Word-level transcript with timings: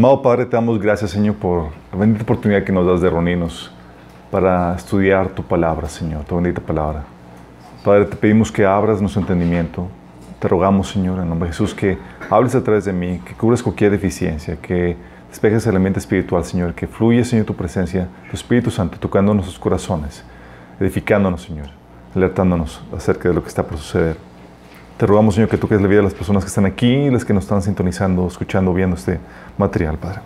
Amado 0.00 0.22
Padre, 0.22 0.46
te 0.46 0.56
damos 0.56 0.80
gracias, 0.80 1.10
Señor, 1.10 1.34
por 1.34 1.68
la 1.92 1.98
bendita 1.98 2.22
oportunidad 2.22 2.64
que 2.64 2.72
nos 2.72 2.86
das 2.86 3.02
de 3.02 3.10
reunirnos 3.10 3.70
para 4.30 4.74
estudiar 4.74 5.28
tu 5.28 5.42
palabra, 5.42 5.90
Señor, 5.90 6.24
tu 6.24 6.36
bendita 6.36 6.62
palabra. 6.62 7.04
Padre, 7.84 8.06
te 8.06 8.16
pedimos 8.16 8.50
que 8.50 8.64
abras 8.64 9.02
nuestro 9.02 9.20
entendimiento. 9.20 9.88
Te 10.38 10.48
rogamos, 10.48 10.88
Señor, 10.88 11.20
en 11.20 11.28
nombre 11.28 11.48
de 11.48 11.52
Jesús, 11.52 11.74
que 11.74 11.98
hables 12.30 12.54
a 12.54 12.64
través 12.64 12.86
de 12.86 12.94
mí, 12.94 13.20
que 13.26 13.34
cubres 13.34 13.62
cualquier 13.62 13.90
deficiencia, 13.90 14.56
que 14.56 14.96
despejes 15.28 15.66
el 15.66 15.72
elemento 15.72 15.98
espiritual, 15.98 16.46
Señor, 16.46 16.72
que 16.72 16.86
fluya, 16.86 17.22
Señor, 17.22 17.44
tu 17.44 17.54
presencia, 17.54 18.08
tu 18.30 18.36
Espíritu 18.36 18.70
Santo, 18.70 18.96
tocando 18.98 19.34
nuestros 19.34 19.58
corazones, 19.58 20.24
edificándonos, 20.80 21.42
Señor, 21.42 21.68
alertándonos 22.14 22.82
acerca 22.96 23.28
de 23.28 23.34
lo 23.34 23.42
que 23.42 23.48
está 23.48 23.64
por 23.64 23.76
suceder. 23.76 24.16
Te 24.96 25.04
rogamos, 25.06 25.34
Señor, 25.34 25.50
que 25.50 25.58
toques 25.58 25.78
la 25.78 25.88
vida 25.88 25.98
de 25.98 26.04
las 26.04 26.14
personas 26.14 26.42
que 26.42 26.48
están 26.48 26.64
aquí 26.64 27.10
las 27.10 27.22
que 27.22 27.34
nos 27.34 27.44
están 27.44 27.60
sintonizando, 27.60 28.26
escuchando, 28.26 28.72
viendo 28.72 28.96
este 28.96 29.20
material, 29.60 29.96
Padre. 29.98 30.20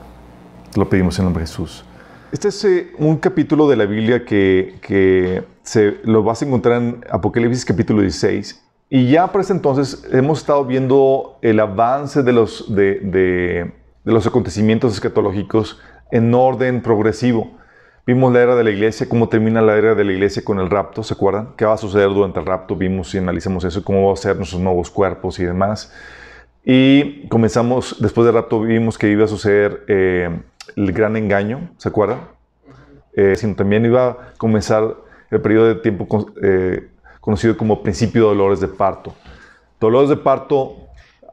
Te 0.73 0.81
lo 0.81 0.89
pedimos 0.89 1.19
en 1.19 1.27
nombre 1.27 1.43
de 1.43 1.49
Jesús. 1.49 1.85
Este 2.33 2.49
es 2.49 2.65
eh, 2.65 2.93
un 2.99 3.19
capítulo 3.19 3.69
de 3.69 3.77
la 3.77 3.85
Biblia 3.85 4.25
que, 4.25 4.77
que 4.81 5.45
se, 5.63 5.99
lo 6.05 6.23
vas 6.23 6.41
a 6.41 6.47
encontrar 6.47 6.81
en 6.81 7.05
Apocalipsis 7.11 7.65
capítulo 7.65 8.01
16. 8.01 8.63
Y 8.91 9.11
ya 9.11 9.31
por 9.31 9.41
ese 9.41 9.53
entonces 9.53 10.07
hemos 10.11 10.39
estado 10.41 10.65
viendo 10.65 11.39
el 11.43 11.61
avance 11.61 12.23
de 12.23 12.33
los, 12.33 12.75
de, 12.75 13.01
de, 13.01 13.73
los 14.05 14.27
acontecimientos 14.27 14.95
escatológicos 14.95 15.81
en 16.11 16.33
orden 16.35 16.83
progresivo. 16.83 17.59
Vimos 18.07 18.33
la 18.33 18.43
era 18.43 18.55
de 18.55 18.65
la 18.65 18.71
iglesia, 18.71 19.09
cómo 19.09 19.29
termina 19.29 19.63
la 19.63 19.77
era 19.77 19.95
de 19.95 20.05
la 20.05 20.13
iglesia 20.13 20.45
con 20.45 20.59
el 20.61 20.69
rapto, 20.71 21.03
¿se 21.03 21.15
acuerdan? 21.15 21.55
¿Qué 21.57 21.65
va 21.65 21.75
a 21.75 21.79
suceder 21.79 22.09
durante 22.09 22.39
el 22.39 22.47
rapto? 22.47 22.77
Vimos 22.77 23.15
y 23.15 23.19
analizamos 23.19 23.65
eso, 23.65 23.83
cómo 23.83 24.09
va 24.09 24.13
a 24.13 24.17
ser 24.17 24.37
nuestros 24.37 24.61
nuevos 24.61 24.91
cuerpos 24.91 25.39
y 25.39 25.45
demás. 25.45 25.91
Y 26.65 27.29
comenzamos, 27.29 27.97
después 28.01 28.25
del 28.25 28.35
rapto 28.35 28.61
vimos 28.61 28.97
que 28.97 29.09
iba 29.09 29.25
a 29.25 29.29
suceder 29.29 29.85
eh, 29.87 30.31
el 30.77 30.93
gran 30.93 31.17
engaño, 31.17 31.71
¿se 31.77 31.89
acuerdan? 31.91 32.21
Eh, 33.13 33.37
sino 33.37 33.55
también 33.55 33.85
iba 33.85 34.09
a 34.09 34.17
comenzar 34.39 34.97
el 35.31 35.41
periodo 35.41 35.67
de 35.67 35.75
tiempo 35.77 36.27
eh, 36.43 36.89
conocido 37.21 37.57
como 37.57 37.83
principio 37.83 38.23
de 38.23 38.29
dolores 38.29 38.61
de 38.61 38.69
parto. 38.69 39.15
Dolores 39.79 40.09
de 40.09 40.17
parto, 40.17 40.77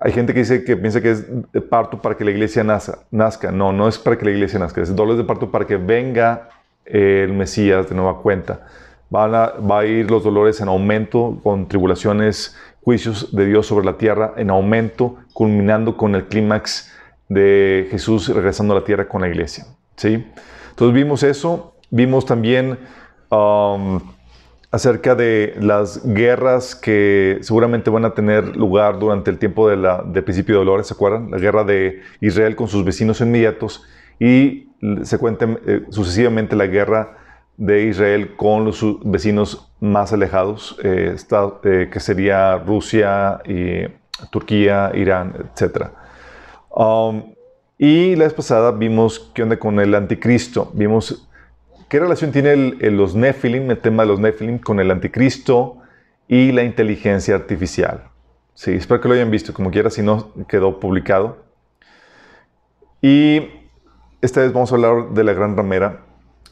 hay 0.01 0.11
gente 0.11 0.33
que 0.33 0.39
dice 0.39 0.63
que 0.65 0.75
piensa 0.75 1.01
que 1.01 1.11
es 1.11 1.51
de 1.51 1.61
parto 1.61 2.01
para 2.01 2.17
que 2.17 2.25
la 2.25 2.31
iglesia 2.31 2.63
nazca. 2.63 3.51
No, 3.51 3.71
no 3.71 3.87
es 3.87 3.97
para 3.97 4.17
que 4.17 4.25
la 4.25 4.31
iglesia 4.31 4.59
nazca, 4.59 4.81
es 4.81 4.93
dolores 4.93 5.17
de 5.17 5.23
parto 5.23 5.49
para 5.49 5.65
que 5.65 5.77
venga 5.77 6.49
el 6.85 7.31
Mesías 7.31 7.87
de 7.87 7.95
nueva 7.95 8.21
cuenta. 8.21 8.67
Van 9.09 9.33
a, 9.35 9.47
va 9.47 9.79
a 9.79 9.85
ir 9.85 10.09
los 10.09 10.23
dolores 10.23 10.59
en 10.61 10.67
aumento, 10.67 11.39
con 11.43 11.67
tribulaciones, 11.67 12.55
juicios 12.83 13.35
de 13.35 13.45
Dios 13.45 13.67
sobre 13.67 13.85
la 13.85 13.97
tierra 13.97 14.33
en 14.37 14.49
aumento, 14.49 15.17
culminando 15.33 15.97
con 15.97 16.15
el 16.15 16.25
clímax 16.25 16.91
de 17.29 17.87
Jesús 17.91 18.27
regresando 18.27 18.73
a 18.73 18.79
la 18.79 18.83
tierra 18.83 19.07
con 19.07 19.21
la 19.21 19.29
iglesia. 19.29 19.65
¿sí? 19.95 20.25
Entonces 20.71 20.93
vimos 20.93 21.23
eso, 21.23 21.75
vimos 21.89 22.25
también 22.25 22.79
um, 23.29 23.99
acerca 24.71 25.15
de 25.15 25.55
las 25.59 26.05
guerras 26.05 26.75
que 26.75 27.37
seguramente 27.41 27.89
van 27.89 28.05
a 28.05 28.13
tener 28.13 28.55
lugar 28.55 28.99
durante 28.99 29.29
el 29.29 29.37
tiempo 29.37 29.69
de 29.69 29.77
del 30.05 30.23
principio 30.23 30.55
de 30.55 30.59
dolores, 30.59 30.87
¿se 30.87 30.93
acuerdan? 30.93 31.29
La 31.29 31.37
guerra 31.37 31.63
de 31.63 32.01
Israel 32.21 32.55
con 32.55 32.67
sus 32.67 32.83
vecinos 32.83 33.21
inmediatos 33.21 33.83
y 34.19 34.69
se 35.03 35.17
cuenta 35.17 35.45
eh, 35.65 35.83
sucesivamente 35.89 36.55
la 36.55 36.67
guerra 36.67 37.17
de 37.57 37.85
Israel 37.85 38.35
con 38.35 38.65
los 38.65 38.83
vecinos 39.03 39.70
más 39.81 40.13
alejados, 40.13 40.77
eh, 40.83 41.15
eh, 41.63 41.89
que 41.91 41.99
sería 41.99 42.57
Rusia, 42.57 43.41
y 43.45 43.87
Turquía, 44.29 44.91
Irán, 44.93 45.33
etc. 45.35 45.87
Um, 46.69 47.33
y 47.77 48.15
la 48.15 48.25
vez 48.25 48.33
pasada 48.33 48.71
vimos 48.71 49.31
qué 49.33 49.41
onda 49.43 49.57
con 49.57 49.79
el 49.79 49.95
anticristo. 49.95 50.71
Vimos 50.73 51.27
qué 51.89 51.99
relación 51.99 52.31
tiene 52.31 52.53
el, 52.53 52.95
los 52.95 53.15
Nephilim, 53.15 53.69
el 53.71 53.79
tema 53.79 54.03
de 54.03 54.09
los 54.09 54.19
Nephilim, 54.19 54.59
con 54.59 54.79
el 54.79 54.91
anticristo 54.91 55.79
y 56.27 56.51
la 56.51 56.63
inteligencia 56.63 57.33
artificial. 57.33 58.03
Sí, 58.53 58.73
espero 58.73 59.01
que 59.01 59.07
lo 59.07 59.15
hayan 59.15 59.31
visto, 59.31 59.53
como 59.53 59.71
quiera, 59.71 59.89
si 59.89 60.03
no 60.03 60.31
quedó 60.47 60.79
publicado. 60.79 61.37
Y 63.01 63.47
esta 64.21 64.41
vez 64.41 64.53
vamos 64.53 64.71
a 64.71 64.75
hablar 64.75 65.09
de 65.09 65.23
la 65.23 65.33
gran 65.33 65.57
ramera. 65.57 66.01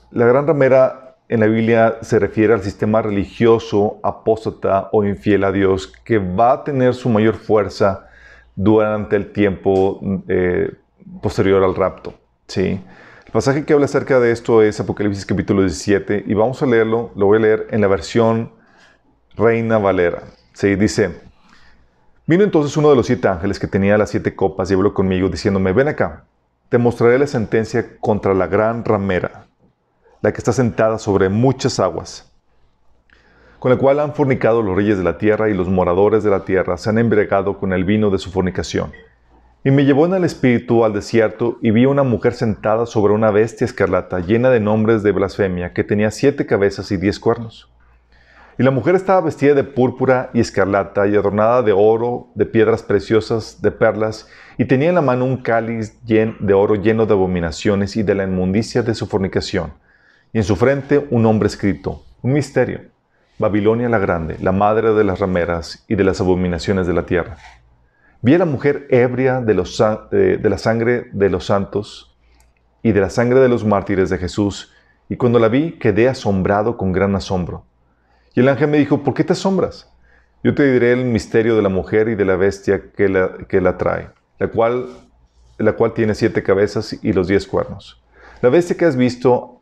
La 0.10 0.26
gran 0.26 0.48
ramera 0.48 1.09
en 1.30 1.40
la 1.40 1.46
Biblia 1.46 2.00
se 2.02 2.18
refiere 2.18 2.54
al 2.54 2.64
sistema 2.64 3.02
religioso 3.04 4.00
apóstata 4.02 4.90
o 4.92 5.06
infiel 5.06 5.44
a 5.44 5.52
Dios 5.52 5.88
que 6.04 6.18
va 6.18 6.54
a 6.54 6.64
tener 6.64 6.96
su 6.96 7.08
mayor 7.08 7.36
fuerza 7.36 8.10
durante 8.56 9.16
el 9.16 9.32
tiempo 9.32 10.02
eh, 10.28 10.74
posterior 11.22 11.64
al 11.64 11.76
rapto. 11.76 12.16
¿sí? 12.48 12.82
El 13.26 13.32
pasaje 13.32 13.64
que 13.64 13.74
habla 13.74 13.86
acerca 13.86 14.20
de 14.20 14.32
esto 14.32 14.64
es 14.64 14.80
Apocalipsis 14.80 15.24
capítulo 15.24 15.62
17 15.62 16.24
y 16.26 16.34
vamos 16.34 16.62
a 16.64 16.66
leerlo, 16.66 17.12
lo 17.16 17.28
voy 17.28 17.38
a 17.38 17.42
leer 17.42 17.68
en 17.70 17.82
la 17.82 17.88
versión 17.88 18.52
Reina 19.36 19.78
Valera. 19.78 20.24
¿sí? 20.54 20.76
Dice, 20.76 21.22
vino 22.26 22.44
entonces 22.44 22.76
uno 22.76 22.90
de 22.90 22.96
los 22.96 23.06
siete 23.06 23.28
ángeles 23.28 23.60
que 23.60 23.68
tenía 23.68 24.00
las 24.00 24.10
siete 24.10 24.36
copas 24.36 24.72
y 24.72 24.74
habló 24.74 24.96
conmigo 24.96 25.30
diciéndome, 25.30 25.74
ven 25.74 25.90
acá 25.90 26.26
te 26.70 26.78
mostraré 26.78 27.18
la 27.18 27.28
sentencia 27.28 27.98
contra 28.00 28.34
la 28.36 28.48
gran 28.48 28.86
ramera, 28.86 29.48
la 30.22 30.32
que 30.32 30.38
está 30.38 30.52
sentada 30.52 31.00
sobre 31.00 31.30
muchas 31.30 31.80
aguas, 31.80 32.32
con 33.60 33.72
la 33.72 33.78
cual 33.78 34.00
han 34.00 34.14
fornicado 34.14 34.62
los 34.62 34.76
reyes 34.76 34.98
de 34.98 35.04
la 35.04 35.18
tierra 35.18 35.50
y 35.50 35.54
los 35.54 35.70
moradores 35.70 36.24
de 36.24 36.30
la 36.30 36.46
tierra 36.46 36.78
se 36.78 36.90
han 36.90 36.98
embriagado 36.98 37.58
con 37.58 37.74
el 37.74 37.84
vino 37.84 38.10
de 38.10 38.18
su 38.18 38.32
fornicación. 38.32 38.92
Y 39.64 39.72
me 39.72 39.84
llevó 39.84 40.06
en 40.06 40.14
el 40.14 40.24
espíritu 40.24 40.86
al 40.86 40.94
desierto 40.94 41.58
y 41.62 41.72
vi 41.72 41.86
una 41.86 42.04
mujer 42.04 42.34
sentada 42.34 42.86
sobre 42.86 43.14
una 43.14 43.32
bestia 43.32 43.66
escarlata 43.66 44.20
llena 44.20 44.50
de 44.50 44.62
nombres 44.62 45.04
de 45.04 45.12
blasfemia 45.12 45.74
que 45.74 45.84
tenía 45.84 46.12
siete 46.12 46.46
cabezas 46.46 46.92
y 46.92 46.98
diez 46.98 47.20
cuernos. 47.20 47.70
Y 48.58 48.64
la 48.64 48.72
mujer 48.72 48.96
estaba 48.96 49.22
vestida 49.22 49.54
de 49.54 49.64
púrpura 49.64 50.32
y 50.34 50.40
escarlata 50.42 51.08
y 51.08 51.16
adornada 51.16 51.62
de 51.62 51.72
oro, 51.74 52.28
de 52.36 52.46
piedras 52.46 52.84
preciosas, 52.84 53.62
de 53.62 53.72
perlas, 53.72 54.28
y 54.58 54.66
tenía 54.66 54.90
en 54.90 54.96
la 54.96 55.02
mano 55.02 55.24
un 55.24 55.38
cáliz 55.38 55.98
de 56.06 56.54
oro 56.54 56.76
lleno 56.76 57.06
de 57.06 57.14
abominaciones 57.14 57.96
y 57.96 58.04
de 58.04 58.16
la 58.16 58.26
inmundicia 58.26 58.82
de 58.82 58.96
su 58.96 59.08
fornicación. 59.08 59.72
Y 60.32 60.38
en 60.38 60.44
su 60.44 60.56
frente 60.56 61.08
un 61.10 61.24
nombre 61.24 61.48
escrito, 61.48 62.04
un 62.22 62.34
misterio, 62.34 62.82
Babilonia 63.40 63.90
la 63.90 64.00
Grande, 64.00 64.38
la 64.42 64.52
madre 64.52 64.94
de 64.94 65.04
las 65.04 65.20
rameras 65.20 65.86
y 65.88 65.96
de 65.96 66.04
las 66.04 66.22
abominaciones 66.22 66.86
de 66.86 66.94
la 66.94 67.06
tierra. 67.06 67.38
Vi 68.22 68.36
a 68.36 68.38
la 68.38 68.46
mujer 68.46 68.86
ebria 68.90 69.40
de, 69.40 69.54
los, 69.54 69.82
de 70.12 70.50
la 70.50 70.58
sangre 70.58 71.08
de 71.14 71.30
los 71.30 71.46
santos 71.46 72.18
y 72.84 72.92
de 72.92 73.00
la 73.00 73.10
sangre 73.10 73.40
de 73.40 73.48
los 73.48 73.66
mártires 73.66 74.10
de 74.10 74.18
Jesús, 74.18 74.74
y 75.08 75.16
cuando 75.16 75.40
la 75.40 75.48
vi 75.48 75.80
quedé 75.80 76.08
asombrado 76.08 76.78
con 76.78 76.92
gran 76.92 77.16
asombro. 77.16 77.66
Y 78.36 78.42
el 78.42 78.50
ángel 78.50 78.70
me 78.70 78.78
dijo, 78.78 79.04
¿por 79.04 79.14
qué 79.14 79.24
te 79.24 79.34
asombras? 79.34 79.90
Yo 80.44 80.54
te 80.54 80.72
diré 80.72 80.94
el 80.94 81.06
misterio 81.06 81.56
de 81.56 81.62
la 81.62 81.70
mujer 81.70 82.08
y 82.10 82.16
de 82.16 82.26
la 82.26 82.36
bestia 82.36 82.92
que 82.96 83.10
la, 83.10 83.38
que 83.48 83.62
la 83.62 83.78
trae, 83.78 84.10
la 84.38 84.48
cual, 84.50 84.90
la 85.58 85.74
cual 85.74 85.94
tiene 85.94 86.14
siete 86.14 86.44
cabezas 86.44 86.98
y 87.02 87.14
los 87.14 87.28
diez 87.28 87.48
cuernos. 87.48 88.04
La 88.42 88.50
bestia 88.50 88.78
que 88.78 88.86
has 88.86 88.96
visto 88.96 89.59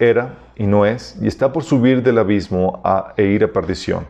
era 0.00 0.38
y 0.56 0.66
no 0.66 0.84
es, 0.86 1.16
y 1.20 1.28
está 1.28 1.52
por 1.52 1.62
subir 1.62 2.02
del 2.02 2.18
abismo 2.18 2.80
a, 2.82 3.14
e 3.16 3.24
ir 3.24 3.44
a 3.44 3.52
perdición. 3.52 4.08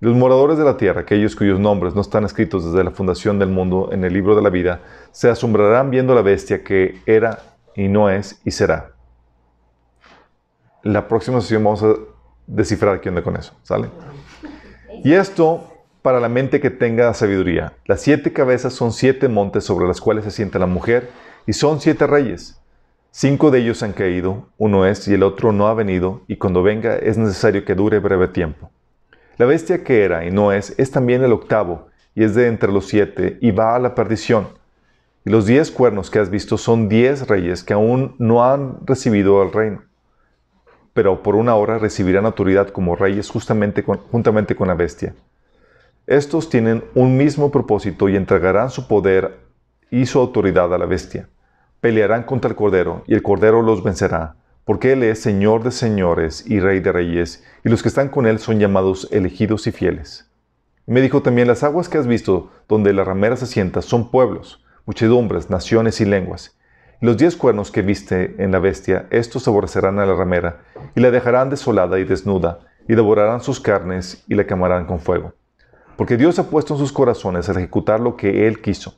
Los 0.00 0.14
moradores 0.14 0.58
de 0.58 0.64
la 0.64 0.76
tierra, 0.76 1.02
aquellos 1.02 1.36
cuyos 1.36 1.60
nombres 1.60 1.94
no 1.94 2.00
están 2.00 2.24
escritos 2.24 2.64
desde 2.64 2.84
la 2.84 2.90
fundación 2.90 3.38
del 3.38 3.48
mundo 3.48 3.90
en 3.92 4.04
el 4.04 4.12
libro 4.12 4.34
de 4.34 4.42
la 4.42 4.50
vida, 4.50 4.80
se 5.12 5.30
asombrarán 5.30 5.90
viendo 5.90 6.14
la 6.14 6.22
bestia 6.22 6.64
que 6.64 7.00
era 7.06 7.38
y 7.74 7.88
no 7.88 8.10
es 8.10 8.40
y 8.44 8.50
será. 8.50 8.92
La 10.82 11.08
próxima 11.08 11.40
sesión 11.40 11.64
vamos 11.64 11.82
a 11.82 11.94
descifrar 12.46 13.00
qué 13.00 13.08
onda 13.08 13.22
con 13.22 13.36
eso, 13.36 13.54
¿sale? 13.62 13.88
Y 15.02 15.12
esto 15.12 15.72
para 16.02 16.20
la 16.20 16.28
mente 16.28 16.60
que 16.60 16.70
tenga 16.70 17.12
sabiduría. 17.14 17.72
Las 17.84 18.00
siete 18.00 18.32
cabezas 18.32 18.72
son 18.72 18.92
siete 18.92 19.28
montes 19.28 19.64
sobre 19.64 19.86
los 19.86 20.00
cuales 20.00 20.24
se 20.24 20.30
sienta 20.30 20.58
la 20.58 20.66
mujer 20.66 21.10
y 21.46 21.52
son 21.52 21.80
siete 21.80 22.06
reyes. 22.06 22.60
Cinco 23.18 23.50
de 23.50 23.60
ellos 23.60 23.82
han 23.82 23.94
caído, 23.94 24.44
uno 24.58 24.84
es 24.84 25.08
y 25.08 25.14
el 25.14 25.22
otro 25.22 25.50
no 25.50 25.68
ha 25.68 25.72
venido, 25.72 26.20
y 26.28 26.36
cuando 26.36 26.62
venga 26.62 26.96
es 26.96 27.16
necesario 27.16 27.64
que 27.64 27.74
dure 27.74 27.98
breve 27.98 28.28
tiempo. 28.28 28.70
La 29.38 29.46
bestia 29.46 29.82
que 29.82 30.04
era 30.04 30.26
y 30.26 30.30
no 30.30 30.52
es 30.52 30.74
es 30.78 30.90
también 30.90 31.24
el 31.24 31.32
octavo, 31.32 31.86
y 32.14 32.24
es 32.24 32.34
de 32.34 32.46
entre 32.46 32.70
los 32.70 32.88
siete, 32.88 33.38
y 33.40 33.52
va 33.52 33.74
a 33.74 33.78
la 33.78 33.94
perdición. 33.94 34.48
Y 35.24 35.30
los 35.30 35.46
diez 35.46 35.70
cuernos 35.70 36.10
que 36.10 36.18
has 36.18 36.28
visto 36.28 36.58
son 36.58 36.90
diez 36.90 37.26
reyes 37.26 37.64
que 37.64 37.72
aún 37.72 38.14
no 38.18 38.44
han 38.44 38.86
recibido 38.86 39.42
el 39.42 39.50
reino 39.50 39.80
pero 40.92 41.22
por 41.22 41.36
una 41.36 41.54
hora 41.54 41.78
recibirán 41.78 42.24
autoridad 42.24 42.68
como 42.68 42.96
reyes 42.96 43.28
justamente 43.28 43.82
juntamente 43.82 44.56
con 44.56 44.68
la 44.68 44.74
bestia. 44.74 45.14
Estos 46.06 46.48
tienen 46.48 46.84
un 46.94 47.18
mismo 47.18 47.50
propósito 47.50 48.08
y 48.08 48.16
entregarán 48.16 48.70
su 48.70 48.88
poder 48.88 49.40
y 49.90 50.06
su 50.06 50.18
autoridad 50.18 50.72
a 50.72 50.78
la 50.78 50.86
bestia. 50.86 51.28
Pelearán 51.80 52.22
contra 52.22 52.50
el 52.50 52.56
Cordero 52.56 53.04
y 53.06 53.14
el 53.14 53.22
Cordero 53.22 53.62
los 53.62 53.82
vencerá, 53.82 54.36
porque 54.64 54.92
Él 54.92 55.02
es 55.02 55.20
Señor 55.20 55.62
de 55.62 55.70
señores 55.70 56.44
y 56.46 56.58
Rey 56.58 56.80
de 56.80 56.90
reyes, 56.90 57.44
y 57.64 57.68
los 57.68 57.82
que 57.82 57.88
están 57.88 58.08
con 58.08 58.26
Él 58.26 58.38
son 58.38 58.58
llamados 58.58 59.08
elegidos 59.12 59.66
y 59.66 59.72
fieles. 59.72 60.28
Me 60.86 61.00
dijo 61.00 61.20
también, 61.20 61.48
las 61.48 61.62
aguas 61.64 61.88
que 61.88 61.98
has 61.98 62.06
visto, 62.06 62.50
donde 62.68 62.92
la 62.92 63.04
ramera 63.04 63.36
se 63.36 63.46
sienta, 63.46 63.82
son 63.82 64.10
pueblos, 64.10 64.64
muchedumbres, 64.86 65.50
naciones 65.50 66.00
y 66.00 66.04
lenguas. 66.04 66.56
los 67.00 67.16
diez 67.16 67.36
cuernos 67.36 67.70
que 67.70 67.82
viste 67.82 68.36
en 68.38 68.52
la 68.52 68.58
bestia, 68.58 69.06
estos 69.10 69.46
aborrecerán 69.46 69.98
a 69.98 70.06
la 70.06 70.14
ramera, 70.14 70.62
y 70.94 71.00
la 71.00 71.10
dejarán 71.10 71.50
desolada 71.50 71.98
y 71.98 72.04
desnuda, 72.04 72.60
y 72.88 72.94
devorarán 72.94 73.40
sus 73.40 73.60
carnes, 73.60 74.24
y 74.28 74.34
la 74.34 74.46
quemarán 74.46 74.86
con 74.86 75.00
fuego. 75.00 75.34
Porque 75.96 76.16
Dios 76.16 76.38
ha 76.38 76.48
puesto 76.48 76.74
en 76.74 76.80
sus 76.80 76.92
corazones 76.92 77.48
a 77.48 77.52
ejecutar 77.52 78.00
lo 78.00 78.16
que 78.16 78.46
Él 78.46 78.60
quiso, 78.60 78.94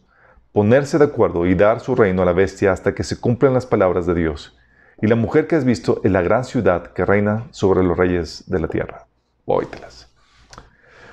ponerse 0.52 0.98
de 0.98 1.04
acuerdo 1.04 1.46
y 1.46 1.54
dar 1.54 1.80
su 1.80 1.94
reino 1.94 2.22
a 2.22 2.24
la 2.24 2.32
bestia 2.32 2.72
hasta 2.72 2.94
que 2.94 3.04
se 3.04 3.20
cumplan 3.20 3.54
las 3.54 3.66
palabras 3.66 4.06
de 4.06 4.14
Dios. 4.14 4.56
Y 5.00 5.06
la 5.06 5.14
mujer 5.14 5.46
que 5.46 5.56
has 5.56 5.64
visto 5.64 6.00
es 6.02 6.10
la 6.10 6.22
gran 6.22 6.44
ciudad 6.44 6.92
que 6.92 7.04
reina 7.04 7.46
sobre 7.50 7.84
los 7.84 7.96
reyes 7.96 8.44
de 8.48 8.58
la 8.58 8.68
tierra. 8.68 9.06
Oítelas. 9.44 10.12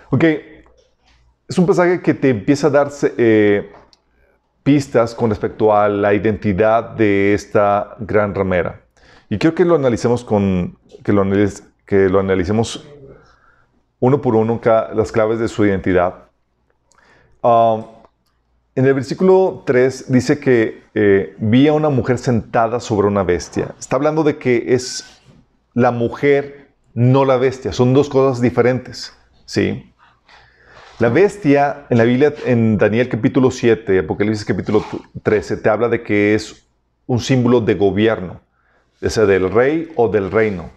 Ok, 0.10 0.24
es 1.48 1.58
un 1.58 1.66
pasaje 1.66 2.02
que 2.02 2.14
te 2.14 2.30
empieza 2.30 2.68
a 2.68 2.72
darse 2.72 3.14
eh, 3.18 3.72
pistas 4.64 5.14
con 5.14 5.30
respecto 5.30 5.76
a 5.76 5.88
la 5.88 6.14
identidad 6.14 6.92
de 6.92 7.34
esta 7.34 7.96
gran 8.00 8.34
ramera. 8.34 8.82
Y 9.30 9.38
quiero 9.38 9.56
que 9.56 9.66
lo 9.66 9.76
analicemos 9.76 10.24
con, 10.24 10.78
que 11.04 11.14
lo, 11.14 11.24
que 11.86 12.10
lo 12.10 12.20
analicemos 12.20 12.88
uno 14.00 14.22
por 14.22 14.36
uno 14.36 14.60
las 14.94 15.12
claves 15.12 15.40
de 15.40 15.48
su 15.48 15.66
identidad. 15.66 16.26
Um, 17.42 17.86
en 18.76 18.86
el 18.86 18.94
versículo 18.94 19.64
3 19.66 20.12
dice 20.12 20.38
que 20.38 20.84
eh, 20.94 21.34
vi 21.40 21.68
a 21.68 21.74
una 21.74 21.90
mujer 21.90 22.18
sentada 22.18 22.82
sobre 22.82 23.08
una 23.08 23.24
bestia. 23.24 23.74
Está 23.80 23.96
hablando 23.96 24.24
de 24.24 24.38
que 24.38 24.66
es 24.68 25.22
la 25.74 25.92
mujer, 25.92 26.72
no 26.94 27.24
la 27.24 27.38
bestia. 27.38 27.72
Son 27.72 27.94
dos 27.94 28.10
cosas 28.10 28.42
diferentes. 28.42 29.14
¿sí? 29.46 29.94
La 31.00 31.08
bestia 31.08 31.86
en 31.90 31.98
la 31.98 32.04
Biblia, 32.04 32.34
en 32.46 32.78
Daniel 32.78 33.08
capítulo 33.08 33.50
7, 33.50 34.00
Apocalipsis 34.00 34.46
capítulo 34.46 34.84
13, 35.24 35.58
te 35.58 35.70
habla 35.70 35.88
de 35.88 36.04
que 36.04 36.36
es 36.36 36.68
un 37.08 37.20
símbolo 37.20 37.62
de 37.62 37.76
gobierno, 37.76 38.42
sea 39.02 39.26
del 39.26 39.52
rey 39.52 39.92
o 39.96 40.10
del 40.10 40.32
reino, 40.32 40.72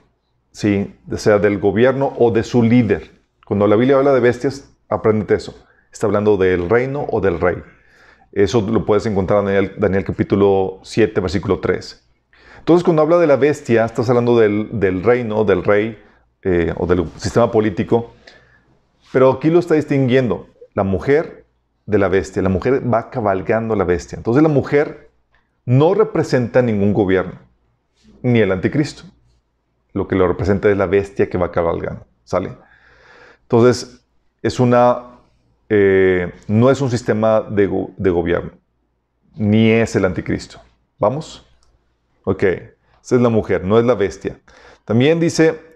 ¿sí? 0.53 0.95
sea 1.17 1.39
del 1.39 1.59
gobierno 1.59 2.15
o 2.17 2.31
de 2.31 2.45
su 2.45 2.63
líder. 2.63 3.11
Cuando 3.45 3.67
la 3.67 3.75
Biblia 3.75 3.97
habla 3.97 4.13
de 4.13 4.21
bestias, 4.21 4.71
aprende 4.89 5.35
eso. 5.35 5.65
Está 5.91 6.07
hablando 6.07 6.37
del 6.37 6.69
reino 6.69 7.07
o 7.11 7.21
del 7.21 7.41
rey. 7.41 7.57
Eso 8.43 8.61
lo 8.61 8.85
puedes 8.85 9.05
encontrar 9.07 9.49
en 9.49 9.73
Daniel, 9.79 10.05
capítulo 10.05 10.81
7, 10.83 11.21
versículo 11.21 11.59
3. 11.59 12.05
Entonces, 12.59 12.85
cuando 12.85 13.03
habla 13.03 13.19
de 13.19 13.27
la 13.27 13.37
bestia, 13.37 13.85
estás 13.85 14.09
hablando 14.09 14.39
del, 14.39 15.03
reino, 15.03 15.45
del 15.45 15.65
rey 15.65 15.99
eh, 16.43 16.73
o 16.77 16.87
del 16.87 17.07
sistema 17.17 17.51
político 17.51 18.13
pero 19.13 19.31
aquí 19.33 19.51
lo 19.51 19.59
está 19.59 19.75
distinguiendo 19.75 20.49
la 20.75 20.85
mujer 20.85 21.47
de 21.87 21.99
la 21.99 22.09
bestia. 22.09 22.43
La 22.43 22.49
mujer 22.49 22.83
va 22.93 23.11
cabalgando 23.11 23.75
la 23.75 23.85
bestia. 23.85 24.17
Entonces 24.17 24.43
la 24.43 24.49
mujer 24.49 25.11
no 25.65 25.95
representa 25.95 26.63
ningún 26.63 26.93
gobierno, 26.93 27.39
ni 28.23 28.41
el 28.41 28.53
anticristo. 28.53 29.05
Lo 29.93 30.07
que 30.07 30.17
lo 30.17 30.29
representa 30.29 30.71
es 30.71 30.77
la 30.77 30.87
bestia 30.87 31.29
que 31.29 31.39
va 31.39 31.51
cabalgando. 31.51 32.07
¿Sale? 32.25 32.57
Entonces, 33.43 34.05
es 34.43 34.61
una, 34.61 35.08
eh, 35.69 36.33
no 36.47 36.71
es 36.71 36.81
un 36.81 36.91
sistema 36.91 37.41
de, 37.41 37.67
gobierno, 37.67 38.53
ni 39.35 39.71
es 39.71 39.95
el 39.97 40.05
anticristo. 40.05 40.61
¿Vamos? 40.99 41.47
Ok, 42.25 42.43
esa 42.43 43.17
es 43.17 43.21
la 43.21 43.29
mujer, 43.29 43.65
no 43.65 43.79
es 43.79 43.85
la 43.85 43.95
bestia. 43.95 44.41
También 44.85 45.21
dice 45.21 45.69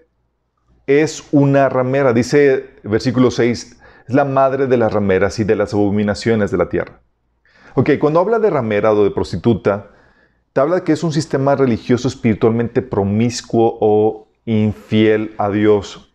es 0.87 1.23
una 1.31 1.69
ramera. 1.69 2.13
Dice 2.13 2.71
versículo 2.83 3.31
6, 3.31 3.77
es 4.07 4.13
la 4.13 4.25
madre 4.25 4.67
de 4.67 4.77
las 4.77 4.91
rameras 4.91 5.39
y 5.39 5.43
de 5.43 5.55
las 5.55 5.73
abominaciones 5.73 6.51
de 6.51 6.57
la 6.57 6.69
tierra. 6.69 7.01
Ok, 7.75 7.91
cuando 7.99 8.19
habla 8.19 8.39
de 8.39 8.49
ramera 8.49 8.93
o 8.93 9.03
de 9.03 9.11
prostituta, 9.11 9.91
te 10.51 10.61
habla 10.61 10.83
que 10.83 10.91
es 10.91 11.03
un 11.03 11.11
sistema 11.11 11.55
religioso 11.55 12.07
espiritualmente 12.07 12.81
promiscuo 12.81 13.77
o 13.81 14.27
infiel 14.45 15.33
a 15.37 15.49
Dios. 15.49 16.12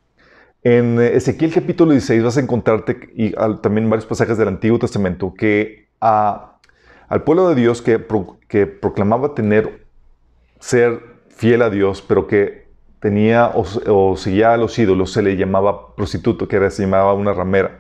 En 0.65 1.01
Ezequiel 1.01 1.53
capítulo 1.55 1.93
16 1.93 2.25
vas 2.25 2.37
a 2.37 2.41
encontrarte, 2.41 3.11
y 3.15 3.31
también 3.63 3.85
en 3.85 3.91
varios 3.91 4.07
pasajes 4.07 4.37
del 4.39 4.49
Antiguo 4.49 4.79
Testamento, 4.79 5.33
que 5.35 5.89
al 6.01 7.23
pueblo 7.25 7.49
de 7.49 7.55
Dios 7.55 7.81
que, 7.81 7.99
proclamaba 8.67 9.35
tener, 9.35 9.87
ser 10.59 11.01
fiel 11.29 11.63
a 11.63 11.71
Dios, 11.71 12.03
pero 12.03 12.27
que 12.27 12.67
tenía 12.99 13.53
o, 13.55 14.17
seguía 14.17 14.53
a 14.53 14.57
los 14.57 14.77
ídolos, 14.79 15.13
se 15.13 15.23
le 15.23 15.37
llamaba 15.37 15.95
prostituto, 15.95 16.49
que 16.49 16.57
era, 16.57 16.71
se 16.71 16.83
llamaba 16.83 17.15
una 17.15 17.33
ramera. 17.33 17.79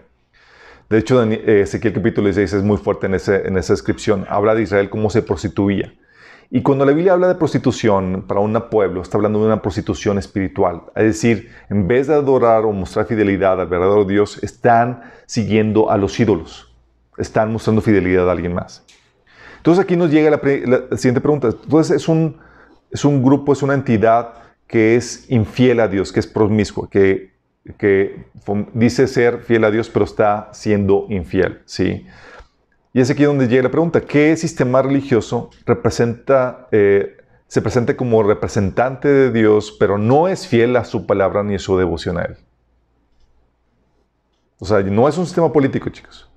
De 0.89 0.99
hecho, 0.99 1.23
eh, 1.23 1.63
Ezequiel 1.63 1.93
capítulo 1.93 2.29
16 2.29 2.61
es 2.61 2.63
muy 2.63 2.77
fuerte 2.77 3.07
en, 3.07 3.15
en 3.15 3.59
esa 3.59 3.73
descripción. 3.73 4.25
Habla 4.29 4.55
de 4.55 4.63
Israel 4.63 4.89
cómo 4.89 5.11
se 5.11 5.23
prostituía. 5.23 5.93
Y 6.51 6.63
cuando 6.63 6.87
la 6.87 6.93
Biblia 6.93 7.13
habla 7.13 7.29
de 7.29 7.35
prostitución 7.35 8.25
para 8.27 8.41
un 8.41 8.59
pueblo, 8.71 9.03
está 9.03 9.19
hablando 9.19 9.41
de 9.41 9.47
una 9.47 9.61
prostitución 9.61 10.17
espiritual. 10.17 10.83
Es 10.97 11.05
decir, 11.05 11.51
en 11.69 11.87
vez 11.87 12.07
de 12.07 12.15
adorar 12.15 12.65
o 12.65 12.73
mostrar 12.73 13.07
fidelidad 13.07 13.61
al 13.61 13.67
verdadero 13.67 14.05
Dios, 14.05 14.43
están 14.43 15.03
siguiendo 15.27 15.91
a 15.91 15.99
los 15.99 16.19
ídolos. 16.19 16.75
Están 17.19 17.53
mostrando 17.53 17.83
fidelidad 17.83 18.29
a 18.29 18.33
alguien 18.33 18.55
más. 18.55 18.83
Entonces 19.59 19.85
aquí 19.85 19.97
nos 19.97 20.11
llega 20.11 20.31
la, 20.31 20.41
la 20.41 20.97
siguiente 20.97 21.21
pregunta. 21.21 21.49
Entonces 21.49 21.97
es 21.97 22.09
un, 22.09 22.39
es 22.91 23.05
un 23.05 23.23
grupo, 23.23 23.53
es 23.53 23.63
una 23.63 23.75
entidad 23.75 24.33
que 24.67 24.97
es 24.97 25.31
infiel 25.31 25.81
a 25.81 25.89
Dios, 25.89 26.13
que 26.13 26.21
es 26.21 26.27
promiscuo, 26.27 26.89
que, 26.89 27.33
que 27.77 28.25
dice 28.73 29.07
ser 29.07 29.41
fiel 29.41 29.65
a 29.65 29.71
Dios, 29.71 29.91
pero 29.91 30.05
está 30.05 30.49
siendo 30.53 31.07
infiel, 31.09 31.61
¿sí? 31.65 32.07
Y 32.93 33.01
es 33.01 33.11
aquí 33.11 33.25
donde 33.25 33.49
llega 33.49 33.65
la 33.65 33.71
pregunta, 33.71 34.01
¿qué 34.01 34.37
sistema 34.37 34.83
religioso 34.83 35.51
representa, 35.67 36.69
eh, 36.73 37.17
se 37.47 37.63
presenta 37.63 37.97
como 37.97 38.23
representante 38.23 39.09
de 39.09 39.31
Dios, 39.31 39.77
pero 39.79 39.99
no 39.99 40.29
es 40.29 40.47
fiel 40.47 40.77
a 40.77 40.85
su 40.85 41.07
palabra 41.07 41.43
ni 41.43 41.55
a 41.55 41.59
su 41.59 41.77
devoción 41.77 42.19
a 42.19 42.23
Él? 42.23 42.37
O 44.59 44.65
sea, 44.65 44.81
no 44.81 45.09
es 45.09 45.17
un 45.19 45.27
sistema 45.27 45.53
político, 45.53 45.91
chicos. 45.91 46.29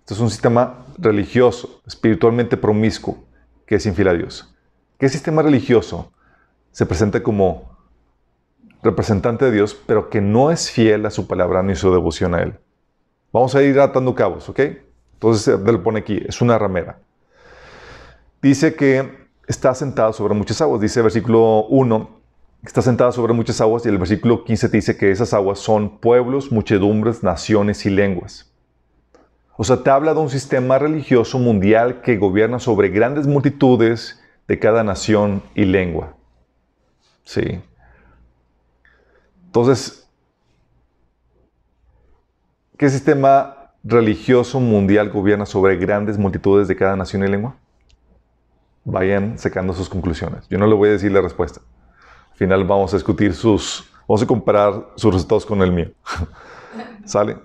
Esto 0.00 0.14
es 0.14 0.20
un 0.20 0.30
sistema 0.30 0.86
religioso, 0.96 1.82
espiritualmente 1.86 2.56
promiscuo, 2.56 3.24
que 3.66 3.74
es 3.74 3.86
infiel 3.86 4.08
a 4.08 4.14
Dios. 4.14 4.54
¿Qué 4.98 5.08
sistema 5.08 5.42
religioso 5.42 6.12
se 6.70 6.86
presenta 6.86 7.22
como 7.22 7.76
representante 8.82 9.44
de 9.44 9.50
Dios, 9.50 9.74
pero 9.86 10.08
que 10.08 10.20
no 10.20 10.50
es 10.50 10.70
fiel 10.70 11.06
a 11.06 11.10
su 11.10 11.26
palabra 11.26 11.62
ni 11.62 11.74
su 11.74 11.92
devoción 11.92 12.34
a 12.34 12.42
Él. 12.42 12.54
Vamos 13.32 13.54
a 13.54 13.62
ir 13.62 13.78
atando 13.78 14.14
cabos, 14.14 14.48
¿ok? 14.48 14.60
Entonces 15.16 15.58
él 15.66 15.80
pone 15.80 16.00
aquí, 16.00 16.22
es 16.26 16.40
una 16.40 16.58
ramera. 16.58 16.98
Dice 18.42 18.74
que 18.74 19.26
está 19.46 19.74
sentada 19.74 20.12
sobre 20.12 20.34
muchas 20.34 20.60
aguas. 20.60 20.80
Dice 20.80 21.00
versículo 21.00 21.64
1, 21.66 22.10
está 22.62 22.82
sentada 22.82 23.12
sobre 23.12 23.32
muchas 23.32 23.60
aguas 23.60 23.86
y 23.86 23.88
el 23.88 23.98
versículo 23.98 24.44
15 24.44 24.68
te 24.68 24.76
dice 24.76 24.96
que 24.96 25.10
esas 25.10 25.32
aguas 25.32 25.58
son 25.58 25.98
pueblos, 25.98 26.52
muchedumbres, 26.52 27.22
naciones 27.22 27.86
y 27.86 27.90
lenguas. 27.90 28.52
O 29.56 29.64
sea, 29.64 29.82
te 29.82 29.90
habla 29.90 30.12
de 30.12 30.20
un 30.20 30.28
sistema 30.28 30.78
religioso 30.78 31.38
mundial 31.38 32.02
que 32.02 32.18
gobierna 32.18 32.58
sobre 32.58 32.90
grandes 32.90 33.26
multitudes 33.26 34.20
de 34.46 34.58
cada 34.58 34.84
nación 34.84 35.42
y 35.54 35.64
lengua. 35.64 36.14
Sí. 37.24 37.60
Entonces, 39.46 40.06
¿qué 42.76 42.90
sistema 42.90 43.55
religioso 43.86 44.60
mundial 44.60 45.10
gobierna 45.10 45.46
sobre 45.46 45.76
grandes 45.76 46.18
multitudes 46.18 46.68
de 46.68 46.76
cada 46.76 46.96
nación 46.96 47.24
y 47.24 47.28
lengua? 47.28 47.56
Vayan 48.84 49.38
secando 49.38 49.72
sus 49.72 49.88
conclusiones. 49.88 50.48
Yo 50.48 50.58
no 50.58 50.66
le 50.66 50.74
voy 50.74 50.88
a 50.88 50.92
decir 50.92 51.12
la 51.12 51.20
respuesta. 51.20 51.60
Al 52.30 52.36
final 52.36 52.64
vamos 52.64 52.92
a 52.92 52.96
discutir 52.96 53.34
sus, 53.34 53.88
vamos 54.06 54.22
a 54.22 54.26
comparar 54.26 54.88
sus 54.96 55.12
resultados 55.12 55.46
con 55.46 55.62
el 55.62 55.72
mío. 55.72 55.90
¿Sale? 57.04 57.38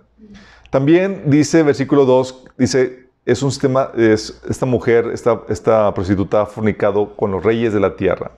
También 0.69 1.23
dice, 1.27 1.63
versículo 1.63 2.05
2, 2.05 2.45
dice, 2.57 3.09
es 3.25 3.43
un 3.43 3.51
sistema, 3.51 3.91
es, 3.95 4.41
esta 4.49 4.65
mujer, 4.65 5.09
esta, 5.13 5.41
esta 5.49 5.93
prostituta 5.93 6.41
ha 6.41 6.45
fornicado 6.45 7.15
con 7.15 7.31
los 7.31 7.43
reyes 7.43 7.73
de 7.73 7.79
la 7.79 7.95
tierra 7.95 8.31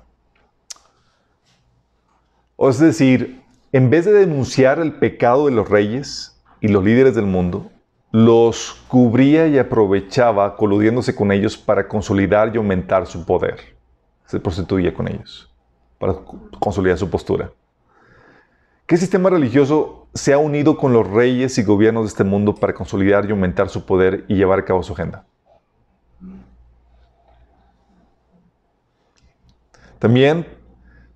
es 2.70 2.80
decir, 2.80 3.42
en 3.72 3.90
vez 3.90 4.06
de 4.06 4.14
denunciar 4.14 4.80
el 4.80 4.94
pecado 4.94 5.46
de 5.46 5.52
los 5.52 5.70
reyes 5.70 6.40
y 6.62 6.68
los 6.68 6.84
líderes 6.84 7.16
del 7.16 7.26
mundo, 7.26 7.72
los 8.14 8.74
cubría 8.88 9.48
y 9.48 9.58
aprovechaba 9.58 10.56
coludiéndose 10.56 11.16
con 11.16 11.32
ellos 11.32 11.58
para 11.58 11.88
consolidar 11.88 12.54
y 12.54 12.58
aumentar 12.58 13.08
su 13.08 13.26
poder. 13.26 13.76
Se 14.28 14.40
prostituía 14.40 14.94
con 14.94 15.08
ellos 15.08 15.52
para 15.98 16.14
consolidar 16.60 16.98
su 17.00 17.10
postura. 17.10 17.52
¿Qué 18.86 18.98
sistema 18.98 19.32
religioso 19.32 20.08
se 20.14 20.32
ha 20.32 20.38
unido 20.38 20.78
con 20.78 20.94
los 20.94 21.10
reyes 21.10 21.58
y 21.58 21.64
gobiernos 21.64 22.04
de 22.04 22.10
este 22.10 22.24
mundo 22.24 22.54
para 22.54 22.76
consolidar 22.76 23.26
y 23.26 23.32
aumentar 23.32 23.68
su 23.70 23.84
poder 23.84 24.26
y 24.28 24.36
llevar 24.36 24.60
a 24.60 24.66
cabo 24.66 24.84
su 24.84 24.94
agenda? 24.94 25.26
También 29.98 30.46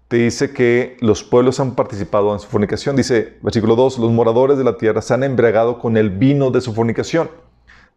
te 0.08 0.18
dice 0.18 0.54
que 0.54 0.96
los 1.02 1.24
pueblos 1.24 1.60
han 1.60 1.76
participado 1.76 2.34
en 2.34 2.40
su 2.40 2.48
fornicación. 2.48 2.96
Dice, 2.96 3.38
versículo 3.42 3.76
2, 3.76 4.00
los 4.00 4.12
moradores 4.12 4.58
de 4.58 4.64
la 4.64 4.78
tierra 4.78 5.02
se 5.02 5.14
han 5.14 5.24
embriagado 5.24 5.80
con 5.80 5.98
el 5.98 6.10
vino 6.10 6.50
de 6.50 6.62
su 6.62 6.74
fornicación. 6.74 7.30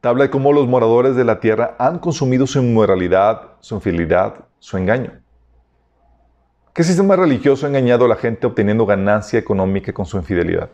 Te 0.00 0.09
habla 0.09 0.25
de 0.25 0.31
cómo 0.31 0.52
los 0.52 0.67
moradores 0.67 1.14
de 1.14 1.25
la 1.25 1.38
tierra 1.38 1.76
han 1.79 1.99
consumido 1.99 2.47
su 2.47 2.59
inmoralidad, 2.59 3.52
su 3.61 3.76
infidelidad, 3.76 4.45
su 4.59 4.76
engaño. 4.76 5.12
¿Qué 6.75 6.83
sistema 6.83 7.14
religioso 7.14 7.67
ha 7.67 7.69
engañado 7.69 8.07
a 8.07 8.09
la 8.09 8.17
gente 8.17 8.47
obteniendo 8.47 8.87
ganancia 8.87 9.38
económica 9.38 9.93
con 9.93 10.07
su 10.07 10.17
infidelidad? 10.17 10.71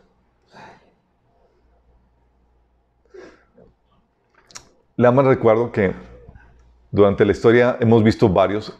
La 4.96 5.12
más 5.12 5.26
recuerdo 5.26 5.70
que 5.72 5.92
durante 6.90 7.26
la 7.26 7.32
historia 7.32 7.76
hemos 7.80 8.02
visto 8.02 8.28
varios, 8.30 8.78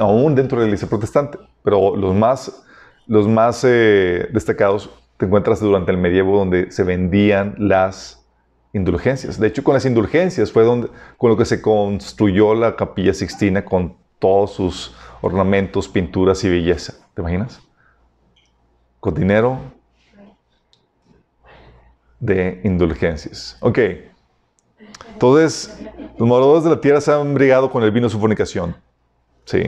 aún 0.00 0.34
dentro 0.34 0.58
de 0.58 0.64
la 0.64 0.68
iglesia 0.68 0.88
protestante, 0.88 1.38
pero 1.62 1.96
los 1.96 2.14
más, 2.14 2.64
los 3.06 3.28
más 3.28 3.64
eh, 3.64 4.28
destacados 4.32 4.90
te 5.16 5.26
encuentras 5.26 5.60
durante 5.60 5.90
el 5.90 5.98
medievo 5.98 6.36
donde 6.36 6.70
se 6.70 6.82
vendían 6.82 7.54
las 7.58 8.26
indulgencias. 8.72 9.38
De 9.38 9.48
hecho, 9.48 9.62
con 9.62 9.74
las 9.74 9.84
indulgencias 9.84 10.50
fue 10.50 10.64
donde, 10.64 10.88
con 11.16 11.30
lo 11.30 11.36
que 11.36 11.44
se 11.44 11.60
construyó 11.60 12.54
la 12.54 12.76
capilla 12.76 13.14
sixtina 13.14 13.64
con 13.64 13.96
todos 14.18 14.52
sus 14.52 14.94
ornamentos, 15.20 15.88
pinturas 15.88 16.42
y 16.44 16.48
belleza. 16.48 16.94
¿Te 17.14 17.22
imaginas? 17.22 17.60
Con 19.00 19.14
dinero 19.14 19.58
de 22.18 22.60
indulgencias. 22.64 23.56
Ok. 23.60 23.78
Entonces, 25.12 25.76
los 26.18 26.28
moradores 26.28 26.64
de 26.64 26.70
la 26.70 26.80
tierra 26.80 27.00
se 27.00 27.12
han 27.12 27.34
brigado 27.34 27.70
con 27.70 27.82
el 27.82 27.90
vino 27.90 28.06
de 28.06 28.10
su 28.10 28.18
fornicación. 28.18 28.76
Sí. 29.44 29.62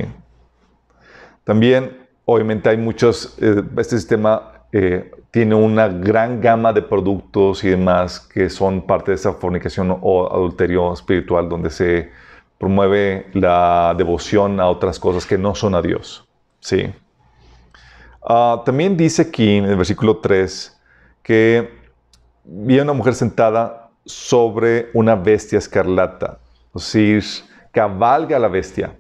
También, 1.45 2.07
obviamente, 2.25 2.69
hay 2.69 2.77
muchos. 2.77 3.37
Eh, 3.41 3.63
este 3.77 3.97
sistema 3.97 4.65
eh, 4.73 5.11
tiene 5.31 5.55
una 5.55 5.89
gran 5.89 6.41
gama 6.41 6.73
de 6.73 6.83
productos 6.83 7.63
y 7.65 7.69
demás 7.69 8.21
que 8.21 8.51
son 8.51 8.83
parte 8.87 9.11
de 9.11 9.17
esa 9.17 9.35
fornicación 9.35 9.97
o 10.01 10.33
adulterio 10.33 10.93
espiritual, 10.93 11.49
donde 11.49 11.71
se 11.71 12.11
promueve 12.59 13.27
la 13.35 13.95
devoción 13.97 14.59
a 14.61 14.69
otras 14.69 14.99
cosas 14.99 15.27
que 15.27 15.37
no 15.37 15.55
son 15.55 15.75
a 15.75 15.83
Dios. 15.83 16.27
Sí. 16.61 16.93
Ah, 18.27 18.63
también 18.65 18.97
dice 18.97 19.23
aquí 19.23 19.57
en 19.57 19.67
el 19.67 19.77
versículo 19.77 20.17
3 20.17 20.81
que 21.23 21.69
vi 22.45 22.79
a 22.79 22.83
una 22.83 22.95
mujer 22.95 23.15
sentada 23.15 23.91
sobre 24.07 24.91
una 24.95 25.15
bestia 25.15 25.59
escarlata, 25.59 26.39
es 26.75 26.83
decir, 26.83 27.25
cabalga 27.71 28.39
la 28.39 28.49
bestia. 28.49 28.97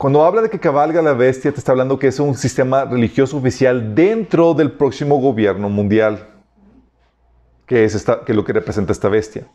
Cuando 0.00 0.24
habla 0.24 0.40
de 0.40 0.48
que 0.48 0.58
cabalga 0.58 1.02
la 1.02 1.12
bestia, 1.12 1.52
te 1.52 1.58
está 1.58 1.72
hablando 1.72 1.98
que 1.98 2.06
es 2.06 2.18
un 2.18 2.34
sistema 2.34 2.86
religioso 2.86 3.36
oficial 3.36 3.94
dentro 3.94 4.54
del 4.54 4.72
próximo 4.72 5.20
gobierno 5.20 5.68
mundial, 5.68 6.26
que 7.66 7.84
es, 7.84 7.94
esta, 7.94 8.24
que 8.24 8.32
es 8.32 8.36
lo 8.36 8.42
que 8.42 8.54
representa 8.54 8.92
esta 8.92 9.10
bestia, 9.10 9.46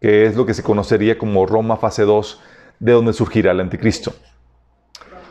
que 0.00 0.24
es 0.24 0.34
lo 0.34 0.44
que 0.44 0.54
se 0.54 0.64
conocería 0.64 1.16
como 1.16 1.46
Roma 1.46 1.76
fase 1.76 2.02
2, 2.02 2.42
de 2.80 2.90
donde 2.90 3.12
surgirá 3.12 3.52
el 3.52 3.60
anticristo. 3.60 4.12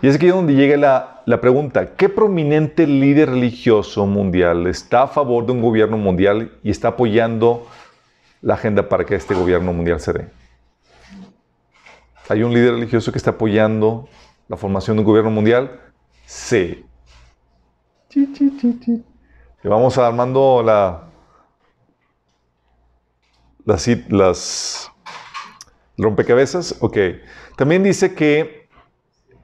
Y 0.02 0.08
es 0.08 0.16
aquí 0.16 0.28
donde 0.28 0.54
llega 0.54 0.78
la, 0.78 1.22
la 1.26 1.42
pregunta, 1.42 1.98
¿qué 1.98 2.08
prominente 2.08 2.88
líder 2.88 3.32
religioso 3.32 4.06
mundial 4.06 4.68
está 4.68 5.02
a 5.02 5.08
favor 5.08 5.46
de 5.46 5.52
un 5.52 5.62
gobierno 5.62 5.98
mundial 5.98 6.50
y 6.64 6.72
está 6.72 6.88
apoyando 6.88 7.68
la 8.42 8.54
agenda 8.54 8.88
para 8.88 9.06
que 9.06 9.16
este 9.16 9.34
gobierno 9.34 9.74
mundial 9.74 10.00
se 10.00 10.14
dé? 10.14 10.28
¿Hay 12.30 12.42
un 12.44 12.54
líder 12.54 12.76
religioso 12.76 13.12
que 13.12 13.18
está 13.18 13.32
apoyando 13.32 14.08
la 14.52 14.58
formación 14.58 14.98
de 14.98 15.00
un 15.00 15.06
gobierno 15.06 15.32
mundial? 15.32 15.80
Sí. 16.26 16.86
Vamos 19.64 19.98
armando 19.98 20.62
la, 20.62 21.08
las, 23.64 23.88
las 24.10 24.92
rompecabezas. 25.98 26.76
Ok. 26.82 26.98
También 27.56 27.82
dice 27.82 28.14
que, 28.14 28.68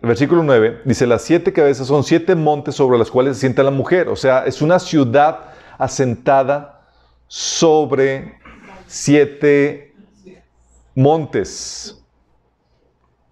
versículo 0.01 0.43
9, 0.43 0.81
dice, 0.83 1.07
las 1.07 1.21
siete 1.21 1.53
cabezas 1.53 1.87
son 1.87 2.03
siete 2.03 2.35
montes 2.35 2.75
sobre 2.75 2.97
los 2.97 3.09
cuales 3.09 3.37
se 3.37 3.41
sienta 3.41 3.63
la 3.63 3.71
mujer. 3.71 4.09
O 4.09 4.17
sea, 4.17 4.43
es 4.45 4.61
una 4.61 4.77
ciudad 4.77 5.53
asentada 5.77 6.85
sobre 7.27 8.37
siete 8.87 9.95
montes. 10.95 12.03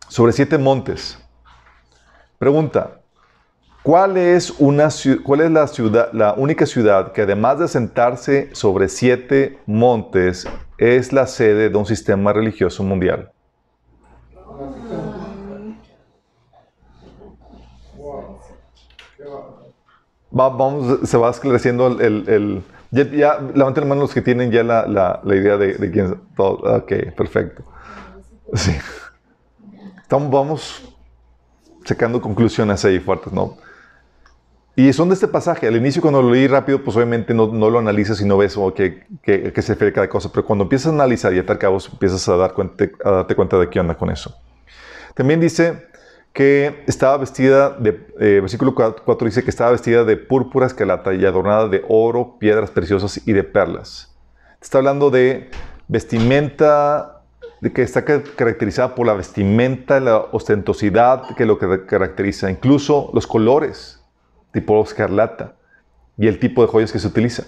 Sobre 0.07 0.31
siete 0.31 0.57
montes. 0.57 1.19
Pregunta, 2.45 3.01
¿cuál 3.81 4.17
es, 4.17 4.53
una, 4.59 4.89
¿cuál 5.23 5.41
es 5.41 5.49
la, 5.49 5.65
ciudad, 5.65 6.13
la 6.13 6.33
única 6.33 6.67
ciudad 6.67 7.11
que 7.11 7.23
además 7.23 7.57
de 7.57 7.67
sentarse 7.67 8.49
sobre 8.53 8.87
siete 8.87 9.57
montes 9.65 10.47
es 10.77 11.11
la 11.11 11.25
sede 11.25 11.71
de 11.71 11.75
un 11.75 11.87
sistema 11.87 12.33
religioso 12.33 12.83
mundial? 12.83 13.31
vamos, 20.29 21.09
se 21.09 21.17
va 21.17 21.31
esclareciendo 21.31 21.87
el... 21.99 22.29
el, 22.29 22.63
ya, 22.91 23.39
levanten 23.55 23.85
la 23.85 23.89
mano 23.89 24.01
los 24.01 24.13
que 24.13 24.21
tienen 24.21 24.51
ya 24.51 24.61
la, 24.61 24.85
la, 24.85 25.19
la 25.23 25.35
idea 25.35 25.57
de, 25.57 25.73
de 25.73 25.89
quién... 25.89 26.21
Todo, 26.37 26.57
ok, 26.77 26.93
perfecto. 27.17 27.63
Sí. 28.53 28.77
Estamos, 30.03 30.29
vamos 30.29 30.94
sacando 31.85 32.19
conclusiones 32.19 32.83
ahí 32.83 32.99
fuertes, 32.99 33.31
¿no? 33.31 33.57
Y 34.75 34.91
son 34.91 35.07
de 35.07 35.13
este 35.13 35.27
pasaje. 35.27 35.67
Al 35.67 35.75
inicio, 35.77 36.01
cuando 36.01 36.21
lo 36.21 36.31
leí 36.31 36.47
rápido, 36.47 36.83
pues 36.83 36.97
obviamente 36.97 37.33
no, 37.33 37.47
no 37.47 37.69
lo 37.69 37.79
analizas 37.79 38.19
y 38.19 38.25
no 38.25 38.37
ves 38.37 38.57
oh, 38.57 38.73
qué, 38.73 39.05
qué, 39.23 39.61
se 39.61 39.73
refiere 39.73 39.93
cada 39.93 40.09
cosa. 40.09 40.29
Pero 40.33 40.45
cuando 40.45 40.63
empiezas 40.63 40.87
a 40.87 40.95
analizar 40.95 41.33
y 41.33 41.39
atar 41.39 41.57
cabos, 41.57 41.89
empiezas 41.91 42.27
a, 42.27 42.35
dar 42.35 42.53
cuenta, 42.53 42.85
a 43.05 43.11
darte 43.11 43.35
cuenta 43.35 43.57
de 43.57 43.69
qué 43.69 43.79
onda 43.79 43.95
con 43.95 44.11
eso. 44.11 44.35
También 45.13 45.39
dice 45.39 45.87
que 46.33 46.83
estaba 46.87 47.15
vestida 47.15 47.69
de, 47.69 47.91
eh, 48.19 48.39
versículo 48.41 48.75
4 48.75 49.25
dice 49.25 49.45
que 49.45 49.49
estaba 49.49 49.71
vestida 49.71 50.03
de 50.03 50.17
púrpura 50.17 50.67
escalata 50.67 51.13
y 51.13 51.25
adornada 51.25 51.69
de 51.69 51.85
oro, 51.87 52.37
piedras 52.37 52.69
preciosas 52.71 53.25
y 53.25 53.31
de 53.31 53.45
perlas. 53.45 54.13
Está 54.61 54.79
hablando 54.79 55.09
de 55.09 55.49
vestimenta 55.87 57.14
que 57.73 57.81
está 57.81 58.05
caracterizada 58.05 58.95
por 58.95 59.07
la 59.07 59.13
vestimenta, 59.13 59.99
la 59.99 60.17
ostentosidad 60.17 61.35
que 61.35 61.45
lo 61.45 61.57
que 61.57 61.85
caracteriza, 61.85 62.51
incluso 62.51 63.11
los 63.13 63.27
colores, 63.27 64.03
tipo 64.51 64.81
escarlata, 64.83 65.55
y 66.17 66.27
el 66.27 66.39
tipo 66.39 66.61
de 66.61 66.67
joyas 66.67 66.91
que 66.91 66.99
se 66.99 67.07
utiliza. 67.07 67.45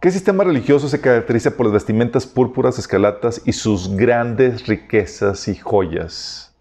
¿Qué 0.00 0.10
sistema 0.10 0.44
religioso 0.44 0.88
se 0.88 1.00
caracteriza 1.00 1.50
por 1.52 1.66
las 1.66 1.72
vestimentas 1.72 2.26
púrpuras, 2.26 2.78
escarlatas 2.78 3.40
y 3.44 3.52
sus 3.52 3.96
grandes 3.96 4.66
riquezas 4.66 5.48
y 5.48 5.56
joyas? 5.56 6.54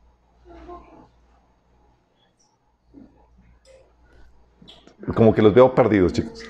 Como 5.14 5.34
que 5.34 5.42
los 5.42 5.54
veo 5.54 5.76
perdidos, 5.76 6.14
chicos. 6.14 6.46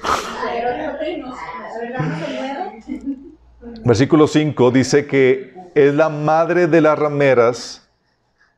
Versículo 3.85 4.27
5 4.27 4.71
dice 4.71 5.05
que 5.05 5.53
es 5.75 5.93
la 5.93 6.07
madre 6.07 6.67
de 6.67 6.79
las 6.79 6.97
rameras, 6.97 7.89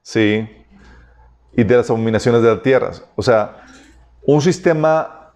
¿sí? 0.04 0.48
Y 1.54 1.64
de 1.64 1.78
las 1.78 1.90
abominaciones 1.90 2.44
de 2.44 2.50
la 2.50 2.62
tierra. 2.62 2.92
O 3.16 3.24
sea, 3.24 3.64
un 4.28 4.42
sistema, 4.42 5.34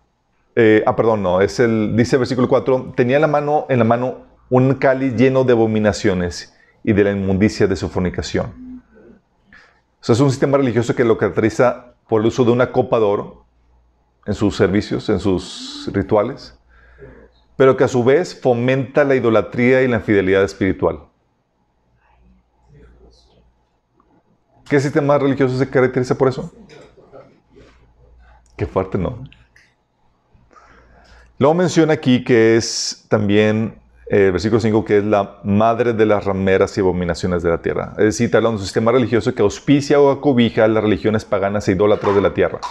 eh, 0.55 0.83
ah, 0.85 0.95
perdón, 0.95 1.23
no, 1.23 1.41
es 1.41 1.59
el, 1.59 1.95
dice 1.95 2.17
el 2.17 2.19
versículo 2.19 2.47
4, 2.47 2.93
tenía 2.95 3.17
la 3.17 3.25
mano, 3.25 3.65
en 3.67 3.79
la 3.79 3.85
mano 3.85 4.27
un 4.51 4.75
cáliz 4.75 5.15
lleno 5.15 5.43
de 5.43 5.53
abominaciones 5.53 6.55
y 6.83 6.93
de 6.93 7.03
la 7.05 7.11
inmundicia 7.11 7.65
de 7.65 7.75
su 7.75 7.89
fornicación. 7.89 8.83
O 10.01 10.03
sea, 10.03 10.13
es 10.13 10.21
un 10.21 10.29
sistema 10.29 10.57
religioso 10.59 10.95
que 10.95 11.03
lo 11.03 11.17
caracteriza 11.17 11.95
por 12.07 12.21
el 12.21 12.27
uso 12.27 12.45
de 12.45 12.51
una 12.51 12.71
copa 12.71 12.99
de 12.99 13.05
oro 13.05 13.45
en 14.27 14.35
sus 14.35 14.55
servicios, 14.55 15.09
en 15.09 15.19
sus 15.19 15.89
rituales 15.91 16.58
pero 17.59 17.75
que 17.75 17.83
a 17.83 17.89
su 17.89 18.05
vez 18.05 18.39
fomenta 18.39 19.03
la 19.03 19.15
idolatría 19.15 19.81
y 19.81 19.87
la 19.89 19.97
infidelidad 19.97 20.45
espiritual. 20.45 21.01
¿Qué 24.69 24.79
sistema 24.79 25.17
religioso 25.17 25.57
se 25.57 25.69
caracteriza 25.69 26.17
por 26.17 26.29
eso? 26.29 26.53
Qué 28.55 28.65
fuerte, 28.65 28.97
¿no? 28.97 29.25
Luego 31.37 31.53
menciona 31.53 31.91
aquí 31.91 32.23
que 32.23 32.55
es 32.55 33.05
también, 33.09 33.77
eh, 34.09 34.29
versículo 34.31 34.61
5, 34.61 34.85
que 34.85 34.99
es 34.99 35.03
la 35.03 35.41
madre 35.43 35.91
de 35.91 36.05
las 36.05 36.23
rameras 36.23 36.77
y 36.77 36.79
abominaciones 36.79 37.43
de 37.43 37.49
la 37.49 37.61
tierra. 37.61 37.91
Es 37.97 38.05
decir, 38.05 38.27
está 38.27 38.37
hablando 38.37 38.59
de 38.59 38.61
un 38.61 38.67
sistema 38.67 38.93
religioso 38.93 39.35
que 39.35 39.41
auspicia 39.41 39.99
o 39.99 40.11
acobija 40.11 40.65
las 40.69 40.81
religiones 40.81 41.25
paganas 41.25 41.67
e 41.67 41.73
idólatras 41.73 42.15
de 42.15 42.21
la 42.21 42.33
tierra 42.33 42.61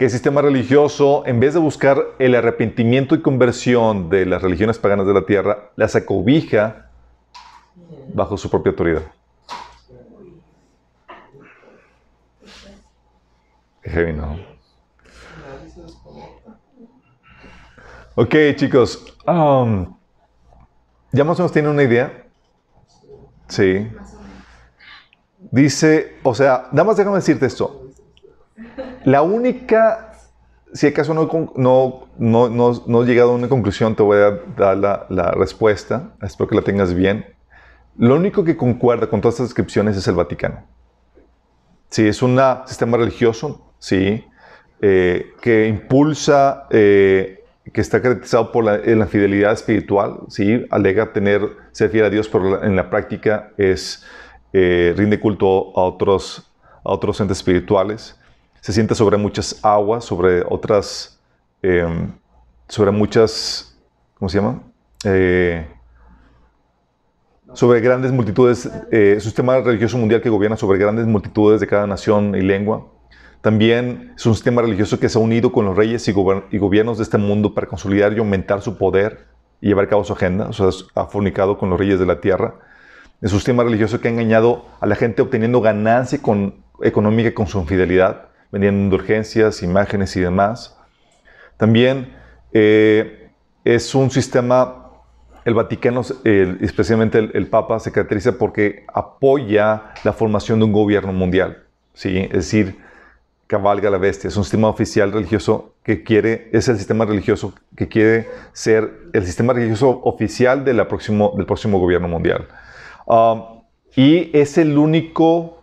que 0.00 0.06
el 0.06 0.10
sistema 0.10 0.40
religioso, 0.40 1.24
en 1.26 1.40
vez 1.40 1.52
de 1.52 1.60
buscar 1.60 2.02
el 2.18 2.34
arrepentimiento 2.34 3.14
y 3.14 3.20
conversión 3.20 4.08
de 4.08 4.24
las 4.24 4.40
religiones 4.40 4.78
paganas 4.78 5.06
de 5.06 5.12
la 5.12 5.26
tierra, 5.26 5.72
las 5.76 5.94
acobija 5.94 6.88
bajo 8.14 8.38
su 8.38 8.48
propia 8.48 8.70
autoridad. 8.70 9.02
Ok, 18.14 18.34
chicos. 18.56 19.18
um, 19.26 19.98
¿Ya 21.12 21.24
más 21.24 21.38
o 21.38 21.42
menos 21.42 21.52
tienen 21.52 21.72
una 21.72 21.82
idea? 21.82 22.24
Sí. 23.48 23.86
Dice, 25.50 26.16
o 26.22 26.34
sea, 26.34 26.68
nada 26.72 26.84
más 26.84 26.96
déjame 26.96 27.16
decirte 27.16 27.44
esto. 27.44 27.90
La 29.04 29.22
única, 29.22 30.12
si 30.72 30.86
acaso 30.86 31.14
no, 31.14 31.28
no, 31.56 32.08
no, 32.18 32.48
no, 32.48 32.82
no 32.86 33.02
he 33.02 33.06
llegado 33.06 33.32
a 33.32 33.34
una 33.34 33.48
conclusión, 33.48 33.94
te 33.96 34.02
voy 34.02 34.18
a 34.18 34.40
dar 34.56 34.76
la, 35.08 35.30
respuesta. 35.32 36.10
Espero 36.22 36.48
que 36.48 36.56
la 36.56 36.62
tengas 36.62 36.94
bien. 36.94 37.24
Lo 37.96 38.16
único 38.16 38.44
que 38.44 38.56
concuerda 38.56 39.08
con 39.08 39.20
todas 39.20 39.34
estas 39.36 39.48
descripciones 39.48 39.96
es 39.96 40.06
el 40.06 40.14
Vaticano. 40.14 40.64
Sí, 41.88 42.06
es 42.06 42.22
un 42.22 42.38
sistema 42.66 42.96
religioso, 42.98 43.72
sí, 43.78 44.24
eh, 44.80 45.32
que 45.40 45.66
impulsa, 45.66 46.66
eh, 46.70 47.42
que 47.72 47.80
está 47.80 48.00
caracterizado 48.00 48.52
por 48.52 48.64
la, 48.64 48.76
eh, 48.76 48.94
la 48.94 49.06
fidelidad 49.06 49.52
espiritual, 49.52 50.20
sí, 50.28 50.64
alega 50.70 51.12
tener, 51.12 51.42
ser 51.72 51.90
fiel 51.90 52.04
a 52.04 52.10
Dios, 52.10 52.28
pero 52.28 52.62
en 52.62 52.76
la 52.76 52.90
práctica 52.90 53.50
es, 53.56 54.04
rinde 54.52 55.18
culto 55.20 55.76
a 55.76 55.82
otros, 55.82 56.52
a 56.84 56.92
otros 56.92 57.20
entes 57.20 57.38
espirituales, 57.38 58.19
se 58.60 58.72
sienta 58.72 58.94
sobre 58.94 59.16
muchas 59.16 59.58
aguas, 59.62 60.04
sobre 60.04 60.42
otras, 60.48 61.20
eh, 61.62 61.86
sobre 62.68 62.90
muchas, 62.90 63.78
¿cómo 64.18 64.28
se 64.28 64.38
llama? 64.38 64.62
Eh, 65.04 65.66
sobre 67.52 67.80
grandes 67.80 68.12
multitudes, 68.12 68.66
eh, 68.92 69.14
es 69.16 69.24
un 69.24 69.30
sistema 69.30 69.58
religioso 69.58 69.98
mundial 69.98 70.20
que 70.20 70.30
gobierna 70.30 70.56
sobre 70.56 70.78
grandes 70.78 71.06
multitudes 71.06 71.60
de 71.60 71.66
cada 71.66 71.86
nación 71.86 72.34
y 72.36 72.42
lengua. 72.42 72.86
También 73.40 74.12
es 74.16 74.26
un 74.26 74.34
sistema 74.34 74.62
religioso 74.62 75.00
que 75.00 75.08
se 75.08 75.18
ha 75.18 75.22
unido 75.22 75.50
con 75.50 75.64
los 75.64 75.76
reyes 75.76 76.06
y, 76.06 76.12
gobiernos 76.12 76.98
de 76.98 77.04
este 77.04 77.18
mundo 77.18 77.54
para 77.54 77.66
consolidar 77.66 78.12
y 78.12 78.18
aumentar 78.18 78.60
su 78.60 78.76
poder 78.76 79.26
y 79.60 79.68
llevar 79.68 79.86
a 79.86 79.88
cabo 79.88 80.04
su 80.04 80.12
agenda. 80.12 80.48
O 80.48 80.52
sea, 80.52 80.68
ha 80.94 81.06
fornicado 81.06 81.56
con 81.56 81.70
los 81.70 81.78
reyes 81.78 81.98
de 81.98 82.06
la 82.06 82.20
tierra. 82.20 82.56
Es 83.22 83.32
un 83.32 83.38
sistema 83.38 83.64
religioso 83.64 84.00
que 84.00 84.08
ha 84.08 84.10
engañado 84.10 84.66
a 84.78 84.86
la 84.86 84.94
gente 84.94 85.22
obteniendo 85.22 85.60
ganancia 85.60 86.20
con, 86.20 86.54
económica 86.82 87.34
con 87.34 87.46
su 87.46 87.58
infidelidad, 87.58 88.29
vendiendo 88.50 88.80
indulgencias, 88.82 89.62
imágenes 89.62 90.16
y 90.16 90.20
demás. 90.20 90.76
También 91.56 92.14
eh, 92.52 93.30
es 93.64 93.94
un 93.94 94.10
sistema, 94.10 94.90
el 95.44 95.54
Vaticano, 95.54 96.02
el- 96.24 96.58
especialmente 96.60 97.18
el, 97.18 97.30
el 97.34 97.46
Papa, 97.46 97.78
se 97.78 97.92
caracteriza 97.92 98.32
porque 98.38 98.84
apoya 98.92 99.92
la 100.04 100.12
formación 100.12 100.58
de 100.58 100.64
un 100.64 100.72
gobierno 100.72 101.12
mundial. 101.12 101.64
¿sí? 101.94 102.18
Es 102.30 102.50
decir, 102.50 102.78
cabalga 103.46 103.90
la 103.90 103.98
bestia. 103.98 104.28
Es 104.28 104.36
un 104.36 104.44
sistema 104.44 104.68
oficial 104.68 105.12
religioso 105.12 105.74
que 105.82 106.02
quiere, 106.02 106.48
es 106.52 106.68
el 106.68 106.76
sistema 106.76 107.04
religioso 107.04 107.52
que 107.76 107.88
quiere 107.88 108.28
ser 108.52 108.90
el 109.12 109.26
sistema 109.26 109.52
religioso 109.52 110.00
oficial 110.04 110.64
de 110.64 110.72
la 110.72 110.86
próximo, 110.88 111.34
del 111.36 111.46
próximo 111.46 111.78
gobierno 111.78 112.06
mundial. 112.08 112.46
Um, 113.06 113.42
y 113.96 114.30
es 114.38 114.56
el 114.56 114.78
único 114.78 115.59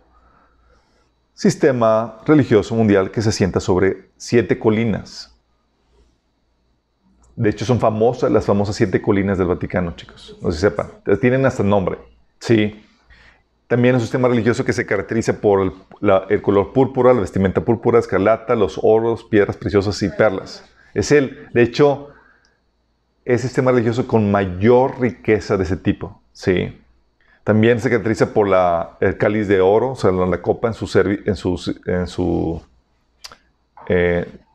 sistema 1.38 2.18
religioso 2.26 2.74
mundial 2.74 3.12
que 3.12 3.22
se 3.22 3.30
sienta 3.30 3.60
sobre 3.60 4.10
siete 4.16 4.58
colinas. 4.58 5.32
De 7.36 7.48
hecho, 7.48 7.64
son 7.64 7.78
famosas 7.78 8.32
las 8.32 8.44
famosas 8.44 8.74
siete 8.74 9.00
colinas 9.00 9.38
del 9.38 9.46
Vaticano, 9.46 9.94
chicos. 9.94 10.36
No 10.42 10.50
si 10.50 10.58
sepan. 10.58 10.88
Tienen 11.20 11.46
hasta 11.46 11.62
nombre. 11.62 11.98
Sí. 12.40 12.84
También 13.68 13.94
es 13.94 14.00
un 14.00 14.06
sistema 14.06 14.26
religioso 14.26 14.64
que 14.64 14.72
se 14.72 14.84
caracteriza 14.84 15.40
por 15.40 15.72
el 16.28 16.42
color 16.42 16.72
púrpura, 16.72 17.14
la 17.14 17.20
vestimenta 17.20 17.64
púrpura, 17.64 18.00
escarlata, 18.00 18.56
los 18.56 18.80
oros, 18.82 19.22
piedras 19.22 19.56
preciosas 19.56 20.02
y 20.02 20.08
perlas. 20.08 20.64
Es 20.92 21.12
el, 21.12 21.46
de 21.54 21.62
hecho, 21.62 22.08
es 23.24 23.44
el 23.44 23.48
sistema 23.48 23.70
religioso 23.70 24.08
con 24.08 24.28
mayor 24.28 25.00
riqueza 25.00 25.56
de 25.56 25.62
ese 25.62 25.76
tipo. 25.76 26.20
Sí. 26.32 26.76
También 27.48 27.80
se 27.80 27.88
caracteriza 27.88 28.34
por 28.34 28.46
el 29.00 29.16
cáliz 29.16 29.48
de 29.48 29.62
oro, 29.62 29.92
o 29.92 29.96
sea, 29.96 30.12
la, 30.12 30.42
copa 30.42 30.68
eh, 30.68 30.72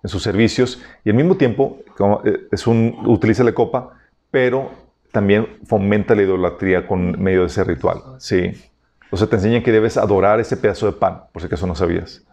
en 0.03 0.09
sus 0.09 0.21
servicios. 0.21 0.79
Y 1.03 1.09
al 1.09 1.15
mismo 1.15 1.35
tiempo, 1.35 1.79
eh, 2.23 2.49
es 2.51 2.67
un, 2.67 2.95
utiliza 3.07 3.43
la 3.43 3.53
copa, 3.53 3.97
pero 4.29 4.69
también 5.11 5.57
fomenta 5.65 6.13
la 6.13 6.21
idolatría 6.21 6.85
con 6.85 7.19
medio 7.19 7.39
de 7.39 7.47
ese 7.47 7.63
ritual. 7.63 7.97
Sí. 8.19 8.61
O 9.09 9.17
sea, 9.17 9.25
te 9.25 9.37
enseña 9.37 9.63
que 9.63 9.71
debes 9.71 9.97
adorar 9.97 10.39
ese 10.39 10.55
pedazo 10.55 10.85
de 10.85 10.91
pan, 10.91 11.23
por 11.31 11.41
si 11.41 11.47
acaso 11.47 11.65
no 11.65 11.73
sabías. 11.73 12.23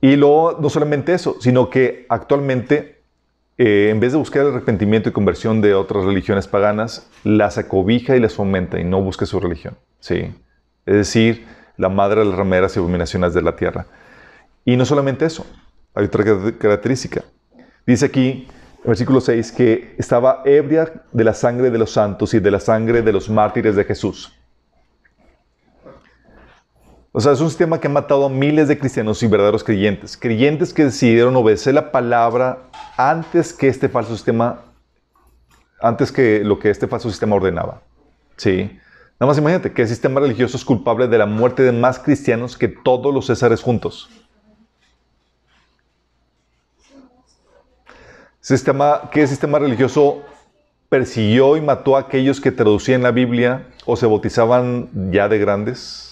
Y 0.00 0.16
luego, 0.16 0.58
no 0.60 0.68
solamente 0.68 1.14
eso, 1.14 1.36
sino 1.40 1.70
que 1.70 2.06
actualmente, 2.08 2.97
eh, 3.58 3.88
en 3.90 4.00
vez 4.00 4.12
de 4.12 4.18
buscar 4.18 4.42
el 4.42 4.52
arrepentimiento 4.52 5.08
y 5.08 5.12
conversión 5.12 5.60
de 5.60 5.74
otras 5.74 6.04
religiones 6.04 6.46
paganas, 6.46 7.08
las 7.24 7.58
acobija 7.58 8.16
y 8.16 8.20
las 8.20 8.34
fomenta 8.34 8.78
y 8.80 8.84
no 8.84 9.02
busca 9.02 9.26
su 9.26 9.40
religión. 9.40 9.76
Sí. 10.00 10.32
Es 10.86 10.94
decir, 10.94 11.46
la 11.76 11.88
madre 11.88 12.20
de 12.20 12.26
las 12.26 12.36
rameras 12.38 12.74
y 12.76 12.78
abominaciones 12.78 13.34
de 13.34 13.42
la 13.42 13.56
tierra. 13.56 13.86
Y 14.64 14.76
no 14.76 14.84
solamente 14.84 15.26
eso, 15.26 15.46
hay 15.94 16.06
otra 16.06 16.24
car- 16.24 16.58
característica. 16.58 17.24
Dice 17.86 18.06
aquí, 18.06 18.46
en 18.84 18.84
versículo 18.88 19.20
6, 19.20 19.52
que 19.52 19.94
estaba 19.98 20.42
ebria 20.44 21.04
de 21.12 21.24
la 21.24 21.34
sangre 21.34 21.70
de 21.70 21.78
los 21.78 21.90
santos 21.92 22.34
y 22.34 22.40
de 22.40 22.50
la 22.50 22.60
sangre 22.60 23.02
de 23.02 23.12
los 23.12 23.28
mártires 23.28 23.74
de 23.76 23.84
Jesús. 23.84 24.32
O 27.12 27.20
sea, 27.20 27.32
es 27.32 27.40
un 27.40 27.48
sistema 27.48 27.80
que 27.80 27.86
ha 27.86 27.90
matado 27.90 28.26
a 28.26 28.28
miles 28.28 28.68
de 28.68 28.78
cristianos 28.78 29.22
y 29.22 29.26
verdaderos 29.26 29.64
creyentes. 29.64 30.16
Creyentes 30.16 30.74
que 30.74 30.84
decidieron 30.84 31.34
obedecer 31.36 31.74
la 31.74 31.90
palabra 31.90 32.68
antes 32.96 33.52
que 33.52 33.68
este 33.68 33.88
falso 33.88 34.14
sistema, 34.14 34.60
antes 35.80 36.12
que 36.12 36.44
lo 36.44 36.58
que 36.58 36.70
este 36.70 36.86
falso 36.86 37.08
sistema 37.08 37.36
ordenaba. 37.36 37.80
Sí. 38.36 38.78
Nada 39.18 39.28
más 39.28 39.38
imagínate 39.38 39.72
que 39.72 39.82
el 39.82 39.88
sistema 39.88 40.20
religioso 40.20 40.56
es 40.56 40.64
culpable 40.64 41.08
de 41.08 41.18
la 41.18 41.26
muerte 41.26 41.62
de 41.62 41.72
más 41.72 41.98
cristianos 41.98 42.56
que 42.56 42.68
todos 42.68 43.12
los 43.12 43.26
césares 43.26 43.62
juntos. 43.62 44.10
Sistema, 48.40 49.10
¿Qué 49.10 49.26
sistema 49.26 49.58
religioso 49.58 50.22
persiguió 50.88 51.56
y 51.56 51.60
mató 51.60 51.96
a 51.96 52.00
aquellos 52.00 52.40
que 52.40 52.52
traducían 52.52 53.02
la 53.02 53.10
Biblia 53.10 53.66
o 53.86 53.96
se 53.96 54.06
bautizaban 54.06 54.88
ya 55.10 55.28
de 55.28 55.38
grandes 55.38 56.07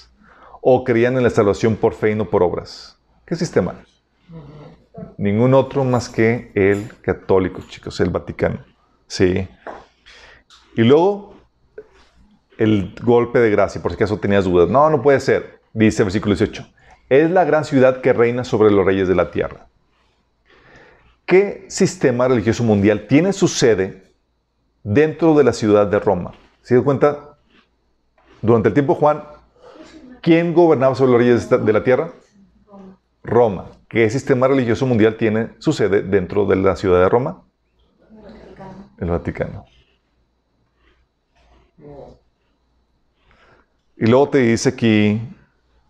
o 0.69 0.83
creían 0.83 1.17
en 1.17 1.23
la 1.23 1.31
salvación 1.31 1.77
por 1.77 1.95
fe 1.95 2.11
y 2.11 2.15
no 2.17 2.29
por 2.29 2.43
obras? 2.43 2.99
¿Qué 3.25 3.37
sistema? 3.37 3.85
Ningún 5.17 5.55
otro 5.55 5.85
más 5.85 6.09
que 6.09 6.51
el 6.57 6.91
católico, 7.03 7.63
chicos, 7.69 8.01
el 8.01 8.11
Vaticano. 8.11 8.65
Sí. 9.07 9.47
Y 10.75 10.83
luego, 10.83 11.37
el 12.59 12.97
golpe 13.01 13.39
de 13.39 13.49
gracia, 13.49 13.81
por 13.81 13.93
si 13.93 13.95
acaso 13.95 14.19
tenías 14.19 14.45
dudas. 14.45 14.69
No, 14.69 14.91
no 14.91 15.03
puede 15.03 15.21
ser. 15.21 15.61
Dice 15.73 16.03
el 16.03 16.07
versículo 16.07 16.35
18. 16.35 16.67
Es 17.11 17.31
la 17.31 17.45
gran 17.45 17.65
ciudad 17.65 18.01
que 18.01 18.13
reina 18.13 18.43
sobre 18.43 18.73
los 18.73 18.85
reyes 18.85 19.07
de 19.07 19.15
la 19.15 19.31
tierra. 19.31 19.69
¿Qué 21.27 21.67
sistema 21.69 22.27
religioso 22.27 22.65
mundial 22.65 23.07
tiene 23.07 23.33
su 23.33 23.47
sede 23.47 24.03
dentro 24.83 25.37
de 25.37 25.45
la 25.45 25.53
ciudad 25.53 25.87
de 25.87 26.01
Roma? 26.01 26.33
¿Se 26.63 26.75
dan 26.75 26.83
cuenta? 26.83 27.39
Durante 28.43 28.71
el 28.71 28.75
tiempo 28.75 28.97
Juan, 28.97 29.23
¿quién 30.27 30.55
gobernaba 30.55 30.97
sobre 30.97 31.13
los 31.13 31.21
reyes 31.21 31.49
de 31.49 31.73
la 31.73 31.85
tierra? 31.85 32.11
Roma. 33.23 33.67
¿Qué 33.89 34.11
sistema 34.11 34.49
religioso 34.49 34.85
mundial 34.85 35.17
tiene 35.17 35.51
su 35.61 35.73
sede 35.73 36.03
dentro 36.03 36.47
de 36.47 36.57
la 36.57 36.75
ciudad 36.75 37.01
de 37.01 37.09
Roma? 37.09 37.45
El 38.99 39.09
Vaticano. 39.09 39.65
Y 43.97 44.07
luego 44.07 44.31
te 44.31 44.39
dice 44.39 44.71
aquí 44.71 45.23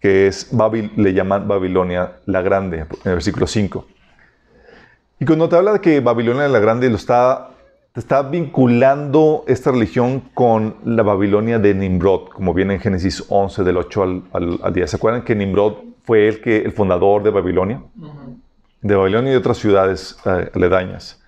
que 0.01 0.27
es 0.27 0.51
le 0.96 1.14
llaman 1.14 1.49
Babilonia 1.49 2.18
la 2.27 2.42
Grande, 2.42 2.81
en 2.81 2.88
el 3.05 3.12
versículo 3.14 3.46
5. 3.46 3.87
Y 5.18 5.25
cuando 5.25 5.49
te 5.49 5.57
habla 5.57 5.72
de 5.72 5.81
que 5.81 6.01
Babilonia 6.01 6.46
la 6.46 6.59
Grande 6.59 6.90
lo 6.90 6.96
está, 6.96 7.53
te 7.97 8.01
está 8.01 8.21
vinculando 8.21 9.43
esta 9.47 9.73
religión 9.73 10.21
con 10.35 10.77
la 10.85 11.03
Babilonia 11.03 11.59
de 11.59 11.73
Nimrod, 11.73 12.29
como 12.29 12.53
viene 12.53 12.75
en 12.75 12.81
Génesis 12.81 13.25
11, 13.27 13.65
del 13.65 13.79
8 13.79 14.03
al, 14.03 14.23
al, 14.35 14.59
al 14.63 14.75
10. 14.75 14.91
¿Se 14.91 14.97
acuerdan 14.97 15.25
que 15.25 15.35
Nimrod 15.35 15.77
fue 16.05 16.29
el, 16.29 16.43
que, 16.43 16.59
el 16.59 16.73
fundador 16.73 17.23
de 17.23 17.31
Babilonia? 17.31 17.83
De 18.83 18.95
Babilonia 18.95 19.31
y 19.31 19.33
de 19.33 19.39
otras 19.39 19.57
ciudades 19.57 20.19
eh, 20.27 20.51
aledañas. 20.55 21.25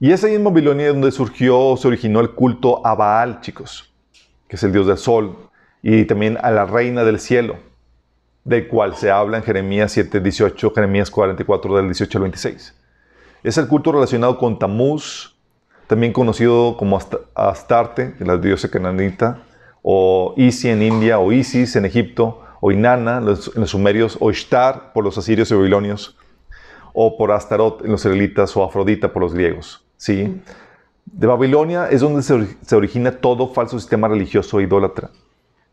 Y 0.00 0.10
es 0.10 0.24
ahí 0.24 0.34
en 0.34 0.44
Babilonia 0.44 0.88
donde 0.88 1.12
surgió, 1.12 1.76
se 1.76 1.88
originó 1.88 2.20
el 2.20 2.30
culto 2.30 2.86
a 2.86 2.94
Baal, 2.94 3.42
chicos, 3.42 3.92
que 4.48 4.56
es 4.56 4.62
el 4.62 4.72
dios 4.72 4.86
del 4.86 4.96
sol, 4.96 5.36
y 5.82 6.06
también 6.06 6.38
a 6.40 6.50
la 6.50 6.64
reina 6.64 7.04
del 7.04 7.20
cielo, 7.20 7.56
del 8.44 8.66
cual 8.66 8.96
se 8.96 9.10
habla 9.10 9.36
en 9.36 9.42
Jeremías 9.42 9.92
7, 9.92 10.20
18, 10.20 10.72
Jeremías 10.74 11.10
44, 11.10 11.76
del 11.76 11.84
18 11.84 12.16
al 12.16 12.22
26. 12.22 12.74
Es 13.42 13.58
el 13.58 13.68
culto 13.68 13.92
relacionado 13.92 14.38
con 14.38 14.58
Tamuz, 14.58 15.34
también 15.88 16.12
conocido 16.12 16.76
como 16.76 16.96
Ast- 16.96 17.16
Astarte, 17.34 18.14
la 18.20 18.36
diosa 18.36 18.70
cananita, 18.70 19.42
o 19.82 20.34
Isi 20.36 20.68
en 20.68 20.82
India, 20.82 21.18
o 21.18 21.32
Isis 21.32 21.74
en 21.76 21.86
Egipto, 21.86 22.42
o 22.60 22.70
Inanna 22.70 23.18
en 23.18 23.24
los, 23.24 23.50
sumerios, 23.64 24.18
o 24.20 24.30
Ishtar 24.30 24.92
por 24.92 25.02
los 25.02 25.16
asirios 25.16 25.50
y 25.50 25.54
babilonios, 25.54 26.16
o 26.92 27.16
por 27.16 27.32
Astarot 27.32 27.84
en 27.84 27.90
los 27.90 28.02
israelitas, 28.02 28.54
o 28.56 28.62
Afrodita 28.62 29.12
por 29.12 29.22
los 29.22 29.32
griegos. 29.32 29.82
¿sí? 29.96 30.40
De 31.06 31.26
Babilonia 31.26 31.88
es 31.88 32.02
donde 32.02 32.22
se, 32.22 32.76
origina 32.76 33.12
todo 33.12 33.48
falso 33.48 33.78
sistema 33.78 34.08
religioso 34.08 34.60
e 34.60 34.64
idólatra. 34.64 35.10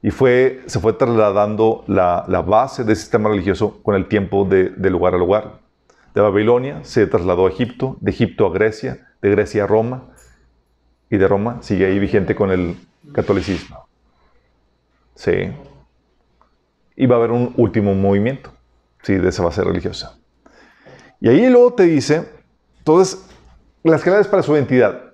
Y 0.02 0.12
fue, 0.12 0.62
se 0.68 0.80
fue 0.80 0.94
trasladando 0.94 1.84
la, 1.88 2.24
base 2.48 2.86
del 2.86 2.96
sistema 2.96 3.28
religioso 3.28 3.82
con 3.84 3.96
el 3.96 4.08
tiempo 4.08 4.46
de, 4.46 4.70
de, 4.70 4.90
lugar 4.90 5.14
a 5.14 5.18
lugar. 5.18 5.60
De 6.14 6.22
Babilonia 6.22 6.80
se 6.84 7.06
trasladó 7.08 7.48
a 7.48 7.50
Egipto, 7.50 7.98
de 8.00 8.12
Egipto 8.12 8.46
a 8.46 8.54
Grecia, 8.54 9.05
de 9.26 9.32
Grecia 9.32 9.64
a 9.64 9.68
Roma, 9.68 10.04
y 11.10 11.18
de 11.18 11.28
Roma 11.28 11.60
sigue 11.62 11.86
ahí 11.88 12.00
vigente 12.00 12.36
con 12.36 12.52
el 12.52 12.78
catolicismo. 13.12 13.88
Sí. 15.16 15.52
Y 16.96 17.06
va 17.06 17.16
a 17.16 17.20
haber 17.20 17.32
un 17.32 17.54
último 17.58 17.94
movimiento, 17.94 18.52
sí, 19.02 19.16
de 19.16 19.30
esa 19.30 19.44
base 19.44 19.64
religiosa. 19.64 20.18
Y 21.20 21.30
ahí 21.30 21.50
luego 21.50 21.74
te 21.74 21.84
dice, 21.84 22.30
entonces, 22.78 23.26
las 23.84 24.04
claves 24.04 24.28
para 24.28 24.44
su 24.44 24.54
identidad. 24.54 25.14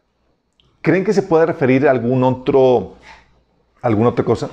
¿Creen 0.82 1.04
que 1.04 1.14
se 1.14 1.24
puede 1.24 1.46
referir 1.46 1.88
a 1.88 1.92
algún 1.92 2.24
otro, 2.24 2.96
alguna 3.82 4.10
otra 4.10 4.26
cosa? 4.26 4.50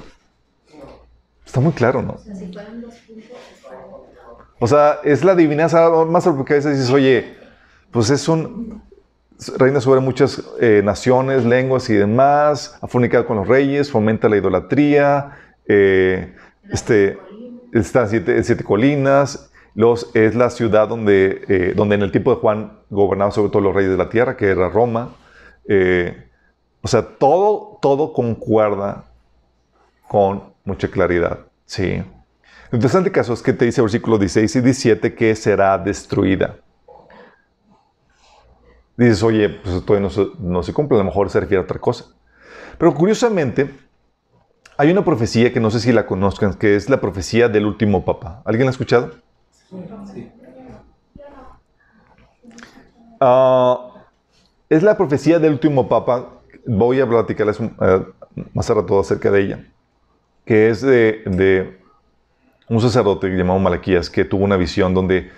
Está 1.44 1.60
muy 1.60 1.72
claro, 1.72 2.02
¿no? 2.02 2.16
O 4.60 4.66
sea, 4.66 4.98
es 5.02 5.24
la 5.24 5.34
divinidad 5.34 6.06
más 6.06 6.24
porque 6.24 6.54
a 6.54 6.56
veces 6.56 6.76
dices, 6.76 6.92
oye, 6.92 7.34
pues 7.90 8.10
es 8.10 8.28
un, 8.28 8.82
reina 9.56 9.80
sobre 9.80 10.00
muchas 10.00 10.42
eh, 10.60 10.82
naciones, 10.84 11.44
lenguas 11.44 11.88
y 11.90 11.94
demás, 11.94 12.78
ha 12.80 12.88
con 13.24 13.36
los 13.36 13.48
reyes, 13.48 13.90
fomenta 13.90 14.28
la 14.28 14.36
idolatría, 14.36 15.38
eh, 15.66 16.34
este, 16.70 17.18
está 17.72 18.08
en 18.10 18.44
siete, 18.44 18.64
colinas, 18.64 19.50
es 20.14 20.34
la 20.34 20.50
ciudad 20.50 20.88
donde, 20.88 21.44
eh, 21.48 21.72
donde 21.76 21.94
en 21.94 22.02
el 22.02 22.10
tiempo 22.10 22.34
de 22.34 22.40
Juan 22.40 22.78
gobernaban 22.90 23.32
sobre 23.32 23.50
todo 23.50 23.62
los 23.62 23.74
reyes 23.74 23.92
de 23.92 23.96
la 23.96 24.08
tierra, 24.08 24.36
que 24.36 24.46
era 24.46 24.68
Roma. 24.68 25.14
o 26.82 26.88
sea, 26.88 27.02
todo, 27.02 27.78
todo 27.80 28.12
concuerda 28.12 29.04
con 30.08 30.42
mucha 30.64 30.88
claridad. 30.88 31.40
Sí. 31.64 32.02
Interesante 32.72 33.12
caso 33.12 33.32
es 33.32 33.42
que 33.42 33.52
te 33.52 33.66
dice 33.66 33.80
el 33.80 33.84
versículo 33.84 34.18
16 34.18 34.56
y 34.56 34.60
17 34.60 35.14
que 35.14 35.34
será 35.36 35.78
destruida 35.78 36.56
dices, 39.04 39.22
oye, 39.22 39.48
pues 39.48 39.84
todavía 39.84 40.10
no 40.40 40.62
se, 40.62 40.72
cumple, 40.72 40.96
a 40.96 40.98
lo 40.98 41.04
mejor 41.04 41.30
se 41.30 41.38
refiere 41.38 41.60
a 41.60 41.64
otra 41.64 41.78
cosa. 41.78 42.06
Pero 42.78 42.92
curiosamente, 42.94 43.72
hay 44.76 44.90
una 44.90 45.04
profecía 45.04 45.52
que 45.52 45.60
no 45.60 45.70
sé 45.70 45.78
si 45.78 45.92
la 45.92 46.04
conozcan, 46.04 46.54
que 46.54 46.74
es 46.74 46.90
la 46.90 47.00
profecía 47.00 47.48
del 47.48 47.66
último 47.66 48.04
papa. 48.04 48.42
¿Alguien 48.44 48.66
la 48.66 48.70
ha 48.70 48.72
escuchado? 48.72 49.12
Sí. 50.12 50.32
Ah, 53.20 53.88
es 54.68 54.82
la 54.82 54.96
profecía 54.96 55.38
del 55.38 55.52
último 55.52 55.88
papa. 55.88 56.40
Voy 56.66 57.00
a 57.00 57.08
platicarles 57.08 57.60
uh, 57.60 57.68
más 58.52 58.68
a 58.68 58.74
rato 58.74 58.98
acerca 58.98 59.30
de 59.30 59.40
ella. 59.40 59.64
Que 60.44 60.70
es 60.70 60.80
de, 60.82 61.78
un 62.68 62.80
sacerdote 62.80 63.28
llamado 63.28 63.60
Malaquías 63.60 64.10
que 64.10 64.24
tuvo 64.24 64.44
una 64.44 64.56
visión 64.56 64.92
donde 64.92 65.30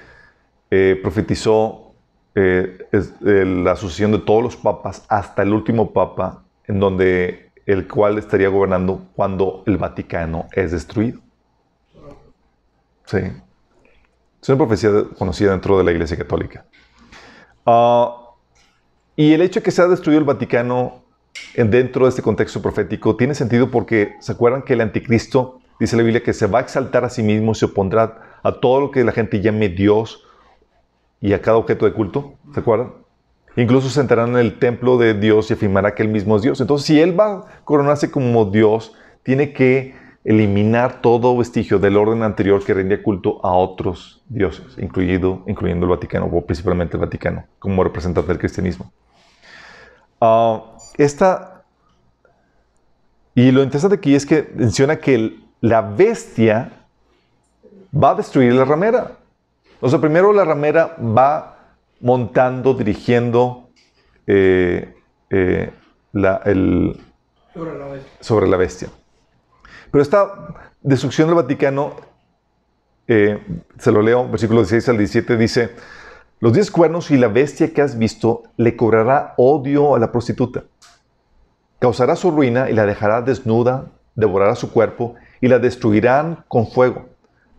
eh, 0.71 0.99
profetizó 1.03 1.90
eh, 2.35 2.87
es 2.93 3.13
la 3.21 3.77
sucesión 3.77 4.13
de 4.13 4.19
todos 4.19 4.43
los 4.43 4.57
papas 4.57 5.05
hasta 5.09 5.43
el 5.43 5.53
último 5.53 5.93
papa, 5.93 6.45
en 6.67 6.79
donde 6.79 7.51
el 7.67 7.87
cual 7.89 8.19
estaría 8.19 8.49
gobernando 8.49 9.07
cuando 9.15 9.63
el 9.67 9.77
Vaticano 9.77 10.47
es 10.53 10.73
destruido. 10.73 11.21
Sí. 13.05 13.19
Es 14.41 14.49
una 14.49 14.59
profecía 14.59 14.91
conocida 15.19 15.51
dentro 15.51 15.77
de 15.79 15.85
la 15.85 15.93
Iglesia 15.93 16.17
Católica. 16.17 16.65
Ah, 17.67 18.17
y 19.17 19.33
el 19.33 19.43
hecho 19.43 19.61
de 19.61 19.65
que 19.65 19.71
se 19.71 19.83
ha 19.83 19.89
destruido 19.89 20.21
el 20.21 20.25
Vaticano 20.25 21.03
dentro 21.55 22.05
de 22.05 22.11
este 22.11 22.23
contexto 22.23 22.63
profético 22.63 23.17
tiene 23.17 23.35
sentido 23.35 23.71
porque 23.71 24.15
se 24.21 24.33
acuerdan 24.33 24.63
que 24.63 24.75
el 24.75 24.81
anticristo, 24.81 25.61
dice 25.79 25.97
la 25.97 26.03
Biblia, 26.03 26.23
que 26.23 26.33
se 26.33 26.47
va 26.47 26.61
a 26.61 26.63
exaltar 26.63 27.05
a 27.05 27.11
sí 27.11 27.23
mismo, 27.23 27.55
se 27.55 27.67
opondrá 27.67 28.39
a 28.43 28.53
todo 28.53 28.81
lo 28.81 28.91
que 28.91 29.05
la 29.05 29.13
gente 29.13 29.41
llame 29.41 29.69
Dios 29.69 30.25
y 31.21 31.33
a 31.33 31.43
cada 31.43 31.57
objeto 31.57 31.85
de 31.87 31.93
culto, 31.93 32.35
¿se 32.55 32.61
acuerdan? 32.61 32.93
Incluso 33.57 33.89
se 33.89 34.01
entrará 34.01 34.27
en 34.27 34.37
el 34.37 34.59
templo 34.59 34.97
de 34.97 35.15
Dios 35.15 35.51
y 35.51 35.55
afirmará 35.55 35.95
que 35.95 36.03
él 36.03 36.09
mismo 36.09 36.37
es 36.37 36.43
Dios. 36.43 36.61
Entonces, 36.61 36.87
si 36.87 37.01
él 37.01 37.19
va 37.19 37.33
a 37.33 37.45
coronarse 37.65 38.11
como 38.11 38.45
Dios, 38.47 38.95
tiene 39.23 39.53
que 39.53 39.95
eliminar 40.25 41.01
todo 41.01 41.37
vestigio 41.37 41.79
del 41.79 41.97
orden 41.97 42.23
anterior 42.23 42.63
que 42.65 42.75
rendía 42.75 43.03
culto 43.03 43.45
a 43.45 43.53
otros 43.53 44.23
dioses, 44.29 44.77
incluido, 44.79 45.43
incluyendo 45.47 45.87
el 45.87 45.91
Vaticano, 45.91 46.27
o 46.27 46.45
principalmente 46.45 46.97
el 46.97 47.01
Vaticano, 47.01 47.45
como 47.59 47.83
representante 47.83 48.29
del 48.29 48.39
cristianismo. 48.39 48.93
Ah, 50.21 50.77
esta, 50.97 51.65
y 53.35 53.51
lo 53.51 53.63
interesante 53.63 53.97
aquí 53.97 54.15
es 54.15 54.27
que 54.27 54.51
menciona 54.55 54.97
que 54.97 55.39
la 55.61 55.81
bestia 55.81 56.73
va 57.93 58.11
a 58.11 58.15
destruir 58.15 58.53
la 58.53 58.65
ramera. 58.65 59.17
O 59.81 59.89
sea, 59.89 59.99
primero 59.99 60.33
la 60.33 60.45
ramera 60.45 60.97
va 60.99 61.57
montando, 62.01 62.75
dirigiendo 62.75 63.71
eh, 64.27 64.95
eh, 65.31 65.73
sobre, 68.21 68.49
la 68.49 68.57
bestia. 68.57 68.89
Pero 69.91 70.03
esta 70.03 70.69
destrucción 70.83 71.29
del 71.29 71.37
Vaticano, 71.37 71.97
eh, 73.07 73.43
se 73.79 73.91
lo 73.91 74.03
leo, 74.03 74.29
versículo 74.29 74.61
16 74.61 74.89
al 74.91 74.99
17, 74.99 75.37
dice, 75.37 75.71
los 76.41 76.53
diez 76.53 76.71
cuernos 76.71 77.11
y 77.11 77.17
la 77.17 77.29
bestia 77.29 77.73
que 77.73 77.83
has 77.83 77.99
visto 77.99 78.45
le 78.57 78.77
cobrará 78.77 79.35
odio 79.37 79.95
a 79.95 79.99
la 79.99 80.13
prostituta. 80.13 80.65
Causará 81.79 82.17
su 82.17 82.31
ruina 82.31 82.69
y 82.69 82.75
la 82.75 82.85
dejará 82.85 83.23
desnuda, 83.23 83.87
devorará 84.15 84.55
su 84.55 84.71
cuerpo 84.71 85.15
y 85.41 85.49
la 85.49 85.59
destruirán 85.59 86.45
con 86.49 86.67
fuego 86.67 87.10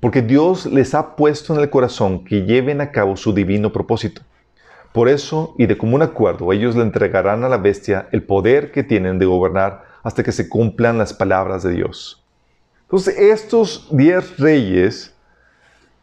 porque 0.02 0.24
Dios 0.24 0.66
les 0.66 0.94
ha 0.96 1.16
puesto 1.16 1.54
en 1.54 1.62
el 1.62 1.70
corazón 1.70 2.26
que 2.26 2.44
lleven 2.44 2.82
a 2.82 2.92
cabo 2.92 3.16
su 3.16 3.34
divino 3.34 3.72
propósito. 3.72 4.24
Por 4.92 5.08
eso, 5.08 5.56
y 5.58 5.68
de 5.68 5.78
común 5.78 6.02
acuerdo, 6.02 6.52
ellos 6.52 6.76
le 6.76 6.82
entregarán 6.82 7.44
a 7.46 7.50
la 7.50 7.58
bestia 7.58 8.10
el 8.12 8.24
poder 8.24 8.72
que 8.72 8.84
tienen 8.84 9.20
de 9.20 9.26
gobernar 9.26 9.86
hasta 10.04 10.24
que 10.24 10.34
se 10.34 10.50
cumplan 10.50 10.98
las 10.98 11.14
palabras 11.14 11.64
de 11.64 11.72
Dios. 11.72 12.26
Entonces, 12.82 13.18
estos 13.18 13.88
diez 13.92 14.38
reyes, 14.38 15.16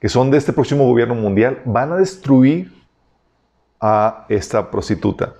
que 0.00 0.08
son 0.08 0.30
de 0.30 0.38
este 0.38 0.52
próximo 0.52 0.86
gobierno 0.86 1.16
mundial, 1.16 1.60
van 1.66 1.92
a 1.92 1.96
destruir 1.96 2.72
a 3.80 4.26
esta 4.28 4.70
prostituta. 4.70 5.34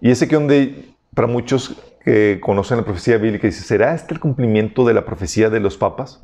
Y 0.00 0.10
ese 0.10 0.28
que 0.28 0.36
donde, 0.36 0.94
para 1.14 1.26
muchos 1.26 1.82
que 2.04 2.38
conocen 2.40 2.76
la 2.76 2.84
profecía 2.84 3.16
bíblica, 3.16 3.46
dice, 3.46 3.64
¿será 3.64 3.94
este 3.94 4.14
el 4.14 4.20
cumplimiento 4.20 4.84
de 4.84 4.94
la 4.94 5.04
profecía 5.04 5.50
de 5.50 5.58
los 5.58 5.76
papas? 5.76 6.22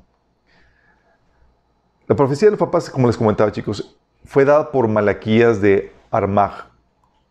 La 2.08 2.14
profecía 2.14 2.46
de 2.46 2.52
los 2.52 2.60
papás, 2.60 2.88
como 2.88 3.08
les 3.08 3.16
comentaba 3.16 3.50
chicos, 3.50 3.96
fue 4.24 4.44
dada 4.44 4.70
por 4.70 4.86
Malaquías 4.86 5.60
de 5.60 5.92
Armagh, 6.12 6.68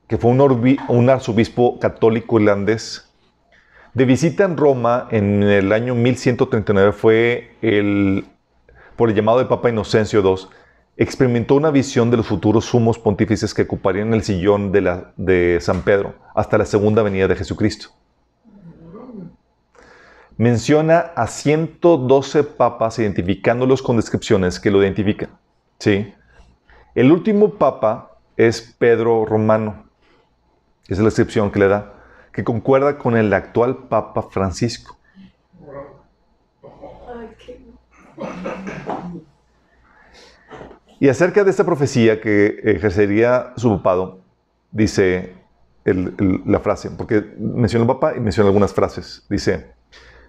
que 0.07 0.17
fue 0.17 0.31
un, 0.31 1.09
arzobispo 1.09 1.79
católico 1.79 2.39
irlandés. 2.41 3.09
De 3.93 4.03
visita 4.03 4.43
en 4.43 4.57
Roma 4.57 5.07
en 5.11 5.43
el 5.43 5.71
año 5.71 5.95
1139 5.95 6.91
fue 6.91 7.55
el, 7.61 8.25
por 8.97 9.09
el 9.09 9.15
llamado 9.15 9.39
de 9.39 9.45
Papa 9.45 9.69
Inocencio 9.69 10.19
II, 10.21 10.47
experimentó 10.97 11.55
una 11.55 11.71
visión 11.71 12.11
de 12.11 12.17
los 12.17 12.27
futuros 12.27 12.65
sumos 12.65 12.99
pontífices 12.99 13.53
que 13.53 13.61
ocuparían 13.61 14.13
el 14.13 14.23
sillón 14.23 14.73
de 14.73 15.57
San 15.61 15.83
Pedro 15.83 16.15
hasta 16.33 16.57
la 16.57 16.65
segunda 16.65 17.01
venida 17.01 17.29
de 17.29 17.38
Jesucristo 17.38 17.91
menciona 20.38 21.00
a 21.15 21.28
112 21.28 22.43
papas 22.43 23.00
identificándolos 23.00 23.82
con 23.82 23.95
descripciones 23.95 24.60
que 24.60 24.71
lo 24.71 24.82
identifican. 24.82 25.30
¿sí? 25.80 26.13
El 26.93 27.12
último 27.12 27.56
papa 27.56 28.17
es 28.38 28.62
Pedro 28.78 29.26
Romano. 29.26 29.86
Esa 30.84 30.93
es 30.93 31.00
la 31.00 31.06
descripción 31.06 31.52
que 31.52 31.60
le 31.60 31.67
da, 31.67 31.93
que 32.32 32.43
concuerda 32.43 32.98
con 32.98 33.17
el 33.17 33.34
actual 33.34 33.88
papa 33.89 34.24
Francisco. 34.24 34.98
Y 41.00 41.10
acerca 41.10 41.43
de 41.43 41.52
esta 41.52 41.65
profecía 41.65 42.21
que 42.21 42.60
ejercería 42.63 43.54
su 43.58 43.69
papado, 43.78 44.21
dice 44.71 45.36
la 45.86 46.60
frase, 46.60 46.89
porque 46.91 47.34
menciona 47.38 47.84
el 47.84 47.88
papa 47.88 48.13
y 48.15 48.19
menciona 48.19 48.48
algunas 48.48 48.74
frases. 48.74 49.26
Dice, 49.30 49.74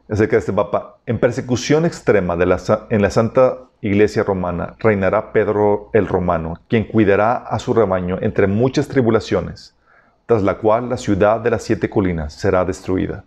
acerca 0.08 0.36
de 0.36 0.40
este 0.40 0.52
papa. 0.52 0.98
En 1.06 1.18
persecución 1.18 1.84
extrema 1.84 2.36
de 2.36 2.46
la, 2.46 2.58
en 2.90 3.02
la 3.02 3.10
Santa 3.10 3.58
Iglesia 3.80 4.24
Romana 4.24 4.74
reinará 4.78 5.32
Pedro 5.32 5.90
el 5.92 6.06
Romano, 6.06 6.60
quien 6.68 6.84
cuidará 6.84 7.36
a 7.36 7.58
su 7.58 7.74
rebaño 7.74 8.18
entre 8.20 8.46
muchas 8.46 8.88
tribulaciones, 8.88 9.74
tras 10.26 10.42
la 10.42 10.58
cual 10.58 10.88
la 10.88 10.96
ciudad 10.96 11.40
de 11.40 11.50
las 11.50 11.62
siete 11.62 11.90
colinas 11.90 12.34
será 12.34 12.64
destruida, 12.64 13.24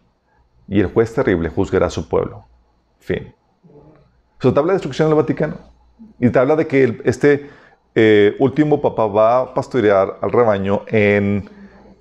y 0.67 0.79
el 0.79 0.87
juez 0.87 1.13
terrible 1.13 1.49
juzgará 1.49 1.87
a 1.87 1.89
su 1.89 2.07
pueblo. 2.07 2.45
Fin. 2.99 3.33
Eso 4.39 4.53
te 4.53 4.59
habla 4.59 4.73
de 4.73 4.75
destrucción 4.75 5.09
del 5.09 5.17
Vaticano. 5.17 5.57
Y 6.19 6.29
te 6.29 6.39
habla 6.39 6.55
de 6.55 6.67
que 6.67 7.01
este 7.03 7.49
eh, 7.95 8.35
último 8.39 8.81
papa 8.81 9.07
va 9.07 9.39
a 9.39 9.53
pastorear 9.53 10.17
al 10.21 10.31
rebaño 10.31 10.83
en 10.87 11.49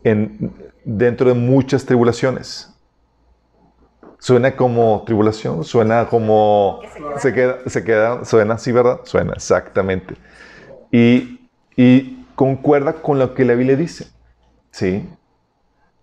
en, 0.04 0.52
dentro 0.84 1.28
de 1.28 1.34
muchas 1.34 1.84
tribulaciones. 1.84 2.67
Suena 4.18 4.56
como 4.56 5.04
tribulación, 5.06 5.62
suena 5.64 6.08
como 6.08 6.80
se 7.18 7.32
queda, 7.32 7.58
se 7.66 7.84
queda, 7.84 8.24
suena 8.24 8.54
así, 8.54 8.72
¿verdad? 8.72 9.00
Suena, 9.04 9.32
exactamente. 9.34 10.16
Y, 10.90 11.48
y 11.76 12.24
concuerda 12.34 12.94
con 12.94 13.18
lo 13.18 13.34
que 13.34 13.44
la 13.44 13.54
Biblia 13.54 13.76
dice, 13.76 14.08
¿sí? 14.70 15.08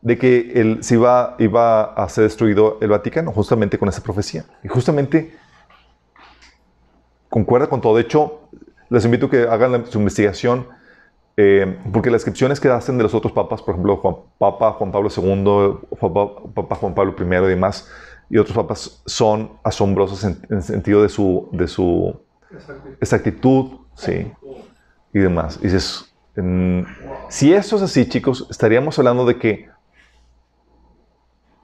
De 0.01 0.17
que 0.17 0.51
el, 0.55 0.83
se 0.83 0.95
iba, 0.95 1.35
iba 1.39 1.83
a 1.83 2.07
ser 2.09 2.25
destruido 2.25 2.77
el 2.81 2.89
Vaticano, 2.89 3.31
justamente 3.31 3.77
con 3.77 3.89
esa 3.89 4.01
profecía. 4.01 4.45
Y 4.63 4.67
justamente 4.67 5.35
concuerda 7.29 7.67
con 7.67 7.81
todo. 7.81 7.95
De 7.95 8.01
hecho, 8.01 8.47
les 8.89 9.03
invito 9.03 9.25
a 9.25 9.29
que 9.29 9.41
hagan 9.43 9.85
su 9.87 9.99
investigación, 9.99 10.67
eh, 11.37 11.77
porque 11.91 12.09
las 12.09 12.21
descripciones 12.21 12.59
que 12.59 12.69
hacen 12.69 12.97
de 12.97 13.03
los 13.03 13.13
otros 13.13 13.33
papas, 13.33 13.61
por 13.61 13.73
ejemplo, 13.73 13.97
Juan, 13.97 14.15
Papa 14.37 14.71
Juan 14.73 14.91
Pablo 14.91 15.09
II, 15.09 15.97
Papa, 16.53 16.75
Juan 16.75 16.95
Pablo 16.95 17.13
I 17.19 17.23
y 17.23 17.47
demás, 17.47 17.89
y 18.29 18.37
otros 18.37 18.55
papas 18.55 19.01
son 19.05 19.51
asombrosos 19.63 20.23
en, 20.23 20.39
el 20.49 20.61
sentido 20.61 21.03
de 21.03 21.09
su, 21.09 21.49
de 21.51 21.67
su 21.67 22.19
exactitud, 22.99 23.77
sí, 23.95 24.31
y 25.13 25.19
demás. 25.19 25.59
Y 25.61 25.65
dices, 25.65 26.13
si 27.29 27.53
eso 27.53 27.75
es 27.77 27.81
así, 27.81 28.07
chicos, 28.07 28.47
estaríamos 28.49 28.97
hablando 28.99 29.25
de 29.25 29.37
que, 29.37 29.69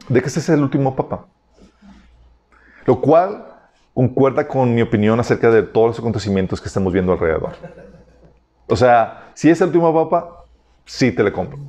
de 0.07 0.21
que 0.21 0.27
este 0.27 0.39
es 0.39 0.49
el 0.49 0.61
último 0.61 0.95
papa. 0.95 1.27
Lo 2.85 3.01
cual 3.01 3.45
concuerda 3.93 4.47
con 4.47 4.73
mi 4.73 4.81
opinión 4.81 5.19
acerca 5.19 5.51
de 5.51 5.63
todos 5.63 5.87
los 5.87 5.99
acontecimientos 5.99 6.61
que 6.61 6.67
estamos 6.67 6.93
viendo 6.93 7.11
alrededor. 7.11 7.51
O 8.67 8.75
sea, 8.75 9.31
si 9.33 9.49
es 9.49 9.59
el 9.61 9.67
último 9.67 9.93
papa, 9.93 10.45
sí 10.85 11.11
te 11.11 11.23
le 11.23 11.31
compro. 11.31 11.59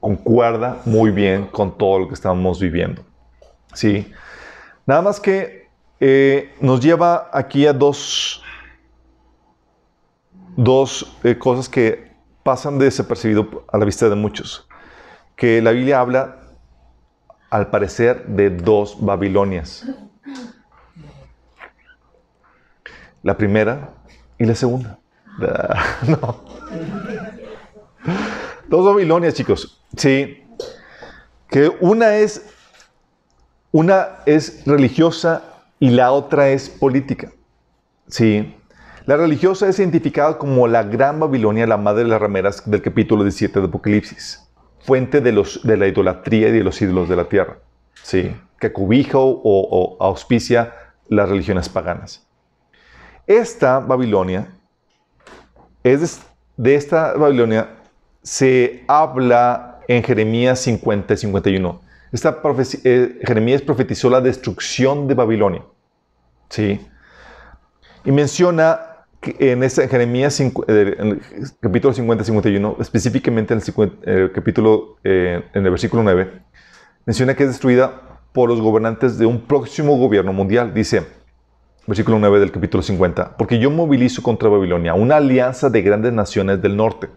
Concuerda 0.00 0.80
muy 0.84 1.10
bien 1.10 1.46
con 1.46 1.76
todo 1.76 1.98
lo 1.98 2.08
que 2.08 2.14
estamos 2.14 2.60
viviendo. 2.60 3.02
Sí. 3.74 4.12
Nada 4.86 5.02
más 5.02 5.20
que 5.20 5.68
eh, 6.00 6.54
nos 6.60 6.80
lleva 6.80 7.30
aquí 7.32 7.66
a 7.66 7.72
dos, 7.72 8.42
dos 10.56 11.16
eh, 11.24 11.36
cosas 11.38 11.68
que 11.68 12.12
pasan 12.42 12.78
desapercibido 12.78 13.64
a 13.70 13.78
la 13.78 13.84
vista 13.84 14.08
de 14.08 14.14
muchos. 14.14 14.66
Que 15.36 15.60
la 15.60 15.72
Biblia 15.72 16.00
habla, 16.00 16.38
al 17.50 17.68
parecer, 17.68 18.26
de 18.26 18.50
dos 18.50 18.96
Babilonias. 19.00 19.86
La 23.22 23.36
primera 23.36 23.90
y 24.38 24.44
la 24.44 24.54
segunda. 24.54 24.98
no. 26.06 26.44
Dos 28.68 28.84
Babilonias, 28.84 29.34
chicos. 29.34 29.82
Sí. 29.96 30.44
Que 31.48 31.68
una 31.80 32.16
es, 32.16 32.46
una 33.72 34.20
es 34.26 34.64
religiosa 34.66 35.42
y 35.78 35.90
la 35.90 36.12
otra 36.12 36.50
es 36.50 36.68
política. 36.68 37.30
Sí. 38.08 38.54
La 39.06 39.16
religiosa 39.16 39.68
es 39.68 39.78
identificada 39.78 40.38
como 40.38 40.68
la 40.68 40.82
gran 40.82 41.18
Babilonia, 41.18 41.66
la 41.66 41.76
madre 41.76 42.04
de 42.04 42.10
las 42.10 42.20
rameras 42.20 42.68
del 42.70 42.82
capítulo 42.82 43.22
17 43.22 43.60
de 43.60 43.66
Apocalipsis, 43.66 44.48
fuente 44.80 45.20
de, 45.20 45.32
de 45.62 45.76
la 45.76 45.86
idolatría 45.86 46.48
y 46.48 46.52
de 46.52 46.64
los 46.64 46.80
ídolos 46.82 47.08
de 47.08 47.16
la 47.16 47.24
tierra, 47.24 47.58
¿sí? 48.02 48.34
que 48.60 48.72
cobija 48.72 49.18
o 49.18 49.96
auspicia 50.00 50.74
las 51.08 51.28
religiones 51.28 51.68
paganas. 51.68 52.26
Esta 53.26 53.78
Babilonia, 53.78 54.48
es 55.84 56.20
de, 56.56 56.74
esta 56.74 57.12
Babilonia 57.14 57.68
se 58.22 58.84
habla 58.88 59.80
en 59.86 60.02
Jeremías 60.02 60.60
50 60.60 61.14
y 61.14 61.16
51. 61.16 61.80
Esta 62.12 62.40
eh, 62.84 63.20
Jeremías 63.26 63.62
profetizó 63.62 64.08
la 64.08 64.20
destrucción 64.20 65.08
de 65.08 65.14
Babilonia. 65.14 65.62
¿Sí? 66.48 66.80
Y 68.04 68.12
menciona 68.12 68.80
que 69.20 69.52
en, 69.52 69.62
ese, 69.62 69.88
Jeremías 69.88 70.40
eh, 70.40 71.18
capítulo 71.60 71.92
50 71.92 72.22
y 72.22 72.26
51, 72.26 72.76
específicamente 72.80 73.54
en 73.54 73.60
el, 74.04 74.32
capítulo, 74.32 74.96
eh, 75.04 75.42
en 75.52 75.64
el 75.64 75.70
versículo 75.70 76.02
9, 76.02 76.42
menciona 77.04 77.34
que 77.34 77.42
es 77.42 77.50
destruida 77.50 78.20
por 78.32 78.48
los 78.48 78.60
gobernantes 78.60 79.18
de 79.18 79.26
un 79.26 79.42
próximo 79.42 79.98
gobierno 79.98 80.32
mundial. 80.32 80.72
Dice, 80.72 81.06
versículo 81.86 82.18
9 82.18 82.40
del 82.40 82.52
capítulo 82.52 82.82
50, 82.82 83.36
porque 83.36 83.58
yo 83.58 83.70
movilizo 83.70 84.22
contra 84.22 84.48
Babilonia 84.48 84.94
una 84.94 85.16
alianza 85.16 85.68
de 85.68 85.82
grandes 85.82 86.12
naciones 86.12 86.62
del 86.62 86.76
norte. 86.76 87.08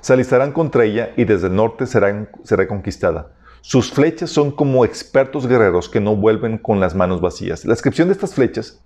Se 0.00 0.12
alistarán 0.12 0.52
contra 0.52 0.84
ella 0.84 1.10
y 1.16 1.24
desde 1.24 1.48
el 1.48 1.56
norte 1.56 1.86
serán, 1.86 2.30
será 2.44 2.66
conquistada. 2.68 3.32
Sus 3.60 3.90
flechas 3.90 4.30
son 4.30 4.50
como 4.50 4.84
expertos 4.84 5.46
guerreros 5.46 5.88
que 5.88 6.00
no 6.00 6.16
vuelven 6.16 6.58
con 6.58 6.80
las 6.80 6.94
manos 6.94 7.20
vacías. 7.20 7.64
La 7.64 7.72
descripción 7.72 8.08
de 8.08 8.12
estas 8.14 8.34
flechas 8.34 8.82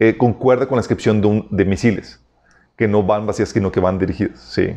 eh, 0.00 0.16
concuerda 0.16 0.66
con 0.66 0.76
la 0.76 0.80
descripción 0.80 1.20
de, 1.50 1.64
misiles, 1.64 2.20
que 2.76 2.88
no 2.88 3.02
van 3.02 3.26
vacías, 3.26 3.50
sino 3.50 3.70
que 3.70 3.80
van 3.80 3.98
dirigidas. 3.98 4.40
¿sí? 4.40 4.76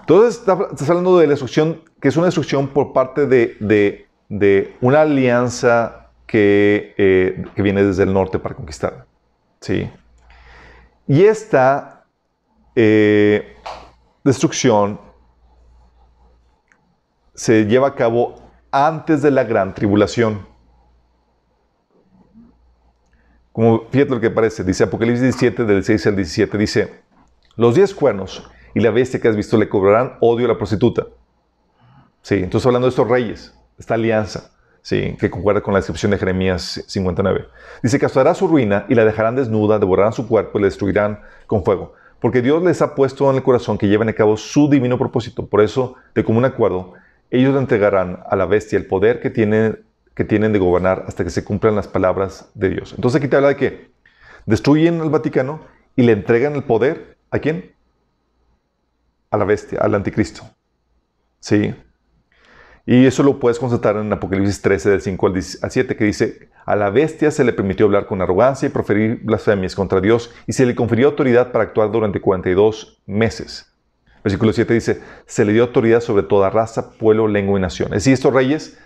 Entonces, 0.00 0.40
estás 0.40 0.88
hablando 0.88 1.18
de 1.18 1.26
la 1.26 1.32
destrucción, 1.32 1.82
que 2.00 2.08
es 2.08 2.16
una 2.16 2.26
destrucción 2.26 2.68
por 2.68 2.92
parte 2.92 3.26
de, 3.26 4.06
de, 4.28 4.76
una 4.80 5.02
alianza 5.02 6.10
eh, 6.32 7.44
que, 7.54 7.62
viene 7.62 7.82
desde 7.82 8.04
el 8.04 8.12
norte 8.12 8.38
para 8.38 8.54
conquistar. 8.54 9.06
¿sí? 9.60 9.90
Y 11.06 11.24
esta 11.24 12.06
eh, 12.76 13.56
destrucción 14.24 15.07
se 17.38 17.66
lleva 17.66 17.86
a 17.86 17.94
cabo 17.94 18.34
antes 18.72 19.22
de 19.22 19.30
la 19.30 19.44
gran 19.44 19.72
tribulación. 19.72 20.44
Como 23.52 23.84
fíjate 23.92 24.10
lo 24.10 24.20
que 24.20 24.28
parece, 24.28 24.64
dice 24.64 24.82
Apocalipsis 24.82 25.22
17, 25.22 25.64
del 25.64 25.84
6 25.84 26.06
al 26.08 26.16
17, 26.16 26.58
dice, 26.58 26.94
los 27.54 27.76
diez 27.76 27.94
cuernos 27.94 28.50
y 28.74 28.80
la 28.80 28.90
bestia 28.90 29.20
que 29.20 29.28
has 29.28 29.36
visto 29.36 29.56
le 29.56 29.68
cobrarán 29.68 30.16
odio 30.20 30.46
a 30.46 30.48
la 30.48 30.58
prostituta. 30.58 31.06
Sí, 32.22 32.34
entonces 32.34 32.66
hablando 32.66 32.86
de 32.86 32.90
estos 32.90 33.08
reyes, 33.08 33.54
esta 33.78 33.94
alianza. 33.94 34.50
Sí, 34.82 35.16
que 35.20 35.30
concuerda 35.30 35.60
con 35.60 35.74
la 35.74 35.78
descripción 35.78 36.10
de 36.10 36.18
Jeremías 36.18 36.82
59. 36.88 37.46
Dice 37.84 38.00
causará 38.00 38.34
su 38.34 38.48
ruina 38.48 38.84
y 38.88 38.96
la 38.96 39.04
dejarán 39.04 39.36
desnuda, 39.36 39.78
devorarán 39.78 40.12
su 40.12 40.26
cuerpo 40.26 40.58
y 40.58 40.62
la 40.62 40.66
destruirán 40.66 41.20
con 41.46 41.64
fuego. 41.64 41.92
Porque 42.20 42.42
Dios 42.42 42.64
les 42.64 42.82
ha 42.82 42.96
puesto 42.96 43.30
en 43.30 43.36
el 43.36 43.44
corazón 43.44 43.78
que 43.78 43.86
lleven 43.86 44.08
a 44.08 44.12
cabo 44.12 44.36
su 44.36 44.68
divino 44.68 44.98
propósito. 44.98 45.46
Por 45.46 45.60
eso, 45.60 45.94
de 46.16 46.24
común 46.24 46.44
acuerdo, 46.44 46.94
ellos 47.30 47.52
le 47.54 47.60
entregarán 47.60 48.20
a 48.28 48.36
la 48.36 48.46
bestia 48.46 48.78
el 48.78 48.86
poder 48.86 49.20
que 49.20 49.30
tienen, 49.30 49.84
de 50.52 50.58
gobernar 50.58 51.04
hasta 51.06 51.24
que 51.24 51.30
se 51.30 51.44
cumplan 51.44 51.76
las 51.76 51.86
palabras 51.86 52.50
de 52.54 52.70
Dios. 52.70 52.92
Entonces 52.94 53.20
aquí 53.20 53.28
te 53.28 53.36
habla 53.36 53.48
de 53.48 53.56
que 53.56 53.90
destruyen 54.46 55.00
al 55.00 55.10
Vaticano 55.10 55.60
y 55.94 56.02
le 56.02 56.12
entregan 56.12 56.56
el 56.56 56.64
poder 56.64 57.16
a 57.30 57.38
quién? 57.38 57.72
A 59.30 59.36
la 59.36 59.44
bestia, 59.44 59.78
al 59.80 59.94
anticristo. 59.94 60.42
¿Sí? 61.40 61.74
Y 62.86 63.04
eso 63.04 63.22
lo 63.22 63.38
puedes 63.38 63.58
constatar 63.58 63.96
en 63.96 64.10
Apocalipsis 64.10 64.62
13, 64.62 64.88
del 64.88 65.02
5 65.02 65.26
al 65.26 65.70
7, 65.70 65.94
que 65.94 66.04
dice, 66.04 66.48
a 66.64 66.74
la 66.74 66.88
bestia 66.88 67.30
se 67.30 67.44
le 67.44 67.52
permitió 67.52 67.84
hablar 67.84 68.06
con 68.06 68.22
arrogancia 68.22 68.66
y 68.66 68.70
proferir 68.70 69.20
blasfemias 69.22 69.74
contra 69.74 70.00
Dios, 70.00 70.32
y 70.46 70.54
se 70.54 70.64
le 70.64 70.74
confirió 70.74 71.08
autoridad 71.08 71.52
para 71.52 71.64
actuar 71.64 71.92
durante 71.92 72.22
42 72.22 73.02
meses. 73.04 73.77
Versículo 74.22 74.52
7 74.52 74.74
dice, 74.74 75.02
se 75.26 75.44
le 75.44 75.52
dio 75.52 75.62
autoridad 75.62 76.00
sobre 76.00 76.22
toda 76.22 76.50
raza, 76.50 76.92
pueblo, 76.92 77.28
lengua 77.28 77.58
y 77.58 77.62
nación. 77.62 77.88
Es 77.88 78.04
decir, 78.04 78.14
estos 78.14 78.32
reyes 78.32 78.78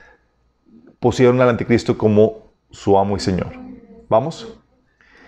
pusieron 1.01 1.41
al 1.41 1.49
anticristo 1.49 1.99
como 1.99 2.53
su 2.71 2.99
amo 2.99 3.17
y 3.17 3.21
señor. 3.21 3.53
¿Vamos? 4.09 4.59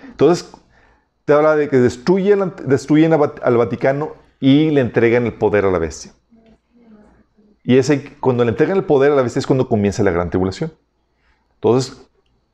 Entonces, 0.04 0.52
te 1.24 1.32
habla 1.32 1.56
de 1.56 1.68
que 1.68 1.78
destruyen, 1.78 2.42
al 2.42 3.56
Vaticano 3.56 4.12
y 4.40 4.70
le 4.70 4.80
entregan 4.80 5.26
el 5.26 5.34
poder 5.34 5.64
a 5.64 5.70
la 5.70 5.78
bestia. 5.78 6.12
Y 7.62 7.78
ese, 7.78 8.16
cuando 8.20 8.44
le 8.44 8.50
entregan 8.50 8.76
el 8.76 8.84
poder 8.84 9.12
a 9.12 9.14
la 9.14 9.22
bestia 9.22 9.40
es 9.40 9.46
cuando 9.46 9.68
comienza 9.68 10.02
la 10.02 10.10
gran 10.10 10.28
tribulación. 10.28 10.72
Entonces, 11.54 12.06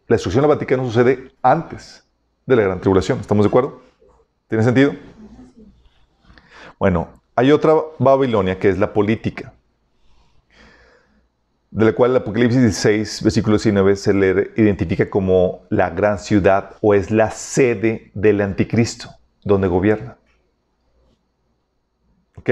la 0.06 0.14
destrucción 0.14 0.42
del 0.42 0.50
Vaticano 0.50 0.84
sucede 0.84 1.32
antes 1.42 2.04
de 2.46 2.56
la 2.56 2.62
gran 2.62 2.80
tribulación. 2.80 3.18
¿Estamos 3.18 3.44
de 3.44 3.48
acuerdo? 3.48 3.82
¿Tiene 4.48 4.62
sentido? 4.64 4.94
Bueno, 6.78 7.08
hay 7.40 7.52
otra 7.52 7.74
Babilonia 7.98 8.58
que 8.58 8.68
es 8.68 8.78
la 8.78 8.92
política, 8.92 9.54
de 11.70 11.86
la 11.86 11.94
cual 11.94 12.10
el 12.10 12.18
Apocalipsis 12.18 12.60
16, 12.60 13.22
versículo 13.22 13.56
19, 13.56 13.96
se 13.96 14.12
le 14.12 14.50
identifica 14.56 15.08
como 15.08 15.62
la 15.70 15.88
gran 15.88 16.18
ciudad 16.18 16.76
o 16.82 16.92
es 16.92 17.10
la 17.10 17.30
sede 17.30 18.10
del 18.12 18.42
anticristo, 18.42 19.08
donde 19.42 19.68
gobierna. 19.68 20.18
¿Ok? 22.36 22.50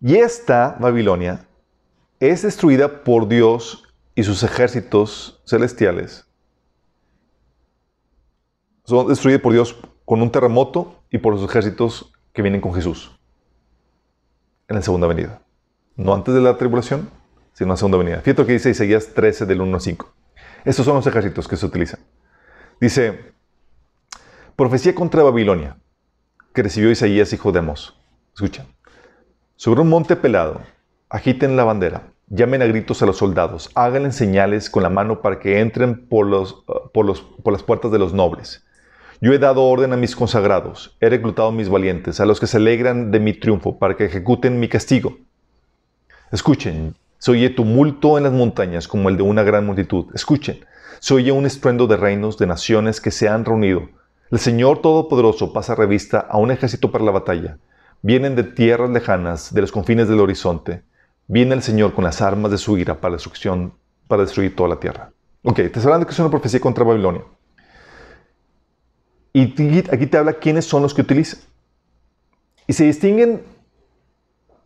Y 0.00 0.16
esta 0.16 0.76
Babilonia 0.80 1.46
es 2.18 2.42
destruida 2.42 3.04
por 3.04 3.28
Dios 3.28 3.84
y 4.16 4.24
sus 4.24 4.42
ejércitos 4.42 5.40
celestiales. 5.46 6.26
Son 8.82 9.06
destruidas 9.06 9.42
por 9.42 9.52
Dios 9.52 9.76
con 10.04 10.22
un 10.22 10.32
terremoto 10.32 11.04
y 11.08 11.18
por 11.18 11.34
los 11.34 11.48
ejércitos 11.48 12.12
que 12.32 12.42
vienen 12.42 12.60
con 12.60 12.74
Jesús. 12.74 13.17
En 14.68 14.76
la 14.76 14.82
segunda 14.82 15.06
venida. 15.06 15.40
No 15.96 16.14
antes 16.14 16.34
de 16.34 16.40
la 16.40 16.56
tribulación, 16.56 17.10
sino 17.54 17.66
en 17.66 17.70
la 17.70 17.76
segunda 17.76 17.98
venida. 17.98 18.20
Fíjate 18.20 18.42
lo 18.42 18.46
que 18.46 18.52
dice 18.52 18.70
Isaías 18.70 19.08
13 19.14 19.46
del 19.46 19.60
1 19.62 19.74
al 19.74 19.80
5. 19.80 20.14
Estos 20.64 20.84
son 20.84 20.96
los 20.96 21.06
ejércitos 21.06 21.48
que 21.48 21.56
se 21.56 21.66
utilizan. 21.66 22.00
Dice, 22.80 23.32
profecía 24.54 24.94
contra 24.94 25.22
Babilonia, 25.22 25.76
que 26.54 26.62
recibió 26.62 26.90
Isaías 26.90 27.32
hijo 27.32 27.50
de 27.50 27.58
Amos. 27.58 27.98
Escucha. 28.34 28.66
Sobre 29.56 29.80
un 29.80 29.88
monte 29.88 30.14
pelado, 30.14 30.60
agiten 31.08 31.56
la 31.56 31.64
bandera, 31.64 32.12
llamen 32.28 32.62
a 32.62 32.66
gritos 32.66 33.02
a 33.02 33.06
los 33.06 33.16
soldados, 33.16 33.70
háganle 33.74 34.12
señales 34.12 34.70
con 34.70 34.84
la 34.84 34.90
mano 34.90 35.20
para 35.22 35.40
que 35.40 35.58
entren 35.58 36.06
por, 36.06 36.26
los, 36.26 36.64
por, 36.92 37.04
los, 37.04 37.22
por 37.22 37.52
las 37.52 37.64
puertas 37.64 37.90
de 37.90 37.98
los 37.98 38.12
nobles. 38.12 38.64
Yo 39.20 39.32
he 39.32 39.38
dado 39.40 39.64
orden 39.64 39.92
a 39.92 39.96
mis 39.96 40.14
consagrados, 40.14 40.96
he 41.00 41.08
reclutado 41.08 41.48
a 41.48 41.52
mis 41.52 41.68
valientes, 41.68 42.20
a 42.20 42.26
los 42.26 42.38
que 42.38 42.46
se 42.46 42.58
alegran 42.58 43.10
de 43.10 43.18
mi 43.18 43.32
triunfo, 43.32 43.76
para 43.76 43.96
que 43.96 44.04
ejecuten 44.04 44.60
mi 44.60 44.68
castigo. 44.68 45.18
Escuchen, 46.30 46.94
se 47.18 47.32
oye 47.32 47.50
tumulto 47.50 48.16
en 48.16 48.24
las 48.24 48.32
montañas 48.32 48.86
como 48.86 49.08
el 49.08 49.16
de 49.16 49.24
una 49.24 49.42
gran 49.42 49.66
multitud. 49.66 50.06
Escuchen, 50.14 50.64
se 51.00 51.14
oye 51.14 51.32
un 51.32 51.46
estruendo 51.46 51.88
de 51.88 51.96
reinos, 51.96 52.38
de 52.38 52.46
naciones 52.46 53.00
que 53.00 53.10
se 53.10 53.28
han 53.28 53.44
reunido. 53.44 53.88
El 54.30 54.38
Señor 54.38 54.82
Todopoderoso 54.82 55.52
pasa 55.52 55.74
revista 55.74 56.20
a 56.20 56.36
un 56.38 56.52
ejército 56.52 56.92
para 56.92 57.04
la 57.04 57.10
batalla. 57.10 57.58
Vienen 58.02 58.36
de 58.36 58.44
tierras 58.44 58.90
lejanas, 58.90 59.52
de 59.52 59.62
los 59.62 59.72
confines 59.72 60.06
del 60.06 60.20
horizonte. 60.20 60.82
Viene 61.26 61.56
el 61.56 61.62
Señor 61.62 61.92
con 61.92 62.04
las 62.04 62.22
armas 62.22 62.52
de 62.52 62.58
su 62.58 62.78
ira 62.78 63.00
para 63.00 63.14
destrucción, 63.14 63.72
para 64.06 64.22
destruir 64.22 64.54
toda 64.54 64.68
la 64.68 64.78
tierra. 64.78 65.10
Ok, 65.42 65.56
te 65.56 65.70
que 65.72 65.80
es 65.80 66.18
una 66.20 66.30
profecía 66.30 66.60
contra 66.60 66.84
Babilonia. 66.84 67.22
Y 69.32 69.54
aquí 69.90 70.06
te 70.06 70.16
habla 70.16 70.34
quiénes 70.34 70.64
son 70.64 70.82
los 70.82 70.94
que 70.94 71.02
utilizan. 71.02 71.40
Y 72.66 72.72
se 72.72 72.84
distinguen 72.84 73.42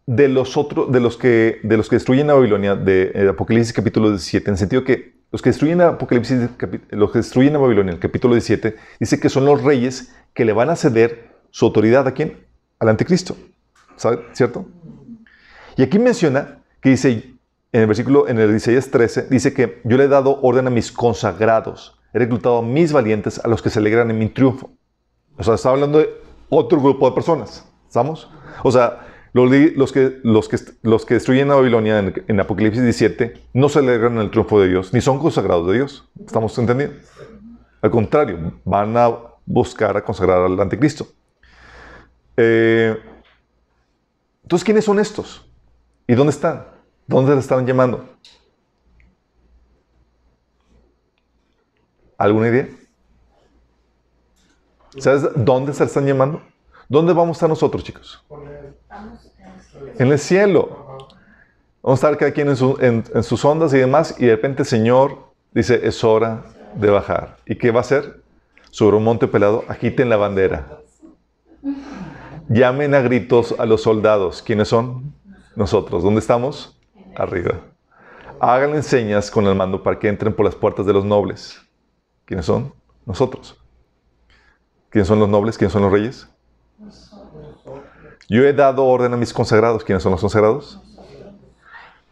de 0.06 0.28
los 0.28 0.56
otros, 0.56 0.90
de 0.90 1.00
los 1.00 1.16
que, 1.16 1.60
de 1.62 1.76
los 1.76 1.88
que 1.88 1.96
destruyen 1.96 2.30
a 2.30 2.34
Babilonia, 2.34 2.74
de, 2.74 3.12
eh, 3.14 3.28
Apocalipsis 3.28 3.72
capítulo 3.72 4.10
17, 4.10 4.48
en 4.48 4.54
el 4.54 4.58
sentido 4.58 4.84
que 4.84 5.12
los 5.30 5.40
que 5.40 5.50
destruyen 5.50 5.80
a 5.80 5.88
Apocalipsis, 5.88 6.50
los 6.90 7.10
que 7.10 7.18
destruyen 7.18 7.56
a 7.56 7.58
Babilonia, 7.58 7.92
el 7.92 8.00
capítulo 8.00 8.34
17, 8.34 8.76
dice 9.00 9.20
que 9.20 9.28
son 9.28 9.46
los 9.46 9.62
reyes 9.62 10.12
que 10.34 10.44
le 10.44 10.52
van 10.52 10.70
a 10.70 10.76
ceder 10.76 11.30
su 11.50 11.64
autoridad 11.64 12.06
a 12.06 12.12
quién? 12.12 12.46
Al 12.78 12.88
anticristo. 12.88 13.36
¿Sabe? 13.96 14.24
¿Cierto? 14.32 14.66
Y 15.76 15.82
aquí 15.82 15.98
menciona 15.98 16.58
que 16.80 16.90
dice, 16.90 17.34
en 17.72 17.80
el 17.80 17.86
versículo, 17.86 18.28
en 18.28 18.38
el 18.38 18.54
Isaías 18.54 18.90
13, 18.90 19.28
dice 19.30 19.54
que 19.54 19.80
yo 19.84 19.96
le 19.96 20.04
he 20.04 20.08
dado 20.08 20.40
orden 20.42 20.66
a 20.66 20.70
mis 20.70 20.92
consagrados, 20.92 21.98
he 22.12 22.18
reclutado 22.18 22.58
a 22.58 22.62
mis 22.62 22.92
valientes, 22.92 23.38
a 23.44 23.48
los 23.48 23.62
que 23.62 23.70
se 23.70 23.78
alegran 23.78 24.10
en 24.10 24.18
mi 24.18 24.28
triunfo. 24.28 24.70
O 25.38 25.42
sea, 25.42 25.54
está 25.54 25.70
hablando 25.70 25.98
de 25.98 26.10
otro 26.48 26.80
grupo 26.80 27.08
de 27.08 27.14
personas. 27.14 27.66
¿Estamos? 27.86 28.30
O 28.62 28.70
sea, 28.70 29.06
los, 29.32 29.50
que, 29.92 30.20
los, 30.22 30.48
que, 30.48 30.58
los 30.82 31.06
que 31.06 31.14
destruyen 31.14 31.50
a 31.50 31.54
Babilonia 31.54 31.98
en, 31.98 32.40
Apocalipsis 32.40 32.82
17 32.82 33.40
no 33.54 33.68
se 33.68 33.78
alegran 33.78 34.14
en 34.14 34.20
el 34.20 34.30
triunfo 34.30 34.60
de 34.60 34.68
Dios, 34.68 34.92
ni 34.92 35.00
son 35.00 35.18
consagrados 35.18 35.66
de 35.68 35.74
Dios. 35.74 36.08
¿Estamos 36.24 36.56
entendiendo? 36.58 36.96
Al 37.80 37.90
contrario, 37.90 38.52
van 38.64 38.96
a 38.96 39.10
buscar 39.46 39.96
a 39.96 40.04
consagrar 40.04 40.42
al 40.42 40.60
anticristo. 40.60 41.06
Eh, 42.36 42.96
entonces, 44.42 44.64
¿quiénes 44.64 44.84
son 44.84 44.98
estos? 44.98 45.46
¿Y 46.06 46.14
dónde 46.14 46.32
están? 46.32 46.66
¿Dónde 47.06 47.32
le 47.32 47.40
están 47.40 47.66
llamando? 47.66 48.04
¿Alguna 52.22 52.46
idea? 52.46 52.68
¿Sabes 54.98 55.28
dónde 55.34 55.74
se 55.74 55.82
están 55.82 56.06
llamando? 56.06 56.40
¿Dónde 56.88 57.12
vamos 57.12 57.30
a 57.30 57.38
estar 57.38 57.48
nosotros, 57.48 57.82
chicos? 57.82 58.24
En 59.98 60.12
el 60.12 60.20
cielo. 60.20 61.08
Vamos 61.82 62.04
a 62.04 62.06
estar 62.06 62.16
cada 62.16 62.30
quien 62.30 62.46
en, 62.48 63.24
sus 63.24 63.44
ondas 63.44 63.74
y 63.74 63.78
demás, 63.78 64.14
y 64.20 64.26
de 64.26 64.36
repente 64.36 64.62
el 64.62 64.68
Señor 64.68 65.32
dice, 65.50 65.80
es 65.82 66.04
hora 66.04 66.44
de 66.76 66.90
bajar. 66.90 67.38
¿Y 67.44 67.56
qué 67.56 67.72
va 67.72 67.78
a 67.78 67.80
hacer? 67.80 68.22
Sobre 68.70 68.98
un 68.98 69.02
monte 69.02 69.26
pelado, 69.26 69.64
agiten 69.66 70.08
la 70.08 70.16
bandera. 70.16 70.78
Llamen 72.48 72.94
a 72.94 73.00
gritos 73.00 73.52
a 73.58 73.66
los 73.66 73.82
soldados. 73.82 74.42
¿Quiénes 74.42 74.68
son? 74.68 75.12
Nosotros. 75.56 76.04
¿Dónde 76.04 76.20
estamos? 76.20 76.78
Arriba. 77.16 77.62
Háganle 78.38 78.84
señas 78.84 79.28
con 79.28 79.44
el 79.48 79.56
mando 79.56 79.82
para 79.82 79.98
que 79.98 80.06
entren 80.06 80.32
por 80.32 80.44
las 80.44 80.54
puertas 80.54 80.86
de 80.86 80.92
los 80.92 81.04
nobles. 81.04 81.61
¿Quiénes 82.32 82.46
son? 82.46 82.72
Nosotros. 83.04 83.62
¿Quiénes 84.88 85.06
son 85.06 85.18
los 85.18 85.28
nobles? 85.28 85.58
¿Quiénes 85.58 85.70
son 85.70 85.82
los 85.82 85.92
reyes? 85.92 86.26
Yo 88.26 88.46
he 88.46 88.54
dado 88.54 88.86
orden 88.86 89.12
a 89.12 89.18
mis 89.18 89.34
consagrados. 89.34 89.84
¿Quiénes 89.84 90.02
son 90.02 90.12
los 90.12 90.22
consagrados? 90.22 90.80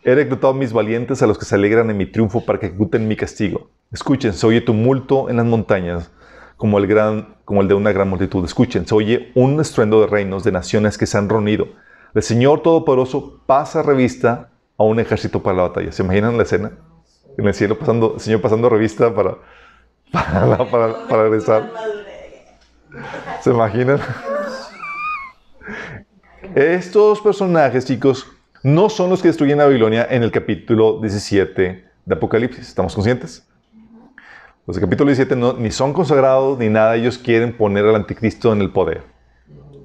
He 0.02 0.14
reclutado 0.14 0.52
a 0.52 0.56
mis 0.56 0.74
valientes, 0.74 1.22
a 1.22 1.26
los 1.26 1.38
que 1.38 1.46
se 1.46 1.54
alegran 1.54 1.88
en 1.88 1.96
mi 1.96 2.04
triunfo 2.04 2.44
para 2.44 2.61
que 2.61 2.66
ejecuten 2.66 3.09
mi 3.09 3.16
castigo. 3.16 3.70
Escuchen, 3.92 4.35
se 4.35 4.46
oye 4.46 4.61
tumulto 4.61 5.30
en 5.30 5.38
las 5.38 5.46
montañas 5.46 6.11
como 6.59 6.76
el, 6.76 6.87
gran, 6.87 7.37
como 7.46 7.62
el 7.62 7.68
de 7.68 7.72
una 7.72 7.90
gran 7.90 8.11
multitud. 8.11 8.44
Escuchen, 8.44 8.87
se 8.87 8.94
oye 8.94 9.33
un 9.35 9.59
estruendo 9.59 10.02
de 10.02 10.06
reinos, 10.06 10.44
de 10.44 10.52
naciones 10.52 10.98
que 10.98 11.06
se 11.06 11.16
han 11.16 11.30
reunido. 11.30 11.66
El 12.12 12.22
Señor 12.22 12.61
Todopoderoso 12.61 13.40
pasa 13.46 13.83
revista 13.83 14.50
a 14.76 14.85
un 14.85 15.00
ejército 15.00 15.42
para 15.42 15.56
la 15.56 15.62
batalla. 15.68 15.92
¿Se 15.92 16.02
imaginan 16.02 16.37
la 16.37 16.42
escena? 16.42 16.72
En 17.38 17.46
el 17.46 17.54
cielo, 17.54 17.78
pasando, 17.78 18.16
el 18.16 18.20
Señor 18.20 18.42
pasando 18.42 18.68
revista 18.68 19.14
para, 19.14 19.38
para, 20.12 20.70
para, 20.70 21.07
para 21.09 21.23
regresar. 21.25 21.70
¿Se 23.40 23.51
imaginan? 23.51 24.01
Estos 26.55 27.20
personajes, 27.20 27.85
chicos, 27.85 28.27
no 28.62 28.88
son 28.88 29.11
los 29.11 29.23
que 29.23 29.29
destruyen 29.29 29.61
a 29.61 29.64
Babilonia 29.64 30.07
en 30.11 30.23
el 30.23 30.33
capítulo 30.33 31.01
17 31.01 31.85
de 32.05 32.14
Apocalipsis. 32.14 32.68
¿Estamos 32.68 32.94
conscientes? 32.94 33.46
Los 34.66 34.77
del 34.77 34.85
capítulo 34.85 35.09
17 35.09 35.37
no, 35.37 35.53
ni 35.55 35.70
son 35.70 35.92
consagrados 35.92 36.59
ni 36.59 36.68
nada. 36.68 36.96
Ellos 36.96 37.18
quieren 37.18 37.57
poner 37.57 37.85
al 37.87 37.94
anticristo 37.94 38.53
en 38.53 38.61
el 38.61 38.70
poder. 38.70 39.03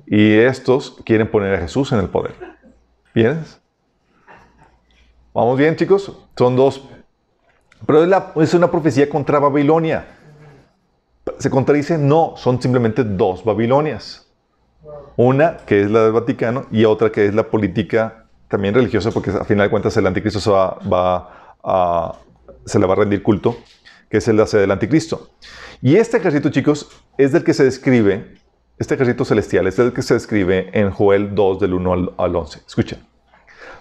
Y 0.07 0.33
estos 0.33 0.97
quieren 1.05 1.29
poner 1.29 1.55
a 1.55 1.59
Jesús 1.59 1.91
en 1.91 1.99
el 1.99 2.09
poder. 2.09 2.33
¿Bien? 3.13 3.43
¿Vamos 5.33 5.57
bien, 5.57 5.75
chicos? 5.75 6.11
Son 6.37 6.55
dos. 6.55 6.83
Pero 7.85 8.03
es, 8.03 8.47
es 8.47 8.53
una 8.53 8.69
profecía 8.69 9.09
contra 9.09 9.39
Babilonia. 9.39 10.05
¿Se 11.39 11.49
contradice? 11.49 11.97
No, 11.97 12.33
son 12.37 12.61
simplemente 12.61 13.03
dos 13.03 13.43
Babilonias. 13.43 14.27
Una 15.17 15.57
que 15.57 15.81
es 15.81 15.91
la 15.91 16.03
del 16.03 16.11
Vaticano 16.11 16.67
y 16.71 16.85
otra 16.85 17.11
que 17.11 17.25
es 17.25 17.33
la 17.33 17.49
política 17.49 18.25
también 18.47 18.75
religiosa, 18.75 19.11
porque 19.11 19.31
a 19.31 19.43
final 19.43 19.67
de 19.67 19.71
cuentas 19.71 19.97
el 19.97 20.05
anticristo 20.05 20.39
se, 20.39 20.51
va, 20.51 20.77
a, 21.63 22.15
se 22.65 22.79
le 22.79 22.85
va 22.85 22.93
a 22.93 22.97
rendir 22.97 23.23
culto, 23.23 23.57
que 24.09 24.17
es 24.17 24.27
el 24.27 24.37
del 24.37 24.71
anticristo. 24.71 25.31
Y 25.81 25.95
este 25.95 26.17
ejército, 26.17 26.49
chicos, 26.49 26.89
es 27.17 27.31
del 27.31 27.43
que 27.43 27.53
se 27.53 27.63
describe, 27.63 28.35
este 28.77 28.95
ejército 28.95 29.25
celestial 29.25 29.67
es 29.67 29.77
del 29.77 29.93
que 29.93 30.03
se 30.03 30.13
describe 30.13 30.69
en 30.73 30.91
Joel 30.91 31.33
2 31.33 31.59
del 31.59 31.73
1 31.73 31.93
al, 31.93 32.13
al 32.17 32.35
11. 32.35 32.61
Escuchen. 32.67 32.99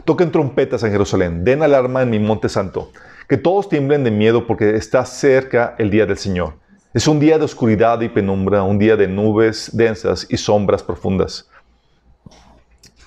Toquen 0.05 0.33
trompetas 0.33 0.83
en 0.83 0.93
Jerusalén, 0.93 1.45
den 1.45 1.63
alarma 1.63 2.03
en 2.03 2.11
mi 2.11 2.19
monte 2.19 2.49
santo, 2.49 2.91
que 3.29 3.37
todos 3.37 3.69
tiemblen 3.69 4.05
de 4.05 4.11
miedo 4.11 4.47
porque 4.47 4.77
está 4.77 5.05
cerca 5.05 5.75
el 5.79 5.91
día 5.91 6.07
del 6.07 6.19
Señor. 6.19 6.55
Es 6.95 7.09
un 7.09 7.19
día 7.19 7.39
de 7.39 7.45
oscuridad 7.45 8.01
y 8.03 8.09
penumbra, 8.09 8.63
un 8.63 8.79
día 8.79 8.95
de 8.95 9.09
nubes 9.09 9.69
densas 9.73 10.29
y 10.31 10.37
sombras 10.37 10.81
profundas. 10.81 11.51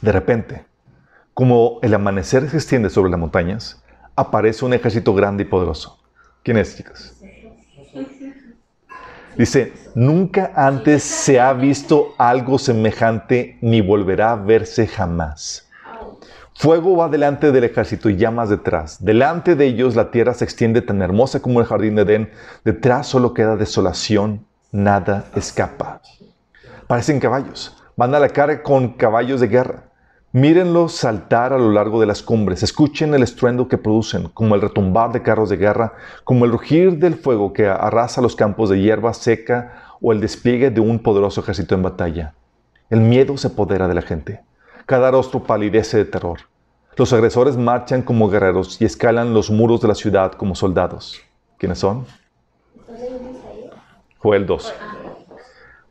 De 0.01 0.11
repente, 0.11 0.65
como 1.33 1.79
el 1.81 1.93
amanecer 1.93 2.49
se 2.49 2.57
extiende 2.57 2.89
sobre 2.89 3.09
las 3.09 3.19
montañas, 3.21 3.81
aparece 4.13 4.65
un 4.65 4.73
ejército 4.73 5.13
grande 5.13 5.43
y 5.43 5.45
poderoso. 5.45 6.03
¿Quién 6.43 6.57
es, 6.57 6.75
chicas? 6.75 7.15
Dice, 9.37 9.71
nunca 9.95 10.51
antes 10.53 11.01
se 11.03 11.39
ha 11.39 11.53
visto 11.53 12.13
algo 12.17 12.59
semejante 12.59 13.57
ni 13.61 13.79
volverá 13.79 14.33
a 14.33 14.35
verse 14.35 14.85
jamás. 14.85 15.66
Fuego 16.59 16.97
va 16.97 17.07
delante 17.07 17.51
del 17.51 17.65
ejército 17.65 18.09
y 18.09 18.15
llamas 18.15 18.49
detrás. 18.49 19.05
Delante 19.05 19.55
de 19.55 19.67
ellos 19.67 19.95
la 19.95 20.09
tierra 20.09 20.33
se 20.33 20.43
extiende 20.43 20.81
tan 20.81 21.03
hermosa 21.03 21.39
como 21.39 21.59
el 21.59 21.67
jardín 21.67 21.93
de 21.93 22.01
Edén. 22.01 22.31
Detrás 22.65 23.05
solo 23.05 23.35
queda 23.35 23.55
desolación, 23.55 24.43
nada 24.71 25.25
escapa. 25.35 26.01
Parecen 26.87 27.19
caballos. 27.19 27.77
Van 27.95 28.15
a 28.15 28.19
la 28.19 28.29
cara 28.29 28.63
con 28.63 28.93
caballos 28.93 29.39
de 29.39 29.49
guerra. 29.49 29.83
Mírenlos 30.31 30.95
saltar 30.95 31.53
a 31.53 31.59
lo 31.59 31.71
largo 31.71 31.99
de 31.99 32.07
las 32.07 32.23
cumbres. 32.23 32.63
Escuchen 32.63 33.13
el 33.13 33.21
estruendo 33.21 33.67
que 33.67 33.77
producen, 33.77 34.27
como 34.29 34.55
el 34.55 34.61
retumbar 34.61 35.11
de 35.11 35.21
carros 35.21 35.49
de 35.49 35.57
guerra, 35.57 35.93
como 36.23 36.45
el 36.45 36.51
rugir 36.51 36.97
del 36.97 37.13
fuego 37.13 37.53
que 37.53 37.67
arrasa 37.67 38.19
los 38.19 38.35
campos 38.35 38.71
de 38.71 38.81
hierba 38.81 39.13
seca 39.13 39.83
o 40.01 40.11
el 40.11 40.19
despliegue 40.19 40.71
de 40.71 40.81
un 40.81 40.97
poderoso 40.97 41.41
ejército 41.41 41.75
en 41.75 41.83
batalla. 41.83 42.33
El 42.89 43.01
miedo 43.01 43.37
se 43.37 43.49
apodera 43.49 43.87
de 43.87 43.93
la 43.93 44.01
gente. 44.01 44.46
Cada 44.87 45.11
rostro 45.11 45.43
palidece 45.43 45.97
de 45.97 46.05
terror. 46.05 46.39
Los 46.95 47.11
agresores 47.11 47.57
marchan 47.57 48.01
como 48.01 48.29
guerreros 48.29 48.81
y 48.81 48.85
escalan 48.85 49.33
los 49.33 49.51
muros 49.51 49.81
de 49.81 49.89
la 49.89 49.95
ciudad 49.95 50.31
como 50.31 50.55
soldados. 50.55 51.19
¿Quiénes 51.57 51.79
son? 51.79 52.05
Joel 54.19 54.45
2. 54.45 54.73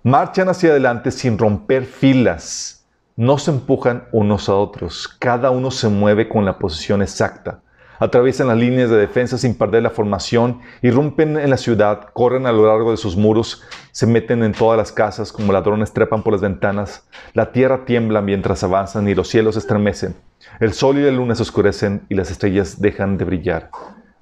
Marchan 0.02 0.48
hacia 0.48 0.70
adelante 0.70 1.10
sin 1.10 1.36
romper 1.36 1.84
filas. 1.84 2.86
no 3.16 3.36
se 3.36 3.50
empujan 3.50 4.08
unos 4.12 4.48
a 4.48 4.54
otros, 4.54 5.08
cada 5.18 5.50
uno 5.50 5.70
se 5.70 5.88
mueve 5.88 6.26
con 6.26 6.46
la 6.46 6.58
posición 6.58 7.02
exacta. 7.02 7.60
Atraviesan 7.98 8.48
las 8.48 8.58
líneas 8.58 8.90
de 8.90 8.96
defensa 8.96 9.38
sin 9.38 9.54
perder 9.54 9.82
la 9.82 9.90
formación, 9.90 10.60
irrumpen 10.82 11.38
en 11.38 11.50
la 11.50 11.56
ciudad, 11.56 12.08
corren 12.12 12.46
a 12.46 12.52
lo 12.52 12.66
largo 12.66 12.90
de 12.90 12.96
sus 12.96 13.16
muros, 13.16 13.62
se 13.92 14.06
meten 14.06 14.42
en 14.42 14.52
todas 14.52 14.76
las 14.76 14.92
casas 14.92 15.32
como 15.32 15.52
ladrones 15.52 15.92
trepan 15.92 16.22
por 16.22 16.32
las 16.32 16.42
ventanas. 16.42 17.08
La 17.32 17.52
tierra 17.52 17.84
tiembla 17.84 18.20
mientras 18.20 18.62
avanzan 18.62 19.08
y 19.08 19.14
los 19.14 19.28
cielos 19.28 19.56
estremecen. 19.56 20.14
El 20.60 20.72
sol 20.72 20.98
y 20.98 21.02
la 21.02 21.10
luna 21.10 21.34
se 21.34 21.42
oscurecen 21.42 22.02
y 22.08 22.14
las 22.14 22.30
estrellas 22.30 22.80
dejan 22.80 23.16
de 23.16 23.24
brillar. 23.24 23.70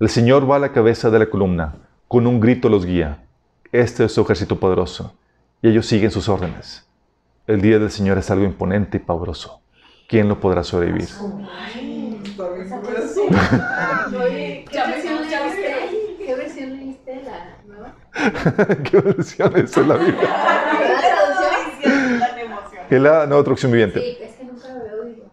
El 0.00 0.08
Señor 0.08 0.48
va 0.50 0.56
a 0.56 0.60
la 0.60 0.72
cabeza 0.72 1.10
de 1.10 1.18
la 1.18 1.26
columna, 1.26 1.76
con 2.08 2.26
un 2.26 2.40
grito 2.40 2.68
los 2.68 2.86
guía. 2.86 3.24
Este 3.72 4.04
es 4.04 4.12
su 4.12 4.20
ejército 4.20 4.60
poderoso, 4.60 5.14
y 5.62 5.68
ellos 5.68 5.86
siguen 5.86 6.10
sus 6.10 6.28
órdenes. 6.28 6.86
El 7.46 7.60
día 7.60 7.78
del 7.78 7.90
Señor 7.90 8.18
es 8.18 8.30
algo 8.30 8.44
imponente 8.44 8.98
y 8.98 9.00
pavoroso. 9.00 9.60
¿Quién 10.08 10.28
lo 10.28 10.40
podrá 10.40 10.62
sobrevivir? 10.64 11.08
¿Qué 16.18 16.34
versión 16.34 16.76
leíste? 16.78 17.22
¿La 17.24 17.56
nueva? 17.66 17.94
¿Qué 18.84 19.00
versión 19.00 19.56
es 19.56 19.76
la 19.76 19.96
Biblia? 19.96 20.22
¿La 20.30 20.60
traducción? 22.34 22.84
Es 22.90 23.00
la 23.00 23.26
nueva 23.26 23.42
traducción 23.42 23.72
viviente. 23.72 24.00
Sí, 24.00 24.18
es 24.22 24.34
que 24.36 24.44
nunca 24.44 24.68
lo 24.68 25.02
oído. 25.02 25.24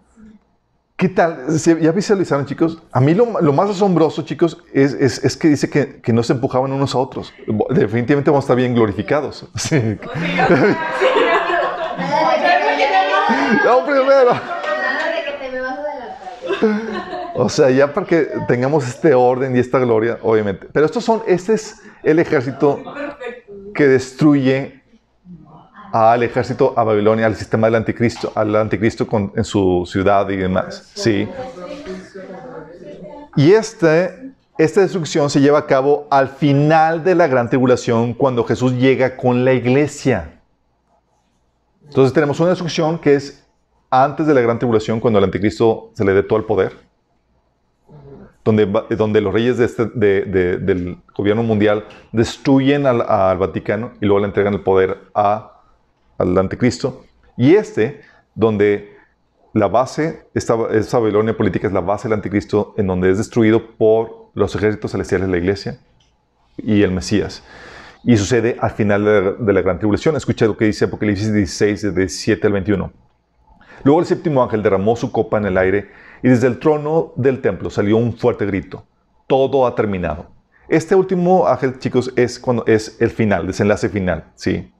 ¿Qué 0.97 1.09
tal? 1.09 1.59
¿Se- 1.59 1.79
¿Ya 1.81 1.91
visualizaron, 1.91 2.45
chicos? 2.45 2.81
A 2.91 2.99
mí 2.99 3.13
lo, 3.13 3.39
lo 3.41 3.53
más 3.53 3.69
asombroso, 3.69 4.23
chicos, 4.23 4.57
es, 4.73 4.93
es- 4.93 5.23
es 5.23 5.37
que 5.37 5.47
dice 5.49 5.69
que, 5.69 6.01
que 6.01 6.13
no 6.13 6.23
se 6.23 6.33
empujaban 6.33 6.71
unos 6.71 6.93
a 6.95 6.99
otros. 6.99 7.33
Definitivamente 7.69 8.29
vamos 8.29 8.43
a 8.43 8.45
estar 8.45 8.55
bien 8.57 8.73
glorificados. 8.75 9.47
Sí. 9.55 9.97
No, 13.65 13.85
primero. 13.85 14.33
Nada 14.33 15.11
de 15.13 15.23
que 15.25 15.31
te 15.39 15.51
me 15.51 15.61
vas 15.61 15.77
a 15.77 15.81
adelantar. 15.81 17.20
O 17.35 17.49
sea, 17.49 17.69
ya 17.69 17.93
para 17.93 18.05
que 18.05 18.27
tengamos 18.47 18.87
este 18.87 19.13
orden 19.13 19.55
y 19.55 19.59
esta 19.59 19.79
gloria, 19.79 20.17
obviamente. 20.21 20.67
Pero 20.71 20.85
estos 20.85 21.03
son, 21.03 21.21
este 21.27 21.53
es 21.53 21.81
el 22.03 22.19
ejército 22.19 22.79
que 23.73 23.87
destruye 23.87 24.81
al 25.93 26.23
ejército, 26.23 26.73
a 26.77 26.83
Babilonia, 26.83 27.25
al 27.25 27.35
sistema 27.35 27.67
del 27.67 27.75
anticristo, 27.75 28.31
al 28.35 28.55
anticristo 28.55 29.07
con- 29.07 29.31
en 29.35 29.43
su 29.43 29.83
ciudad 29.85 30.29
y 30.29 30.37
demás. 30.37 30.91
Sí. 30.93 31.27
Y 33.35 33.51
este, 33.53 34.31
esta 34.57 34.81
destrucción 34.81 35.29
se 35.29 35.39
lleva 35.41 35.59
a 35.59 35.65
cabo 35.67 36.07
al 36.09 36.29
final 36.29 37.03
de 37.03 37.15
la 37.15 37.27
gran 37.27 37.49
tribulación, 37.49 38.13
cuando 38.13 38.43
Jesús 38.43 38.73
llega 38.73 39.15
con 39.17 39.43
la 39.45 39.53
iglesia. 39.53 40.39
Entonces 41.87 42.13
tenemos 42.13 42.39
una 42.39 42.49
destrucción 42.49 42.97
que 42.99 43.15
es 43.15 43.45
antes 43.89 44.25
de 44.27 44.33
la 44.33 44.41
gran 44.41 44.59
tribulación, 44.59 44.99
cuando 45.01 45.17
al 45.17 45.25
anticristo 45.25 45.91
se 45.93 46.05
le 46.05 46.13
dé 46.13 46.23
todo 46.23 46.39
el 46.39 46.45
poder, 46.45 46.73
donde, 48.43 48.65
donde 48.97 49.21
los 49.21 49.33
reyes 49.33 49.57
de 49.57 49.65
este- 49.65 49.85
de- 49.93 50.57
del 50.57 50.97
gobierno 51.15 51.43
mundial 51.43 51.85
destruyen 52.11 52.85
al, 52.87 53.01
al 53.01 53.37
Vaticano 53.37 53.91
y 54.01 54.05
luego 54.05 54.19
le 54.19 54.25
entregan 54.27 54.53
el 54.53 54.61
poder 54.61 54.97
a, 55.13 55.61
al 56.17 56.37
anticristo. 56.37 57.05
Y 57.37 57.55
este, 57.55 58.01
donde 58.35 58.95
la 59.53 59.67
base, 59.67 60.25
esta, 60.33 60.55
esta 60.71 60.99
Babilonia 60.99 61.35
política 61.35 61.67
es 61.67 61.73
la 61.73 61.81
base 61.81 62.07
del 62.07 62.13
anticristo, 62.15 62.73
en 62.77 62.87
donde 62.87 63.11
es 63.11 63.17
destruido 63.17 63.75
por 63.77 64.29
los 64.33 64.55
ejércitos 64.55 64.91
celestiales 64.91 65.27
de 65.27 65.31
la 65.33 65.37
iglesia 65.37 65.79
y 66.57 66.81
el 66.83 66.91
Mesías. 66.91 67.43
Y 68.03 68.17
sucede 68.17 68.57
al 68.59 68.71
final 68.71 69.05
de 69.05 69.21
la, 69.21 69.31
de 69.33 69.53
la 69.53 69.61
gran 69.61 69.77
tribulación. 69.77 70.15
Escucha 70.15 70.45
lo 70.47 70.57
que 70.57 70.65
dice 70.65 70.85
Apocalipsis 70.85 71.31
16, 71.31 71.81
de 71.83 71.91
17 71.91 72.47
al 72.47 72.53
21. 72.53 72.91
Luego 73.83 73.99
el 73.99 74.05
séptimo 74.05 74.41
ángel 74.41 74.63
derramó 74.63 74.95
su 74.95 75.11
copa 75.11 75.37
en 75.37 75.45
el 75.45 75.57
aire 75.57 75.89
y 76.23 76.29
desde 76.29 76.47
el 76.47 76.59
trono 76.59 77.13
del 77.15 77.41
templo 77.41 77.69
salió 77.69 77.97
un 77.97 78.13
fuerte 78.13 78.45
grito. 78.45 78.85
Todo 79.27 79.65
ha 79.65 79.75
terminado. 79.75 80.27
Este 80.67 80.95
último 80.95 81.47
ángel, 81.47 81.79
chicos, 81.79 82.13
es 82.15 82.39
cuando 82.39 82.65
es 82.65 82.97
el 83.01 83.09
final, 83.09 83.47
desenlace 83.47 83.89
final, 83.89 84.25
sí. 84.35 84.71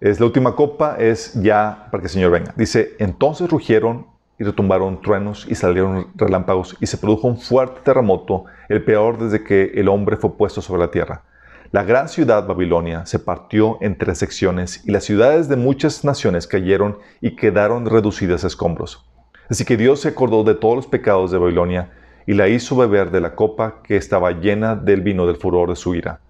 Es 0.00 0.18
la 0.18 0.26
última 0.26 0.56
copa, 0.56 0.96
es 0.98 1.34
ya 1.34 1.88
para 1.90 2.00
que 2.00 2.06
el 2.06 2.12
Señor 2.12 2.32
venga. 2.32 2.52
Dice, 2.56 2.96
entonces 2.98 3.48
rugieron 3.48 4.08
y 4.38 4.44
retumbaron 4.44 5.00
truenos 5.00 5.46
y 5.48 5.54
salieron 5.54 6.08
relámpagos 6.16 6.76
y 6.80 6.86
se 6.86 6.98
produjo 6.98 7.28
un 7.28 7.38
fuerte 7.38 7.80
terremoto, 7.84 8.44
el 8.68 8.84
peor 8.84 9.18
desde 9.18 9.44
que 9.44 9.72
el 9.74 9.88
hombre 9.88 10.16
fue 10.16 10.36
puesto 10.36 10.60
sobre 10.60 10.80
la 10.80 10.90
tierra. 10.90 11.22
La 11.70 11.84
gran 11.84 12.08
ciudad 12.08 12.46
Babilonia 12.46 13.06
se 13.06 13.18
partió 13.18 13.78
en 13.80 13.96
tres 13.96 14.18
secciones 14.18 14.82
y 14.84 14.90
las 14.90 15.04
ciudades 15.04 15.48
de 15.48 15.56
muchas 15.56 16.04
naciones 16.04 16.46
cayeron 16.46 16.98
y 17.20 17.36
quedaron 17.36 17.86
reducidas 17.86 18.44
a 18.44 18.48
escombros. 18.48 19.08
Así 19.48 19.64
que 19.64 19.76
Dios 19.76 20.00
se 20.00 20.08
acordó 20.08 20.44
de 20.44 20.54
todos 20.54 20.76
los 20.76 20.86
pecados 20.86 21.30
de 21.30 21.38
Babilonia 21.38 21.90
y 22.26 22.34
la 22.34 22.48
hizo 22.48 22.76
beber 22.76 23.10
de 23.10 23.20
la 23.20 23.34
copa 23.34 23.82
que 23.82 23.96
estaba 23.96 24.32
llena 24.32 24.74
del 24.74 25.02
vino 25.02 25.26
del 25.26 25.36
furor 25.36 25.68
de 25.68 25.76
su 25.76 25.94
ira. 25.94 26.20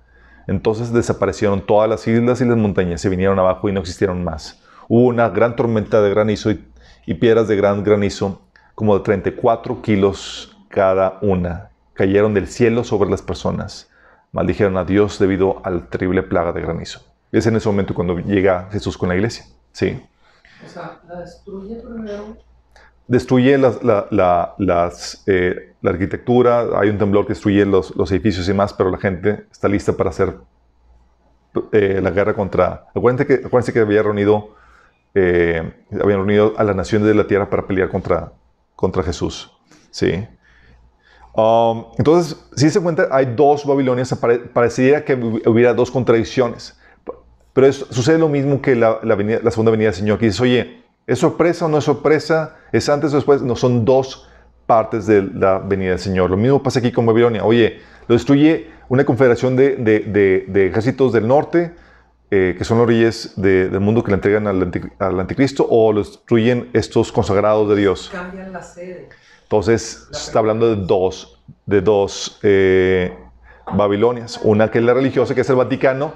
Entonces 0.47 0.93
desaparecieron 0.93 1.65
todas 1.65 1.89
las 1.89 2.07
islas 2.07 2.41
y 2.41 2.45
las 2.45 2.57
montañas, 2.57 3.01
se 3.01 3.09
vinieron 3.09 3.39
abajo 3.39 3.69
y 3.69 3.73
no 3.73 3.81
existieron 3.81 4.25
más. 4.25 4.61
Hubo 4.89 5.07
una 5.07 5.29
gran 5.31 5.57
tormenta 5.57 6.03
de 6.03 6.11
granizo 6.11 6.51
y, 6.51 7.15
piedras 7.15 7.49
de 7.49 7.57
gran 7.57 7.85
granizo, 7.85 8.43
como 8.75 8.99
de 8.99 9.05
34 9.05 9.81
kilos 9.81 10.57
cada 10.69 11.19
una, 11.23 11.71
cayeron 11.95 12.35
del 12.35 12.49
cielo 12.49 12.85
sobre 12.85 13.09
las 13.09 13.23
personas. 13.23 13.89
Maldijeron 14.33 14.77
a 14.77 14.85
Dios 14.85 15.19
debido 15.19 15.63
a 15.65 15.71
la 15.71 15.87
terrible 15.87 16.23
plaga 16.23 16.53
de 16.53 16.61
granizo. 16.61 17.01
Es 17.31 17.47
en 17.47 17.57
ese 17.57 17.69
momento 17.69 17.95
cuando 17.95 18.19
llega 18.19 18.69
Jesús 18.73 18.99
con 18.99 19.09
la 19.09 19.15
iglesia. 19.15 19.47
Sí. 19.73 20.03
O 20.65 20.69
sea, 20.69 21.01
la 21.09 21.21
destruye 21.21 21.77
primero. 21.77 22.37
Destruye 23.07 23.59
la, 23.59 23.75
la- 24.11 24.55
las, 24.59 25.23
eh, 25.27 25.75
la 25.83 25.91
arquitectura, 25.91 26.67
hay 26.81 26.89
un 26.89 26.97
temblor 26.99 27.27
que 27.27 27.35
destruye 27.35 27.67
los, 27.67 27.95
los 27.97 28.11
edificios 28.13 28.49
y 28.49 28.55
más, 28.55 28.73
pero 28.73 28.91
la 28.91 28.99
gente 28.99 29.45
está 29.53 29.69
lista 29.69 29.93
para 29.93 30.11
hacer 30.11 30.35
eh, 31.73 32.01
la 32.03 32.11
guerra 32.11 32.35
contra... 32.35 32.87
Acuérdense 32.95 33.27
que, 33.27 33.47
acuérdense 33.47 33.73
que 33.73 33.81
había 33.81 34.03
reunido, 34.03 34.55
eh, 35.15 35.71
habían 35.93 36.19
reunido 36.21 36.55
a 36.57 36.65
las 36.65 36.75
naciones 36.75 37.07
de 37.07 37.15
la 37.15 37.27
tierra 37.27 37.51
para 37.51 37.67
pelear 37.67 37.91
contra, 37.91 38.33
contra 38.75 39.03
Jesús. 39.03 39.53
¿sí? 39.91 40.27
Um, 41.37 41.87
entonces, 41.99 42.43
si 42.57 42.71
se 42.71 42.81
cuenta, 42.81 43.09
hay 43.11 43.35
dos 43.37 43.67
Babilonias, 43.67 44.15
pare- 44.15 44.39
pareciera 44.39 45.05
que 45.05 45.19
hu- 45.19 45.43
hubiera 45.47 45.75
dos 45.75 45.91
contradicciones. 45.91 46.79
Pero 47.53 47.67
es- 47.67 47.87
sucede 47.91 48.19
lo 48.19 48.29
mismo 48.29 48.63
que 48.63 48.75
la, 48.75 48.99
la 49.03 49.15
venida- 49.15 49.41
la 49.43 49.51
segunda 49.51 49.71
venida 49.71 49.89
del 49.89 49.95
Señor, 49.95 50.19
que 50.19 50.27
dices, 50.27 50.41
oye, 50.41 50.84
¿es 51.07 51.19
sorpresa 51.19 51.67
o 51.67 51.69
no 51.69 51.79
es 51.79 51.85
sorpresa? 51.85 52.57
¿Es 52.73 52.89
antes 52.89 53.13
o 53.13 53.17
después? 53.17 53.43
No, 53.43 53.57
son 53.57 53.85
dos 53.85 54.29
partes 54.67 55.07
de 55.07 55.23
la 55.23 55.59
venida 55.59 55.91
del 55.91 55.99
Señor. 55.99 56.31
Lo 56.31 56.37
mismo 56.37 56.63
pasa 56.63 56.79
aquí 56.79 56.91
con 56.93 57.05
Babilonia. 57.07 57.45
Oye, 57.45 57.81
lo 58.09 58.15
destruye 58.15 58.69
una 58.89 59.05
confederación 59.05 59.57
de, 59.57 59.77
de- 59.77 60.01
de- 60.01 60.45
de 60.49 60.67
ejércitos 60.69 61.13
del 61.13 61.27
norte, 61.29 61.73
eh, 62.31 62.55
que 62.57 62.65
son 62.65 62.79
los 62.79 62.87
reyes 62.87 63.35
de- 63.37 63.69
del 63.69 63.81
mundo 63.81 64.03
que 64.03 64.11
le 64.11 64.15
entregan 64.17 64.47
al, 64.47 64.63
anti- 64.63 64.81
al 64.99 65.21
anticristo, 65.21 65.67
o 65.69 65.93
lo 65.93 66.01
destruyen 66.01 66.71
estos 66.73 67.13
consagrados 67.13 67.69
de 67.69 67.77
Dios. 67.77 68.09
Cambian 68.13 68.53
la 68.53 68.63
sede. 68.63 69.09
Entonces, 69.43 70.09
está 70.11 70.39
hablando 70.39 70.75
de 70.75 70.85
dos, 70.87 71.43
de 71.67 71.81
dos 71.83 72.39
eh, 72.43 73.13
Babilonias. 73.73 74.41
Una 74.43 74.71
que 74.71 74.79
es 74.79 74.85
la 74.85 74.95
religiosa, 74.95 75.35
que 75.35 75.43
es 75.43 75.51
el 75.51 75.57
Vaticano, 75.57 76.15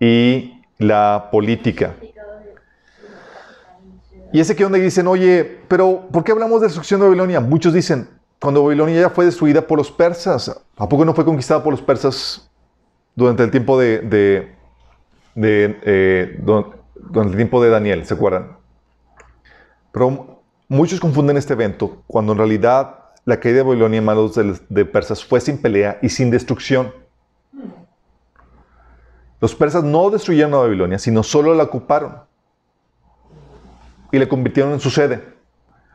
y 0.00 0.60
la 0.78 1.28
política. 1.32 1.94
Y 4.36 4.40
es 4.40 4.50
aquí 4.50 4.62
donde 4.62 4.78
dicen, 4.78 5.06
oye, 5.06 5.60
pero 5.66 6.08
¿por 6.12 6.22
qué 6.22 6.30
hablamos 6.30 6.60
de 6.60 6.66
destrucción 6.66 7.00
de 7.00 7.06
Babilonia? 7.06 7.40
Muchos 7.40 7.72
dicen, 7.72 8.06
cuando 8.38 8.62
Babilonia 8.62 9.00
ya 9.00 9.08
fue 9.08 9.24
destruida 9.24 9.66
por 9.66 9.78
los 9.78 9.90
persas, 9.90 10.62
¿a 10.76 10.86
poco 10.90 11.06
no 11.06 11.14
fue 11.14 11.24
conquistada 11.24 11.62
por 11.62 11.72
los 11.72 11.80
persas 11.80 12.46
durante 13.14 13.42
el 13.44 13.50
tiempo 13.50 13.78
de, 13.80 14.52
eh, 15.36 16.38
du- 16.42 16.70
durante 16.96 17.30
el 17.30 17.36
tiempo 17.38 17.62
de 17.62 17.70
Daniel? 17.70 18.04
¿Se 18.04 18.12
acuerdan? 18.12 18.58
Pero 19.90 20.42
muchos 20.68 21.00
confunden 21.00 21.38
este 21.38 21.54
evento 21.54 22.02
cuando 22.06 22.32
en 22.32 22.38
realidad 22.38 22.94
la 23.24 23.40
caída 23.40 23.56
de 23.56 23.62
Babilonia 23.62 24.00
en 24.00 24.04
manos 24.04 24.34
de, 24.34 24.60
de 24.68 24.84
persas 24.84 25.24
fue 25.24 25.40
sin 25.40 25.56
pelea 25.56 25.98
y 26.02 26.10
sin 26.10 26.30
destrucción. 26.30 26.92
Los 29.40 29.54
persas 29.54 29.82
no 29.82 30.10
destruyeron 30.10 30.52
a 30.52 30.58
Babilonia, 30.58 30.98
sino 30.98 31.22
solo 31.22 31.54
la 31.54 31.62
ocuparon 31.62 32.26
y 34.16 34.18
la 34.18 34.28
convirtieron 34.28 34.72
en 34.72 34.80
su 34.80 34.90
sede. 34.90 35.22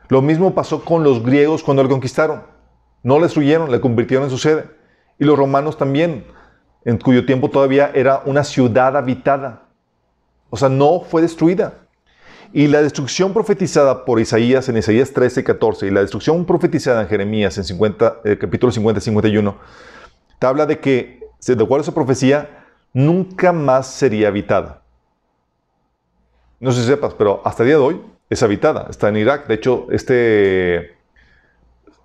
Lo 0.08 0.22
mismo 0.22 0.54
pasó 0.54 0.84
con 0.84 1.02
los 1.02 1.22
griegos 1.24 1.62
cuando 1.62 1.82
la 1.82 1.88
conquistaron. 1.88 2.42
No 3.02 3.18
la 3.18 3.24
destruyeron, 3.24 3.70
la 3.70 3.80
convirtieron 3.80 4.24
en 4.24 4.30
su 4.30 4.38
sede. 4.38 4.64
Y 5.18 5.24
los 5.24 5.36
romanos 5.36 5.76
también, 5.76 6.24
en 6.84 6.98
cuyo 6.98 7.26
tiempo 7.26 7.50
todavía 7.50 7.90
era 7.94 8.22
una 8.24 8.44
ciudad 8.44 8.96
habitada. 8.96 9.62
O 10.50 10.56
sea, 10.56 10.68
no 10.68 11.00
fue 11.00 11.22
destruida. 11.22 11.74
Y 12.52 12.66
la 12.68 12.82
destrucción 12.82 13.32
profetizada 13.32 14.04
por 14.04 14.20
Isaías 14.20 14.68
en 14.68 14.76
Isaías 14.76 15.12
13 15.12 15.40
y 15.40 15.44
14 15.44 15.86
y 15.86 15.90
la 15.90 16.02
destrucción 16.02 16.44
profetizada 16.44 17.00
en 17.00 17.08
Jeremías 17.08 17.56
en 17.56 17.64
50, 17.64 18.20
eh, 18.24 18.36
capítulo 18.38 18.70
50 18.70 18.98
y 18.98 19.02
51, 19.02 19.56
te 20.38 20.46
habla 20.46 20.66
de 20.66 20.78
que, 20.78 21.20
de 21.46 21.54
acuerdo 21.54 21.78
a 21.78 21.80
esa 21.80 21.94
profecía, 21.94 22.66
nunca 22.92 23.52
más 23.52 23.86
sería 23.86 24.28
habitada. 24.28 24.82
No 26.60 26.70
sé 26.70 26.82
si 26.82 26.86
sepas, 26.86 27.14
pero 27.14 27.40
hasta 27.44 27.62
el 27.62 27.70
día 27.70 27.76
de 27.76 27.82
hoy 27.82 28.11
es 28.32 28.42
habitada, 28.42 28.86
está 28.88 29.08
en 29.08 29.16
Irak. 29.18 29.46
De 29.46 29.54
hecho, 29.54 29.86
este 29.90 30.96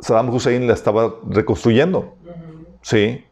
Saddam 0.02 0.30
Hussein 0.30 0.68
la 0.68 0.74
estaba 0.74 1.16
reconstruyendo. 1.26 2.16
Sí. 2.82 3.24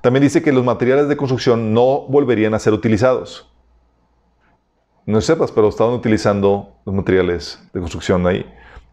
También 0.00 0.22
dice 0.22 0.42
que 0.42 0.52
los 0.52 0.64
materiales 0.64 1.08
de 1.08 1.16
construcción 1.16 1.72
no 1.72 2.06
volverían 2.08 2.54
a 2.54 2.58
ser 2.58 2.72
utilizados. 2.72 3.48
No 5.06 5.20
sepas, 5.20 5.52
pero 5.52 5.68
estaban 5.68 5.94
utilizando 5.94 6.74
los 6.84 6.94
materiales 6.94 7.62
de 7.72 7.80
construcción 7.80 8.26
ahí. 8.26 8.44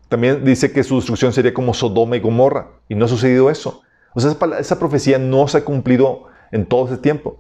También 0.08 0.45
dice 0.45 0.72
que 0.72 0.84
su 0.84 0.95
destrucción 0.97 1.34
sería 1.34 1.53
como 1.53 1.74
Sodoma 1.74 2.16
y 2.16 2.20
Gomorra. 2.20 2.68
Y 2.88 2.95
no 2.95 3.05
ha 3.05 3.08
sucedido 3.08 3.49
eso. 3.49 3.82
O 4.14 4.20
sea, 4.20 4.36
esa, 4.60 4.80
profecía 4.80 5.18
no 5.18 5.47
se 5.47 5.58
ha 5.58 5.66
cumplido 5.66 6.28
en 6.51 6.66
todo 6.66 6.86
ese 6.86 6.97
tiempo. 6.97 7.39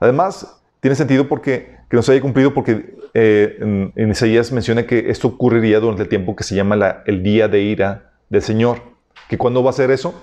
Además, 0.00 0.60
tiene 0.80 0.96
sentido 0.96 1.28
porque 1.28 1.76
que 1.88 1.96
no 1.96 2.02
se 2.02 2.12
haya 2.12 2.20
cumplido 2.22 2.54
porque 2.54 2.96
eh, 3.14 3.92
en, 3.94 4.10
Isaías 4.10 4.50
menciona 4.50 4.86
que 4.86 5.08
esto 5.10 5.28
ocurriría 5.28 5.78
durante 5.78 6.02
el 6.02 6.08
tiempo 6.08 6.34
que 6.34 6.42
se 6.42 6.56
llama 6.56 7.02
el 7.06 7.22
día 7.22 7.46
de 7.46 7.62
ira 7.62 8.12
del 8.28 8.42
Señor. 8.42 8.82
¿Que 9.28 9.38
cuándo 9.38 9.62
va 9.62 9.70
a 9.70 9.72
ser 9.72 9.92
eso? 9.92 10.20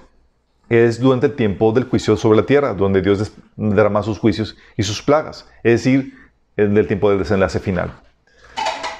Es 0.69 0.99
durante 0.99 1.27
el 1.27 1.33
tiempo 1.33 1.71
del 1.71 1.85
juicio 1.85 2.17
sobre 2.17 2.37
la 2.37 2.45
tierra, 2.45 2.73
donde 2.73 3.01
Dios 3.01 3.33
derrama 3.55 4.03
sus 4.03 4.19
juicios 4.19 4.57
y 4.77 4.83
sus 4.83 5.01
plagas. 5.01 5.49
Es 5.63 5.83
decir, 5.83 6.13
en 6.57 6.77
el 6.77 6.87
tiempo 6.87 7.09
del 7.09 7.19
desenlace 7.19 7.59
final. 7.59 7.93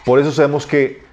Por 0.06 0.20
eso 0.20 0.32
sabemos 0.32 0.66
que 0.66 1.04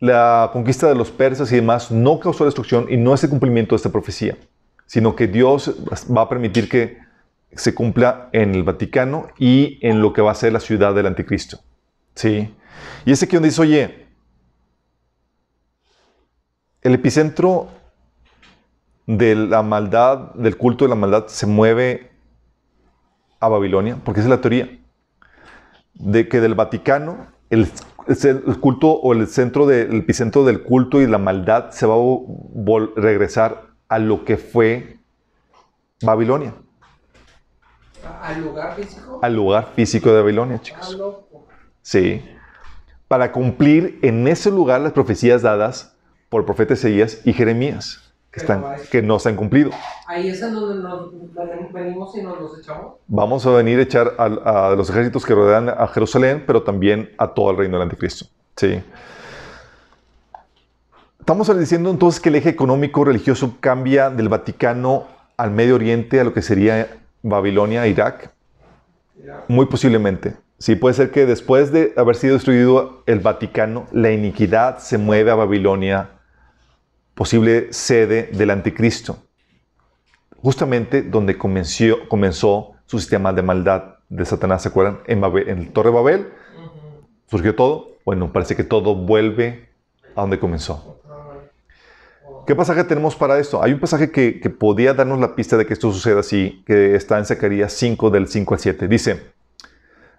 la 0.00 0.50
conquista 0.52 0.88
de 0.88 0.94
los 0.94 1.10
persas 1.10 1.50
y 1.52 1.56
demás 1.56 1.90
no 1.90 2.20
causó 2.20 2.44
destrucción 2.44 2.86
y 2.90 2.96
no 2.96 3.14
es 3.14 3.24
el 3.24 3.30
cumplimiento 3.30 3.74
de 3.74 3.76
esta 3.76 3.90
profecía, 3.90 4.36
sino 4.84 5.16
que 5.16 5.26
Dios 5.26 5.74
va 6.14 6.22
a 6.22 6.28
permitir 6.28 6.68
que 6.68 6.98
se 7.52 7.74
cumpla 7.74 8.28
en 8.32 8.54
el 8.54 8.62
Vaticano 8.62 9.28
y 9.38 9.78
en 9.80 10.02
lo 10.02 10.12
que 10.12 10.20
va 10.20 10.32
a 10.32 10.34
ser 10.34 10.52
la 10.52 10.60
ciudad 10.60 10.94
del 10.94 11.06
anticristo. 11.06 11.60
¿Sí? 12.16 12.52
Y 13.04 13.12
ese 13.12 13.28
que 13.28 13.36
donde 13.36 13.50
dice, 13.50 13.60
oye, 13.60 14.06
el 16.82 16.94
epicentro 16.94 17.68
de 19.06 19.36
la 19.36 19.62
maldad, 19.62 20.34
del 20.34 20.56
culto 20.56 20.84
de 20.84 20.88
la 20.88 20.96
maldad, 20.96 21.26
se 21.28 21.46
mueve 21.46 22.10
a 23.38 23.48
Babilonia, 23.48 23.98
porque 24.04 24.20
esa 24.20 24.28
es 24.28 24.30
la 24.30 24.40
teoría, 24.40 24.80
de 25.94 26.28
que 26.28 26.40
del 26.40 26.54
Vaticano 26.54 27.28
el, 27.50 27.70
culto 28.60 28.88
o 28.88 29.12
el 29.12 29.26
centro 29.28 29.66
del 29.66 29.96
epicentro 29.96 30.44
del 30.44 30.62
culto 30.62 31.00
y 31.00 31.06
la 31.06 31.18
maldad 31.18 31.70
se 31.70 31.86
va 31.86 31.94
a 31.94 32.88
regresar 32.96 33.66
a 33.88 33.98
lo 33.98 34.24
que 34.24 34.36
fue 34.36 34.98
Babilonia. 36.02 36.54
¿Al 38.22 38.40
lugar 38.40 38.74
físico? 38.74 39.20
Al 39.22 39.34
lugar 39.34 39.68
físico 39.74 40.10
de 40.10 40.20
Babilonia, 40.20 40.60
chicos. 40.60 40.96
Sí. 41.86 42.20
Para 43.06 43.30
cumplir 43.30 44.00
en 44.02 44.26
ese 44.26 44.50
lugar 44.50 44.80
las 44.80 44.90
profecías 44.90 45.42
dadas 45.42 45.96
por 46.28 46.40
el 46.40 46.44
profeta 46.44 46.74
Ezeías 46.74 47.20
y 47.24 47.32
Jeremías 47.32 48.12
que, 48.32 48.40
están, 48.40 48.64
que 48.90 49.02
no 49.02 49.20
se 49.20 49.28
han 49.28 49.36
cumplido. 49.36 49.70
Ahí 50.08 50.28
es 50.28 50.42
en 50.42 50.52
donde 50.52 50.82
nos 50.82 51.12
venimos 51.72 52.16
y 52.16 52.22
nos 52.22 52.40
los 52.40 52.58
echamos. 52.58 52.94
Vamos 53.06 53.46
a 53.46 53.50
venir 53.52 53.78
a 53.78 53.82
echar 53.82 54.14
a, 54.18 54.74
los 54.76 54.90
ejércitos 54.90 55.24
que 55.24 55.32
rodean 55.32 55.68
a 55.68 55.86
Jerusalén, 55.86 56.42
pero 56.44 56.64
también 56.64 57.12
a 57.18 57.28
todo 57.28 57.52
el 57.52 57.56
reino 57.56 57.78
del 57.78 57.84
anticristo. 57.84 58.26
Sí. 58.56 58.82
Estamos 61.20 61.56
diciendo 61.56 61.88
entonces 61.90 62.20
que 62.20 62.30
el 62.30 62.34
eje 62.34 62.48
económico 62.48 63.04
religioso 63.04 63.58
cambia 63.60 64.10
del 64.10 64.28
Vaticano 64.28 65.06
al 65.36 65.52
Medio 65.52 65.76
Oriente, 65.76 66.18
a 66.18 66.24
lo 66.24 66.34
que 66.34 66.42
sería 66.42 66.98
Babilonia, 67.22 67.86
Irak. 67.86 68.32
Muy 69.46 69.66
posiblemente. 69.66 70.45
Sí, 70.58 70.74
puede 70.74 70.94
ser 70.94 71.10
que 71.10 71.26
después 71.26 71.70
de 71.70 71.92
haber 71.96 72.16
sido 72.16 72.34
destruido 72.34 73.02
el 73.06 73.20
Vaticano, 73.20 73.86
la 73.92 74.10
iniquidad 74.10 74.78
se 74.78 74.96
mueve 74.96 75.30
a 75.30 75.34
Babilonia, 75.34 76.10
posible 77.14 77.72
sede 77.72 78.30
del 78.32 78.50
anticristo, 78.50 79.18
justamente 80.38 81.02
donde 81.02 81.36
comenzó, 81.36 82.08
comenzó 82.08 82.72
su 82.86 82.98
sistema 82.98 83.34
de 83.34 83.42
maldad 83.42 83.96
de 84.08 84.24
Satanás, 84.24 84.62
¿se 84.62 84.68
acuerdan? 84.68 85.00
En, 85.06 85.22
en 85.24 85.58
el 85.58 85.72
Torre 85.72 85.90
Babel 85.90 86.32
surgió 87.28 87.54
todo. 87.54 87.96
Bueno, 88.04 88.32
parece 88.32 88.56
que 88.56 88.64
todo 88.64 88.94
vuelve 88.94 89.68
a 90.14 90.22
donde 90.22 90.38
comenzó. 90.38 91.00
¿Qué 92.46 92.54
pasaje 92.54 92.84
tenemos 92.84 93.16
para 93.16 93.38
esto? 93.40 93.60
Hay 93.62 93.72
un 93.72 93.80
pasaje 93.80 94.12
que, 94.12 94.38
que 94.38 94.48
podía 94.48 94.94
darnos 94.94 95.18
la 95.18 95.34
pista 95.34 95.56
de 95.56 95.66
que 95.66 95.72
esto 95.72 95.92
suceda 95.92 96.20
así, 96.20 96.62
que 96.64 96.94
está 96.94 97.18
en 97.18 97.26
Zacarías 97.26 97.72
5 97.72 98.10
del 98.10 98.28
5 98.28 98.54
al 98.54 98.60
7. 98.60 98.88
Dice, 98.88 99.35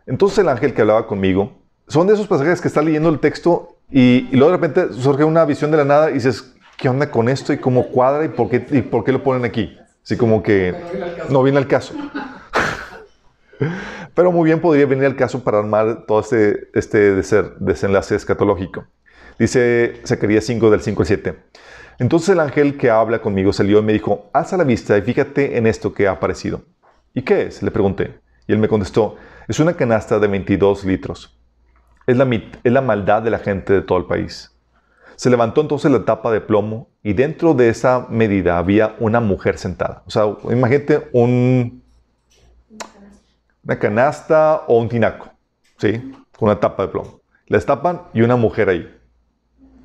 entonces 0.07 0.39
el 0.39 0.49
ángel 0.49 0.73
que 0.73 0.81
hablaba 0.81 1.05
conmigo, 1.05 1.51
son 1.87 2.07
de 2.07 2.13
esos 2.13 2.27
pasajes 2.27 2.59
que 2.59 2.67
está 2.67 2.81
leyendo 2.81 3.09
el 3.09 3.19
texto 3.19 3.77
y, 3.91 4.27
y 4.31 4.35
luego 4.35 4.51
de 4.51 4.57
repente 4.57 4.93
surge 4.93 5.23
una 5.23 5.45
visión 5.45 5.71
de 5.71 5.77
la 5.77 5.85
nada 5.85 6.09
y 6.09 6.15
dices, 6.15 6.55
¿qué 6.77 6.89
onda 6.89 7.11
con 7.11 7.29
esto 7.29 7.53
y 7.53 7.57
cómo 7.57 7.87
cuadra 7.87 8.25
y 8.25 8.29
por 8.29 8.49
qué, 8.49 8.65
y 8.71 8.81
por 8.81 9.03
qué 9.03 9.11
lo 9.11 9.23
ponen 9.23 9.45
aquí? 9.45 9.77
Así 10.03 10.15
como 10.15 10.41
que 10.41 10.73
no 11.29 11.43
viene 11.43 11.57
al 11.57 11.67
caso. 11.67 11.93
Pero 14.13 14.31
muy 14.31 14.45
bien 14.45 14.61
podría 14.61 14.85
venir 14.85 15.05
al 15.05 15.15
caso 15.15 15.43
para 15.43 15.59
armar 15.59 16.05
todo 16.05 16.21
este, 16.21 16.69
este 16.73 17.15
desenlace 17.59 18.15
escatológico. 18.15 18.85
Dice 19.37 20.01
Zacarías 20.05 20.45
5 20.45 20.71
del 20.71 20.81
5 20.81 21.01
al 21.01 21.07
7. 21.07 21.35
Entonces 21.99 22.29
el 22.29 22.39
ángel 22.39 22.77
que 22.77 22.89
habla 22.89 23.19
conmigo 23.19 23.53
salió 23.53 23.79
y 23.79 23.83
me 23.83 23.93
dijo, 23.93 24.29
alza 24.33 24.57
la 24.57 24.63
vista 24.63 24.97
y 24.97 25.01
fíjate 25.01 25.57
en 25.57 25.67
esto 25.67 25.93
que 25.93 26.07
ha 26.07 26.11
aparecido. 26.11 26.61
¿Y 27.13 27.23
qué 27.23 27.43
es? 27.43 27.61
Le 27.61 27.71
pregunté. 27.71 28.19
Y 28.47 28.53
él 28.53 28.59
me 28.59 28.67
contestó, 28.67 29.17
es 29.47 29.59
una 29.59 29.73
canasta 29.73 30.19
de 30.19 30.27
22 30.27 30.83
litros. 30.85 31.37
Es 32.05 32.17
la, 32.17 32.27
es 32.63 32.71
la 32.71 32.81
maldad 32.81 33.21
de 33.21 33.29
la 33.29 33.39
gente 33.39 33.73
de 33.73 33.81
todo 33.81 33.97
el 33.97 34.05
país. 34.05 34.53
Se 35.15 35.29
levantó 35.29 35.61
entonces 35.61 35.91
la 35.91 36.05
tapa 36.05 36.31
de 36.31 36.41
plomo 36.41 36.89
y 37.01 37.13
dentro 37.13 37.53
de 37.53 37.69
esa 37.69 38.07
medida 38.09 38.57
había 38.57 38.95
una 38.99 39.19
mujer 39.19 39.57
sentada. 39.57 40.03
O 40.05 40.11
sea, 40.11 40.25
imagínate 40.51 41.09
un, 41.11 41.81
una 43.63 43.79
canasta 43.79 44.63
o 44.67 44.77
un 44.77 44.89
tinaco, 44.89 45.31
¿sí? 45.77 46.13
Con 46.37 46.49
una 46.49 46.59
tapa 46.59 46.83
de 46.83 46.89
plomo. 46.89 47.21
La 47.47 47.57
destapan 47.57 48.03
y 48.13 48.21
una 48.21 48.35
mujer 48.35 48.69
ahí. 48.69 48.93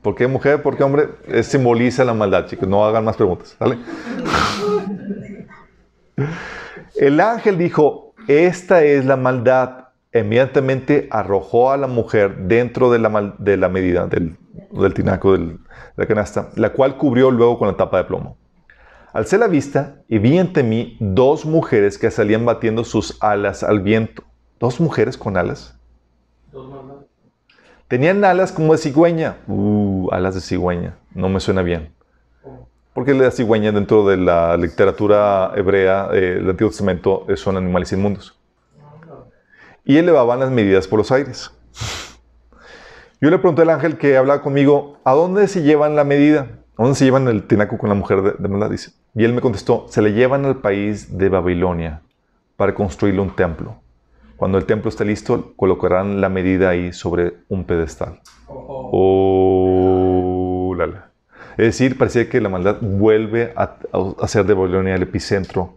¿Por 0.03 0.17
qué 0.17 0.27
mujer? 0.27 0.63
Porque 0.63 0.83
hombre 0.83 1.09
simboliza 1.45 2.05
la 2.05 2.13
maldad, 2.13 2.47
chicos. 2.47 2.69
No 2.69 2.85
hagan 2.85 3.05
más 3.05 3.17
preguntas, 3.17 3.57
¿vale? 3.59 3.79
El 6.97 7.21
ángel 7.21 7.57
dijo, 7.57 8.02
esta 8.29 8.85
es 8.85 9.05
la 9.05 9.17
maldad. 9.17 9.89
Inmediatamente 10.15 11.09
arrojó 11.11 11.73
a 11.73 11.77
la 11.77 11.87
mujer 11.87 12.37
dentro 12.47 12.91
de 12.91 12.99
la, 12.99 13.35
de 13.39 13.57
la 13.57 13.69
medida, 13.69 14.07
del, 14.07 14.37
tinaco 14.95 15.39
de 15.39 15.57
la 15.97 16.07
canasta, 16.07 16.51
la 16.57 16.71
cual 16.71 16.99
cubrió 16.99 17.31
luego 17.31 17.59
con 17.59 17.69
la 17.69 17.77
tapa 17.77 17.99
de 17.99 18.05
plomo. 18.05 18.37
Alcé 19.13 19.39
la 19.39 19.47
vista 19.47 19.97
y 20.09 20.19
vi 20.19 20.39
ante 20.39 20.63
mí 20.63 20.97
dos 21.01 21.45
mujeres 21.45 21.99
que 21.99 22.11
salían 22.11 22.45
batiendo 22.45 22.85
sus 22.85 23.23
alas 23.23 23.63
al 23.63 23.81
viento. 23.81 24.23
¿Dos 24.59 24.81
mujeres 24.81 25.17
con 25.17 25.37
alas? 25.37 25.79
Tenían 27.89 28.25
alas 28.25 28.53
como 28.53 28.73
de 28.73 28.79
cigüeña. 28.79 29.37
Uh, 29.47 30.09
alas 30.13 30.35
de 30.35 30.41
cigüeña. 30.41 30.97
No 31.15 31.29
me 31.29 31.41
suena 31.41 31.63
bien. 31.63 31.93
Porque 32.95 33.15
la 33.15 33.31
cigüeña 33.31 33.73
dentro 33.73 34.07
de 34.07 34.17
la 34.19 34.57
literatura 34.57 35.53
hebrea 35.57 36.09
eh, 36.13 36.37
del 36.37 36.51
Antiguo 36.51 36.71
Testamento 36.71 37.27
son 37.37 37.57
animales 37.57 37.93
inmundos. 37.93 38.39
Y 39.85 39.97
elevaban 39.97 40.41
las 40.41 40.51
medidas 40.51 40.87
por 40.87 40.99
los 40.99 41.11
aires. 41.11 41.51
Yo 43.21 43.31
le 43.31 43.39
pregunté 43.39 43.63
al 43.63 43.71
ángel 43.71 43.99
que 43.99 44.17
hablaba 44.17 44.43
conmigo, 44.43 44.99
¿a 45.05 45.13
dónde 45.13 45.49
se 45.49 45.63
llevan 45.63 45.97
la 45.97 46.05
medida? 46.05 46.59
¿A 46.77 46.83
dónde 46.83 46.97
se 46.97 47.05
llevan 47.05 47.29
el 47.29 47.47
tinaco 47.47 47.79
con 47.79 47.89
la 47.89 47.95
mujer 47.95 48.23
de, 48.23 48.33
de 48.39 48.49
maldad? 48.49 48.71
Dice. 48.71 48.93
Y 49.15 49.25
él 49.25 49.33
me 49.33 49.41
contestó, 49.41 49.87
se 49.89 50.03
le 50.03 50.13
llevan 50.13 50.45
al 50.45 50.57
país 50.57 51.17
de 51.17 51.29
Babilonia 51.29 52.03
para 52.57 52.75
construirle 52.75 53.21
un 53.21 53.35
templo. 53.35 53.77
Cuando 54.37 54.59
el 54.59 54.65
templo 54.65 54.89
esté 54.89 55.05
listo, 55.05 55.53
colocarán 55.55 56.21
la 56.21 56.29
medida 56.29 56.71
ahí 56.71 56.93
sobre 56.93 57.35
un 57.49 57.63
pedestal. 57.63 58.21
Oh, 58.49 59.53
la, 59.53 59.62
Es 61.53 61.67
decir, 61.67 61.99
parecía 61.99 62.29
que 62.29 62.41
la 62.41 62.49
maldad 62.49 62.79
vuelve 62.81 63.53
a, 63.57 63.77
a, 64.21 64.29
ser 64.29 64.45
de 64.45 64.55
Babilonia 64.55 64.95
el 64.95 65.03
epicentro 65.03 65.77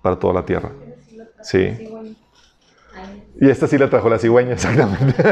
para 0.00 0.16
toda 0.16 0.34
la 0.34 0.44
tierra. 0.44 0.70
Sí. 1.42 1.88
Y 3.40 3.48
esta 3.48 3.66
sí 3.66 3.78
la 3.78 3.90
trajo 3.90 4.08
la 4.08 4.18
cigüeña, 4.18 4.52
exactamente. 4.52 5.14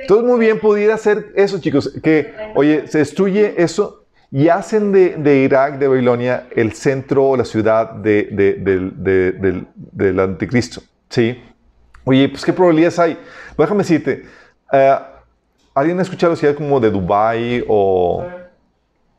Entonces, 0.00 0.26
muy 0.26 0.40
bien 0.40 0.58
pudiera 0.58 0.96
ser 0.96 1.32
eso, 1.36 1.60
chicos, 1.60 1.92
que, 2.02 2.32
oye, 2.54 2.86
se 2.88 2.98
destruye 2.98 3.62
eso 3.62 4.06
y 4.30 4.48
hacen 4.48 4.90
de, 4.90 5.36
Irak, 5.36 5.78
de 5.78 5.86
Babilonia, 5.86 6.46
el 6.54 6.72
centro 6.72 7.28
o 7.28 7.36
la 7.36 7.44
ciudad 7.44 7.92
de, 7.92 8.28
del, 9.92 10.20
anticristo. 10.20 10.82
¿Sí? 11.10 11.42
Oye, 12.04 12.28
pues, 12.30 12.42
¿qué 12.44 12.54
probabilidades 12.54 12.98
hay? 12.98 13.18
déjame 13.56 13.78
decirte, 13.78 14.24
eh, 14.72 14.98
¿alguien 15.78 15.98
ha 15.98 16.02
escuchado 16.02 16.34
ciudades 16.36 16.56
como 16.56 16.80
de 16.80 16.90
Dubai 16.90 17.64
o 17.68 18.26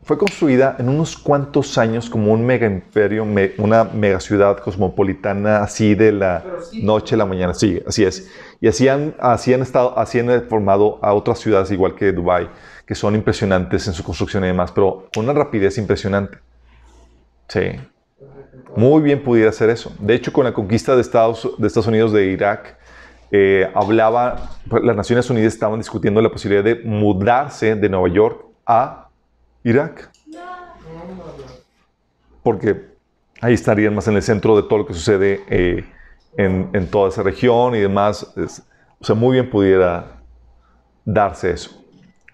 fue 0.04 0.18
construida 0.18 0.76
en 0.80 0.90
unos 0.90 1.18
cuantos 1.18 1.78
años 1.78 2.10
como 2.10 2.34
un 2.34 2.46
mega 2.46 2.66
imperio, 2.66 3.28
una 3.58 3.84
mega 3.84 4.20
ciudad 4.20 4.58
cosmopolitana, 4.58 5.62
así 5.62 5.94
de 5.94 6.12
la 6.12 6.44
noche 6.82 7.16
a 7.16 7.20
la 7.20 7.26
mañana. 7.26 7.54
Sí, 7.54 7.82
así 7.86 8.06
es. 8.06 8.28
Y 8.62 8.68
así 8.68 8.88
han, 8.88 9.14
así 9.20 9.54
han 9.54 9.62
estado, 9.62 9.98
así 10.00 10.20
han 10.20 10.42
formado 10.48 11.00
a 11.02 11.14
otras 11.14 11.40
ciudades, 11.40 11.70
igual 11.72 11.96
que 11.96 12.12
Dubái, 12.12 12.50
que 12.86 12.96
son 12.96 13.14
impresionantes 13.14 13.88
en 13.88 13.94
su 13.94 14.04
construcción 14.04 14.44
y 14.44 14.48
demás, 14.48 14.72
pero 14.72 15.10
con 15.14 15.26
una 15.26 15.34
rapidez 15.34 15.78
impresionante. 15.78 16.40
Sí. 17.48 17.72
Muy 18.76 19.02
bien 19.02 19.24
pudiera 19.24 19.50
hacer 19.50 19.70
eso. 19.70 19.94
De 20.00 20.16
hecho, 20.16 20.34
con 20.34 20.46
la 20.46 20.54
conquista 20.54 20.96
de 20.96 21.02
Estados 21.02 21.88
Unidos 21.88 22.14
de 22.14 22.26
Irak, 22.28 22.78
eh, 23.32 23.70
hablaba, 23.76 24.50
las 24.84 24.96
Naciones 24.96 25.30
Unidas 25.30 25.54
estaban 25.54 25.80
discutiendo 25.80 26.22
la 26.22 26.30
posibilidad 26.30 26.64
de 26.64 26.76
mudarse 26.84 27.76
de 27.76 27.90
Nueva 27.90 28.10
York 28.10 28.46
a 28.66 29.10
Irak. 29.64 30.10
Porque 32.44 32.88
ahí 33.42 33.54
estarían 33.54 33.94
más 33.96 34.08
en 34.08 34.16
el 34.16 34.24
centro 34.24 34.56
de 34.56 34.64
todo 34.64 34.80
lo 34.80 34.86
que 34.86 34.94
sucede 34.94 35.42
eh, 35.50 35.86
en, 36.38 36.70
en 36.74 36.88
toda 36.88 37.10
esa 37.10 37.24
región 37.24 37.76
y 37.76 37.80
demás. 37.80 38.34
Es- 38.38 38.64
o 39.02 39.06
sea, 39.06 39.16
muy 39.16 39.34
bien 39.34 39.50
pudiera 39.50 40.22
darse 41.06 41.52
eso. 41.52 41.84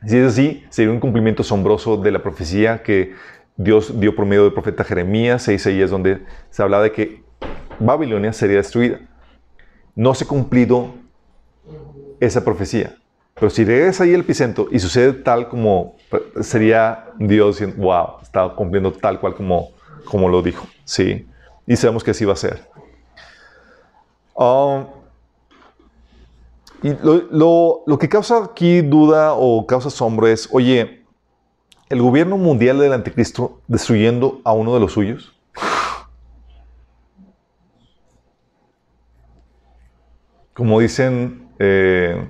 Si 0.06 0.18
es 0.18 0.28
así, 0.34 0.66
sería 0.70 0.92
un 0.92 1.00
cumplimiento 1.00 1.42
asombroso 1.44 1.98
de 1.98 2.12
la 2.12 2.22
profecía 2.24 2.82
que 2.82 3.14
Dios 3.56 4.00
dio 4.00 4.16
por 4.16 4.26
medio 4.26 4.44
del 4.44 4.54
profeta 4.54 4.84
Jeremías 4.84 5.48
e 5.48 5.54
Isaías, 5.54 5.90
donde 5.92 6.24
se 6.50 6.64
habla 6.64 6.82
de 6.82 6.92
que 6.92 7.24
Babilonia 7.80 8.34
sería 8.34 8.58
destruida. 8.58 9.00
No 9.96 10.14
se 10.14 10.26
ha 10.26 10.28
cumplido 10.28 10.90
esa 12.20 12.44
profecía. 12.44 12.96
Pero 13.34 13.50
si 13.50 13.66
regresa 13.66 14.04
ahí 14.06 14.14
el 14.14 14.22
epicentro 14.22 14.68
y 14.72 14.80
sucede 14.80 15.12
tal 15.14 15.50
como 15.50 15.96
sería 16.42 17.10
Dios 17.18 17.56
diciendo, 17.60 17.76
wow, 17.84 18.22
está 18.22 18.48
cumpliendo 18.56 18.92
tal 18.94 19.20
cual 19.20 19.36
como, 19.36 19.70
como 20.06 20.30
lo 20.30 20.42
dijo. 20.42 20.66
Sí. 20.86 21.28
Y 21.68 21.76
sabemos 21.76 22.04
que 22.04 22.12
así 22.12 22.24
va 22.26 22.34
a 22.34 22.38
ser. 22.38 22.64
Um, 24.36 24.86
y 26.84 26.90
lo, 27.04 27.16
lo- 27.32 27.84
lo 27.88 27.98
que 27.98 28.08
causa 28.08 28.44
aquí 28.44 28.82
duda 28.82 29.34
o 29.34 29.66
causa 29.66 29.88
asombro 29.88 30.28
es, 30.28 30.48
oye, 30.52 31.04
el 31.90 32.02
gobierno 32.02 32.38
mundial 32.38 32.80
del 32.80 32.94
anticristo 32.94 33.60
destruyendo 33.68 34.42
a 34.44 34.54
uno 34.54 34.74
de 34.74 34.80
los 34.80 34.94
suyos. 34.94 35.35
Como 40.56 40.80
dicen, 40.80 41.50
eh, 41.60 42.30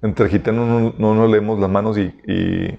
entre 0.00 0.28
gitanos 0.28 0.68
no, 0.68 0.94
no 0.96 1.14
nos 1.14 1.28
leemos 1.30 1.58
las 1.58 1.68
manos 1.68 1.98
y, 1.98 2.14
y- 2.26 2.78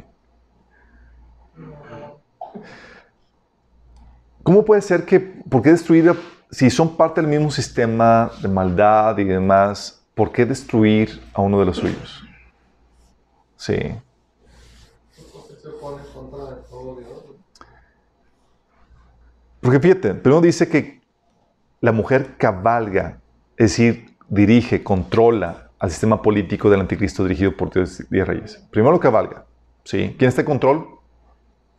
¿Cómo 4.44 4.64
puede 4.64 4.82
ser 4.82 5.06
que, 5.06 5.20
por 5.20 5.62
qué 5.62 5.72
destruir, 5.72 6.14
si 6.52 6.70
son 6.70 6.96
parte 6.96 7.20
del 7.20 7.30
mismo 7.30 7.52
sistema 7.52 8.32
de 8.41 8.48
maldad 8.48 9.18
y 9.18 9.26
demás, 9.26 10.06
por 10.16 10.32
qué 10.32 10.46
destruir 10.46 11.22
a 11.34 11.41
uno 11.41 11.60
de 11.60 11.66
los 11.66 11.78
suyos? 11.78 12.24
Sí. 13.58 13.76
Porque 19.62 19.80
fíjate, 19.80 20.14
primero 20.14 20.41
dice 20.41 20.68
que 20.70 21.02
la 21.82 21.91
mujer 21.91 22.36
cabalga, 22.38 23.22
es 23.58 23.72
decir, 23.72 24.16
dirige, 24.30 24.84
controla 24.84 25.70
al 25.80 25.91
sistema 25.91 26.22
político 26.22 26.70
del 26.70 26.80
anticristo 26.80 27.24
dirigido 27.24 27.56
por 27.56 27.72
Dios 27.72 28.04
y 28.10 28.22
Reyes. 28.22 28.66
Primero 28.72 28.99
cabalga, 28.99 29.45
¿sí? 29.84 30.16
¿Quién 30.18 30.30
está 30.30 30.41
en 30.41 30.47
control? 30.47 30.88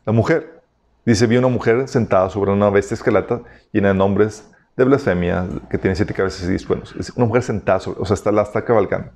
La 0.04 0.12
mujer. 0.12 0.62
Dice, 1.06 1.26
vi 1.26 1.36
una 1.36 1.48
mujer 1.48 1.86
sentada 1.88 2.30
sobre 2.30 2.52
una 2.52 2.70
bestia 2.70 2.94
escalata 2.94 3.42
llena 3.72 3.88
de 3.88 3.94
nombres 3.94 4.50
de 4.76 4.84
blasfemia, 4.84 5.46
que 5.70 5.78
tiene 5.78 5.94
siete 5.94 6.14
cabezas 6.14 6.44
y 6.44 6.48
diez 6.48 6.66
cuernos. 6.66 6.94
Es 6.98 7.10
una 7.10 7.26
mujer 7.26 7.42
sentada 7.42 7.80
sobre, 7.80 8.00
o 8.00 8.04
sea, 8.04 8.14
está, 8.14 8.32
la 8.32 8.42
está 8.42 8.64
cabalgando. 8.64 9.10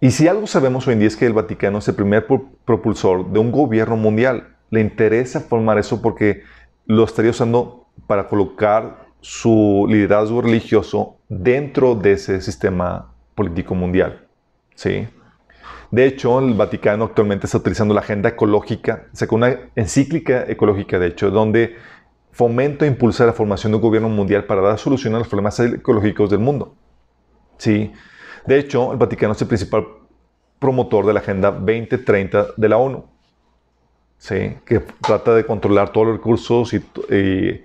Y 0.00 0.10
si 0.10 0.28
algo 0.28 0.46
sabemos 0.46 0.86
hoy 0.86 0.92
en 0.92 0.98
día 1.00 1.08
es 1.08 1.16
que 1.16 1.26
el 1.26 1.32
Vaticano 1.32 1.78
es 1.78 1.88
el 1.88 1.94
primer 1.94 2.26
pro- 2.26 2.50
propulsor 2.64 3.30
de 3.30 3.38
un 3.38 3.50
gobierno 3.50 3.96
mundial. 3.96 4.54
Le 4.70 4.80
interesa 4.80 5.40
formar 5.40 5.78
eso 5.78 6.02
porque 6.02 6.42
lo 6.86 7.04
estaría 7.04 7.30
usando 7.30 7.86
para 8.06 8.28
colocar 8.28 9.03
su 9.24 9.86
liderazgo 9.88 10.42
religioso 10.42 11.16
dentro 11.30 11.94
de 11.94 12.12
ese 12.12 12.42
sistema 12.42 13.14
político 13.34 13.74
mundial. 13.74 14.26
¿Sí? 14.74 15.08
De 15.90 16.04
hecho, 16.04 16.38
el 16.40 16.52
Vaticano 16.52 17.04
actualmente 17.04 17.46
está 17.46 17.56
utilizando 17.56 17.94
la 17.94 18.00
agenda 18.00 18.28
ecológica, 18.28 19.06
sacó 19.14 19.36
una 19.36 19.56
encíclica 19.76 20.44
ecológica, 20.46 20.98
de 20.98 21.06
hecho, 21.06 21.30
donde 21.30 21.74
fomenta 22.32 22.84
e 22.84 22.88
impulsa 22.88 23.24
la 23.24 23.32
formación 23.32 23.72
de 23.72 23.76
un 23.76 23.82
gobierno 23.82 24.10
mundial 24.10 24.44
para 24.44 24.60
dar 24.60 24.78
solución 24.78 25.14
a 25.14 25.18
los 25.20 25.28
problemas 25.28 25.58
ecológicos 25.58 26.28
del 26.28 26.40
mundo. 26.40 26.74
Sí. 27.56 27.92
De 28.44 28.58
hecho, 28.58 28.92
el 28.92 28.98
Vaticano 28.98 29.32
es 29.32 29.40
el 29.40 29.48
principal 29.48 29.86
promotor 30.58 31.06
de 31.06 31.14
la 31.14 31.20
Agenda 31.20 31.50
2030 31.50 32.48
de 32.58 32.68
la 32.68 32.76
ONU. 32.76 33.06
Sí, 34.18 34.54
que 34.66 34.80
trata 35.00 35.34
de 35.34 35.46
controlar 35.46 35.92
todos 35.92 36.08
los 36.08 36.16
recursos 36.18 36.74
y, 36.74 36.76
y, 37.10 37.62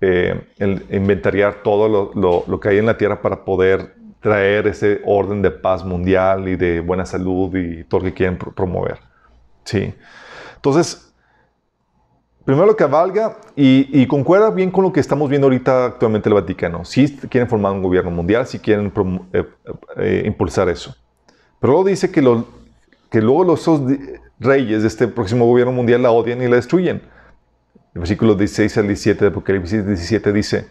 eh, 0.00 0.40
inventariar 0.90 1.62
todo 1.62 2.12
lo, 2.46 2.60
que 2.60 2.68
hay 2.68 2.78
en 2.78 2.86
la 2.86 2.96
Tierra 2.96 3.20
para 3.20 3.44
poder 3.44 3.94
traer 4.20 4.66
ese 4.66 5.00
orden 5.04 5.42
de 5.42 5.50
paz 5.50 5.84
mundial 5.84 6.48
y 6.48 6.56
de 6.56 6.80
buena 6.80 7.06
salud 7.06 7.54
y 7.56 7.84
todo 7.84 8.00
lo 8.00 8.06
que 8.06 8.14
quieren 8.14 8.38
pro- 8.38 8.52
promover. 8.52 8.98
Sí. 9.64 9.94
Entonces, 10.56 11.12
primero 12.44 12.66
lo 12.66 12.76
que 12.76 12.84
valga 12.84 13.36
y, 13.56 14.06
concuerda 14.06 14.50
bien 14.50 14.70
con 14.70 14.84
lo 14.84 14.92
que 14.92 15.00
estamos 15.00 15.28
viendo 15.28 15.46
ahorita 15.46 15.86
actualmente 15.86 16.28
el 16.28 16.34
Vaticano. 16.34 16.84
Si 16.84 17.16
quieren 17.16 17.48
formar 17.48 17.72
un 17.72 17.82
gobierno 17.82 18.10
mundial, 18.10 18.46
si 18.46 18.58
quieren 18.58 18.92
promo- 18.92 19.26
eh, 19.32 19.44
eh, 19.96 20.22
impulsar 20.26 20.68
eso. 20.68 20.94
Pero 21.60 21.72
luego 21.74 21.88
dice 21.88 22.10
que, 22.10 22.20
que 23.10 23.20
luego 23.22 23.44
los 23.44 23.70
reyes 24.38 24.82
de 24.82 24.88
este 24.88 25.08
próximo 25.08 25.46
gobierno 25.46 25.72
mundial 25.72 26.02
la 26.02 26.10
odian 26.10 26.42
y 26.42 26.48
la 26.48 26.56
destruyen. 26.56 27.02
El 27.94 28.00
versículo 28.00 28.34
16 28.34 28.78
al 28.78 28.86
17 28.86 29.24
de 29.24 29.30
Apocalipsis 29.30 29.84
17 29.84 30.32
dice, 30.32 30.68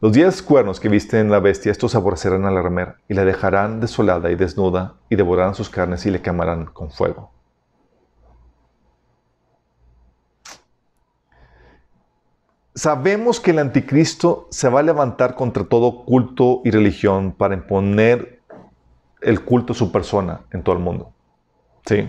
los 0.00 0.12
diez 0.12 0.42
cuernos 0.42 0.80
que 0.80 0.88
viste 0.88 1.20
en 1.20 1.30
la 1.30 1.40
bestia, 1.40 1.72
estos 1.72 1.94
aborrecerán 1.94 2.46
a 2.46 2.50
la 2.50 2.96
y 3.08 3.14
la 3.14 3.24
dejarán 3.24 3.80
desolada 3.80 4.30
y 4.30 4.34
desnuda 4.34 4.94
y 5.08 5.16
devorarán 5.16 5.54
sus 5.54 5.68
carnes 5.68 6.04
y 6.06 6.10
le 6.10 6.22
quemarán 6.22 6.66
con 6.66 6.90
fuego. 6.90 7.30
Sabemos 12.74 13.40
que 13.40 13.52
el 13.52 13.60
anticristo 13.60 14.48
se 14.50 14.68
va 14.68 14.80
a 14.80 14.82
levantar 14.82 15.36
contra 15.36 15.64
todo 15.64 16.04
culto 16.04 16.60
y 16.64 16.70
religión 16.70 17.32
para 17.32 17.54
imponer 17.54 18.40
el 19.20 19.44
culto 19.44 19.74
a 19.74 19.76
su 19.76 19.92
persona 19.92 20.40
en 20.50 20.62
todo 20.62 20.74
el 20.74 20.82
mundo. 20.82 21.12
Sí. 21.86 22.08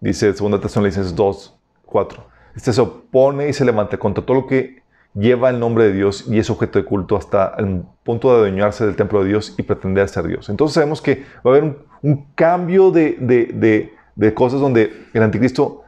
Dice 0.00 0.32
2 0.32 0.60
Tesalonicenses 0.60 1.14
2, 1.14 1.58
4. 1.86 2.31
Este 2.54 2.72
se 2.72 2.80
opone 2.80 3.48
y 3.48 3.52
se 3.52 3.64
levanta 3.64 3.98
contra 3.98 4.24
todo 4.24 4.36
lo 4.42 4.46
que 4.46 4.82
lleva 5.14 5.50
el 5.50 5.60
nombre 5.60 5.84
de 5.84 5.92
Dios 5.92 6.26
y 6.28 6.38
es 6.38 6.48
objeto 6.50 6.78
de 6.78 6.84
culto 6.84 7.16
hasta 7.16 7.54
el 7.58 7.82
punto 8.02 8.30
de 8.30 8.36
adueñarse 8.38 8.86
del 8.86 8.96
templo 8.96 9.22
de 9.22 9.28
Dios 9.28 9.54
y 9.58 9.62
pretender 9.62 10.08
ser 10.08 10.26
Dios. 10.26 10.48
Entonces 10.48 10.74
sabemos 10.74 11.02
que 11.02 11.24
va 11.46 11.50
a 11.52 11.56
haber 11.56 11.64
un, 12.02 12.26
cambio 12.34 12.90
de, 12.90 13.16
de- 13.20 13.92
de- 14.16 14.34
cosas 14.34 14.60
donde 14.60 15.06
el 15.12 15.22
anticristo, 15.22 15.82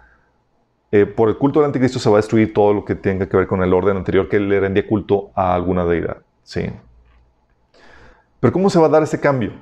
eh, 0.93 1.07
por 1.07 1.29
el 1.29 1.37
culto 1.39 1.61
del 1.61 1.67
anticristo, 1.67 1.99
se 1.99 2.09
va 2.11 2.17
a 2.17 2.19
destruir 2.21 2.53
todo 2.53 2.73
lo 2.75 2.85
que 2.85 2.95
tenga 2.95 3.29
que 3.29 3.37
ver 3.37 3.47
con 3.47 3.63
el 3.63 3.73
orden 3.73 3.97
anterior 3.97 4.29
que 4.29 4.39
le 4.41 4.61
rendía 4.61 4.87
culto 4.87 5.31
a 5.35 5.55
alguna 5.55 5.85
deidad. 5.85 6.19
Sí. 6.43 6.71
Pero 8.41 8.53
¿cómo 8.53 8.69
se 8.71 8.79
va 8.79 8.87
a 8.87 8.91
dar 8.91 9.03
ese 9.03 9.19
cambio? 9.21 9.53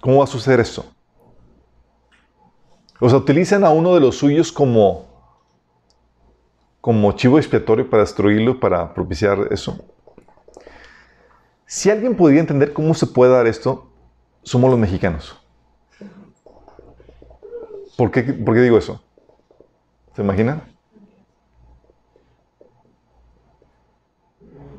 ¿Cómo 0.00 0.18
va 0.18 0.24
a 0.24 0.28
suceder 0.28 0.60
esto? 0.60 0.84
O 3.00 3.08
sea, 3.08 3.18
utilizan 3.18 3.64
a 3.64 3.70
uno 3.70 3.94
de 3.94 4.00
los 4.00 4.16
suyos 4.16 4.50
como, 4.50 5.06
como 6.80 7.12
chivo 7.12 7.38
expiatorio 7.38 7.88
para 7.88 8.02
destruirlo, 8.02 8.58
para 8.58 8.92
propiciar 8.92 9.48
eso. 9.50 9.78
Si 11.64 11.90
alguien 11.90 12.16
podría 12.16 12.40
entender 12.40 12.72
cómo 12.72 12.94
se 12.94 13.06
puede 13.06 13.32
dar 13.32 13.46
esto, 13.46 13.88
somos 14.42 14.70
los 14.70 14.78
mexicanos. 14.78 15.38
¿Por 17.96 18.10
qué, 18.10 18.22
por 18.22 18.54
qué 18.54 18.62
digo 18.62 18.78
eso? 18.78 19.02
¿Se 20.14 20.22
imaginan? 20.22 20.62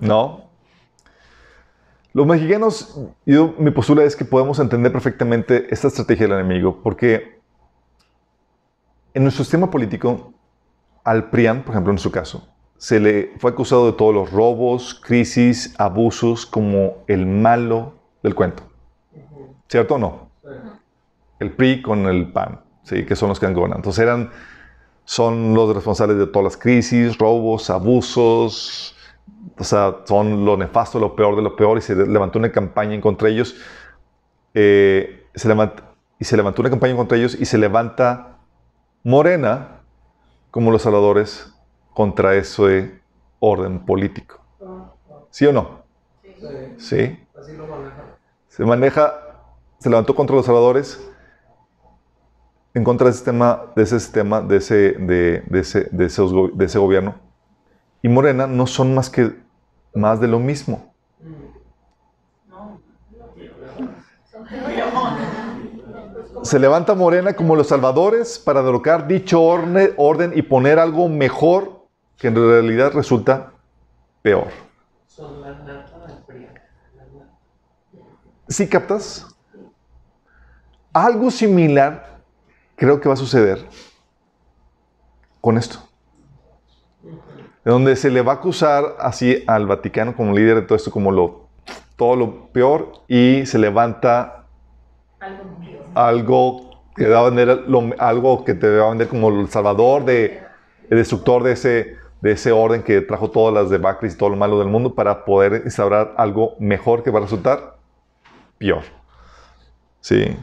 No. 0.02 0.46
Los 2.14 2.26
mexicanos, 2.26 3.00
yo, 3.26 3.54
mi 3.58 3.72
postura 3.72 4.04
es 4.04 4.16
que 4.16 4.26
podemos 4.26 4.60
entender 4.60 4.92
perfectamente 4.92 5.68
esta 5.70 5.88
estrategia 5.88 6.28
del 6.28 6.40
enemigo, 6.40 6.82
porque 6.82 7.39
en 9.14 9.24
nuestro 9.24 9.44
sistema 9.44 9.70
político, 9.70 10.34
al 11.04 11.30
PRIAN, 11.30 11.64
por 11.64 11.74
ejemplo, 11.74 11.92
en 11.92 12.00
su 12.00 12.12
caso, 12.12 12.48
se 12.78 13.00
le 13.00 13.34
fue 13.40 13.52
acusado 13.52 13.86
de 13.88 13.94
todos 13.94 14.14
los 14.14 14.32
robos, 14.32 15.00
crisis, 15.04 15.76
abusos 15.78 16.46
como 16.46 17.04
el 17.08 17.26
malo 17.26 17.94
del 18.24 18.36
cuento. 18.36 18.64
¿Cierto 19.68 19.96
o 19.96 19.98
no? 19.98 20.30
El 21.40 21.52
PRI 21.52 21.82
con 21.82 22.06
el 22.08 22.32
PAN, 22.32 22.62
¿sí? 22.84 23.06
que 23.06 23.16
son 23.16 23.30
los 23.30 23.40
que 23.40 23.46
han 23.46 23.54
gobernado. 23.54 23.80
Entonces 23.80 24.02
eran, 24.02 24.32
son 25.04 25.54
los 25.54 25.74
responsables 25.76 26.18
de 26.18 26.28
todas 26.28 26.44
las 26.46 26.58
crisis, 26.58 27.18
robos, 27.18 27.70
abusos, 27.70 28.96
o 29.58 29.64
sea, 29.64 29.98
son 30.06 30.46
lo 30.46 30.58
nefasto, 30.58 31.00
lo 31.00 31.16
peor 31.16 31.36
de 31.36 31.42
lo 31.42 31.56
peor, 31.56 31.78
y 31.78 31.82
se 31.82 31.96
levantó 31.96 32.40
una 32.40 32.52
campaña 32.52 32.96
en 32.96 33.02
contra 33.02 33.30
ellos. 33.30 33.56
Eh, 34.54 35.28
se 35.36 35.48
levanta, 35.48 35.84
y 36.18 36.26
se 36.26 36.36
levantó 36.36 36.62
una 36.62 36.70
campaña 36.70 36.96
contra 36.96 37.18
ellos 37.18 37.38
y 37.40 37.46
se 37.46 37.58
levanta 37.58 38.39
Morena 39.04 39.82
como 40.52 40.72
los 40.72 40.82
salvadores 40.82 41.54
contra 41.94 42.36
ese 42.36 43.02
orden 43.40 43.86
político. 43.86 44.40
¿Sí 45.30 45.46
o 45.46 45.54
no? 45.54 45.84
Sí. 46.78 47.20
Así 47.40 47.54
lo 47.56 47.68
manejan. 47.68 48.06
Se 48.48 48.66
maneja, 48.66 49.14
se 49.80 49.90
levantó 49.90 50.16
contra 50.16 50.36
los 50.36 50.46
salvadores 50.46 51.06
en 52.74 52.84
contra 52.84 53.06
del 53.06 53.14
sistema, 53.14 53.66
de 53.76 53.84
ese 53.84 54.00
sistema, 54.00 54.42
de 54.42 54.58
ese, 54.58 54.76
de, 54.94 55.42
de 55.48 55.60
ese, 55.60 55.88
de 55.92 56.06
esos 56.06 56.32
go- 56.34 56.50
de 56.54 56.66
ese 56.66 56.80
gobierno. 56.80 57.16
Y 58.02 58.10
Morena 58.10 58.48
no 58.48 58.68
son 58.68 58.94
más 58.96 59.10
que 59.10 59.36
más 59.94 60.20
de 60.20 60.28
lo 60.28 60.40
mismo. 60.40 60.89
Se 66.50 66.58
levanta 66.58 66.96
Morena 66.96 67.34
como 67.34 67.56
los 67.56 67.68
salvadores 67.68 68.40
para 68.40 68.64
derrocar 68.64 69.06
dicho 69.08 69.40
orne- 69.40 69.94
orden 69.98 70.32
y 70.34 70.42
poner 70.42 70.80
algo 70.80 71.08
mejor 71.08 71.86
que 72.18 72.30
en 72.30 72.36
realidad 72.36 72.92
resulta 72.92 73.52
peor. 74.24 74.48
¿Sí 78.48 78.68
captas? 78.68 79.28
Algo 80.92 81.30
similar 81.30 82.18
creo 82.76 83.00
que 83.00 83.08
va 83.08 83.14
a 83.14 83.18
suceder 83.18 83.64
con 85.42 85.56
esto. 85.56 85.78
De 87.64 87.72
donde 87.72 87.96
se 87.96 88.10
le 88.10 88.24
va 88.24 88.32
a 88.32 88.36
acusar 88.38 88.96
así 88.98 89.44
al 89.46 89.68
Vaticano 89.68 90.16
como 90.16 90.34
líder 90.34 90.56
de 90.56 90.62
todo 90.64 90.76
esto, 90.78 90.90
como 90.90 91.12
lo, 91.12 91.48
todo 91.96 92.16
lo 92.16 92.48
peor, 92.48 93.04
y 93.08 93.46
se 93.46 93.60
levanta 93.60 94.48
algo 95.20 95.44
que 96.96 97.08
va 97.08 97.20
a 97.20 97.30
vender 97.30 97.64
lo- 97.68 97.90
algo 97.98 98.44
que 98.44 98.54
te 98.54 98.78
va 98.78 98.88
a 98.88 98.90
vender 98.90 99.08
como 99.08 99.30
el 99.30 99.50
salvador 99.50 100.06
de 100.06 100.42
el 100.90 100.98
destructor 100.98 101.44
de 101.44 101.52
ese 101.54 101.98
de 102.22 102.32
ese 102.34 102.52
orden 102.52 102.84
que 102.84 103.00
trajo 103.00 103.30
todas 103.30 103.54
las 103.54 103.70
debacles 103.70 104.14
y 104.14 104.18
todo 104.18 104.30
lo 104.30 104.36
malo 104.36 104.60
del 104.60 104.68
mundo 104.68 104.94
para 104.94 105.24
poder 105.24 105.62
instaurar 105.64 106.14
algo 106.18 106.56
mejor 106.60 107.02
que 107.02 107.12
va 107.12 107.20
a 107.20 107.22
resultar 107.22 107.78
peor. 108.58 108.84
Sí. 110.02 110.36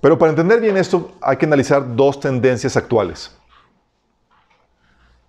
Pero 0.00 0.18
para 0.18 0.30
entender 0.30 0.60
bien 0.60 0.76
esto 0.76 1.12
hay 1.20 1.36
que 1.36 1.46
analizar 1.46 1.94
dos 1.94 2.18
tendencias 2.18 2.76
actuales. 2.76 3.38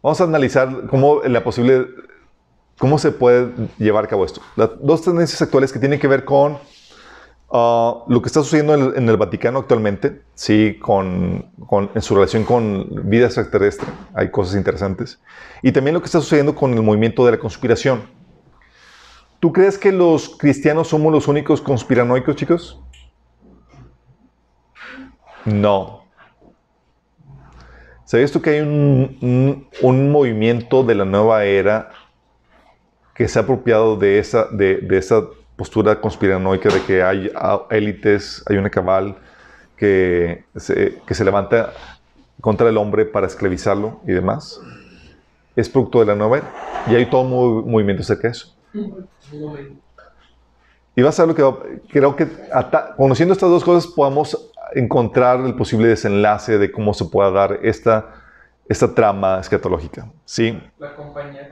Vamos 0.02 0.20
a 0.20 0.24
analizar 0.24 0.88
cómo 0.88 1.22
la 1.24 1.44
posible 1.44 1.88
cómo 2.80 2.98
se 2.98 3.12
puede 3.12 3.52
llevar 3.78 4.06
a 4.06 4.08
cabo 4.08 4.26
esto. 4.26 4.42
Las 4.56 4.70
dos 4.82 5.04
tendencias 5.04 5.42
actuales 5.42 5.72
que 5.72 5.80
tienen 5.80 6.00
que 6.00 6.08
ver 6.08 6.26
con 6.26 6.58
Ah, 7.52 8.04
lo 8.08 8.22
que 8.22 8.28
está 8.28 8.42
sucediendo 8.42 8.96
en 8.96 9.08
el, 9.08 9.18
Vaticano 9.18 9.60
actualmente, 9.60 10.22
sí, 10.34 10.78
con, 10.82 11.46
en 11.94 12.02
su 12.02 12.16
relación 12.16 12.44
con 12.44 13.08
vida 13.10 13.28
extraterrestre, 13.28 13.88
hay 14.14 14.32
cosas 14.32 14.56
interesantes. 14.56 15.22
Y 15.62 15.72
también 15.72 15.94
lo 15.94 16.02
que 16.02 16.08
está 16.08 16.20
sucediendo 16.20 16.56
con 16.56 16.74
el 16.74 16.82
movimiento 16.82 17.26
de 17.26 17.32
la 17.34 17.40
conspiración. 17.40 18.04
¿Tú 19.40 19.54
crees 19.54 19.78
que 19.78 19.92
los 19.92 20.38
cristianos 20.38 20.88
somos 20.88 21.12
los 21.12 21.28
únicos 21.28 21.62
conspiranoicos, 21.62 22.36
chicos? 22.36 22.82
No. 25.46 26.04
¿Sabías 28.06 28.32
tú 28.32 28.42
que 28.42 28.52
hay 28.52 28.62
un, 28.62 30.12
movimiento 30.12 30.84
de 30.84 30.96
la 30.96 31.06
nueva 31.06 31.46
era 31.46 31.92
que 33.14 33.28
se 33.28 33.38
ha 33.38 33.44
apropiado 33.44 33.98
de 33.98 34.18
esa, 34.20 34.48
de 34.52 34.88
esa 34.98 35.24
postura 35.56 36.00
conspiranoica 36.02 36.70
de 36.70 36.82
que 36.84 37.02
hay 37.04 37.32
ah, 37.36 37.64
élites, 37.70 38.44
hay 38.48 38.58
una 38.58 38.70
cabal 38.70 39.18
que 39.78 40.46
se, 40.56 41.02
que 41.06 41.14
se 41.14 41.24
levanta 41.26 41.74
contra 42.42 42.70
el 42.70 42.78
hombre 42.78 43.06
para 43.06 43.28
esclavizarlo 43.28 44.02
y 44.06 44.12
demás? 44.14 44.60
Es 45.56 45.70
producto 45.70 46.00
de 46.00 46.06
la 46.08 46.16
nueva 46.16 46.38
era. 46.40 46.52
Y 46.88 46.96
hay 46.96 47.06
todo 47.10 47.22
un 47.22 47.72
movimiento 47.72 48.02
acerca 48.04 48.28
de 48.28 48.32
eso. 48.32 48.56
Y 50.96 51.02
vas 51.02 51.20
a 51.20 51.24
ver 51.24 51.30
lo 51.30 51.36
que 51.36 51.42
va- 51.44 51.60
creo 51.90 52.16
que 52.16 52.28
ata- 52.54 52.96
conociendo 52.96 53.34
estas 53.34 53.50
dos 53.50 53.64
cosas 53.64 53.88
podamos 53.92 54.52
encontrar 54.74 55.40
el 55.42 55.56
posible 55.56 55.88
desenlace 55.88 56.58
de 56.58 56.72
cómo 56.72 56.94
se 56.94 57.06
pueda 57.06 57.32
dar 57.32 57.60
esta, 57.64 58.14
esta 58.68 58.94
trama 58.94 59.40
escatológica. 59.40 60.10
¿Sí? 60.26 60.62
La 60.78 60.96
compañía. 60.96 61.52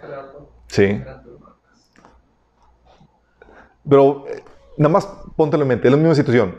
Sí. 0.67 1.01
Pero 3.89 4.25
eh, 4.29 4.43
nada 4.77 4.93
más 4.93 5.07
póntelo 5.35 5.63
en 5.63 5.69
mente, 5.69 5.87
es 5.87 5.91
la 5.91 5.97
misma 5.97 6.15
situación. 6.15 6.55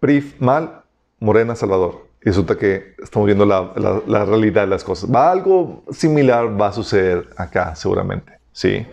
PRIF 0.00 0.40
mal, 0.40 0.82
Morena 1.20 1.54
Salvador. 1.54 2.06
Y 2.22 2.28
resulta 2.30 2.56
que 2.56 2.94
estamos 3.02 3.26
viendo 3.26 3.46
la, 3.46 3.72
la- 4.06 4.24
realidad 4.24 4.62
de 4.62 4.66
las 4.68 4.82
cosas. 4.82 5.12
Va 5.12 5.30
algo 5.30 5.84
similar 5.90 6.60
va 6.60 6.68
a 6.68 6.72
suceder 6.72 7.28
acá, 7.36 7.74
seguramente. 7.76 8.32
Sí. 8.52 8.84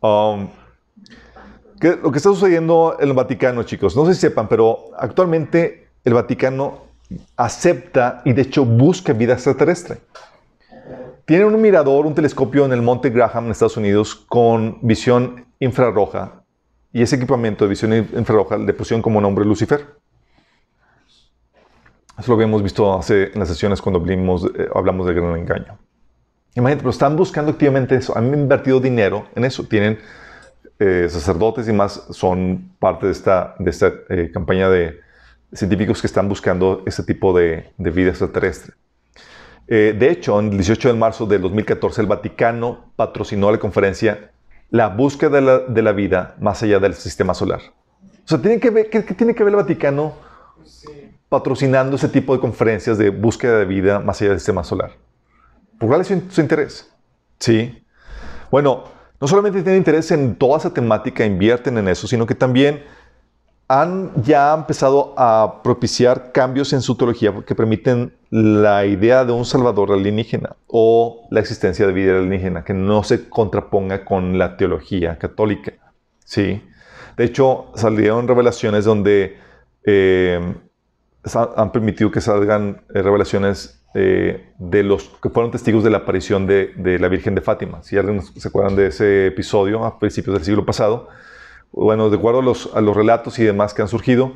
Um, 0.00 0.48
¿qué- 1.80 1.96
lo 2.02 2.10
que 2.10 2.16
está 2.16 2.30
sucediendo 2.30 2.96
en 2.98 3.08
el 3.08 3.14
Vaticano, 3.14 3.62
chicos, 3.64 3.94
no 3.96 4.06
sé 4.06 4.14
si 4.14 4.20
sepan, 4.22 4.48
pero 4.48 4.86
actualmente 4.98 5.88
el 6.04 6.14
Vaticano 6.14 6.84
acepta 7.36 8.22
y 8.24 8.32
de 8.32 8.42
hecho 8.42 8.64
busca 8.64 9.12
vida 9.12 9.34
extraterrestre. 9.34 9.98
Tienen 11.26 11.48
un 11.48 11.60
mirador, 11.60 12.06
un 12.06 12.14
telescopio 12.14 12.64
en 12.64 12.72
el 12.72 12.82
Monte 12.82 13.10
Graham 13.10 13.46
en 13.46 13.50
Estados 13.50 13.76
Unidos 13.76 14.14
con 14.14 14.78
visión 14.82 15.44
infrarroja. 15.58 16.42
Y 16.96 17.02
ese 17.02 17.16
equipamiento 17.16 17.62
de 17.62 17.68
visión 17.68 17.92
in- 17.92 18.08
infrarroja 18.16 18.56
le 18.56 18.72
pusieron 18.72 19.02
como 19.02 19.20
nombre 19.20 19.44
Lucifer. 19.44 19.84
Eso 22.18 22.28
lo 22.30 22.34
habíamos 22.36 22.62
visto 22.62 22.90
hace, 22.98 23.24
en 23.34 23.38
las 23.38 23.48
sesiones 23.48 23.82
cuando 23.82 24.00
hablamos, 24.00 24.46
eh, 24.46 24.66
hablamos 24.74 25.06
del 25.06 25.16
gran 25.16 25.36
engaño. 25.36 25.78
Imagínate, 26.54 26.80
pero 26.80 26.90
están 26.90 27.14
buscando 27.14 27.52
activamente 27.52 27.96
eso. 27.96 28.16
Han 28.16 28.32
invertido 28.32 28.80
dinero 28.80 29.26
en 29.34 29.44
eso. 29.44 29.64
Tienen 29.64 29.98
eh, 30.78 31.06
sacerdotes 31.10 31.68
y 31.68 31.74
más, 31.74 32.02
son 32.12 32.70
parte 32.78 33.04
de 33.04 33.12
esta, 33.12 33.54
de 33.58 33.70
esta 33.70 33.92
eh, 34.08 34.30
campaña 34.32 34.70
de 34.70 34.98
científicos 35.52 36.00
que 36.00 36.06
están 36.06 36.30
buscando 36.30 36.82
este 36.86 37.02
tipo 37.02 37.36
de, 37.36 37.72
de 37.76 37.90
vida 37.90 38.08
extraterrestre. 38.08 38.72
Eh, 39.68 39.94
de 39.98 40.10
hecho, 40.10 40.40
el 40.40 40.48
18 40.48 40.88
de 40.88 40.94
marzo 40.94 41.26
del 41.26 41.42
2014, 41.42 42.00
el 42.00 42.06
Vaticano 42.06 42.86
patrocinó 42.96 43.52
la 43.52 43.58
conferencia 43.58 44.30
La 44.70 44.88
búsqueda 44.88 45.30
de 45.30 45.40
la, 45.40 45.58
de 45.60 45.82
la 45.82 45.92
vida 45.92 46.34
más 46.40 46.62
allá 46.62 46.78
del 46.80 46.94
sistema 46.94 47.34
solar. 47.34 47.60
O 48.24 48.28
sea, 48.28 48.38
¿tiene 48.40 48.58
que 48.58 48.70
ver, 48.70 48.90
¿qué, 48.90 49.04
qué 49.04 49.14
tiene 49.14 49.34
que 49.34 49.44
ver 49.44 49.52
el 49.52 49.56
Vaticano 49.56 50.14
Sí. 50.64 50.88
patrocinando 51.28 51.94
ese 51.96 52.08
tipo 52.08 52.34
de 52.34 52.40
conferencias 52.40 52.98
de 52.98 53.10
búsqueda 53.10 53.58
de 53.58 53.64
vida 53.64 54.00
más 54.00 54.20
allá 54.20 54.30
del 54.30 54.40
sistema 54.40 54.64
solar? 54.64 54.92
¿Por 55.78 55.88
cuál 55.88 56.00
es 56.00 56.08
su, 56.08 56.20
su 56.28 56.40
interés? 56.40 56.92
Sí. 57.38 57.82
Bueno, 58.50 58.84
no 59.20 59.28
solamente 59.28 59.62
tienen 59.62 59.78
interés 59.78 60.10
en 60.10 60.34
toda 60.34 60.58
esa 60.58 60.74
temática, 60.74 61.24
invierten 61.24 61.78
en 61.78 61.88
eso, 61.88 62.06
sino 62.08 62.26
que 62.26 62.34
también 62.34 62.82
han 63.68 64.12
ya 64.22 64.54
empezado 64.54 65.14
a 65.16 65.60
propiciar 65.62 66.30
cambios 66.32 66.72
en 66.72 66.82
su 66.82 66.94
teología 66.96 67.34
que 67.44 67.54
permiten 67.54 68.12
la 68.30 68.86
idea 68.86 69.24
de 69.24 69.32
un 69.32 69.44
salvador 69.44 69.92
alienígena 69.92 70.56
o 70.68 71.26
la 71.30 71.40
existencia 71.40 71.86
de 71.86 71.92
vida 71.92 72.16
alienígena 72.16 72.64
que 72.64 72.74
no 72.74 73.02
se 73.02 73.28
contraponga 73.28 74.04
con 74.04 74.38
la 74.38 74.56
teología 74.56 75.18
católica. 75.18 75.72
¿sí? 76.24 76.62
De 77.16 77.24
hecho, 77.24 77.66
salieron 77.74 78.28
revelaciones 78.28 78.84
donde 78.84 79.36
eh, 79.84 80.54
han 81.34 81.72
permitido 81.72 82.10
que 82.10 82.20
salgan 82.20 82.82
eh, 82.94 83.02
revelaciones 83.02 83.82
eh, 83.94 84.52
de 84.58 84.82
los 84.82 85.04
que 85.22 85.30
fueron 85.30 85.50
testigos 85.50 85.82
de 85.82 85.90
la 85.90 85.98
aparición 85.98 86.46
de, 86.46 86.98
la 87.00 87.08
Virgen 87.08 87.34
de 87.34 87.40
Fátima. 87.40 87.82
Si 87.82 87.96
alguien 87.96 88.22
se 88.22 88.46
acuerdan 88.46 88.76
de 88.76 88.88
ese 88.88 89.28
episodio 89.28 89.84
a 89.84 89.98
principios 89.98 90.34
del 90.34 90.44
siglo 90.44 90.66
pasado, 90.66 91.08
bueno, 91.72 92.10
de 92.10 92.16
acuerdo 92.16 92.40
a 92.40 92.80
los, 92.80 92.96
relatos 92.96 93.38
y 93.38 93.44
demás 93.44 93.74
que 93.74 93.82
han 93.82 93.88
surgido, 93.88 94.32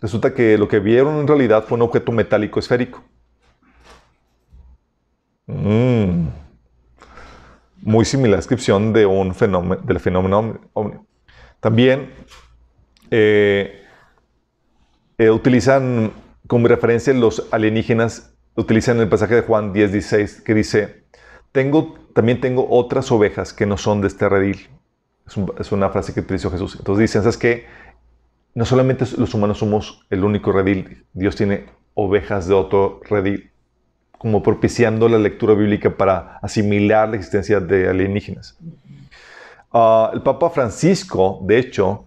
resulta 0.00 0.34
que 0.34 0.58
lo 0.58 0.68
que 0.68 0.80
vieron 0.80 1.20
en 1.20 1.28
realidad 1.28 1.64
fue 1.64 1.76
un 1.76 1.82
objeto 1.82 2.12
metálico 2.12 2.58
esférico. 2.58 3.02
Mm. 5.46 6.28
Muy 7.82 8.04
similar 8.04 8.38
descripción 8.38 8.92
de 8.92 9.06
un 9.06 9.34
fenómeno, 9.34 9.82
del 9.82 10.00
fenómeno 10.00 10.60
ovni. 10.72 10.98
También 11.60 12.12
eh, 13.10 13.84
eh, 15.18 15.30
utilizan 15.30 16.12
como 16.46 16.68
referencia 16.68 17.14
los 17.14 17.46
alienígenas, 17.52 18.34
utilizan 18.56 18.98
el 18.98 19.08
pasaje 19.08 19.36
de 19.36 19.42
Juan 19.42 19.72
10, 19.72 19.92
16, 19.92 20.40
que 20.40 20.54
dice, 20.54 21.04
tengo, 21.52 21.94
también 22.14 22.40
tengo 22.40 22.66
otras 22.68 23.12
ovejas 23.12 23.52
que 23.52 23.66
no 23.66 23.76
son 23.76 24.00
de 24.00 24.08
este 24.08 24.28
redil. 24.28 24.68
Es, 25.26 25.36
un- 25.36 25.52
es 25.58 25.72
una 25.72 25.88
frase 25.90 26.12
que 26.12 26.20
utilizó 26.20 26.50
Jesús. 26.50 26.76
Entonces 26.78 27.00
dicen, 27.02 27.22
¿sabes 27.22 27.36
qué? 27.38 27.66
no 28.54 28.64
solamente 28.66 29.06
los 29.16 29.32
humanos 29.34 29.58
somos 29.58 30.04
el 30.10 30.24
único 30.24 30.52
redil, 30.52 31.06
Dios 31.14 31.36
tiene 31.36 31.66
ovejas 31.94 32.46
de 32.46 32.54
otro 32.54 33.00
redil, 33.08 33.50
como 34.18 34.42
propiciando 34.42 35.08
la 35.08 35.18
lectura 35.18 35.54
bíblica 35.54 35.96
para 35.96 36.38
asimilar 36.42 37.08
la 37.08 37.16
existencia 37.16 37.60
de 37.60 37.88
alienígenas. 37.88 38.58
Ah, 39.72 40.10
el 40.12 40.20
Papa 40.22 40.50
Francisco, 40.50 41.40
de 41.44 41.58
hecho, 41.58 42.04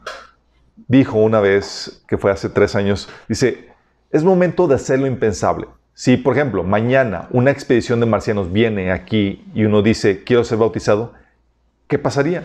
dijo 0.88 1.18
una 1.18 1.39
vez, 1.39 2.03
que 2.07 2.18
fue 2.18 2.32
hace 2.32 2.49
tres 2.49 2.76
años, 2.76 3.09
dice, 3.28 3.70
es 4.11 4.24
momento 4.24 4.68
de 4.68 4.76
hacer 4.76 4.99
lo 4.99 5.07
impensable. 5.07 5.68
Si, 5.95 6.16
por 6.18 6.36
ejemplo, 6.36 6.63
mañana 6.63 7.28
una 7.32 7.51
expedición 7.51 7.99
de 8.01 8.05
marcianos 8.05 8.51
viene 8.51 8.91
aquí 8.91 9.43
y 9.55 9.63
uno 9.63 9.82
dice, 9.82 10.24
quiero 10.24 10.43
ser 10.43 10.59
bautizado, 10.59 11.13
¿qué 11.88 11.97
pasaría? 11.97 12.43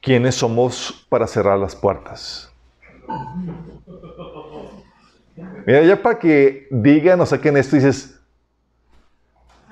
¿Quiénes 0.00 0.34
somos 0.34 1.06
para 1.08 1.26
cerrar 1.26 1.58
las 1.58 1.76
puertas? 1.76 2.50
Mira, 5.66 5.82
ya 5.82 6.00
para 6.00 6.18
que 6.18 6.68
digan 6.70 7.20
o 7.20 7.26
saquen 7.26 7.56
esto, 7.56 7.76
dices, 7.76 8.18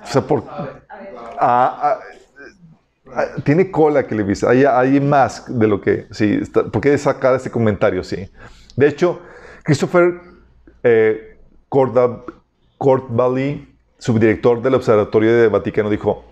o 0.03 0.07
sea, 0.07 0.21
por, 0.21 0.43
ah, 0.47 1.99
ah, 3.13 3.25
tiene 3.43 3.71
cola 3.71 4.05
que 4.05 4.15
le 4.15 4.23
viste, 4.23 4.47
hay, 4.47 4.65
hay, 4.65 4.99
más 4.99 5.45
de 5.47 5.67
lo 5.67 5.81
que, 5.81 6.07
sí, 6.11 6.41
¿por 6.53 6.79
qué 6.81 6.97
sacar 6.97 7.35
este 7.35 7.49
comentario? 7.49 8.03
Sí. 8.03 8.29
De 8.75 8.87
hecho, 8.87 9.21
Christopher 9.63 10.21
eh, 10.83 11.37
Courtbally, 12.77 13.67
subdirector 13.97 14.61
del 14.61 14.75
Observatorio 14.75 15.35
de 15.35 15.47
Vaticano, 15.47 15.89
dijo, 15.89 16.25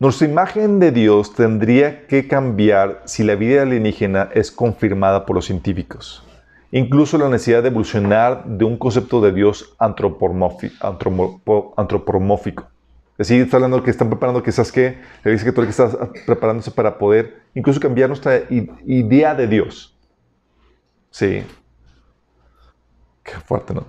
nuestra 0.00 0.28
imagen 0.28 0.78
de 0.78 0.92
Dios 0.92 1.34
tendría 1.34 2.06
que 2.06 2.28
cambiar 2.28 3.02
si 3.04 3.24
la 3.24 3.34
vida 3.34 3.62
alienígena 3.62 4.28
es 4.32 4.52
confirmada 4.52 5.26
por 5.26 5.34
los 5.34 5.46
científicos. 5.46 6.22
Incluso 6.70 7.18
la 7.18 7.28
necesidad 7.28 7.62
de 7.62 7.70
evolucionar 7.70 8.44
de 8.44 8.64
un 8.64 8.76
concepto 8.76 9.20
de 9.20 9.32
Dios 9.32 9.74
antropomórfico. 9.80 12.68
Es 13.18 13.26
decir, 13.26 13.42
está 13.42 13.56
hablando 13.56 13.82
que 13.82 13.90
están 13.90 14.08
preparando 14.08 14.40
quizás 14.40 14.70
que 14.70 15.00
la 15.24 15.32
Iglesia 15.32 15.46
Católica 15.46 15.70
está 15.70 16.12
preparándose 16.26 16.70
para 16.70 16.96
poder 16.96 17.40
incluso 17.54 17.80
cambiar 17.80 18.08
nuestra 18.08 18.42
idea 18.48 19.34
de 19.34 19.48
Dios. 19.48 19.98
Sí. 21.10 21.42
Qué 23.24 23.32
fuerte, 23.44 23.74
¿no? 23.74 23.86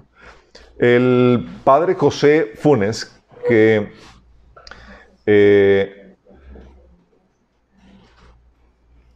El 0.79 1.47
padre 1.63 1.93
José 1.93 2.53
Funes, 2.55 3.15
que 3.47 3.91
eh, 5.27 5.98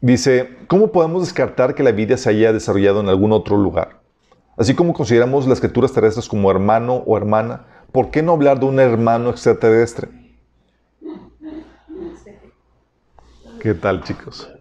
dice, 0.03 0.49
¿cómo 0.67 0.91
podemos 0.91 1.23
descartar 1.23 1.75
que 1.75 1.81
la 1.81 1.93
vida 1.93 2.17
se 2.17 2.29
haya 2.29 2.51
desarrollado 2.51 2.99
en 2.99 3.07
algún 3.07 3.31
otro 3.31 3.55
lugar? 3.55 4.01
Así 4.57 4.75
como 4.75 4.93
consideramos 4.93 5.47
las 5.47 5.59
criaturas 5.59 5.93
terrestres 5.93 6.27
como 6.27 6.51
hermano 6.51 7.03
o 7.05 7.15
hermana, 7.15 7.65
¿por 7.91 8.11
qué 8.11 8.21
no 8.21 8.33
hablar 8.33 8.59
de 8.59 8.65
un 8.65 8.79
hermano 8.79 9.29
extraterrestre? 9.29 10.09
¿Qué 13.61 13.73
tal, 13.73 14.03
chicos? 14.03 14.51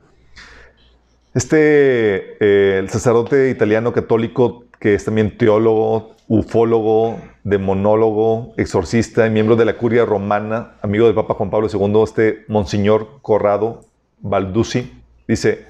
Este, 1.34 2.36
eh, 2.38 2.78
el 2.78 2.88
sacerdote 2.88 3.51
italiano 3.51 3.93
católico, 3.93 4.66
que 4.78 4.95
es 4.95 5.05
también 5.05 5.36
teólogo, 5.36 6.14
ufólogo, 6.28 7.18
demonólogo, 7.43 8.55
exorcista 8.57 9.28
miembro 9.28 9.57
de 9.57 9.64
la 9.64 9.76
curia 9.76 10.05
romana, 10.05 10.76
amigo 10.82 11.07
del 11.07 11.16
Papa 11.16 11.34
Juan 11.34 11.51
Pablo 11.51 11.68
II, 11.68 12.03
este 12.05 12.45
Monseñor 12.47 13.20
Corrado 13.22 13.80
Balduzzi, 14.20 15.01
dice, 15.32 15.66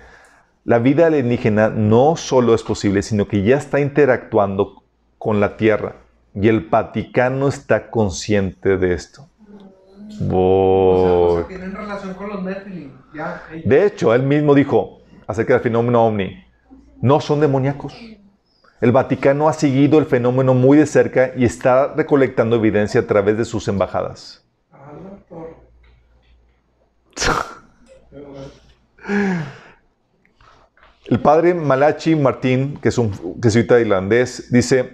la 0.65 0.79
vida 0.79 1.07
alienígena 1.07 1.71
no 1.71 2.17
solo 2.17 2.55
es 2.55 2.63
posible, 2.63 3.03
sino 3.03 3.27
que 3.27 3.43
ya 3.43 3.57
está 3.57 3.81
interactuando 3.81 4.83
con 5.19 5.41
la 5.41 5.57
Tierra 5.57 5.97
y 6.35 6.49
el 6.49 6.61
Vaticano 6.61 7.49
está 7.49 7.91
consciente 7.91 8.77
de 8.77 8.95
esto. 8.95 9.29
relación 11.75 12.15
con 12.15 12.29
los 12.29 12.45
de 13.65 13.87
hecho, 13.87 14.15
él 14.15 14.23
mismo 14.23 14.55
dijo 14.55 15.01
acerca 15.27 15.55
del 15.55 15.63
fenómeno 15.63 16.07
ovni, 16.07 16.45
no 17.01 17.21
son 17.21 17.41
demoníacos. 17.41 17.95
El 18.81 18.93
Vaticano 18.93 19.49
ha 19.49 19.53
seguido 19.53 19.99
el 19.99 20.07
fenómeno 20.07 20.55
muy 20.55 20.77
de 20.79 20.87
cerca 20.87 21.33
y 21.37 21.45
está 21.45 21.95
recolectando 21.95 22.57
evidencia 22.57 23.01
a 23.01 23.07
través 23.07 23.37
de 23.39 23.45
sus 23.45 23.69
embajadas. 23.69 24.45
El 31.07 31.21
padre 31.21 31.55
Malachi 31.55 32.15
Martín, 32.15 32.79
que 32.81 32.89
es 32.89 32.99
un 32.99 33.13
jesuita 33.43 33.81
irlandés, 33.81 34.51
dice, 34.51 34.93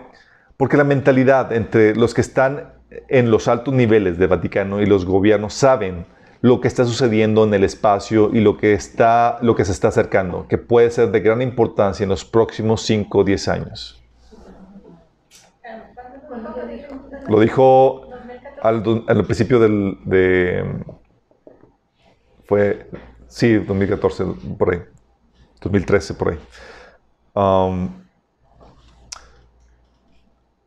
porque 0.56 0.76
la 0.76 0.84
mentalidad 0.84 1.52
entre 1.52 1.94
los 1.94 2.14
que 2.14 2.20
están 2.20 2.72
en 3.09 3.30
los 3.30 3.48
altos 3.48 3.74
niveles 3.74 4.18
del 4.18 4.28
Vaticano 4.28 4.80
y 4.80 4.86
los 4.86 5.04
gobiernos 5.04 5.54
saben 5.54 6.06
lo 6.40 6.61
que 6.61 6.68
está 6.68 6.84
sucediendo 6.84 7.44
en 7.44 7.52
el 7.52 7.64
espacio 7.64 8.30
y 8.32 8.40
lo 8.40 8.56
que, 8.56 8.72
está, 8.72 9.38
lo 9.42 9.54
que 9.54 9.64
se 9.64 9.72
está 9.72 9.88
acercando, 9.88 10.46
que 10.48 10.56
puede 10.56 10.90
ser 10.90 11.11
de 11.11 11.20
gran 11.20 11.42
importancia 11.42 12.04
en 12.04 12.11
los 12.11 12.24
próximos 12.24 12.82
5 12.82 13.18
o 13.18 13.24
10 13.24 13.48
años. 13.48 14.02
Lo 17.28 17.40
dijo 17.40 18.09
al, 18.62 18.82
principio 19.24 19.59
del, 19.61 19.98
de... 20.04 20.64
Fue, 22.46 22.88
sí, 23.29 23.55
2014, 23.55 24.24
por 24.59 24.74
ahí. 24.74 24.83
2013, 25.61 26.14
por 26.14 26.33
ahí. 26.33 26.39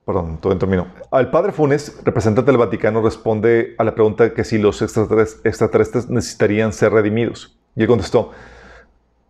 Perdón, 0.05 0.39
todo 0.41 0.53
en 0.53 0.59
término. 0.59 0.88
Al 1.12 1.30
padre 1.30 1.51
Funes, 1.51 2.01
representante 2.03 2.51
del 2.51 2.57
Vaticano, 2.57 3.01
responde 3.01 3.76
a 3.78 3.84
la 3.84 3.93
pregunta 3.93 4.34
que 4.34 4.43
si 4.43 4.57
los 4.57 4.82
extraterrestres 4.82 6.09
necesitarían 6.09 6.74
ser 6.74 6.91
redimidos. 6.91 7.57
Y 7.76 7.82
él 7.82 7.88
contestó, 7.88 8.32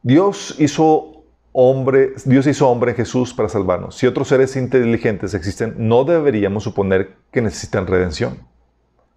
Dios 0.02 0.56
hizo 0.60 1.26
hombre, 1.52 2.14
Dios 2.26 2.48
hizo 2.48 2.70
hombre 2.70 2.92
en 2.92 2.98
Jesús 2.98 3.34
para 3.34 3.50
salvarnos. 3.50 3.96
Si 3.96 4.08
otros 4.08 4.30
seres 4.30 4.56
inteligentes 4.56 5.34
existen, 5.34 5.76
no 5.78 6.06
deberíamos 6.06 6.64
suponer 6.64 7.18
que 7.32 7.42
necesitan 7.42 7.86
redención. 7.86 8.40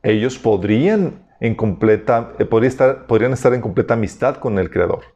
Ellos 0.02 0.38
podrían, 0.38 1.23
en 1.40 1.54
completa, 1.54 2.32
eh, 2.38 2.44
podrían 2.44 3.32
estar 3.32 3.54
en 3.54 3.60
completa 3.60 3.94
amistad 3.94 4.36
con 4.36 4.58
el 4.58 4.70
Creador. 4.70 5.14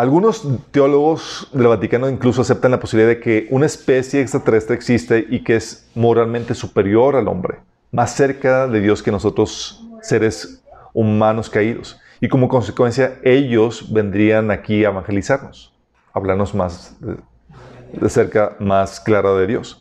Algunos 0.00 0.46
teólogos 0.70 1.48
del 1.52 1.66
Vaticano 1.66 2.08
incluso 2.08 2.40
aceptan 2.40 2.70
la 2.70 2.80
posibilidad 2.80 3.10
de 3.10 3.20
que 3.20 3.48
una 3.50 3.66
especie 3.66 4.22
extraterrestre 4.22 4.74
existe 4.74 5.26
y 5.28 5.44
que 5.44 5.56
es 5.56 5.90
moralmente 5.94 6.54
superior 6.54 7.16
al 7.16 7.28
hombre, 7.28 7.58
más 7.92 8.14
cerca 8.14 8.66
de 8.66 8.80
Dios 8.80 9.02
que 9.02 9.10
nosotros 9.10 9.86
seres 10.00 10.64
humanos 10.94 11.50
caídos. 11.50 12.00
Y 12.18 12.28
como 12.28 12.48
consecuencia, 12.48 13.18
ellos 13.24 13.92
vendrían 13.92 14.50
aquí 14.50 14.86
a 14.86 14.88
evangelizarnos, 14.88 15.74
hablarnos 16.14 16.54
más 16.54 16.96
de, 17.00 18.08
cerca, 18.08 18.56
más 18.58 19.00
clara 19.00 19.34
de 19.34 19.46
Dios. 19.46 19.79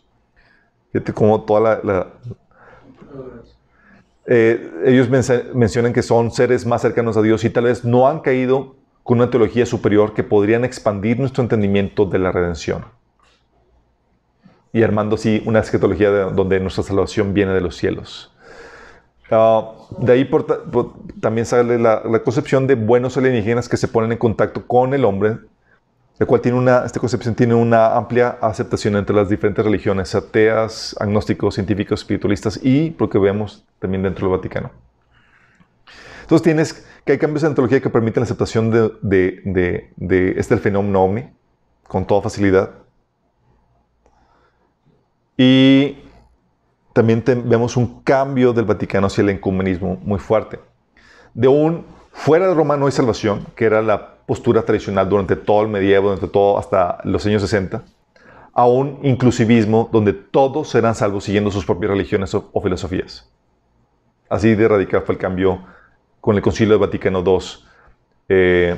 Como 1.14 1.44
toda 1.44 1.82
la... 1.84 2.08
Eh, 4.26 4.72
ellos 4.86 5.10
mencionan 5.10 5.92
que 5.92 6.04
son 6.04 6.32
seres 6.32 6.66
más 6.66 6.82
cercanos 6.82 7.18
a 7.18 7.22
Dios 7.22 7.44
y 7.44 7.50
tal 7.50 7.64
vez 7.64 7.84
no 7.84 8.08
han 8.08 8.20
caído 8.20 8.76
con 9.04 9.20
una 9.20 9.32
teología 9.32 9.66
superior 9.66 10.14
que 10.14 10.24
podrían 10.24 10.64
expandir 10.64 11.20
nuestro 11.20 11.42
entendimiento 11.42 12.06
de 12.06 12.20
la 12.20 12.32
redención. 12.32 12.86
Y 14.72 14.84
armando 14.84 15.16
así 15.16 15.42
una 15.46 15.60
escatología 15.60 16.10
donde 16.10 16.60
nuestra 16.60 16.84
salvación 16.84 17.34
viene 17.34 17.54
de 17.54 17.62
los 17.62 17.76
cielos. 17.76 18.32
Ah, 19.32 19.72
de 19.98 20.12
ahí 20.12 20.30
también 21.22 21.46
sale 21.46 21.78
la, 21.78 22.02
concepción 22.24 22.68
de 22.68 22.76
buenos 22.76 23.18
alienígenas 23.18 23.70
que 23.70 23.78
se 23.78 23.88
ponen 23.88 24.12
en 24.12 24.18
contacto 24.18 24.66
con 24.66 24.94
el 24.94 25.06
hombre, 25.06 25.38
la 26.20 26.26
cual 26.26 26.42
tiene 26.42 26.58
una, 26.58 26.86
esta 26.86 27.00
concepción 27.00 27.34
tiene 27.34 27.54
una 27.54 27.96
amplia 27.96 28.38
aceptación 28.42 28.98
entre 28.98 29.16
las 29.16 29.30
diferentes 29.30 29.64
religiones, 29.64 30.14
ateas, 30.14 30.94
agnósticos, 31.00 31.56
científicos, 31.56 32.02
espiritualistas 32.02 32.60
y, 32.62 32.90
porque 32.92 33.18
vemos, 33.18 33.66
también 33.80 34.04
dentro 34.04 34.28
del 34.28 34.38
Vaticano. 34.38 34.70
Entonces 36.24 36.44
tienes 36.44 36.86
que 37.06 37.14
hay 37.14 37.18
cambios 37.18 37.44
en 37.44 37.50
la 37.50 37.56
teología 37.56 37.80
que 37.80 37.90
permiten 37.90 38.20
la 38.22 38.26
aceptación 38.26 38.70
de, 38.70 40.34
este 40.38 40.58
fenómeno 40.58 41.04
ovni 41.04 41.30
con 41.88 42.06
toda 42.06 42.22
facilidad. 42.22 42.72
Y 45.38 46.00
también 46.92 47.24
vemos 47.46 47.78
un 47.78 48.04
cambio 48.04 48.52
del 48.52 48.66
Vaticano 48.66 49.08
hacia 49.08 49.22
el 49.22 49.30
ecumenismo 49.30 49.96
muy 50.04 50.20
fuerte. 50.20 50.60
De 51.34 51.48
un 51.48 51.86
fuera 52.12 52.50
de 52.50 52.54
Roma 52.54 52.76
no 52.76 52.88
hay 52.88 52.92
salvación, 52.92 53.48
que 53.56 53.64
era 53.64 53.82
la 53.82 54.19
postura 54.30 54.62
tradicional 54.62 55.10
durante 55.10 55.36
todo 55.36 55.64
el 55.64 55.70
medievo, 55.70 56.10
durante 56.10 56.28
todo 56.28 56.60
hasta 56.60 57.00
los 57.04 57.26
años 57.26 57.42
60, 57.42 57.84
a 58.54 58.68
un 58.68 59.00
inclusivismo 59.02 59.90
donde 59.92 60.14
todos 60.14 60.70
serán 60.70 60.94
salvos 60.94 61.24
siguiendo 61.24 61.50
sus 61.50 61.66
propias 61.66 61.90
religiones 61.90 62.36
o, 62.36 62.62
filosofías. 62.62 63.28
Así 64.30 64.54
de 64.54 64.68
radical 64.68 65.02
fue 65.02 65.16
el 65.16 65.20
cambio 65.20 65.66
con 66.22 66.36
el 66.36 66.44
Concilio 66.44 66.76
de 66.76 66.80
Vaticano 66.80 67.24
II. 67.26 67.40
Eh, 68.30 68.78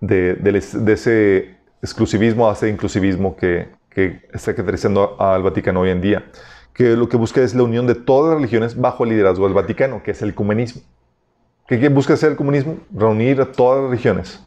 de, 0.00 0.92
ese 0.94 1.58
exclusivismo 1.82 2.48
a 2.48 2.54
ese 2.54 2.70
inclusivismo 2.70 3.36
que, 3.36 3.68
que 3.90 4.22
está 4.32 4.54
caracterizando 4.54 5.20
al 5.20 5.42
Vaticano 5.42 5.80
hoy 5.80 5.90
en 5.90 6.00
día, 6.00 6.24
que 6.72 6.96
lo 6.96 7.06
que 7.06 7.18
busca 7.18 7.42
es 7.42 7.54
la 7.54 7.64
unión 7.64 7.86
de 7.86 7.96
todas 7.96 8.30
las 8.30 8.36
religiones 8.38 8.80
bajo 8.80 9.04
el 9.04 9.10
liderazgo 9.10 9.44
del 9.44 9.52
Vaticano, 9.52 10.02
que 10.02 10.12
es 10.12 10.22
el 10.22 10.30
ecumenismo. 10.30 10.80
¿Qué, 11.78 11.88
busca 11.88 12.14
hacer 12.14 12.32
el 12.32 12.36
comunismo? 12.36 12.78
Reunir 12.92 13.40
a 13.40 13.52
todas 13.52 13.80
las 13.80 13.90
religiones 13.90 14.44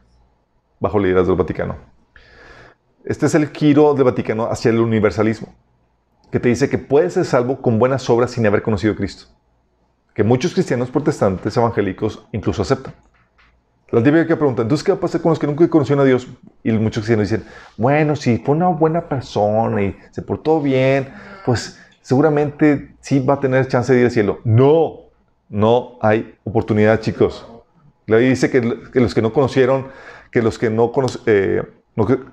bajo 0.78 0.97
el 0.97 1.03
liderazgo 1.03 1.30
del 1.30 1.38
Vaticano. 1.38 1.78
Este 3.05 3.28
es 3.28 3.36
el 3.36 3.47
giro 3.47 3.93
del 3.93 4.03
Vaticano 4.03 4.51
hacia 4.51 4.71
el 4.71 4.82
universalismo, 4.82 5.55
que 6.34 6.41
te 6.41 6.49
dice 6.49 6.69
que 6.69 6.78
puedes 6.78 7.13
ser 7.13 7.24
salvo 7.24 7.61
con 7.61 7.80
buenas 7.80 8.09
obras 8.09 8.32
sin 8.32 8.45
haber 8.45 8.61
conocido 8.61 8.91
a 8.91 8.97
Cristo. 8.97 9.28
Que 10.13 10.26
muchos 10.26 10.53
cristianos 10.53 10.91
protestantes 10.91 11.55
evangélicos 11.55 12.28
incluso 12.34 12.61
aceptan. 12.61 12.93
La 13.89 14.03
típica 14.03 14.36
pregunta, 14.36 14.63
entonces, 14.63 14.84
¿qué 14.84 14.91
va 14.91 14.97
a 14.97 15.01
pasar 15.01 15.21
con 15.21 15.30
los 15.30 15.39
que 15.39 15.47
nunca 15.47 15.69
conocieron 15.69 16.03
a 16.03 16.05
Dios? 16.05 16.28
Y 16.61 16.74
muchos 16.74 17.05
cristianos 17.05 17.30
dicen, 17.30 17.45
bueno, 17.78 18.17
si 18.17 18.38
fue 18.39 18.53
una 18.53 18.67
buena 18.67 19.07
persona 19.07 19.82
y 19.82 19.95
se 20.11 20.24
portó 20.24 20.59
bien, 20.59 21.07
pues 21.45 21.80
seguramente 22.01 22.95
sí 22.99 23.21
va 23.21 23.36
a 23.36 23.39
tener 23.39 23.65
chance 23.69 23.93
de 23.93 23.99
ir 23.99 24.05
al 24.07 24.11
cielo. 24.11 24.39
No, 24.43 25.03
no 25.49 25.97
hay 26.01 26.35
oportunidad, 26.43 26.99
chicos. 27.01 27.45
La 28.07 28.17
Biblia 28.17 28.31
dice 28.31 28.49
que, 28.49 28.99
los 28.99 29.13
que 29.13 29.21
no 29.21 29.31
conocieron, 29.33 29.87
que 30.31 30.41
los 30.41 30.57
que 30.59 30.69
no 30.69 30.91
conoc- 30.91 31.21
eh, 31.25 31.63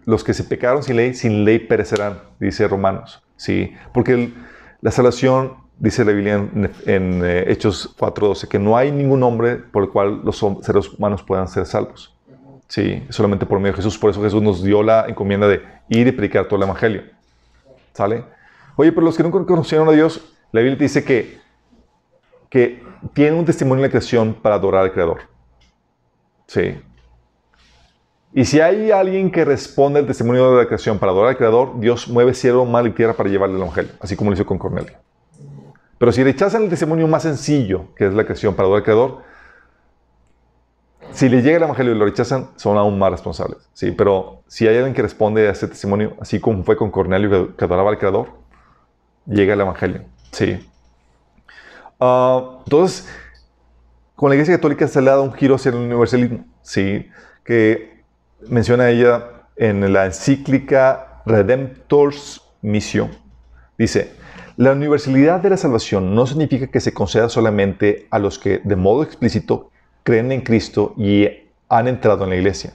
los 0.06 0.24
que 0.24 0.34
se 0.34 0.44
pecaron 0.44 0.82
sin 0.82 0.96
ley, 0.96 1.14
sin 1.14 1.44
ley 1.44 1.58
perecerán, 1.58 2.20
dice 2.38 2.66
Romanos. 2.66 3.22
Sí, 3.36 3.72
porque 3.92 4.32
la 4.80 4.90
salvación, 4.90 5.54
dice 5.78 6.04
la 6.04 6.12
Biblia 6.12 6.34
en, 6.34 6.70
en, 6.86 7.22
eh, 7.24 7.44
Hechos 7.48 7.94
4:12, 7.98 8.48
que 8.48 8.58
no 8.58 8.76
hay 8.76 8.90
ningún 8.90 9.22
hombre 9.22 9.56
por 9.56 9.84
el 9.84 9.90
cual 9.90 10.22
los 10.24 10.44
seres 10.62 10.88
humanos 10.92 11.22
puedan 11.22 11.46
ser 11.48 11.66
salvos. 11.66 12.14
Sí, 12.68 13.02
solamente 13.08 13.46
por 13.46 13.58
medio 13.58 13.72
de 13.72 13.76
Jesús. 13.76 13.98
Por 13.98 14.11
eso 14.11 14.22
Jesús 14.22 14.40
nos 14.42 14.62
dio 14.62 14.82
la 14.82 15.06
encomienda 15.08 15.48
de 15.48 15.61
ir 15.88 16.06
y 16.06 16.12
predicar 16.12 16.46
todo 16.46 16.56
el 16.56 16.62
evangelio. 16.62 17.02
¿Sale? 17.92 18.24
Oye, 18.76 18.92
pero 18.92 19.04
los 19.04 19.16
que 19.16 19.22
nunca 19.24 19.44
conocieron 19.44 19.88
a 19.88 19.92
Dios, 19.92 20.34
la 20.52 20.61
Biblia 20.61 20.78
dice 20.78 21.02
que, 21.02 21.38
que 22.48 22.80
tienen 23.12 23.34
un 23.34 23.44
testimonio 23.44 23.84
en 23.84 23.88
la 23.88 23.90
creación 23.90 24.34
para 24.34 24.57
adorar 24.57 24.84
al 24.84 24.92
Creador. 24.92 25.22
Sí. 26.46 26.80
Y 28.32 28.44
si 28.44 28.61
hay 28.61 28.90
alguien 28.90 29.30
que 29.30 29.44
responde 29.44 29.98
al 29.98 30.07
testimonio 30.07 30.53
de 30.53 30.62
la 30.62 30.66
creación 30.66 30.98
para 30.98 31.12
adorar 31.12 31.30
al 31.30 31.36
Creador, 31.36 31.80
Dios 31.80 32.09
mueve 32.09 32.34
cielo, 32.34 32.64
mar 32.64 32.86
y 32.86 32.90
tierra 32.90 33.14
para 33.14 33.28
llevarle 33.28 33.57
el 33.57 33.62
Evangelio, 33.62 33.92
así 34.01 34.16
como 34.16 34.30
lo 34.30 34.34
hizo 34.34 34.46
con 34.46 34.59
Cornelio. 34.59 34.92
Pero 35.98 36.12
si 36.12 36.22
rechazan 36.22 36.62
el 36.62 36.70
testimonio 36.70 37.09
más 37.09 37.24
sencillo, 37.24 37.94
que 37.96 38.07
es 38.07 38.14
la 38.14 38.24
creación 38.24 38.55
para 38.55 38.66
adorar 38.66 38.78
al 38.80 38.84
Creador, 38.84 39.22
si 41.12 41.28
le 41.28 41.42
llega 41.42 41.57
el 41.57 41.62
Evangelio 41.64 41.92
y 41.92 41.98
lo 41.98 42.05
rechazan, 42.05 42.51
son 42.57 42.78
aún 42.78 42.98
más 42.98 43.11
responsables. 43.11 43.68
¿sí? 43.72 43.90
Pero 43.90 44.42
si 44.46 44.68
hay 44.68 44.76
alguien 44.76 44.94
que 44.94 45.03
responde 45.03 45.48
a 45.48 45.51
ese 45.51 45.66
testimonio, 45.66 46.16
así 46.20 46.38
como 46.38 46.62
fue 46.62 46.76
con 46.76 46.90
Cornelio 46.90 47.57
que 47.57 47.64
adoraba 47.64 47.90
al 47.90 47.98
Creador, 47.98 48.28
llega 49.26 49.55
el 49.55 49.61
Evangelio. 49.61 50.05
Sí. 50.30 50.70
Ah, 52.01 52.61
entonces, 52.64 53.07
con 54.16 54.30
la 54.30 54.34
Iglesia 54.34 54.57
Católica 54.57 54.88
se 54.88 55.01
le 55.03 55.11
ha 55.11 55.12
dado 55.12 55.24
un 55.24 55.34
giro 55.34 55.57
hacia 55.57 55.68
el 55.68 55.76
universalismo, 55.76 56.46
¿sí? 56.62 57.07
que 57.44 58.03
menciona 58.48 58.88
ella 58.88 59.46
en 59.57 59.92
la 59.92 60.07
encíclica 60.07 61.22
Redemptors 61.26 62.42
Missio. 62.62 63.11
Dice, 63.76 64.12
la 64.57 64.72
universalidad 64.72 65.40
de 65.40 65.51
la 65.51 65.57
salvación 65.57 66.14
no 66.14 66.26
significa 66.26 66.66
que 66.66 66.80
se 66.80 66.94
conceda 66.94 67.28
solamente 67.28 68.07
a 68.11 68.18
los 68.18 68.38
que 68.38 68.61
de 68.64 68.76
modo 68.76 69.03
explícito 69.03 69.70
creen 70.03 70.32
en 70.32 70.40
Cristo 70.40 70.94
y 70.96 71.28
han 71.68 71.88
entrado 71.88 72.24
en 72.24 72.30
la 72.30 72.36
Iglesia. 72.36 72.72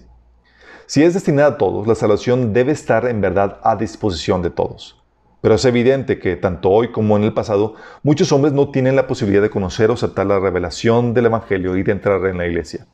Si 0.86 1.04
es 1.04 1.16
destinada 1.16 1.50
a 1.50 1.58
todos, 1.58 1.88
la 1.88 1.96
salvación 1.96 2.54
debe 2.54 2.72
estar 2.72 3.08
en 3.08 3.22
verdad 3.22 3.60
a 3.64 3.76
disposición 3.76 4.44
de 4.44 4.52
todos. 4.52 5.04
Pero 5.46 5.54
es 5.54 5.66
evidente 5.66 6.18
que 6.18 6.38
tanto 6.38 6.72
hoy 6.72 6.92
como 6.92 7.16
en 7.16 7.24
el 7.24 7.32
pasado, 7.32 7.76
muchos 8.02 8.32
hombres 8.32 8.52
no 8.52 8.70
tienen 8.70 8.96
la 8.96 9.06
posibilidad 9.06 9.44
de 9.44 9.52
conocer 9.52 9.92
o 9.92 9.94
aceptar 9.94 10.26
la 10.26 10.40
revelación 10.40 11.14
del 11.14 11.28
Evangelio 11.28 11.78
y 11.78 11.84
de 11.84 11.92
entrar 11.92 12.26
en 12.26 12.40
la 12.40 12.48
iglesia. 12.48 12.88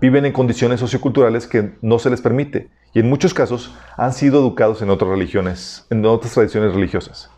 Viven 0.00 0.24
en 0.24 0.32
condiciones 0.32 0.80
socioculturales 0.80 1.46
que 1.46 1.74
no 1.82 1.98
se 1.98 2.08
les 2.08 2.22
permite 2.22 2.70
y 2.94 3.00
en 3.00 3.10
muchos 3.10 3.34
casos 3.34 3.74
han 3.98 4.14
sido 4.14 4.40
educados 4.40 4.80
en 4.80 4.88
otras 4.88 5.10
religiones, 5.10 5.86
en 5.90 6.06
otras 6.06 6.32
tradiciones 6.32 6.72
religiosas. 6.72 7.30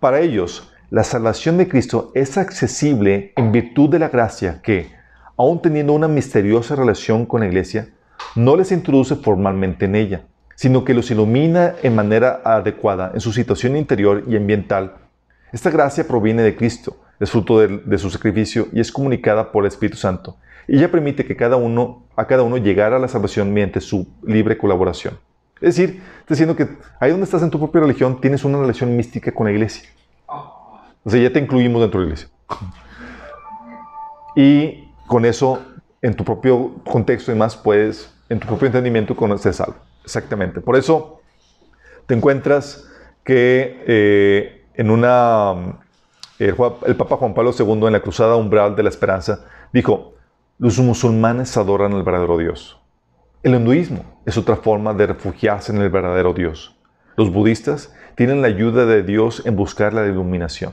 Para 0.00 0.22
ellos, 0.22 0.72
la 0.90 1.04
salvación 1.04 1.56
de 1.56 1.68
Cristo 1.68 2.10
es 2.16 2.36
accesible 2.36 3.32
en 3.36 3.52
virtud 3.52 3.90
de 3.90 4.00
la 4.00 4.08
gracia 4.08 4.60
que, 4.60 4.90
aun 5.36 5.62
teniendo 5.62 5.92
una 5.92 6.08
misteriosa 6.08 6.74
relación 6.74 7.26
con 7.26 7.42
la 7.42 7.46
iglesia, 7.46 7.90
no 8.34 8.56
les 8.56 8.72
introduce 8.72 9.14
formalmente 9.14 9.84
en 9.84 9.94
ella, 9.94 10.22
sino 10.58 10.84
que 10.84 10.92
los 10.92 11.08
ilumina 11.12 11.76
en 11.84 11.94
manera 11.94 12.40
adecuada 12.44 13.12
en 13.14 13.20
su 13.20 13.32
situación 13.32 13.76
interior 13.76 14.24
y 14.26 14.34
ambiental. 14.34 14.96
Esta 15.52 15.70
gracia 15.70 16.04
proviene 16.08 16.42
de 16.42 16.56
Cristo, 16.56 16.96
es 17.20 17.30
fruto 17.30 17.60
de, 17.60 17.98
su 17.98 18.10
sacrificio 18.10 18.66
y 18.72 18.80
es 18.80 18.90
comunicada 18.90 19.52
por 19.52 19.62
el 19.62 19.68
Espíritu 19.68 19.96
Santo. 19.96 20.36
Y 20.66 20.78
ella 20.78 20.90
permite 20.90 21.24
que 21.24 21.36
cada 21.36 21.54
uno, 21.54 22.02
a 22.16 22.26
cada 22.26 22.42
uno 22.42 22.56
llegara 22.56 22.96
a 22.96 22.98
la 22.98 23.06
salvación 23.06 23.52
mediante 23.52 23.80
su 23.80 24.08
libre 24.24 24.58
colaboración. 24.58 25.16
Es 25.60 25.76
decir, 25.76 26.02
diciendo 26.28 26.56
que 26.56 26.66
ahí 26.98 27.12
donde 27.12 27.26
estás 27.26 27.44
en 27.44 27.50
tu 27.50 27.60
propia 27.60 27.82
religión 27.82 28.20
tienes 28.20 28.42
una 28.42 28.58
relación 28.58 28.96
mística 28.96 29.30
con 29.30 29.46
la 29.46 29.52
iglesia. 29.52 29.88
O 30.26 31.08
sea, 31.08 31.22
ya 31.22 31.32
te 31.32 31.38
incluimos 31.38 31.80
dentro 31.82 32.00
de 32.00 32.06
la 32.06 32.12
iglesia. 32.14 32.30
Y 34.34 34.88
con 35.06 35.24
eso, 35.24 35.62
en 36.02 36.14
tu 36.14 36.24
propio 36.24 36.74
contexto 36.82 37.30
y 37.30 37.36
más, 37.36 37.56
puedes, 37.56 38.12
en 38.28 38.40
tu 38.40 38.48
propio 38.48 38.66
entendimiento, 38.66 39.14
conocer 39.14 39.54
salvo. 39.54 39.87
Exactamente. 40.08 40.62
Por 40.62 40.74
eso 40.74 41.20
te 42.06 42.14
encuentras 42.14 42.88
que 43.24 43.84
eh, 43.86 44.64
en 44.72 44.90
una. 44.90 45.78
El, 46.38 46.52
Juan- 46.52 46.76
el 46.86 46.96
Papa 46.96 47.16
Juan 47.18 47.34
Pablo 47.34 47.52
II, 47.58 47.86
en 47.88 47.92
la 47.92 48.00
Cruzada 48.00 48.36
Umbral 48.36 48.74
de 48.74 48.84
la 48.84 48.88
Esperanza, 48.88 49.44
dijo: 49.70 50.14
Los 50.58 50.78
musulmanes 50.78 51.54
adoran 51.58 51.92
al 51.92 52.04
verdadero 52.04 52.38
Dios. 52.38 52.80
El 53.42 53.54
hinduismo 53.54 54.02
es 54.24 54.38
otra 54.38 54.56
forma 54.56 54.94
de 54.94 55.08
refugiarse 55.08 55.72
en 55.72 55.82
el 55.82 55.90
verdadero 55.90 56.32
Dios. 56.32 56.74
Los 57.18 57.30
budistas 57.30 57.92
tienen 58.14 58.40
la 58.40 58.48
ayuda 58.48 58.86
de 58.86 59.02
Dios 59.02 59.42
en 59.44 59.56
buscar 59.56 59.92
la 59.92 60.06
iluminación. 60.06 60.72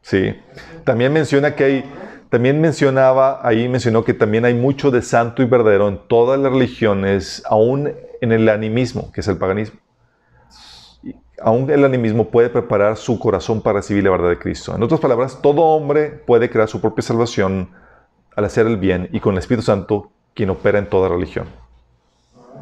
Sí. 0.00 0.40
También 0.84 1.12
menciona 1.12 1.54
que 1.54 1.64
hay, 1.64 1.92
también 2.36 2.60
mencionaba, 2.60 3.40
ahí 3.42 3.66
mencionó 3.66 4.04
que 4.04 4.12
también 4.12 4.44
hay 4.44 4.52
mucho 4.52 4.90
de 4.90 5.00
santo 5.00 5.40
y 5.40 5.46
verdadero 5.46 5.88
en 5.88 5.98
todas 6.06 6.38
las 6.38 6.52
religiones, 6.52 7.42
aún 7.46 7.94
en 8.20 8.30
el 8.30 8.50
animismo, 8.50 9.10
que 9.10 9.22
es 9.22 9.28
el 9.28 9.38
paganismo. 9.38 9.80
Aún 11.40 11.70
el 11.70 11.82
animismo 11.82 12.28
puede 12.28 12.50
preparar 12.50 12.98
su 12.98 13.18
corazón 13.18 13.62
para 13.62 13.78
recibir 13.78 14.04
la 14.04 14.10
verdad 14.10 14.28
de 14.28 14.38
Cristo. 14.38 14.76
En 14.76 14.82
otras 14.82 15.00
palabras, 15.00 15.40
todo 15.40 15.62
hombre 15.62 16.10
puede 16.10 16.50
crear 16.50 16.68
su 16.68 16.78
propia 16.78 17.00
salvación 17.00 17.70
al 18.34 18.44
hacer 18.44 18.66
el 18.66 18.76
bien 18.76 19.08
y 19.12 19.20
con 19.20 19.32
el 19.32 19.38
Espíritu 19.38 19.64
Santo 19.64 20.10
quien 20.34 20.50
opera 20.50 20.78
en 20.78 20.90
toda 20.90 21.08
religión. 21.08 21.46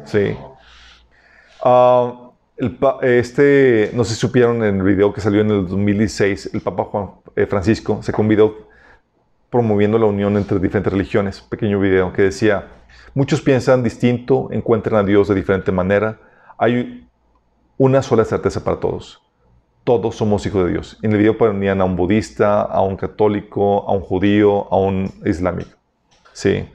Sí. 0.05 0.37
Ah, 1.65 2.31
este, 3.01 3.91
no 3.93 4.05
sé 4.05 4.13
si 4.13 4.21
supieron 4.21 4.63
en 4.63 4.77
el 4.77 4.83
video 4.83 5.11
que 5.11 5.19
salió 5.19 5.41
en 5.41 5.51
el 5.51 5.67
2016, 5.67 6.51
el 6.53 6.61
Papa 6.61 6.85
Juan 6.85 7.09
eh, 7.35 7.45
Francisco 7.45 8.01
se 8.01 8.13
convidó 8.13 8.64
promoviendo 9.49 9.97
la 9.97 10.05
unión 10.05 10.37
entre 10.37 10.59
diferentes 10.59 10.91
religiones. 10.91 11.41
Pequeño 11.41 11.79
video 11.79 12.13
que 12.13 12.23
decía, 12.23 12.67
muchos 13.13 13.41
piensan 13.41 13.83
distinto, 13.83 14.49
encuentran 14.51 15.03
a 15.03 15.07
Dios 15.07 15.27
de 15.27 15.35
diferente 15.35 15.71
manera. 15.71 16.19
Hay 16.57 17.07
una 17.77 18.01
sola 18.01 18.25
certeza 18.25 18.63
para 18.63 18.79
todos. 18.79 19.21
Todos 19.83 20.15
somos 20.15 20.45
hijos 20.45 20.65
de 20.65 20.71
Dios. 20.71 20.97
En 21.03 21.11
el 21.11 21.19
video 21.19 21.37
ponían 21.37 21.79
a 21.79 21.85
un 21.85 21.95
budista, 21.95 22.61
a 22.61 22.81
un 22.81 22.97
católico, 22.97 23.87
a 23.87 23.91
un 23.93 24.01
judío, 24.01 24.71
a 24.73 24.77
un 24.77 25.11
islámico. 25.25 25.71
Sí. 26.33 26.67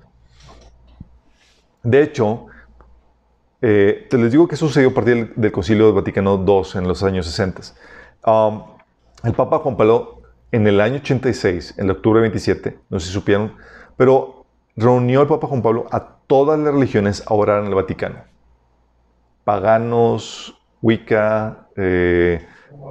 De 1.83 2.03
hecho, 2.03 2.47
eh, 3.63 4.07
te 4.09 4.17
les 4.17 4.33
digo 4.33 4.49
que 4.49 4.57
sucedió 4.57 4.89
a 4.89 4.95
partir 4.95 5.15
del, 5.15 5.33
del 5.37 5.53
Concilio 5.53 5.87
del 5.87 5.95
Vaticano 5.95 6.43
II 6.47 6.79
en 6.79 6.89
los 6.89 7.03
años 7.03 7.27
60. 7.27 7.63
Um, 8.27 8.63
el 9.23 9.35
Papa 9.35 9.59
Juan 9.59 9.77
Pablo, 9.77 10.20
en 10.53 10.67
el 10.67 10.81
año 10.81 10.97
86, 10.97 11.75
en 11.79 11.85
el 11.85 11.93
octubre 11.93 12.21
27, 12.21 12.79
no 12.89 12.99
sé 12.99 13.07
si 13.07 13.13
supieron, 13.13 13.55
pero 13.97 14.47
reunió 14.77 15.23
el 15.23 15.29
Papa 15.29 15.47
Juan 15.47 15.63
Pablo 15.63 15.87
a 15.91 16.17
todas 16.27 16.59
las 16.59 16.75
religiones 16.75 17.23
a 17.27 17.35
orar 17.35 17.63
en 17.63 17.69
el 17.69 17.75
Vaticano. 17.75 18.25
Paganos, 19.45 20.61
Wicca, 20.83 21.69
eh, 21.77 22.47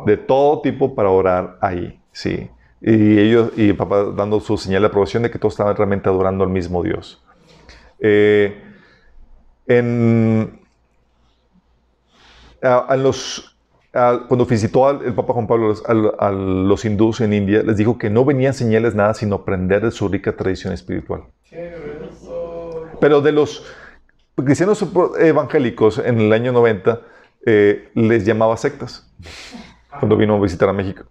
de 0.06 0.18
todo 0.18 0.62
tipo 0.62 0.96
para 0.96 1.10
orar 1.10 1.58
ahí, 1.62 2.00
sí. 2.12 2.50
Y 2.82 3.20
ellos, 3.20 3.52
y 3.58 3.70
el 3.70 3.78
Papa 3.78 4.12
dando 4.16 4.40
su 4.40 4.58
señal 4.58 4.84
de 4.84 4.88
aprobación 4.88 5.24
de 5.24 5.32
que 5.32 5.40
todos 5.40 5.54
estaban 5.54 5.76
realmente 5.76 6.08
adorando 6.10 6.44
al 6.44 6.50
mismo 6.50 6.82
Dios. 6.84 7.24
Eh, 8.00 8.64
en, 9.68 10.62
a 12.62 12.96
los, 12.96 13.49
a- 13.94 14.22
cuando 14.28 14.46
visitó 14.46 14.88
al, 14.88 15.04
el 15.06 15.14
Papa 15.14 15.34
Juan 15.34 15.48
Pablo 15.48 15.74
a, 16.20 16.32
los 16.32 16.86
hindús 16.86 17.22
en 17.22 17.34
India, 17.34 17.64
les 17.64 17.78
dijo 17.78 17.98
que 17.98 18.10
no 18.10 18.26
venían 18.26 18.54
señales 18.54 18.96
nada 18.96 19.14
sino 19.14 19.36
aprender 19.38 19.84
de 19.84 19.92
su 19.92 20.08
rica 20.08 20.36
tradición 20.36 20.74
espiritual. 20.74 21.24
Pero 23.00 23.22
de 23.22 23.32
los 23.32 23.66
cristianos 24.36 24.86
evangélicos 25.20 25.98
en 26.00 26.20
el 26.20 26.34
año 26.34 26.52
90 26.52 27.02
eh, 27.46 27.90
les 27.96 28.26
llamaba 28.26 28.58
sectas 28.58 29.10
cuando 29.90 30.18
vino 30.18 30.36
a 30.36 30.40
visitar 30.40 30.70
a 30.70 30.74
México. 30.74 31.04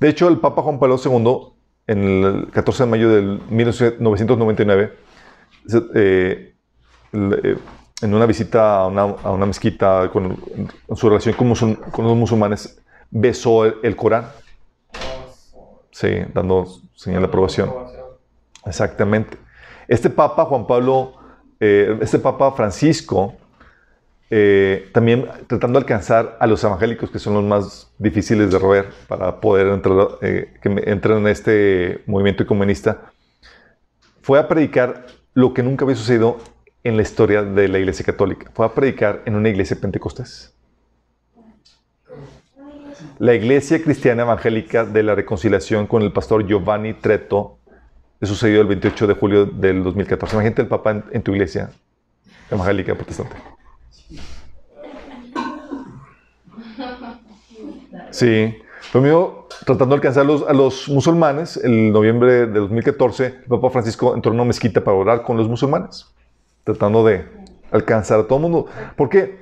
De 0.00 0.08
hecho, 0.08 0.28
el 0.28 0.38
Papa 0.38 0.62
Juan 0.62 0.78
Pablo 0.80 0.96
II, 1.02 1.52
en 1.86 2.02
el 2.24 2.50
14 2.50 2.84
de 2.84 2.90
mayo 2.90 3.08
de 3.08 3.38
1999, 3.50 4.92
eh, 5.94 6.54
eh, 7.12 7.56
en 8.02 8.12
una 8.14 8.26
visita 8.26 8.80
a 8.80 8.86
una, 8.88 9.46
mezquita 9.46 10.10
con, 10.12 10.36
en 10.56 10.96
su 10.96 11.08
relación 11.08 11.34
con, 11.36 11.54
con, 11.74 12.04
los 12.04 12.16
musulmanes, 12.16 12.80
besó 13.10 13.64
el, 13.64 13.96
Corán. 13.96 14.26
Sí, 15.90 16.08
dando 16.34 16.66
señal 16.94 17.22
de 17.22 17.28
aprobación. 17.28 17.72
Exactamente. 18.66 19.38
Este 19.86 20.10
Papa, 20.10 20.44
Juan 20.46 20.66
Pablo, 20.66 21.14
eh, 21.60 21.96
este 22.00 22.18
Papa 22.18 22.52
Francisco, 22.52 23.34
eh, 24.30 24.88
también 24.92 25.28
tratando 25.46 25.78
de 25.78 25.84
alcanzar 25.84 26.36
a 26.40 26.46
los 26.46 26.64
evangélicos, 26.64 27.10
que 27.10 27.18
son 27.18 27.34
los 27.34 27.44
más 27.44 27.92
difíciles 27.98 28.50
de 28.50 28.58
roer 28.58 28.88
para 29.06 29.40
poder 29.40 29.68
entrar, 29.68 30.08
eh, 30.22 30.54
que 30.60 30.68
entren 30.86 31.18
en 31.18 31.26
este 31.28 32.02
movimiento 32.06 32.46
comunista, 32.46 33.12
fue 34.22 34.38
a 34.38 34.48
predicar 34.48 35.06
lo 35.34 35.52
que 35.54 35.62
nunca 35.62 35.84
había 35.84 35.96
sucedido 35.96 36.38
en 36.84 36.96
la 36.96 37.02
historia 37.02 37.42
de 37.42 37.68
la 37.68 37.78
Iglesia 37.78 38.04
Católica. 38.04 38.50
Fue 38.54 38.66
a 38.66 38.74
predicar 38.74 39.22
en 39.24 39.36
una 39.36 39.48
iglesia 39.48 39.76
pentecostés. 39.80 40.54
La 43.18 43.34
Iglesia 43.34 43.82
Cristiana 43.82 44.22
Evangélica 44.22 44.84
de 44.84 45.02
la 45.02 45.14
Reconciliación 45.14 45.86
con 45.86 46.02
el 46.02 46.12
pastor 46.12 46.46
Giovanni 46.46 46.94
Treto 46.94 47.58
sucedió 48.22 48.60
el 48.60 48.66
28 48.66 49.06
de 49.06 49.14
julio 49.14 49.46
del 49.46 49.82
2014. 49.82 50.36
Imagínate 50.36 50.62
el 50.62 50.68
papá 50.68 51.02
en, 51.10 51.22
tu 51.22 51.32
iglesia 51.32 51.70
evangélica 52.50 52.94
protestante. 52.94 53.36
Sí. 58.10 58.56
Lo 58.92 59.00
mismo, 59.00 59.46
tratando 59.64 59.94
de 59.94 59.94
alcanzar 59.94 60.26
a 60.48 60.52
los 60.52 60.88
musulmanes, 60.88 61.56
en 61.56 61.92
noviembre 61.92 62.46
de 62.46 62.60
2014, 62.60 63.26
el 63.26 63.48
Papa 63.48 63.70
Francisco 63.70 64.14
entró 64.14 64.32
en 64.32 64.40
una 64.40 64.48
mezquita 64.48 64.84
para 64.84 64.96
orar 64.96 65.22
con 65.22 65.36
los 65.36 65.48
musulmanes, 65.48 66.12
tratando 66.64 67.04
de 67.04 67.26
alcanzar 67.70 68.20
a 68.20 68.24
todo 68.24 68.36
el 68.36 68.42
mundo. 68.42 68.66
¿Por 68.96 69.08
qué? 69.08 69.40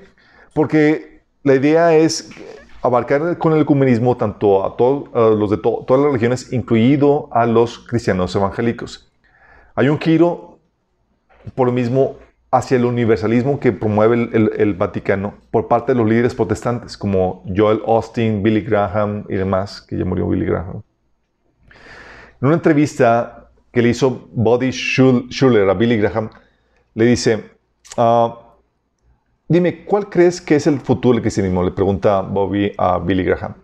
Porque 0.54 1.22
la 1.42 1.54
idea 1.54 1.94
es 1.96 2.30
abarcar 2.82 3.38
con 3.38 3.52
el 3.52 3.62
ecumenismo 3.62 4.16
tanto 4.16 4.64
a, 4.64 4.76
todos 4.76 5.38
los 5.38 5.50
de 5.50 5.58
todas 5.58 6.00
las 6.00 6.06
religiones, 6.06 6.52
incluido 6.52 7.28
a 7.32 7.46
los 7.46 7.78
cristianos 7.78 8.34
evangélicos. 8.34 9.10
Hay 9.74 9.88
un 9.88 9.98
giro, 9.98 10.58
por 11.54 11.66
lo 11.66 11.72
mismo, 11.72 12.16
hacia 12.50 12.76
el 12.76 12.84
universalismo 12.84 13.60
que 13.60 13.72
promueve 13.72 14.28
el, 14.32 14.74
Vaticano 14.74 15.34
por 15.50 15.68
parte 15.68 15.92
de 15.92 15.98
los 15.98 16.08
líderes 16.08 16.34
protestantes, 16.34 16.96
como 16.96 17.44
Joel 17.54 17.80
Austin, 17.86 18.42
Billy 18.42 18.62
Graham 18.62 19.24
y 19.28 19.36
demás, 19.36 19.80
que 19.82 19.96
ya 19.96 20.04
murió 20.04 20.28
Billy 20.28 20.46
Graham. 20.46 20.82
En 22.40 22.46
una 22.46 22.54
entrevista 22.54 23.50
que 23.70 23.82
le 23.82 23.90
hizo 23.90 24.28
Body 24.32 24.72
Schuller 24.72 25.68
a 25.68 25.74
Billy 25.74 25.98
Graham, 25.98 26.30
le 26.94 27.04
dice, 27.04 27.50
uh, 27.96 28.50
Dime, 29.50 29.84
¿cuál 29.84 30.08
crees 30.08 30.40
que 30.40 30.54
es 30.54 30.68
el 30.68 30.78
futuro 30.78 31.14
del 31.14 31.22
cristianismo? 31.22 31.64
Le 31.64 31.72
pregunta 31.72 32.20
Bobby 32.20 32.72
a 32.78 33.00
Billy 33.00 33.24
Graham. 33.24 33.56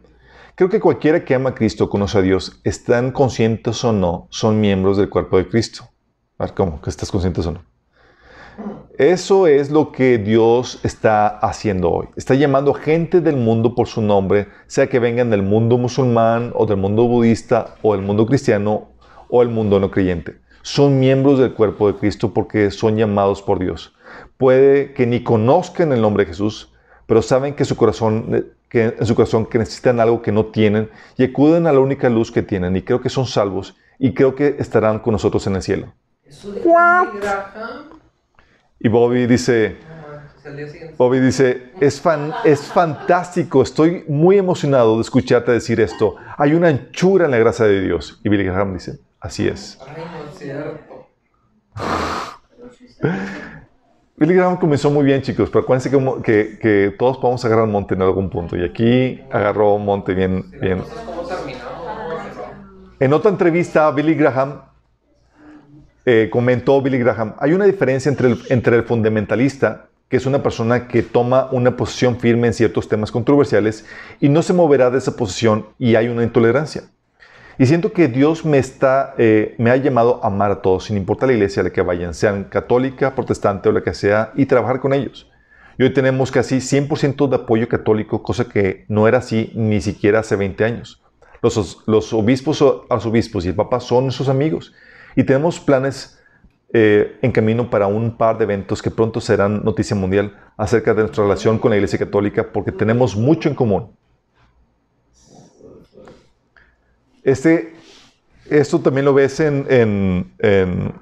Creo 0.57 0.69
que 0.69 0.81
cualquiera 0.81 1.25
que 1.25 1.33
ama 1.33 1.51
a 1.51 1.55
Cristo, 1.55 1.89
conoce 1.89 2.19
a 2.19 2.23
Dios, 2.23 2.61
están 2.65 3.13
conscientes 3.13 3.85
o 3.85 3.93
no, 3.93 4.27
son 4.31 4.61
miembros 4.61 4.97
del 4.97 5.09
cuerpo 5.09 5.37
de 5.39 5.47
Cristo. 5.47 5.85
A 6.39 6.47
ver, 6.47 6.55
¿cómo? 6.55 6.81
¿Que 6.81 6.91
estás 6.91 7.09
conscientes 7.13 7.47
o 7.47 7.53
no? 7.53 7.65
Eso 8.99 9.47
es 9.47 9.71
lo 9.71 9.93
que 9.93 10.19
Dios 10.19 10.81
está 10.83 11.29
haciendo 11.29 11.93
hoy. 11.93 12.09
Está 12.17 12.35
llamando 12.35 12.75
gente 12.75 13.21
del 13.21 13.37
mundo 13.37 13.77
por 13.77 13.87
su 13.87 14.03
nombre, 14.03 14.49
sea 14.67 14.89
que 14.89 14.99
vengan 14.99 15.31
del 15.31 15.45
mundo 15.45 15.79
musulmán 15.79 16.51
o 16.57 16.67
del 16.67 16.79
mundo 16.79 17.05
budista 17.05 17.77
o 17.83 17.95
del 17.95 18.05
mundo 18.05 18.27
cristiano 18.27 18.89
o 19.29 19.41
el 19.41 19.51
mundo 19.51 19.79
no 19.79 19.93
creyente. 19.93 20.41
Son 20.67 20.99
miembros 20.99 21.39
del 21.39 21.55
cuerpo 21.55 21.87
de 21.87 21.99
Cristo 21.99 22.35
porque 22.35 22.71
son 22.71 22.97
llamados 22.97 23.41
por 23.41 23.59
Dios 23.59 23.97
puede 24.37 24.93
que 24.93 25.07
ni 25.07 25.23
conozcan 25.23 25.93
el 25.93 26.01
nombre 26.01 26.25
de 26.25 26.29
Jesús, 26.29 26.73
pero 27.07 27.23
saben 27.23 27.55
que, 27.55 27.65
su 27.65 27.77
corazón, 27.77 28.47
que 28.69 28.95
en 28.99 29.07
su 29.07 29.15
corazón 29.15 29.47
que 29.47 29.59
necesitan 29.59 30.01
algo 30.01 30.23
que 30.23 30.33
no 30.33 30.47
tienen 30.47 30.91
y 31.17 31.25
acuden 31.25 31.67
a 31.67 31.73
la 31.73 31.81
única 31.81 32.09
luz 32.09 32.31
que 32.31 32.43
tienen 32.43 32.77
y 32.77 32.83
creo 32.83 33.01
que 33.01 33.09
son 33.09 33.27
salvos 33.27 33.77
y 33.99 34.13
creo 34.13 34.35
que 34.35 34.57
estarán 34.59 34.99
con 34.99 35.13
nosotros 35.13 35.47
en 35.47 35.57
el 35.57 35.63
cielo. 35.63 35.93
Y 38.79 38.89
Bobby 38.89 39.27
dice, 39.27 39.77
Bobby 40.99 41.21
dice, 41.21 41.71
es, 41.81 42.01
fan, 42.01 42.33
es 42.45 42.61
fantástico, 42.63 43.63
estoy 43.63 44.05
muy 44.09 44.37
emocionado 44.37 44.97
de 44.97 45.03
escucharte 45.03 45.53
decir 45.53 45.81
esto. 45.81 46.17
Hay 46.37 46.53
una 46.53 46.69
anchura 46.69 47.25
en 47.25 47.31
la 47.31 47.39
gracia 47.39 47.65
de 47.65 47.81
Dios. 47.81 48.21
Y 48.23 48.29
Billy 48.29 48.45
Graham 48.45 48.75
dice, 48.75 48.99
así 49.27 49.47
es. 49.47 49.79
Ay, 49.87 50.05
no 50.11 50.31
es 50.31 50.39
cierto. 50.39 51.09
Billy 54.17 54.35
Graham 54.35 54.57
comenzó 54.57 54.91
muy 54.91 55.05
bien, 55.05 55.21
chicos, 55.21 55.51
pero 55.51 55.63
acuérdense 55.63 55.91
que, 55.91 56.59
que, 56.59 56.95
todos 56.99 57.19
podemos 57.19 57.45
agarrar 57.45 57.67
monte 57.67 57.95
en 57.95 58.03
algún 58.03 58.31
punto. 58.31 58.57
Y 58.57 58.65
aquí 58.65 59.21
agarró 59.31 59.77
monte 59.77 60.15
bien. 60.15 60.51
bien. 60.59 60.83
En 62.99 63.13
otra 63.13 63.31
entrevista, 63.31 63.91
Billy 63.91 64.15
Graham 64.15 64.63
eh, 66.07 66.31
comentó, 66.31 66.81
Billy 66.81 66.99
Graham, 66.99 67.35
hay 67.39 67.53
una 67.53 67.67
diferencia 67.67 68.09
entre 68.09 68.29
el, 68.29 68.39
entre 68.49 68.77
el 68.77 68.85
fundamentalista, 68.85 69.89
que 70.09 70.17
es 70.17 70.25
una 70.25 70.43
persona 70.43 70.89
que 70.89 71.03
toma 71.03 71.49
una 71.51 71.77
posición 71.77 72.17
firme 72.19 72.47
en 72.47 72.55
ciertos 72.55 72.89
temas 72.89 73.11
controversiales 73.11 73.85
y 74.21 74.31
no 74.31 74.43
se 74.43 74.55
moverá 74.55 74.89
de 74.89 74.99
esa 74.99 75.15
posición 75.15 75.67
y 75.79 75.97
hay 75.97 76.09
una 76.09 76.23
intolerancia. 76.23 76.85
Y 77.59 77.67
siento 77.67 77.93
que 77.93 78.09
Dios 78.09 78.45
me, 78.45 78.59
está, 78.59 79.15
eh, 79.17 79.55
me 79.59 79.71
ha 79.71 79.77
llamado 79.77 80.21
a 80.23 80.27
amar 80.27 80.51
a 80.51 80.63
todos, 80.63 80.85
sin 80.85 80.97
importar 80.97 81.29
la 81.29 81.35
iglesia 81.35 81.63
a 81.63 81.65
la 81.65 81.71
que 81.71 81.81
vayan, 81.81 82.13
sean 82.13 82.45
católica, 82.45 83.15
protestante 83.15 83.69
o 83.69 83.73
la 83.73 83.83
que 83.83 83.95
sea, 83.95 84.33
y 84.35 84.45
trabajar 84.45 84.81
con 84.81 84.93
ellos. 84.93 85.31
Y 85.79 85.85
hoy 85.85 85.93
tenemos 85.93 86.31
casi 86.31 86.57
100% 86.57 87.29
de 87.29 87.37
apoyo 87.37 87.69
católico, 87.69 88.23
cosa 88.23 88.49
que 88.49 88.85
no 88.89 89.09
era 89.09 89.19
así 89.19 89.53
ni 89.55 89.81
siquiera 89.81 90.21
hace 90.21 90.37
20 90.37 90.65
años. 90.65 91.03
Los, 91.43 91.83
los 91.87 92.13
obispos, 92.13 92.65
arzobispos 92.91 93.45
y 93.45 93.49
el 93.49 93.55
papa 93.55 93.81
son 93.81 94.05
nuestros 94.05 94.29
amigos. 94.29 94.75
Y 95.15 95.25
tenemos 95.25 95.61
planes 95.61 96.19
eh, 96.73 97.19
en 97.23 97.33
camino 97.33 97.71
para 97.71 97.87
un 97.87 98.17
par 98.17 98.37
de 98.37 98.45
eventos 98.45 98.83
que 98.83 98.91
pronto 98.91 99.21
serán 99.21 99.65
noticia 99.65 99.97
mundial 99.97 100.37
acerca 100.57 100.93
de 100.93 101.03
nuestra 101.03 101.25
relación 101.25 101.59
con 101.59 101.71
la 101.71 101.77
Iglesia 101.77 101.99
Católica, 101.99 102.53
porque 102.53 102.73
tenemos 102.73 103.17
mucho 103.17 103.49
en 103.49 103.55
común. 103.55 103.93
Este, 107.27 107.75
esto 108.49 108.79
también 108.79 109.05
lo 109.05 109.13
ves 109.13 109.41
en, 109.41 109.67
en, 109.69 110.33
en, 110.39 110.95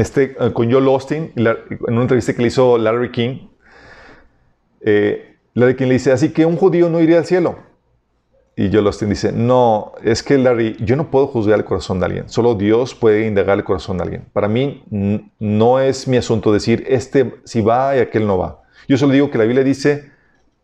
este, 0.00 0.34
eh, 0.40 0.52
con 0.54 0.72
Joel 0.72 0.86
Austin, 0.86 1.30
en 1.36 1.56
una 1.88 2.00
entrevista 2.00 2.32
que 2.32 2.40
le 2.40 2.48
hizo 2.48 2.78
Larry 2.78 3.10
King. 3.10 3.48
Eh, 4.80 5.36
Larry 5.52 5.76
King 5.76 5.88
le 5.88 5.92
dice, 5.92 6.10
así 6.10 6.30
que 6.30 6.46
un 6.46 6.56
judío 6.56 6.88
no 6.88 7.00
iría 7.00 7.18
al 7.18 7.26
cielo. 7.26 7.58
Y 8.56 8.72
Joel 8.72 8.86
Austin 8.86 9.10
dice, 9.10 9.30
no, 9.30 9.92
es 10.02 10.22
que 10.22 10.38
Larry, 10.38 10.78
yo 10.80 10.96
no 10.96 11.10
puedo 11.10 11.26
juzgar 11.26 11.58
el 11.58 11.66
corazón 11.66 12.00
de 12.00 12.06
alguien, 12.06 12.28
solo 12.30 12.54
Dios 12.54 12.94
puede 12.94 13.26
indagar 13.26 13.58
el 13.58 13.64
corazón 13.64 13.98
de 13.98 14.04
alguien. 14.04 14.24
Para 14.32 14.48
mí 14.48 14.84
no 15.38 15.80
es 15.80 16.08
mi 16.08 16.16
asunto 16.16 16.50
decir, 16.50 16.82
este 16.88 17.34
si 17.44 17.60
va 17.60 17.94
y 17.94 18.00
aquel 18.00 18.26
no 18.26 18.38
va. 18.38 18.62
Yo 18.88 18.96
solo 18.96 19.12
digo 19.12 19.30
que 19.30 19.36
la 19.36 19.44
Biblia 19.44 19.64
dice, 19.64 20.12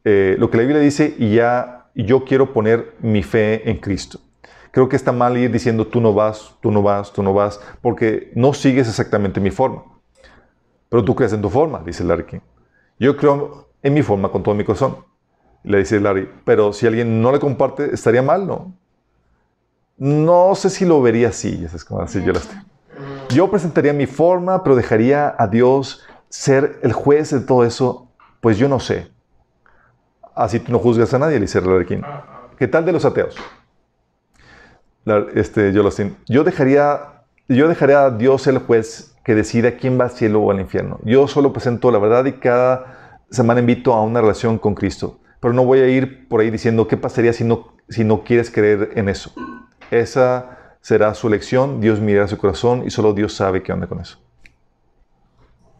eh, 0.02 0.36
lo 0.38 0.50
que 0.50 0.56
la 0.56 0.62
Biblia 0.62 0.80
dice 0.80 1.14
y 1.18 1.34
ya 1.34 1.75
y 1.96 2.04
yo 2.04 2.24
quiero 2.24 2.52
poner 2.52 2.94
mi 3.00 3.22
fe 3.22 3.68
en 3.68 3.78
Cristo. 3.78 4.20
Creo 4.70 4.86
que 4.86 4.96
está 4.96 5.12
mal 5.12 5.38
ir 5.38 5.50
diciendo 5.50 5.86
tú 5.86 5.98
no 5.98 6.12
vas, 6.12 6.54
tú 6.60 6.70
no 6.70 6.82
vas, 6.82 7.10
tú 7.10 7.22
no 7.22 7.32
vas, 7.32 7.58
porque 7.80 8.30
no 8.34 8.52
sigues 8.52 8.86
exactamente 8.86 9.40
mi 9.40 9.50
forma. 9.50 9.82
Pero 10.90 11.02
tú 11.02 11.14
crees 11.14 11.32
en 11.32 11.40
tu 11.40 11.48
forma, 11.48 11.82
dice 11.82 12.04
Larry 12.04 12.26
King. 12.26 12.40
Yo 12.98 13.16
creo 13.16 13.70
en 13.82 13.94
mi 13.94 14.02
forma 14.02 14.30
con 14.30 14.42
todo 14.42 14.54
mi 14.54 14.62
corazón. 14.62 14.98
Le 15.64 15.78
dice 15.78 15.98
Larry, 15.98 16.28
pero 16.44 16.74
si 16.74 16.86
alguien 16.86 17.22
no 17.22 17.32
le 17.32 17.40
comparte, 17.40 17.94
estaría 17.94 18.20
mal, 18.20 18.46
¿no? 18.46 18.74
No 19.96 20.54
sé 20.54 20.68
si 20.68 20.84
lo 20.84 21.00
vería 21.00 21.28
así, 21.28 21.66
como 21.88 22.02
así 22.02 22.22
yo 22.22 22.34
Yo 23.30 23.50
presentaría 23.50 23.94
mi 23.94 24.04
forma, 24.04 24.62
pero 24.62 24.76
dejaría 24.76 25.34
a 25.38 25.46
Dios 25.46 26.04
ser 26.28 26.78
el 26.82 26.92
juez 26.92 27.30
de 27.30 27.40
todo 27.40 27.64
eso, 27.64 28.10
pues 28.42 28.58
yo 28.58 28.68
no 28.68 28.80
sé. 28.80 29.15
Así 30.36 30.60
tú 30.60 30.70
no 30.70 30.78
juzgas 30.78 31.14
a 31.14 31.18
nadie, 31.18 31.40
dice 31.40 31.62
Larry 31.62 31.86
King. 31.86 32.02
¿Qué 32.58 32.68
tal 32.68 32.84
de 32.84 32.92
los 32.92 33.06
ateos? 33.06 33.34
Este, 35.34 35.72
yo, 35.72 35.88
yo, 36.28 36.44
dejaría, 36.44 37.22
yo 37.48 37.68
dejaría 37.68 38.04
a 38.04 38.10
Dios 38.10 38.46
el 38.46 38.58
juez 38.58 39.16
que 39.24 39.34
decida 39.34 39.78
quién 39.78 39.98
va 39.98 40.04
al 40.04 40.10
cielo 40.10 40.42
o 40.42 40.50
al 40.50 40.60
infierno. 40.60 41.00
Yo 41.04 41.26
solo 41.26 41.54
presento 41.54 41.90
la 41.90 41.98
verdad 41.98 42.26
y 42.26 42.32
cada 42.32 43.18
semana 43.30 43.60
invito 43.60 43.94
a 43.94 44.02
una 44.02 44.20
relación 44.20 44.58
con 44.58 44.74
Cristo. 44.74 45.18
Pero 45.40 45.54
no 45.54 45.64
voy 45.64 45.78
a 45.78 45.88
ir 45.88 46.28
por 46.28 46.42
ahí 46.42 46.50
diciendo 46.50 46.86
qué 46.86 46.98
pasaría 46.98 47.32
si 47.32 47.42
no, 47.42 47.72
si 47.88 48.04
no 48.04 48.22
quieres 48.22 48.50
creer 48.50 48.90
en 48.94 49.08
eso. 49.08 49.32
Esa 49.90 50.76
será 50.82 51.14
su 51.14 51.28
elección, 51.28 51.80
Dios 51.80 51.98
mirará 51.98 52.28
su 52.28 52.36
corazón 52.36 52.82
y 52.84 52.90
solo 52.90 53.14
Dios 53.14 53.32
sabe 53.32 53.62
qué 53.62 53.72
onda 53.72 53.86
con 53.86 54.00
eso. 54.00 54.18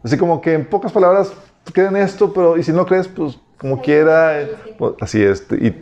Así 0.02 0.16
como 0.16 0.40
que 0.40 0.54
en 0.54 0.64
pocas 0.64 0.92
palabras, 0.92 1.32
creen 1.74 1.96
esto, 1.96 2.32
pero 2.32 2.56
y 2.56 2.62
si 2.62 2.72
no 2.72 2.86
crees, 2.86 3.06
pues 3.06 3.38
como 3.58 3.80
quiera, 3.80 4.46
pues, 4.78 4.94
así 5.00 5.22
es. 5.22 5.46
Y, 5.52 5.74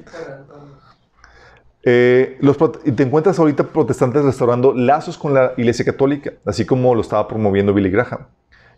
eh, 1.82 2.38
los, 2.40 2.56
y 2.84 2.92
te 2.92 3.02
encuentras 3.02 3.38
ahorita 3.38 3.64
protestantes 3.64 4.24
restaurando 4.24 4.72
lazos 4.72 5.18
con 5.18 5.34
la 5.34 5.52
Iglesia 5.56 5.84
Católica, 5.84 6.32
así 6.46 6.64
como 6.64 6.94
lo 6.94 7.01
estaba 7.01 7.28
promoviendo 7.28 7.74
Billy 7.74 7.90
Graham. 7.90 8.26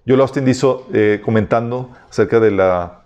Yo 0.04 0.20
Austin 0.20 0.48
hizo 0.48 0.86
eh, 0.92 1.20
comentando 1.24 1.90
acerca 2.08 2.40
de 2.40 2.50
la, 2.50 3.04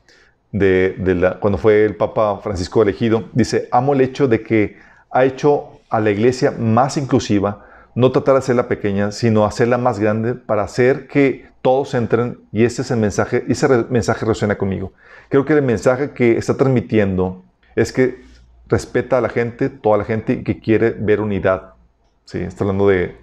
de, 0.53 0.95
de 0.99 1.15
la, 1.15 1.41
cuando 1.41 1.59
fue 1.59 1.85
el 1.85 1.97
Papa 1.97 2.41
Francisco 2.43 2.83
elegido, 2.83 3.25
dice, 3.33 3.69
amo 3.73 3.95
el 3.95 4.03
hecho 4.03 4.29
de 4.29 4.43
que 4.43 4.77
ha 5.11 5.25
hecho 5.25 5.81
a 5.89 6.01
la 6.01 6.11
iglesia 6.11 6.53
más 6.53 6.97
inclusiva, 6.97 7.67
no 7.95 8.13
tratar 8.13 8.35
de 8.35 8.39
hacerla 8.39 8.69
pequeña, 8.69 9.11
sino 9.13 9.45
hacerla 9.45 9.77
más 9.77 9.99
grande 9.99 10.35
para 10.35 10.63
hacer 10.63 11.09
que 11.09 11.50
todos 11.63 11.95
entren 11.95 12.41
y 12.53 12.65
ese 12.65 12.83
es 12.83 12.91
el 12.91 12.99
mensaje, 12.99 13.45
ese 13.49 13.69
mensaje 13.91 14.25
resuena 14.25 14.57
conmigo. 14.57 14.93
Creo 15.29 15.45
que 15.45 15.53
el 15.53 15.63
mensaje 15.63 16.13
que 16.13 16.39
está 16.39 16.57
transmitiendo 16.57 17.45
es 17.77 17.93
que 17.93 18.23
respeta 18.67 19.19
a 19.19 19.21
la 19.21 19.29
gente, 19.29 19.69
toda 19.69 19.99
la 19.99 20.05
gente 20.05 20.43
que 20.43 20.59
quiere 20.61 20.91
ver 20.91 21.21
unidad. 21.21 21.75
Sí, 22.25 22.39
está 22.39 22.65
hablando 22.65 22.89
de, 22.89 23.17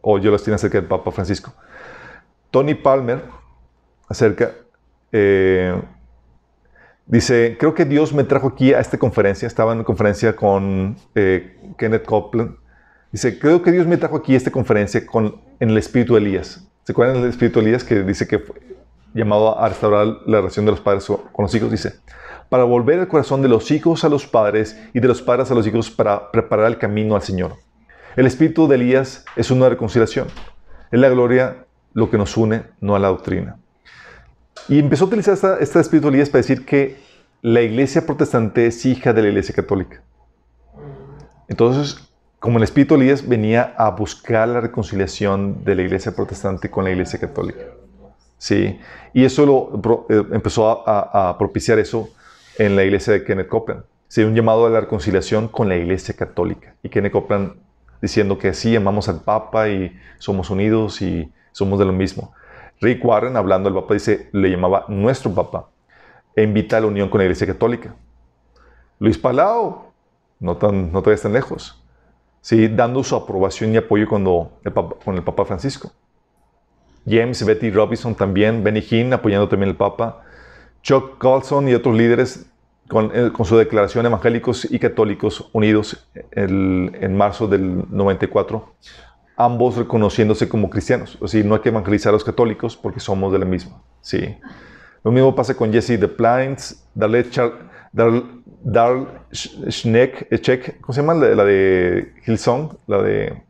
o 0.00 0.18
yo 0.18 0.30
lo 0.30 0.36
estoy 0.36 0.54
acerca 0.54 0.78
del 0.78 0.88
Papa 0.88 1.10
Francisco. 1.10 1.52
Tony 2.50 2.74
Palmer, 2.74 3.22
acerca, 4.08 4.52
eh, 5.10 5.80
dice, 7.06 7.56
creo 7.58 7.74
que 7.74 7.84
Dios 7.84 8.12
me 8.12 8.24
trajo 8.24 8.48
aquí 8.48 8.72
a 8.72 8.80
esta 8.80 8.96
conferencia, 8.96 9.46
estaba 9.46 9.72
en 9.72 9.82
conferencia 9.82 10.36
con 10.36 10.96
eh, 11.14 11.58
Kenneth 11.76 12.04
Copeland, 12.04 12.56
dice, 13.10 13.38
creo 13.38 13.60
que 13.62 13.72
Dios 13.72 13.86
me 13.86 13.96
trajo 13.96 14.16
aquí 14.16 14.34
a 14.34 14.36
esta 14.36 14.52
conferencia 14.52 15.04
con, 15.04 15.40
en 15.58 15.70
el 15.70 15.78
espíritu 15.78 16.14
de 16.14 16.20
Elías. 16.20 16.68
¿Se 16.84 16.92
acuerdan 16.92 17.20
del 17.22 17.30
espíritu 17.30 17.60
Elías 17.60 17.82
que 17.82 18.02
dice 18.02 18.28
que 18.28 18.38
fue 18.38 18.56
llamado 19.14 19.58
a 19.58 19.68
restaurar 19.68 20.18
la 20.26 20.38
relación 20.38 20.66
de 20.66 20.72
los 20.72 20.80
padres 20.80 21.06
con 21.06 21.42
los 21.42 21.54
hijos? 21.54 21.70
Dice, 21.70 21.94
para 22.50 22.64
volver 22.64 22.98
el 22.98 23.08
corazón 23.08 23.40
de 23.40 23.48
los 23.48 23.70
hijos 23.70 24.04
a 24.04 24.10
los 24.10 24.26
padres 24.26 24.78
y 24.92 25.00
de 25.00 25.08
los 25.08 25.22
padres 25.22 25.50
a 25.50 25.54
los 25.54 25.66
hijos 25.66 25.90
para 25.90 26.30
preparar 26.30 26.66
el 26.66 26.78
camino 26.78 27.16
al 27.16 27.22
Señor. 27.22 27.54
El 28.16 28.26
espíritu 28.26 28.68
de 28.68 28.74
Elías 28.74 29.24
es 29.34 29.50
una 29.50 29.68
reconciliación. 29.68 30.28
Es 30.92 31.00
la 31.00 31.08
gloria 31.08 31.64
lo 31.94 32.10
que 32.10 32.18
nos 32.18 32.36
une, 32.36 32.64
no 32.80 32.94
a 32.94 32.98
la 32.98 33.08
doctrina. 33.08 33.56
Y 34.68 34.78
empezó 34.78 35.04
a 35.04 35.08
utilizar 35.08 35.34
esta, 35.34 35.58
este 35.58 35.80
espíritu 35.80 36.08
de 36.08 36.14
Elías 36.14 36.28
para 36.28 36.42
decir 36.42 36.66
que 36.66 36.98
la 37.40 37.62
iglesia 37.62 38.04
protestante 38.04 38.66
es 38.66 38.84
hija 38.84 39.14
de 39.14 39.22
la 39.22 39.28
iglesia 39.28 39.54
católica. 39.54 40.02
Entonces, 41.48 42.13
como 42.44 42.58
el 42.58 42.64
espíritu 42.64 42.94
de 42.94 43.00
Elías 43.00 43.26
venía 43.26 43.72
a 43.78 43.88
buscar 43.92 44.46
la 44.46 44.60
reconciliación 44.60 45.64
de 45.64 45.76
la 45.76 45.80
iglesia 45.80 46.14
protestante 46.14 46.70
con 46.70 46.84
la 46.84 46.90
iglesia 46.90 47.18
católica. 47.18 47.62
Sí, 48.36 48.78
y 49.14 49.24
eso 49.24 49.46
lo 49.46 50.04
eh, 50.10 50.22
empezó 50.30 50.86
a, 50.86 51.38
propiciar 51.38 51.78
eso 51.78 52.10
en 52.58 52.76
la 52.76 52.84
iglesia 52.84 53.14
de 53.14 53.24
Kenneth 53.24 53.48
Copeland. 53.48 53.84
Sí, 54.08 54.24
un 54.24 54.34
llamado 54.34 54.66
a 54.66 54.68
la 54.68 54.80
reconciliación 54.82 55.48
con 55.48 55.70
la 55.70 55.76
iglesia 55.76 56.14
católica. 56.14 56.74
Y 56.82 56.90
Kenneth 56.90 57.12
Copeland 57.12 57.54
diciendo 58.02 58.36
que 58.36 58.52
sí, 58.52 58.76
amamos 58.76 59.08
al 59.08 59.22
Papa 59.22 59.70
y 59.70 59.98
somos 60.18 60.50
unidos 60.50 61.00
y 61.00 61.32
somos 61.52 61.78
de 61.78 61.86
lo 61.86 61.94
mismo. 61.94 62.34
Rick 62.78 63.02
Warren, 63.02 63.38
hablando 63.38 63.70
del 63.70 63.80
Papa, 63.80 63.94
dice, 63.94 64.28
le 64.32 64.50
llamaba 64.50 64.84
nuestro 64.88 65.32
Papa 65.34 65.70
e 66.36 66.42
invita 66.42 66.76
a 66.76 66.80
la 66.80 66.88
unión 66.88 67.08
con 67.08 67.20
la 67.20 67.24
iglesia 67.24 67.46
católica. 67.46 67.94
Luis 68.98 69.16
Palau, 69.16 69.84
no, 70.40 70.58
tan, 70.58 70.92
no 70.92 71.00
vayas 71.00 71.22
tan 71.22 71.32
lejos, 71.32 71.80
sí, 72.44 72.68
dando 72.68 73.02
su 73.02 73.16
aprobación 73.16 73.72
y 73.72 73.78
apoyo 73.78 74.06
cuando 74.06 74.50
con 75.02 75.14
el 75.14 75.22
Papa 75.22 75.46
Francisco. 75.46 75.90
James 77.08 77.42
Betty 77.44 77.70
Robinson 77.70 78.14
también, 78.14 78.62
Benny 78.62 78.84
Hinn 78.90 79.14
apoyando 79.14 79.48
también 79.48 79.70
al 79.70 79.76
Papa, 79.76 80.22
Chuck 80.82 81.16
Colson 81.16 81.68
y 81.68 81.74
otros 81.74 81.96
líderes 81.96 82.44
con, 82.86 83.10
eh, 83.14 83.30
su 83.44 83.56
declaración 83.56 84.04
evangélicos 84.04 84.70
y 84.70 84.78
católicos 84.78 85.48
unidos 85.54 86.06
en 86.32 87.16
marzo 87.16 87.46
del 87.46 87.84
94, 87.90 88.74
ambos 89.38 89.76
reconociéndose 89.78 90.46
como 90.46 90.68
cristianos. 90.68 91.16
O 91.22 91.28
sea, 91.28 91.42
no 91.44 91.54
hay 91.54 91.62
que 91.62 91.70
evangelizar 91.70 92.10
a 92.10 92.12
los 92.12 92.24
católicos 92.24 92.76
porque 92.76 93.00
somos 93.00 93.32
de 93.32 93.38
la 93.38 93.46
misma. 93.46 93.80
Sí. 94.02 94.36
Lo 95.02 95.10
mismo 95.12 95.34
pasa 95.34 95.54
con 95.56 95.72
Jesse 95.72 95.98
de 95.98 96.08
Plines, 96.08 96.86
Darle 96.94 97.24
Char- 97.30 97.72
Dar- 97.94 98.22
Darl 98.64 99.06
Sch- 99.30 99.70
Schneck, 99.70 100.80
¿cómo 100.80 100.92
se 100.92 101.00
llama? 101.00 101.14
La, 101.14 101.44
de 101.44 102.12
Hillsong, 102.26 102.76
la 102.88 103.02
de 103.02 103.42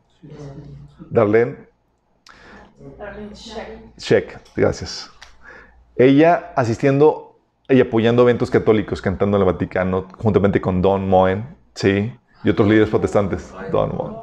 Darlene 1.11 1.57
Check, 3.97 4.39
gracias. 4.55 5.11
Ella 5.97 6.53
asistiendo 6.57 7.39
y 7.69 7.81
apoyando 7.81 8.23
eventos 8.23 8.51
católicos, 8.51 9.01
cantando 9.01 9.37
en 9.39 9.43
el 9.43 9.47
Vaticano, 9.47 10.09
juntamente 10.19 10.61
con 10.61 10.83
Don 10.83 11.09
Moen, 11.09 11.57
sí, 11.75 12.13
y 12.43 12.51
otros 12.51 12.69
líderes 12.69 12.91
protestantes. 12.91 13.51
Don 13.71 13.97
Moen. 13.97 14.15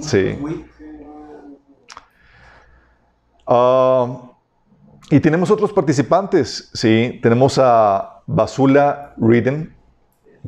Sí. 0.00 0.36
Ah, 3.46 4.30
y 5.10 5.20
tenemos 5.20 5.50
otros 5.50 5.72
participantes, 5.72 6.70
sí. 6.72 7.20
Tenemos 7.22 7.58
a 7.62 8.13
Basula 8.26 9.14
Riden, 9.18 9.74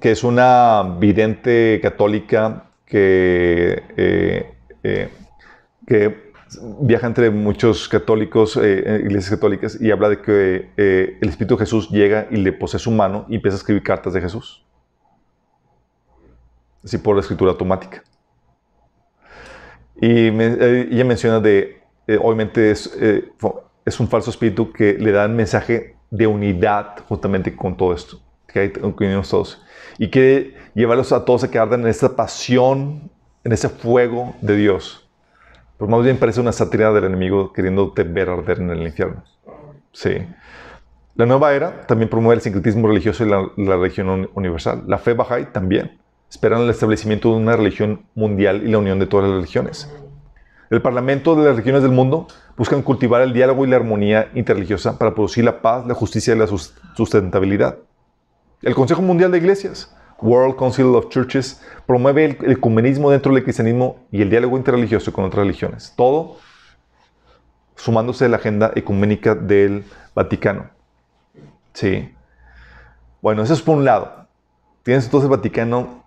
que 0.01 0.11
es 0.11 0.25
una 0.25 0.97
vidente 0.99 1.79
católica 1.83 2.71
que, 2.85 3.83
eh, 3.97 4.55
eh, 4.83 5.09
que 5.87 6.27
viaja 6.81 7.07
entre 7.07 7.31
muchos 7.31 7.89
católicos, 7.89 8.59
eh, 8.63 9.01
iglesias 9.05 9.31
católicas, 9.31 9.79
y 9.81 9.91
habla 9.91 10.09
de 10.09 10.21
que 10.21 10.71
eh, 10.77 11.19
el 11.21 11.29
Espíritu 11.29 11.57
de 11.57 11.61
Jesús 11.61 11.91
llega 11.91 12.29
y 12.31 12.37
le 12.37 12.53
posee 12.53 12.79
su 12.79 12.91
mano 12.91 13.27
y 13.29 13.37
empieza 13.37 13.57
a 13.57 13.59
escribir 13.59 13.83
cartas 13.83 14.13
de 14.13 14.21
Jesús. 14.21 14.65
Así 16.85 16.99
por 16.99 17.19
escritura 17.19 17.51
automática. 17.51 18.03
Y 20.01 20.29
eh, 20.29 20.89
ella 20.91 21.05
menciona 21.05 21.41
de, 21.41 21.83
eh, 22.07 22.19
obviamente 22.23 22.71
es, 22.71 22.95
eh, 23.01 23.33
es 23.85 23.99
un 23.99 24.09
falso 24.09 24.31
espíritu 24.31 24.73
que 24.73 24.95
le 24.95 25.11
da 25.11 25.25
el 25.25 25.33
mensaje 25.33 25.96
de 26.11 26.27
unidad 26.27 26.99
justamente 27.09 27.55
con 27.55 27.77
todo 27.77 27.93
esto, 27.93 28.19
que 28.47 28.61
hay 28.61 28.73
unirnos 28.81 29.29
todos. 29.29 29.63
Y 29.99 30.09
quiere 30.11 30.55
llevarlos 30.75 31.13
a 31.13 31.25
todos 31.25 31.45
a 31.45 31.51
que 31.51 31.59
ardan 31.59 31.83
en 31.83 31.89
esta 31.89 32.15
pasión, 32.15 33.11
en 33.45 33.53
ese 33.53 33.69
fuego 33.69 34.35
de 34.41 34.57
Dios. 34.57 35.09
Pero 35.79 35.91
más 35.91 36.03
bien 36.03 36.17
parece 36.19 36.41
una 36.41 36.53
sátira 36.53 36.93
del 36.93 37.05
enemigo 37.05 37.53
queriéndote 37.53 38.03
ver 38.03 38.31
arder 38.31 38.61
en 38.61 38.71
el 38.71 38.83
infierno. 38.83 39.23
Sí. 39.93 40.27
La 41.15 41.27
nueva 41.27 41.55
era 41.55 41.87
también 41.87 42.11
promueve 42.11 42.37
el 42.37 42.41
sincretismo 42.43 42.89
religioso 42.89 43.25
y 43.25 43.29
la, 43.29 43.49
la 43.57 43.77
religión 43.77 44.09
un- 44.09 44.31
universal. 44.35 44.85
La 44.87 44.99
fe 44.99 45.15
Bahá'í 45.17 45.47
también. 45.53 45.99
Esperan 46.31 46.63
el 46.63 46.71
establecimiento 46.71 47.31
de 47.31 47.37
una 47.37 47.57
religión 47.57 48.03
mundial 48.15 48.63
y 48.67 48.71
la 48.71 48.79
unión 48.79 48.99
de 48.99 49.07
todas 49.07 49.27
las 49.29 49.37
religiones. 49.37 49.91
El 50.71 50.83
Parlamento 50.83 51.37
de 51.37 51.45
las 51.47 51.57
regiones 51.57 51.83
del 51.83 51.93
mundo 51.93 52.27
buscan 52.57 52.83
cultivar 52.83 53.23
el 53.23 53.33
diálogo 53.33 53.65
y 53.65 53.69
la 53.69 53.77
armonía 53.77 54.31
interreligiosa 54.35 54.99
para 54.99 55.15
producir 55.15 55.45
la 55.45 55.61
paz, 55.63 55.87
la 55.87 55.95
justicia 55.95 56.35
y 56.35 56.39
la 56.39 56.47
sus- 56.47 56.75
sustentabilidad. 56.97 57.79
El 58.63 58.75
Consejo 58.75 59.03
Mundial 59.03 59.31
de 59.31 59.39
Iglesias, 59.39 59.95
World 60.21 60.57
Council 60.57 60.87
of 60.95 61.09
Churches, 61.11 61.63
promueve 61.87 62.25
el 62.25 62.51
ecumenismo 62.51 63.11
dentro 63.11 63.33
del 63.33 63.45
cristianismo 63.45 64.07
y 64.11 64.23
el 64.23 64.31
diálogo 64.31 64.57
interreligioso 64.57 65.13
con 65.13 65.25
otras 65.25 65.45
religiones. 65.45 65.93
Todo 65.97 66.39
sumándose 67.77 68.25
a 68.25 68.29
la 68.29 68.39
agenda 68.39 68.73
ecuménica 68.75 69.35
del 69.35 69.85
Vaticano. 70.15 70.71
Sí. 71.75 72.13
Bueno, 73.21 73.43
eso 73.43 73.53
es 73.53 73.61
por 73.61 73.77
un 73.77 73.85
lado. 73.85 74.27
Tienes 74.83 75.05
entonces 75.05 75.31
el 75.31 75.37
Vaticano 75.37 76.05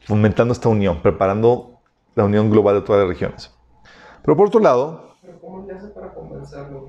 fomentando 0.00 0.52
esta 0.52 0.68
unión, 0.68 1.00
preparando 1.00 1.77
la 2.18 2.24
unión 2.24 2.50
global 2.50 2.74
de 2.74 2.80
todas 2.82 3.00
las 3.00 3.08
regiones. 3.08 3.54
Pero 4.22 4.36
por 4.36 4.48
otro 4.48 4.60
lado, 4.60 5.14
¿cómo 5.40 5.64
le 5.66 5.74
hace 5.74 5.86
para 5.88 6.12
convencerlo? 6.12 6.88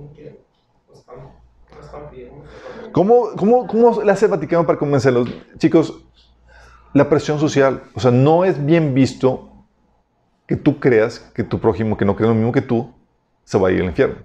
¿Cómo, 2.92 3.30
cómo, 3.38 3.68
¿Cómo 3.68 4.02
le 4.02 4.12
hace 4.12 4.26
el 4.26 4.32
Vaticano 4.32 4.66
para 4.66 4.80
convencerlos? 4.80 5.30
Chicos, 5.60 6.04
la 6.94 7.08
presión 7.08 7.40
social. 7.40 7.84
O 7.94 8.00
sea, 8.00 8.10
no 8.10 8.44
es 8.44 8.64
bien 8.66 8.96
visto 8.96 9.52
que 10.48 10.56
tú 10.56 10.80
creas 10.80 11.20
que 11.20 11.44
tu 11.44 11.60
prójimo, 11.60 11.96
que 11.96 12.06
no 12.06 12.16
cree 12.16 12.28
lo 12.28 12.34
mismo 12.36 12.52
que 12.52 12.62
tú, 12.62 12.92
se 13.44 13.60
va 13.60 13.68
a 13.70 13.72
ir 13.72 13.82
al 13.82 13.86
infierno. 13.90 14.16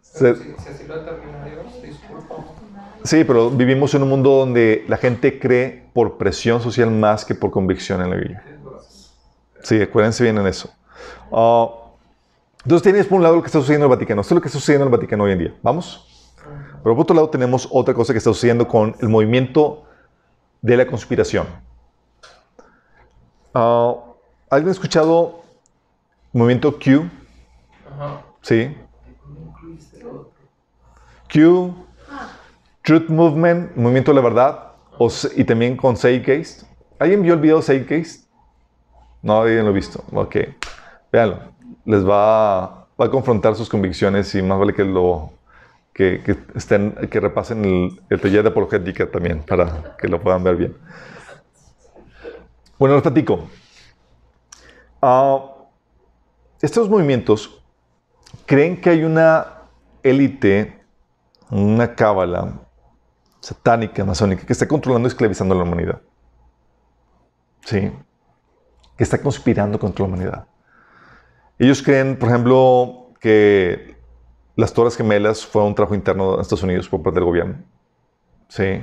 Se- 0.00 0.36
si, 0.36 0.42
si 0.44 0.68
así 0.68 0.86
lo 0.86 0.98
determina 1.00 1.44
Dios, 1.44 1.82
disculpa. 1.82 2.36
sí, 3.02 3.24
pero 3.24 3.50
vivimos 3.50 3.92
en 3.94 4.04
un 4.04 4.08
mundo 4.10 4.30
donde 4.30 4.84
la 4.88 4.96
gente 4.96 5.40
cree 5.40 5.90
por 5.92 6.16
presión 6.16 6.60
social 6.60 6.92
más 6.92 7.24
que 7.24 7.34
por 7.34 7.50
convicción 7.50 8.00
en 8.02 8.10
la 8.10 8.16
Biblia. 8.16 8.44
Sí, 9.66 9.82
acuérdense 9.82 10.22
bien 10.22 10.38
en 10.38 10.46
eso. 10.46 10.72
Ah, 11.32 11.66
entonces 12.62 12.84
tienes 12.84 13.04
por 13.06 13.16
un 13.16 13.24
lado 13.24 13.34
lo 13.34 13.42
que 13.42 13.46
está 13.46 13.58
sucediendo 13.58 13.86
en 13.86 13.90
el 13.90 13.96
Vaticano. 13.96 14.20
Esto 14.20 14.32
es 14.32 14.36
lo 14.36 14.40
que 14.40 14.46
está 14.46 14.60
sucediendo 14.60 14.86
en 14.86 14.92
el 14.92 14.96
Vaticano 14.96 15.24
hoy 15.24 15.32
en 15.32 15.38
día. 15.40 15.54
¿Vamos? 15.60 16.32
Pero 16.84 16.94
por 16.94 17.00
otro 17.00 17.16
lado 17.16 17.28
tenemos 17.30 17.68
otra 17.72 17.92
cosa 17.92 18.12
que 18.12 18.18
está 18.18 18.32
sucediendo 18.32 18.68
con 18.68 18.94
el 19.00 19.08
movimiento 19.08 19.82
de 20.62 20.76
la 20.76 20.86
conspiración. 20.86 21.48
Ah, 23.52 23.96
¿Alguien 24.50 24.68
ha 24.68 24.72
escuchado 24.72 25.42
movimiento 26.32 26.78
Q? 26.78 27.10
Ajá. 27.92 28.22
Sí. 28.42 28.72
Q, 31.28 31.74
Truth 32.84 33.08
Movement, 33.08 33.76
Movimiento 33.76 34.12
de 34.12 34.14
la 34.14 34.20
Verdad, 34.20 34.72
o 34.96 35.10
y 35.34 35.42
también 35.42 35.76
con 35.76 35.96
Zeitgeist. 35.96 36.62
¿Alguien 37.00 37.20
vio 37.20 37.34
el 37.34 37.40
video 37.40 37.56
de 37.56 37.62
Zeitgeist? 37.64 38.25
No, 39.26 39.40
alguien 39.40 39.64
lo 39.64 39.72
visto. 39.72 40.04
Ok, 40.12 40.36
véanlo. 41.10 41.40
Les 41.84 42.06
va, 42.08 42.86
va 42.98 43.06
a 43.06 43.10
confrontar 43.10 43.56
sus 43.56 43.68
convicciones 43.68 44.32
y 44.36 44.40
más 44.40 44.56
vale 44.56 44.72
que 44.72 44.84
lo 44.84 45.32
que, 45.92 46.22
que 46.24 46.36
estén, 46.54 46.92
que 47.10 47.18
repasen 47.18 47.64
el, 47.64 48.00
el 48.08 48.20
taller 48.20 48.44
de 48.44 48.50
apologética 48.50 49.10
también 49.10 49.42
para 49.42 49.96
que 49.98 50.06
lo 50.06 50.20
puedan 50.20 50.44
ver 50.44 50.54
bien. 50.54 50.76
Bueno, 52.78 52.94
les 52.94 53.02
platico. 53.02 53.48
Ah, 55.02 55.44
estos 56.62 56.88
movimientos 56.88 57.64
creen 58.46 58.80
que 58.80 58.90
hay 58.90 59.02
una 59.02 59.62
élite, 60.04 60.84
una 61.50 61.96
cábala 61.96 62.60
satánica, 63.40 64.04
masónica, 64.04 64.46
que 64.46 64.52
está 64.52 64.68
controlando 64.68 65.08
y 65.08 65.10
esclavizando 65.10 65.52
a 65.56 65.58
la 65.58 65.64
humanidad. 65.64 66.00
Sí. 67.64 67.90
Que 68.96 69.04
está 69.04 69.20
conspirando 69.20 69.78
contra 69.78 70.04
la 70.04 70.08
humanidad. 70.14 70.46
Ellos 71.58 71.82
creen, 71.82 72.18
por 72.18 72.28
ejemplo, 72.28 73.10
que 73.20 73.96
las 74.56 74.72
Torres 74.72 74.96
Gemelas 74.96 75.44
fueron 75.44 75.68
un 75.70 75.74
trabajo 75.74 75.94
interno 75.94 76.36
de 76.36 76.42
Estados 76.42 76.62
Unidos 76.62 76.88
por 76.88 77.02
parte 77.02 77.16
del 77.20 77.24
gobierno. 77.24 77.56
Sí. 78.48 78.82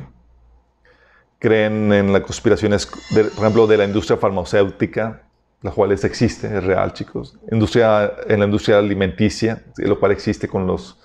Creen 1.39 1.91
en 1.91 2.13
las 2.13 2.21
conspiraciones, 2.21 2.85
por 2.85 3.19
ejemplo, 3.21 3.67
de 3.67 3.77
la 3.77 3.85
industria 3.85 4.17
farmacéutica, 4.17 5.23
la 5.61 5.71
cual 5.71 5.91
es- 5.91 6.03
existe, 6.03 6.47
es 6.47 6.63
real, 6.63 6.93
chicos. 6.93 7.37
Industria, 7.51 8.11
en 8.27 8.39
la 8.39 8.45
industria 8.45 8.77
alimenticia, 8.79 9.63
lo 9.77 9.99
cual 9.99 10.11
existe 10.11 10.47
con 10.47 10.65
los, 10.67 10.97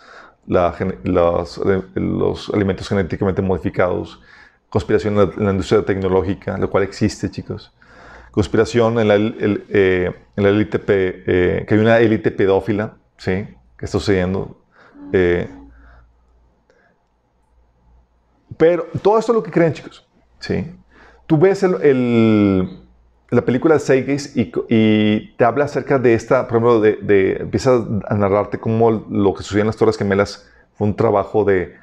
eh, 0.49 1.83
los 1.95 2.51
alimentos 2.51 2.89
genéticamente 2.89 3.43
modificados. 3.43 4.21
Conspiración 4.69 5.15
en 5.15 5.19
la, 5.29 5.35
en 5.35 5.45
la 5.45 5.51
industria 5.53 5.83
tecnológica, 5.85 6.57
lo 6.59 6.69
cual 6.71 6.85
existe, 6.85 7.31
chicos. 7.31 7.73
Conspiración 8.31 8.99
en 8.99 9.09
la, 9.09 9.15
el- 9.15 9.65
eh, 9.71 10.13
en 10.37 10.45
la 10.45 10.51
élite, 10.51 10.81
eh, 10.87 11.65
que 11.67 11.75
hay 11.75 11.81
una 11.81 11.99
élite 11.99 12.31
pedófila, 12.31 12.97
¿sí? 13.17 13.47
Que 13.77 13.85
está 13.85 13.99
sucediendo. 13.99 14.61
Eh, 15.13 15.49
pero 18.57 18.87
todo 19.03 19.19
esto 19.19 19.33
es 19.33 19.37
lo 19.37 19.43
que 19.43 19.51
creen, 19.51 19.73
chicos. 19.73 20.07
¿sí? 20.41 20.75
Tú 21.27 21.39
ves 21.39 21.63
el, 21.63 22.81
la 23.31 23.43
película 23.43 23.75
de 23.75 23.81
Zeitgeist 23.81 24.37
y, 24.37 25.35
te 25.37 25.45
habla 25.45 25.67
acerca 25.67 25.99
de 25.99 26.15
esta, 26.15 26.49
por 26.49 26.57
ejemplo, 26.57 26.81
de, 26.81 26.97
de- 27.03 28.01
a 28.09 28.15
narrarte 28.15 28.59
cómo 28.59 28.91
lo 28.91 29.35
que 29.35 29.43
sucedió 29.43 29.63
en 29.63 29.67
las 29.69 29.77
Torres 29.77 29.97
Gemelas 29.99 30.51
fue 30.75 30.87
un 30.87 30.97
trabajo 30.97 31.45
de, 31.45 31.77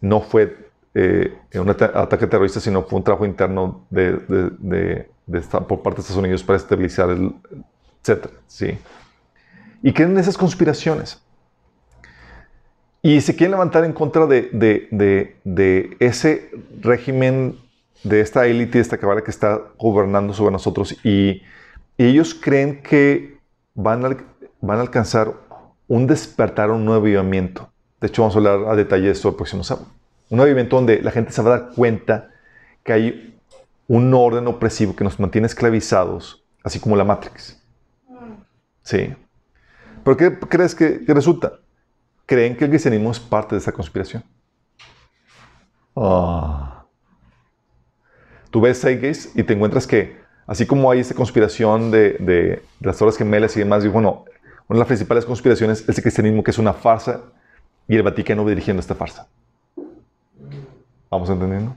no 0.00 0.20
fue 0.20 0.56
un 0.94 1.68
ata- 1.68 1.92
ataque 1.94 2.26
terrorista, 2.26 2.60
sino 2.60 2.82
fue 2.82 2.98
un 2.98 3.04
trabajo 3.04 3.24
interno 3.24 3.86
de- 3.90 5.08
por 5.26 5.82
parte 5.82 5.96
de 5.96 6.00
Estados 6.02 6.22
Unidos 6.22 6.42
para 6.42 6.56
estabilizar, 6.56 7.10
el, 7.10 7.34
etcétera, 8.02 8.34
¿sí? 8.46 8.78
Y 9.82 9.92
creen 9.92 10.12
en 10.12 10.18
esas 10.18 10.36
conspiraciones. 10.38 11.20
Y 13.02 13.20
se 13.20 13.36
quieren 13.36 13.52
levantar 13.52 13.84
en 13.84 13.92
contra 13.92 14.26
de, 14.26 14.48
de- 14.52 15.36
de- 15.44 15.96
ese 16.00 16.50
régimen, 16.80 17.58
de 18.02 18.20
esta 18.20 18.46
élite, 18.46 18.78
de 18.78 18.82
esta 18.82 18.96
cabala 18.98 19.22
que 19.22 19.30
está 19.30 19.60
gobernando 19.78 20.32
sobre 20.32 20.52
nosotros. 20.52 20.96
Y, 21.04 21.42
ellos 21.96 22.34
creen 22.34 22.82
que 22.82 23.38
van 23.74 24.04
a, 24.04 24.16
van 24.60 24.78
a 24.78 24.80
alcanzar 24.80 25.32
un 25.86 26.06
despertar, 26.06 26.70
un 26.70 26.84
nuevo 26.84 27.02
avivamiento. 27.04 27.70
De 28.00 28.08
hecho, 28.08 28.22
vamos 28.22 28.34
a 28.34 28.38
hablar 28.38 28.72
a 28.72 28.74
detalle 28.74 29.04
de 29.06 29.12
esto 29.12 29.28
el 29.28 29.36
próximo 29.36 29.62
sábado. 29.62 29.86
Un 30.28 30.40
avivamiento 30.40 30.74
donde 30.76 31.00
la 31.02 31.10
gente 31.12 31.30
se 31.30 31.40
va 31.42 31.54
a 31.54 31.58
dar 31.58 31.70
cuenta 31.74 32.30
que 32.82 32.92
hay 32.92 33.33
un 33.88 34.12
orden 34.14 34.46
opresivo 34.46 34.94
que 34.96 35.04
nos 35.04 35.18
mantiene 35.20 35.46
esclavizados, 35.46 36.44
así 36.62 36.80
como 36.80 36.96
la 36.96 37.04
Matrix. 37.04 37.60
Sí. 38.82 39.14
¿Pero 40.02 40.16
qué 40.16 40.38
crees 40.38 40.74
que, 40.74 41.00
resulta? 41.08 41.52
creen 42.26 42.56
que 42.56 42.64
el 42.64 42.70
cristianismo 42.70 43.10
es 43.10 43.20
parte 43.20 43.54
de 43.54 43.60
esa 43.60 43.70
conspiración. 43.72 44.24
Ah. 45.94 46.84
Tú 48.50 48.60
ves 48.60 48.80
Zeitgeist 48.80 49.36
y 49.36 49.42
te 49.42 49.52
encuentras 49.52 49.86
que, 49.86 50.16
así 50.46 50.64
como 50.66 50.90
hay 50.90 51.00
esta 51.00 51.14
conspiración 51.14 51.90
de, 51.90 52.12
de- 52.20 52.62
las 52.80 52.96
Torres 52.96 53.16
Gemelas 53.18 53.56
y 53.56 53.60
demás, 53.60 53.84
y 53.84 53.88
bueno, 53.88 54.24
una 54.68 54.76
de 54.76 54.78
las 54.78 54.86
principales 54.88 55.24
conspiraciones 55.26 55.86
es 55.88 55.96
el 55.98 56.02
cristianismo, 56.02 56.42
que 56.42 56.50
es 56.50 56.58
una 56.58 56.72
farsa, 56.72 57.20
y 57.86 57.96
el 57.96 58.02
Vaticano 58.02 58.42
va 58.44 58.50
dirigiendo 58.50 58.80
esta 58.80 58.94
farsa. 58.94 59.28
¿Vamos 61.10 61.28
entendiendo? 61.28 61.76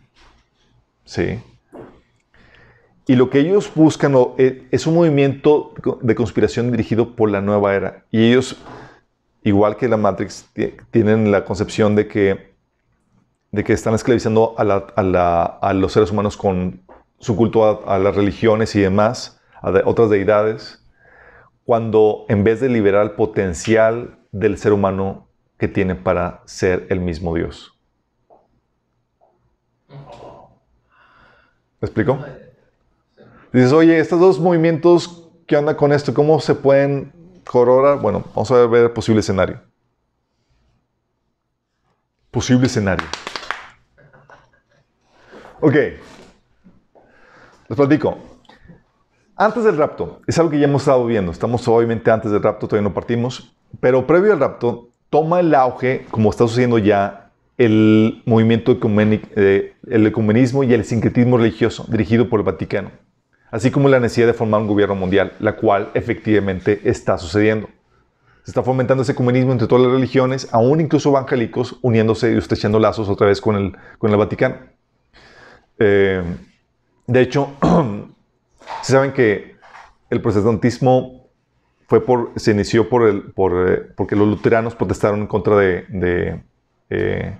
Sí. 1.03 1.39
Y 3.07 3.15
lo 3.15 3.29
que 3.29 3.39
ellos 3.39 3.71
buscan 3.73 4.13
eh, 4.37 4.67
es 4.69 4.85
un 4.85 4.95
movimiento 4.95 5.73
de 6.01 6.13
conspiración 6.13 6.71
dirigido 6.71 7.15
por 7.15 7.31
la 7.31 7.41
nueva 7.41 7.73
era. 7.73 8.05
Y 8.11 8.29
ellos 8.29 8.57
igual 9.43 9.77
que 9.77 9.87
la 9.87 9.97
Matrix, 9.97 10.45
ti- 10.53 10.73
tienen 10.91 11.31
la 11.31 11.45
concepción 11.45 11.95
de 11.95 12.07
que, 12.07 12.53
de 13.51 13.63
que 13.63 13.73
están 13.73 13.93
esclavizando 13.93 14.55
a, 14.57 15.73
los 15.73 15.93
seres 15.93 16.11
humanos 16.11 16.35
con 16.35 16.81
su 17.19 17.35
culto 17.35 17.89
a, 17.89 17.97
las 17.97 18.15
religiones 18.15 18.75
y 18.75 18.81
demás, 18.81 19.39
a 19.61 19.71
otras 19.85 20.09
deidades, 20.09 20.83
cuando 21.63 22.25
en 22.27 22.43
vez 22.43 22.59
de 22.59 22.69
liberar 22.69 23.03
el 23.03 23.11
potencial 23.11 24.19
del 24.31 24.57
ser 24.57 24.73
humano 24.73 25.27
que 25.57 25.67
tiene 25.67 25.95
para 25.95 26.41
ser 26.45 26.85
el 26.89 26.99
mismo 26.99 27.33
Dios. 27.33 27.73
¿Me 31.79 31.85
explico? 31.85 32.19
Dices, 33.53 33.71
oye, 33.71 33.97
estos 33.99 34.19
dos 34.19 34.39
movimientos, 34.39 35.29
¿qué 35.45 35.55
onda 35.55 35.77
con 35.77 35.93
esto? 35.93 36.13
¿Cómo 36.13 36.39
se 36.39 36.53
pueden 36.53 37.13
corroborar? 37.45 38.01
Bueno, 38.01 38.25
vamos 38.35 38.51
a 38.51 38.67
ver 38.67 38.83
el 38.83 38.91
posible 38.91 39.21
escenario. 39.21 39.61
Posible 42.29 42.67
escenario. 42.67 43.07
Ok. 45.61 45.75
Les 47.69 47.75
platico. 47.75 48.17
Antes 49.35 49.63
del 49.63 49.77
rapto, 49.77 50.21
es 50.27 50.37
algo 50.39 50.51
que 50.51 50.59
ya 50.59 50.65
hemos 50.65 50.81
estado 50.81 51.05
viendo. 51.05 51.31
Estamos 51.31 51.65
obviamente 51.67 52.11
antes 52.11 52.31
del 52.31 52.43
rapto, 52.43 52.67
todavía 52.67 52.89
no 52.89 52.93
partimos. 52.93 53.55
Pero 53.79 54.05
previo 54.05 54.33
al 54.33 54.39
rapto, 54.39 54.89
toma 55.09 55.39
el 55.39 55.55
auge, 55.55 56.05
como 56.11 56.31
está 56.31 56.45
sucediendo 56.47 56.79
ya, 56.79 57.31
el 57.57 58.23
movimiento 58.25 58.77
eh, 58.81 59.75
el 59.87 60.05
ecumenismo 60.05 60.63
y 60.63 60.73
el 60.73 60.83
sincretismo 60.83 61.37
religioso 61.37 61.85
dirigido 61.87 62.29
por 62.29 62.41
el 62.41 62.45
Vaticano 62.45 63.06
así 63.51 63.71
como 63.71 63.89
la 63.89 63.99
necesidad 63.99 64.27
de 64.27 64.33
formar 64.33 64.61
un 64.61 64.67
gobierno 64.67 64.95
mundial, 64.95 65.33
la 65.39 65.55
cual 65.55 65.89
efectivamente 65.93 66.81
está 66.83 67.17
sucediendo. 67.17 67.69
Se 68.43 68.51
está 68.51 68.63
fomentando 68.63 69.03
ese 69.03 69.15
comunismo 69.15 69.51
entre 69.51 69.67
todas 69.67 69.85
las 69.85 69.93
religiones, 69.93 70.47
aún 70.53 70.79
incluso 70.79 71.09
evangélicos, 71.09 71.77
uniéndose 71.81 72.33
y 72.33 72.37
estrechando 72.37 72.79
lazos 72.79 73.09
otra 73.09 73.27
vez 73.27 73.41
con 73.41 73.55
el, 73.55 73.77
con 73.97 74.11
el 74.11 74.17
Vaticano. 74.17 74.57
Eh, 75.79 76.23
de 77.07 77.21
hecho, 77.21 77.53
se 78.81 78.91
saben 78.93 79.11
que 79.11 79.55
el 80.09 80.21
protestantismo 80.21 81.27
fue 81.87 82.05
por, 82.05 82.31
se 82.37 82.51
inició 82.51 82.89
por 82.89 83.03
el, 83.07 83.31
por, 83.33 83.69
eh, 83.69 83.81
porque 83.95 84.15
los 84.15 84.27
luteranos 84.27 84.75
protestaron 84.75 85.21
en 85.21 85.27
contra 85.27 85.57
de, 85.57 85.85
de, 85.89 86.41
eh, 86.89 87.37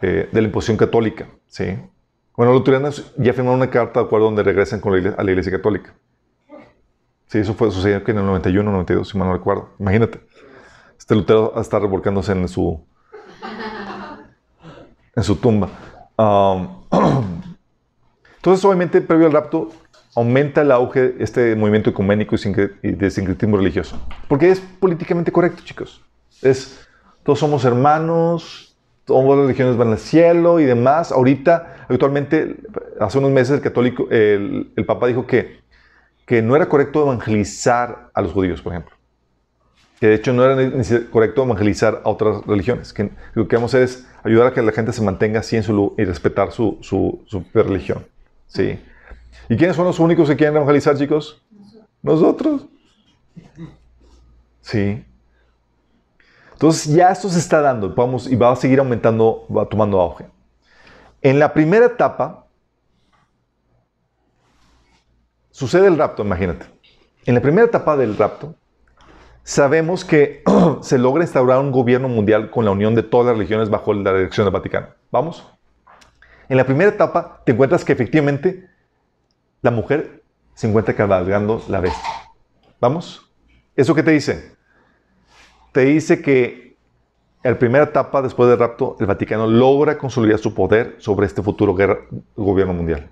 de 0.00 0.28
la 0.32 0.42
imposición 0.42 0.76
católica. 0.76 1.28
¿sí? 1.48 1.76
Bueno, 2.36 2.52
los 2.52 2.60
luteranos 2.60 3.12
ya 3.16 3.32
firmaron 3.32 3.60
una 3.60 3.70
carta 3.70 4.00
de 4.00 4.06
acuerdo 4.06 4.26
donde 4.26 4.42
regresan 4.42 4.80
con 4.80 4.92
la 4.92 4.98
iglesia- 4.98 5.18
a 5.18 5.24
la 5.24 5.30
iglesia 5.30 5.52
católica. 5.52 5.94
Sí, 7.28 7.38
eso 7.38 7.54
fue 7.54 7.70
sucedió 7.70 8.02
en 8.06 8.18
el 8.18 8.26
91, 8.26 8.70
92, 8.70 9.08
si 9.08 9.18
mal 9.18 9.28
no 9.28 9.34
recuerdo. 9.34 9.70
Imagínate. 9.78 10.20
Este 10.98 11.14
Lutero 11.14 11.58
estar 11.60 11.80
revolcándose 11.80 12.32
en 12.32 12.46
su, 12.48 12.84
en 15.14 15.22
su 15.22 15.36
tumba. 15.36 15.68
Um, 16.16 16.84
entonces, 18.36 18.64
obviamente, 18.64 19.00
previo 19.00 19.26
al 19.26 19.32
rapto, 19.32 19.70
aumenta 20.14 20.62
el 20.62 20.72
auge 20.72 21.14
este 21.18 21.54
movimiento 21.56 21.90
ecuménico 21.90 22.36
y 22.82 22.92
de 22.92 23.10
sincretismo 23.10 23.56
religioso. 23.56 23.98
Porque 24.28 24.50
es 24.50 24.60
políticamente 24.60 25.32
correcto, 25.32 25.62
chicos. 25.64 26.02
Es, 26.42 26.86
todos 27.22 27.38
somos 27.38 27.64
hermanos, 27.64 28.65
todas 29.06 29.24
las 29.24 29.46
religiones 29.46 29.76
van 29.76 29.92
al 29.92 29.98
cielo 29.98 30.60
y 30.60 30.64
demás. 30.64 31.12
Ahorita, 31.12 31.86
actualmente, 31.88 32.56
hace 33.00 33.18
unos 33.18 33.30
meses 33.30 33.54
el 33.54 33.60
católico, 33.62 34.08
el, 34.10 34.72
el 34.76 34.84
papa 34.84 35.06
dijo 35.06 35.26
que, 35.26 35.60
que 36.26 36.42
no 36.42 36.56
era 36.56 36.68
correcto 36.68 37.02
evangelizar 37.02 38.10
a 38.12 38.20
los 38.20 38.32
judíos, 38.32 38.60
por 38.60 38.72
ejemplo. 38.72 38.94
Que 40.00 40.08
de 40.08 40.14
hecho 40.16 40.34
no 40.34 40.44
era 40.44 40.56
correcto 41.10 41.44
evangelizar 41.44 42.02
a 42.04 42.10
otras 42.10 42.44
religiones. 42.44 42.92
Que 42.92 43.10
lo 43.32 43.48
que 43.48 43.56
vamos 43.56 43.72
a 43.72 43.78
hacer 43.78 43.82
es 43.84 44.06
ayudar 44.24 44.48
a 44.48 44.52
que 44.52 44.60
la 44.60 44.72
gente 44.72 44.92
se 44.92 45.00
mantenga 45.02 45.40
así 45.40 45.56
en 45.56 45.62
su 45.62 45.94
y 45.96 46.04
respetar 46.04 46.52
su, 46.52 46.76
su, 46.82 47.22
su 47.26 47.44
religión. 47.54 48.04
¿sí? 48.46 48.78
¿Y 49.48 49.56
quiénes 49.56 49.76
son 49.76 49.86
los 49.86 49.98
únicos 50.00 50.28
que 50.28 50.36
quieren 50.36 50.56
evangelizar, 50.56 50.96
chicos? 50.98 51.42
Nosotros. 52.02 52.66
Sí. 54.60 55.04
Entonces 56.56 56.86
ya 56.94 57.10
esto 57.10 57.28
se 57.28 57.38
está 57.38 57.60
dando 57.60 57.94
vamos, 57.94 58.26
y 58.26 58.34
va 58.34 58.50
a 58.50 58.56
seguir 58.56 58.78
aumentando, 58.78 59.46
va 59.54 59.68
tomando 59.68 60.00
auge. 60.00 60.24
En 61.20 61.38
la 61.38 61.52
primera 61.52 61.84
etapa 61.84 62.46
sucede 65.50 65.86
el 65.86 65.98
rapto, 65.98 66.22
imagínate. 66.22 66.64
En 67.26 67.34
la 67.34 67.42
primera 67.42 67.66
etapa 67.66 67.94
del 67.98 68.16
rapto, 68.16 68.54
sabemos 69.42 70.02
que 70.02 70.42
se 70.80 70.96
logra 70.96 71.24
instaurar 71.24 71.58
un 71.58 71.72
gobierno 71.72 72.08
mundial 72.08 72.50
con 72.50 72.64
la 72.64 72.70
unión 72.70 72.94
de 72.94 73.02
todas 73.02 73.26
las 73.26 73.36
religiones 73.36 73.68
bajo 73.68 73.92
la 73.92 74.14
dirección 74.14 74.46
del 74.46 74.54
Vaticano. 74.54 74.86
¿Vamos? 75.10 75.46
En 76.48 76.56
la 76.56 76.64
primera 76.64 76.90
etapa 76.90 77.42
te 77.44 77.52
encuentras 77.52 77.84
que 77.84 77.92
efectivamente 77.92 78.70
la 79.60 79.70
mujer 79.70 80.22
se 80.54 80.68
encuentra 80.68 80.94
cabalgando 80.94 81.62
la 81.68 81.80
bestia. 81.80 82.10
¿Vamos? 82.80 83.30
¿Eso 83.74 83.94
qué 83.94 84.02
te 84.02 84.12
dice? 84.12 84.55
Te 85.76 85.84
dice 85.84 86.22
que 86.22 86.74
en 87.42 87.52
la 87.52 87.58
primera 87.58 87.84
etapa 87.84 88.22
después 88.22 88.48
del 88.48 88.58
rapto, 88.58 88.96
el 88.98 89.04
Vaticano 89.04 89.46
logra 89.46 89.98
consolidar 89.98 90.38
su 90.38 90.54
poder 90.54 90.94
sobre 91.00 91.26
este 91.26 91.42
futuro 91.42 91.76
gobierno 92.34 92.72
mundial. 92.72 93.10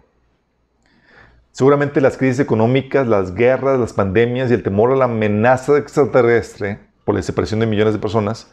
Seguramente 1.52 2.00
las 2.00 2.16
crisis 2.16 2.40
económicas, 2.40 3.06
las 3.06 3.34
guerras, 3.34 3.78
las 3.78 3.92
pandemias 3.92 4.50
y 4.50 4.54
el 4.54 4.62
temor 4.62 4.92
a 4.92 4.96
la 4.96 5.04
amenaza 5.04 5.76
extraterrestre 5.76 6.78
por 7.04 7.14
la 7.14 7.18
desaparición 7.18 7.60
de 7.60 7.66
millones 7.66 7.92
de 7.92 8.00
personas 8.00 8.50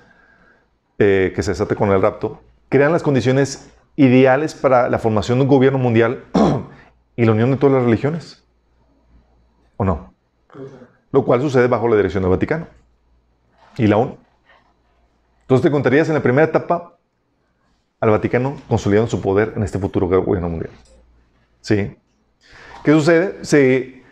eh, 0.99 1.31
que 1.33 1.41
se 1.41 1.51
desate 1.51 1.77
con 1.77 1.89
el 1.91 2.01
rapto, 2.01 2.41
crean 2.67 2.91
las 2.91 3.03
condiciones 3.03 3.71
ideales 3.95 4.55
para 4.55 4.89
la 4.89 4.99
formación 4.99 5.37
de 5.37 5.43
un 5.43 5.47
gobierno 5.47 5.79
mundial 5.79 6.25
y 7.15 7.23
la 7.23 7.31
unión 7.31 7.49
de 7.51 7.55
todas 7.55 7.75
las 7.75 7.85
religiones. 7.85 8.43
¿O 9.77 9.85
no? 9.85 10.13
Lo 11.13 11.23
cual 11.23 11.39
sucede 11.39 11.67
bajo 11.67 11.87
la 11.87 11.95
dirección 11.95 12.23
del 12.23 12.31
Vaticano 12.31 12.80
y 13.81 13.87
la 13.87 13.97
ONU. 13.97 14.15
Entonces 15.41 15.63
te 15.63 15.71
contarías 15.71 16.07
en 16.07 16.13
la 16.13 16.21
primera 16.21 16.47
etapa 16.47 16.99
al 17.99 18.11
Vaticano 18.11 18.55
consolidando 18.67 19.09
su 19.09 19.21
poder 19.21 19.53
en 19.55 19.63
este 19.63 19.79
futuro 19.79 20.07
gobierno 20.07 20.49
mundial. 20.49 20.71
¿Sí? 21.61 21.97
¿Qué 22.83 22.91
sucede? 22.91 23.43
Se, 23.43 24.03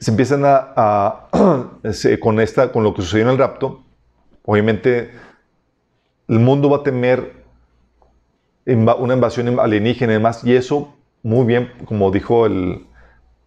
se 0.00 0.10
empiezan 0.10 0.42
a, 0.44 1.28
con, 2.20 2.40
esta, 2.40 2.72
con 2.72 2.82
lo 2.82 2.92
que 2.92 3.02
sucedió 3.02 3.26
en 3.26 3.30
el 3.30 3.38
rapto, 3.38 3.84
obviamente 4.44 5.12
el 6.26 6.40
mundo 6.40 6.68
va 6.68 6.78
a 6.78 6.82
temer 6.82 7.44
una 8.66 9.14
invasión 9.14 9.60
alienígena 9.60 10.12
y 10.12 10.16
demás, 10.16 10.42
y 10.44 10.56
eso, 10.56 10.92
muy 11.22 11.46
bien, 11.46 11.70
como 11.84 12.10
dijo 12.10 12.46
el, 12.46 12.84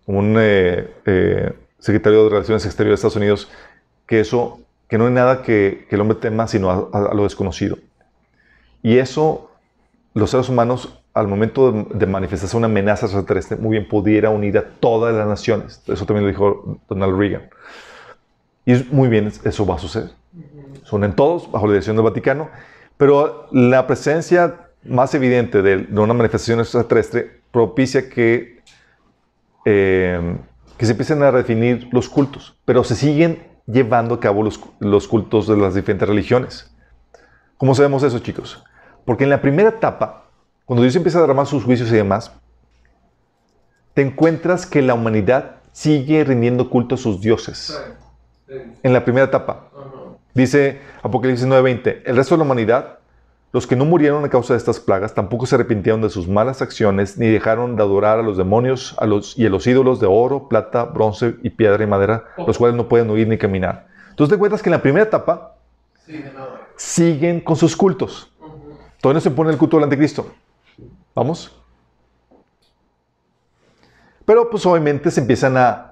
un 0.05 0.35
eh, 0.39 0.89
eh, 1.05 1.53
secretario 1.77 2.23
de 2.23 2.29
Relaciones 2.29 2.65
Exteriores 2.65 3.01
de 3.01 3.07
Estados 3.07 3.17
Unidos, 3.17 3.51
que 4.07 4.21
eso, 4.21 4.61
que 4.91 4.97
no 4.97 5.07
hay 5.07 5.13
nada 5.13 5.41
que, 5.41 5.87
el 5.89 6.01
hombre 6.01 6.17
tema 6.17 6.47
sino 6.47 6.69
a, 6.69 7.13
lo 7.13 7.23
desconocido. 7.23 7.77
Y 8.83 8.97
eso, 8.97 9.49
los 10.13 10.29
seres 10.29 10.49
humanos 10.49 11.01
al 11.13 11.29
momento 11.29 11.87
de, 11.93 12.05
manifestarse 12.05 12.57
una 12.57 12.65
amenaza 12.65 13.05
extraterrestre, 13.05 13.55
muy 13.55 13.77
bien 13.77 13.87
pudiera 13.87 14.31
unir 14.31 14.57
a 14.57 14.65
todas 14.65 15.15
las 15.15 15.25
naciones. 15.25 15.81
Eso 15.87 16.05
también 16.05 16.25
lo 16.25 16.27
dijo 16.29 16.77
Donald 16.89 17.17
Reagan. 17.17 17.49
Y 18.65 18.85
muy 18.91 19.07
bien, 19.07 19.31
eso 19.45 19.65
va 19.65 19.75
a 19.75 19.79
suceder. 19.79 20.09
Son 20.83 21.05
en 21.05 21.15
todos, 21.15 21.49
bajo 21.49 21.67
la 21.67 21.73
dirección 21.73 21.95
del 21.95 22.03
Vaticano, 22.03 22.49
pero 22.97 23.47
la 23.53 23.87
presencia 23.87 24.71
más 24.83 25.15
evidente 25.15 25.61
de, 25.61 25.87
una 25.97 26.13
manifestación 26.13 26.59
extraterrestre 26.59 27.39
propicia 27.51 28.09
que, 28.09 28.59
eh, 29.63 30.37
que 30.77 30.85
se 30.85 30.91
empiecen 30.91 31.23
a 31.23 31.31
definir 31.31 31.87
los 31.93 32.09
cultos, 32.09 32.57
pero 32.65 32.83
se 32.83 32.95
siguen 32.95 33.50
llevando 33.71 34.15
a 34.15 34.19
cabo 34.19 34.43
los, 34.43 34.59
los 34.79 35.07
cultos 35.07 35.47
de 35.47 35.57
las 35.57 35.75
diferentes 35.75 36.07
religiones. 36.07 36.71
¿Cómo 37.57 37.75
sabemos 37.75 38.03
eso, 38.03 38.19
chicos? 38.19 38.63
Porque 39.05 39.23
en 39.23 39.29
la 39.29 39.41
primera 39.41 39.69
etapa, 39.69 40.25
cuando 40.65 40.83
Dios 40.83 40.95
empieza 40.95 41.19
a 41.19 41.21
derramar 41.21 41.45
sus 41.45 41.63
juicios 41.63 41.91
y 41.91 41.95
demás, 41.95 42.31
te 43.93 44.01
encuentras 44.01 44.65
que 44.65 44.81
la 44.81 44.93
humanidad 44.93 45.57
sigue 45.71 46.23
rindiendo 46.23 46.69
culto 46.69 46.95
a 46.95 46.97
sus 46.97 47.21
dioses. 47.21 47.79
En 48.83 48.93
la 48.93 49.03
primera 49.03 49.27
etapa. 49.27 49.69
Dice 50.33 50.81
Apocalipsis 51.03 51.47
9:20, 51.47 52.03
el 52.05 52.15
resto 52.15 52.35
de 52.35 52.39
la 52.39 52.45
humanidad, 52.45 52.99
los 53.53 53.67
que 53.67 53.75
no 53.75 53.83
murieron 53.85 54.23
a 54.23 54.29
causa 54.29 54.53
de 54.53 54.57
estas 54.57 54.79
plagas, 54.79 55.13
tampoco 55.13 55.45
se 55.45 55.55
arrepintieron 55.55 56.01
de 56.01 56.09
sus 56.09 56.27
malas 56.27 56.61
acciones, 56.61 57.17
ni 57.17 57.27
dejaron 57.27 57.75
de 57.75 57.83
adorar 57.83 58.19
a 58.19 58.23
los 58.23 58.37
demonios 58.37 58.95
a 58.97 59.05
los, 59.05 59.37
y 59.37 59.45
a 59.45 59.49
los 59.49 59.67
ídolos 59.67 59.99
de 59.99 60.07
oro, 60.07 60.47
plata, 60.47 60.85
bronce 60.85 61.35
y 61.43 61.49
piedra 61.49 61.83
y 61.83 61.87
madera, 61.87 62.25
los 62.47 62.57
cuales 62.57 62.77
no 62.77 62.87
pueden 62.87 63.09
oír 63.09 63.27
ni 63.27 63.37
caminar. 63.37 63.87
Entonces 64.09 64.29
te 64.29 64.35
encuentras 64.35 64.61
que 64.61 64.69
en 64.69 64.71
la 64.71 64.81
primera 64.81 65.05
etapa 65.05 65.55
siguen 66.75 67.41
con 67.41 67.55
sus 67.55 67.75
cultos. 67.75 68.31
Todavía 69.01 69.15
no 69.15 69.21
se 69.21 69.31
pone 69.31 69.51
el 69.51 69.57
culto 69.57 69.77
del 69.77 69.85
anticristo. 69.85 70.31
¿Vamos? 71.13 71.51
Pero 74.25 74.49
pues 74.49 74.65
obviamente 74.65 75.11
se 75.11 75.19
empiezan 75.19 75.55
a, 75.57 75.87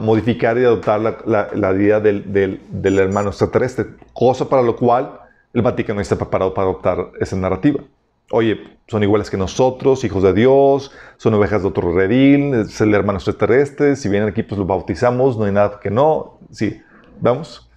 modificar 0.00 0.58
y 0.58 0.64
adoptar 0.64 1.00
la, 1.00 1.48
la, 1.54 1.72
idea 1.72 2.00
del, 2.00 2.60
hermano 2.82 3.30
extraterrestre, 3.30 3.86
cosa 4.12 4.46
para 4.46 4.60
lo 4.60 4.76
cual 4.76 5.20
el 5.52 5.62
Vaticano 5.62 6.00
está 6.00 6.16
preparado 6.16 6.54
para 6.54 6.68
adoptar 6.68 7.12
esa 7.20 7.36
narrativa. 7.36 7.82
Oye, 8.30 8.78
son 8.86 9.02
iguales 9.02 9.30
que 9.30 9.38
nosotros, 9.38 10.04
hijos 10.04 10.22
de 10.22 10.34
Dios, 10.34 10.92
son 11.16 11.34
ovejas 11.34 11.62
de 11.62 11.68
otro 11.68 11.94
redil, 11.94 12.54
es 12.54 12.80
el 12.80 12.94
hermano 12.94 13.18
extraterrestre, 13.18 13.96
si 13.96 14.08
vienen 14.08 14.28
aquí 14.28 14.42
pues 14.42 14.58
los 14.58 14.66
bautizamos, 14.66 15.38
no 15.38 15.44
hay 15.44 15.52
nada 15.52 15.80
que 15.80 15.90
no, 15.90 16.38
sí, 16.50 16.82
vamos. 17.20 17.70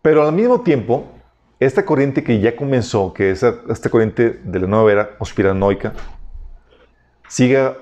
Pero 0.00 0.22
al 0.22 0.32
mismo 0.32 0.60
tiempo, 0.60 1.06
esta 1.58 1.84
corriente 1.84 2.22
que 2.22 2.38
ya 2.38 2.54
comenzó, 2.54 3.12
que 3.12 3.30
es 3.30 3.42
esta 3.42 3.90
corriente 3.90 4.40
de 4.44 4.60
la 4.60 4.66
nueva 4.68 4.92
era 4.92 5.18
conspiranoica, 5.18 5.92
sigue 7.26 7.74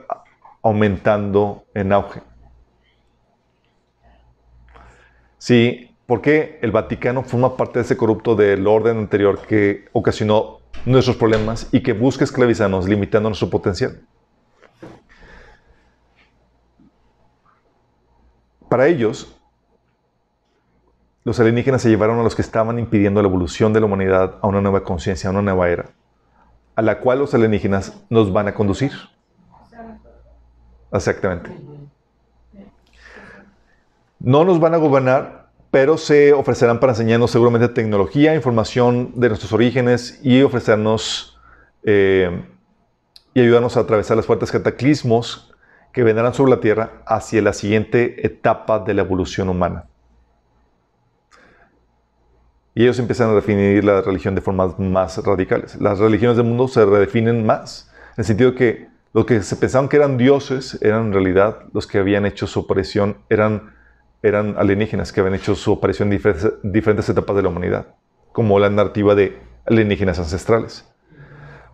aumentando 0.62 1.64
en 1.74 1.92
auge. 1.92 2.22
Sí, 6.02 6.06
porque 6.06 6.58
el 6.62 6.72
Vaticano 6.72 7.22
forma 7.22 7.56
parte 7.56 7.78
de 7.78 7.84
ese 7.84 7.96
corrupto 7.96 8.34
del 8.34 8.66
orden 8.66 8.98
anterior 8.98 9.40
que 9.46 9.86
ocasionó 9.92 10.58
nuestros 10.84 11.16
problemas 11.16 11.68
y 11.72 11.82
que 11.82 11.92
busca 11.92 12.24
esclavizarnos, 12.24 12.88
limitando 12.88 13.28
nuestro 13.28 13.50
potencial. 13.50 14.00
Para 18.68 18.86
ellos, 18.86 19.36
los 21.24 21.38
alienígenas 21.38 21.82
se 21.82 21.90
llevaron 21.90 22.18
a 22.18 22.22
los 22.22 22.34
que 22.34 22.42
estaban 22.42 22.78
impidiendo 22.78 23.22
la 23.22 23.28
evolución 23.28 23.72
de 23.72 23.80
la 23.80 23.86
humanidad 23.86 24.38
a 24.40 24.46
una 24.46 24.60
nueva 24.60 24.82
conciencia, 24.82 25.28
a 25.28 25.32
una 25.32 25.42
nueva 25.42 25.68
era, 25.68 25.90
a 26.74 26.82
la 26.82 26.98
cual 26.98 27.18
los 27.20 27.34
alienígenas 27.34 28.02
nos 28.08 28.32
van 28.32 28.48
a 28.48 28.54
conducir. 28.54 28.92
Exactamente. 30.90 31.50
No 34.18 34.44
nos 34.44 34.58
van 34.58 34.74
a 34.74 34.78
gobernar, 34.78 35.41
pero 35.72 35.96
se 35.96 36.34
ofrecerán 36.34 36.80
para 36.80 36.92
enseñarnos 36.92 37.30
seguramente 37.30 37.66
tecnología, 37.66 38.34
información 38.34 39.12
de 39.16 39.30
nuestros 39.30 39.54
orígenes 39.54 40.20
y 40.22 40.42
ofrecernos 40.42 41.40
eh, 41.82 42.44
y 43.32 43.40
ayudarnos 43.40 43.78
a 43.78 43.80
atravesar 43.80 44.18
las 44.18 44.26
fuertes 44.26 44.52
cataclismos 44.52 45.54
que 45.94 46.02
vendrán 46.02 46.34
sobre 46.34 46.50
la 46.50 46.60
Tierra 46.60 47.02
hacia 47.06 47.40
la 47.40 47.54
siguiente 47.54 48.26
etapa 48.26 48.80
de 48.80 48.92
la 48.92 49.00
evolución 49.00 49.48
humana. 49.48 49.86
Y 52.74 52.82
ellos 52.82 52.98
empiezan 52.98 53.30
a 53.30 53.34
definir 53.34 53.82
la 53.82 54.02
religión 54.02 54.34
de 54.34 54.42
formas 54.42 54.78
más 54.78 55.24
radicales. 55.24 55.80
Las 55.80 55.98
religiones 55.98 56.36
del 56.36 56.44
mundo 56.44 56.68
se 56.68 56.84
redefinen 56.84 57.46
más, 57.46 57.90
en 58.08 58.14
el 58.18 58.24
sentido 58.26 58.54
que 58.54 58.88
los 59.14 59.24
que 59.24 59.42
se 59.42 59.56
pensaban 59.56 59.88
que 59.88 59.96
eran 59.96 60.18
dioses 60.18 60.78
eran 60.82 61.06
en 61.06 61.12
realidad 61.14 61.60
los 61.72 61.86
que 61.86 61.96
habían 61.96 62.26
hecho 62.26 62.46
su 62.46 62.60
aparición, 62.60 63.16
eran, 63.30 63.74
eran 64.22 64.56
alienígenas 64.58 65.12
que 65.12 65.20
habían 65.20 65.34
hecho 65.34 65.54
su 65.54 65.72
aparición 65.72 66.12
en 66.12 66.20
diferentes, 66.62 67.08
etapas 67.08 67.36
de 67.36 67.42
la 67.42 67.48
humanidad, 67.48 67.94
como 68.32 68.58
la 68.58 68.70
narrativa 68.70 69.14
de 69.14 69.40
alienígenas 69.66 70.18
ancestrales. 70.18 70.88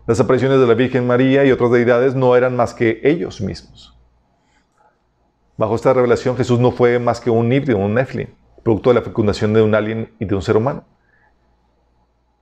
Las 0.07 0.19
apariciones 0.19 0.59
de 0.59 0.67
la 0.67 0.73
Virgen 0.73 1.05
María 1.05 1.45
y 1.45 1.51
otras 1.51 1.71
deidades 1.71 2.15
no 2.15 2.35
eran 2.35 2.55
más 2.55 2.73
que 2.73 2.99
ellos 3.03 3.41
mismos. 3.41 3.95
Bajo 5.57 5.75
esta 5.75 5.93
revelación 5.93 6.35
Jesús 6.37 6.59
no 6.59 6.71
fue 6.71 6.99
más 6.99 7.19
que 7.19 7.29
un 7.29 7.51
híbrido, 7.51 7.77
un 7.77 7.93
Nephilim 7.93 8.29
producto 8.63 8.89
de 8.89 8.95
la 8.95 9.01
fecundación 9.01 9.53
de 9.53 9.61
un 9.61 9.73
alien 9.73 10.13
y 10.19 10.25
de 10.25 10.35
un 10.35 10.41
ser 10.41 10.57
humano. 10.57 10.85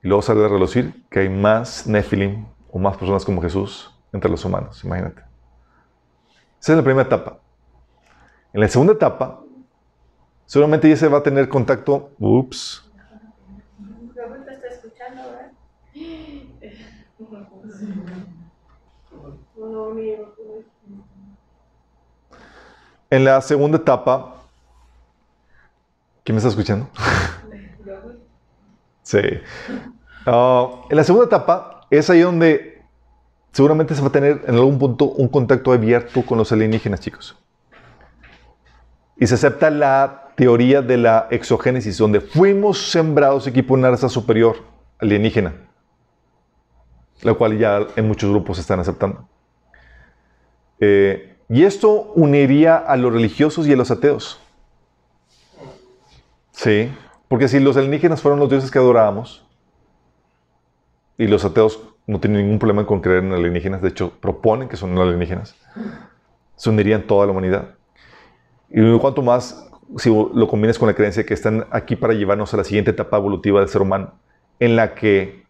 Y 0.02 0.08
luego 0.08 0.22
sale 0.22 0.44
a 0.44 0.48
relucir 0.48 1.04
que 1.10 1.20
hay 1.20 1.28
más 1.28 1.86
Nephilim 1.86 2.46
o 2.70 2.78
más 2.78 2.96
personas 2.96 3.24
como 3.24 3.42
Jesús 3.42 3.94
entre 4.12 4.30
los 4.30 4.44
humanos, 4.44 4.82
imagínate. 4.84 5.22
Esa 6.60 6.72
es 6.72 6.76
la 6.76 6.84
primera 6.84 7.06
etapa. 7.06 7.40
En 8.52 8.60
la 8.60 8.68
segunda 8.68 8.92
etapa, 8.92 9.40
seguramente 10.48 10.88
ya 10.88 10.96
se 10.96 11.08
va 11.08 11.18
a 11.18 11.22
tener 11.22 11.48
contacto. 11.48 12.10
Ups. 12.18 12.82
escuchando. 14.70 15.22
En 23.10 23.24
la 23.24 23.40
segunda 23.40 23.78
etapa, 23.78 24.42
¿quién 26.24 26.34
me 26.34 26.38
está 26.38 26.48
escuchando? 26.48 26.88
sí. 29.02 29.20
Ah, 30.26 30.82
en 30.88 30.96
la 30.96 31.04
segunda 31.04 31.26
etapa 31.26 31.86
es 31.90 32.08
ahí 32.08 32.20
donde 32.20 32.82
seguramente 33.52 33.94
se 33.94 34.00
va 34.00 34.08
a 34.08 34.12
tener 34.12 34.44
en 34.46 34.54
algún 34.54 34.78
punto 34.78 35.06
un 35.06 35.28
contacto 35.28 35.72
abierto 35.72 36.24
con 36.24 36.38
los 36.38 36.52
alienígenas, 36.52 37.00
chicos. 37.00 37.36
Y 39.16 39.26
se 39.26 39.34
acepta 39.34 39.70
la 39.70 40.27
teoría 40.38 40.82
de 40.82 40.96
la 40.96 41.26
exogénesis, 41.32 41.98
donde 41.98 42.20
fuimos 42.20 42.92
sembrados 42.92 43.48
equipo 43.48 43.74
una 43.74 43.90
raza 43.90 44.08
superior 44.08 44.54
alienígena, 45.00 45.52
la 47.22 47.34
cual 47.34 47.58
ya 47.58 47.88
en 47.96 48.06
muchos 48.06 48.30
grupos 48.30 48.60
están 48.60 48.78
aceptando. 48.78 49.28
Eh, 50.78 51.36
y 51.48 51.64
esto 51.64 52.12
uniría 52.14 52.76
a 52.76 52.96
los 52.96 53.12
religiosos 53.12 53.66
y 53.66 53.72
a 53.72 53.76
los 53.76 53.90
ateos. 53.90 54.40
Sí, 56.52 56.88
porque 57.26 57.48
si 57.48 57.58
los 57.58 57.76
alienígenas 57.76 58.22
fueron 58.22 58.38
los 58.38 58.48
dioses 58.48 58.70
que 58.70 58.78
adorábamos, 58.78 59.44
y 61.16 61.26
los 61.26 61.44
ateos 61.44 61.80
no 62.06 62.20
tienen 62.20 62.42
ningún 62.42 62.60
problema 62.60 62.86
con 62.86 63.00
creer 63.00 63.24
en 63.24 63.32
alienígenas, 63.32 63.82
de 63.82 63.88
hecho 63.88 64.12
proponen 64.20 64.68
que 64.68 64.76
son 64.76 64.96
alienígenas, 64.96 65.56
se 66.54 66.70
unirían 66.70 67.08
toda 67.08 67.26
la 67.26 67.32
humanidad. 67.32 67.74
Y 68.70 68.98
cuanto 68.98 69.22
más 69.22 69.67
si 69.96 70.10
lo 70.10 70.48
combinas 70.48 70.78
con 70.78 70.88
la 70.88 70.94
creencia 70.94 71.24
que 71.24 71.34
están 71.34 71.66
aquí 71.70 71.96
para 71.96 72.12
llevarnos 72.12 72.52
a 72.52 72.58
la 72.58 72.64
siguiente 72.64 72.90
etapa 72.90 73.16
evolutiva 73.16 73.60
del 73.60 73.68
ser 73.68 73.82
humano, 73.82 74.12
en 74.60 74.76
la 74.76 74.94
que 74.94 75.44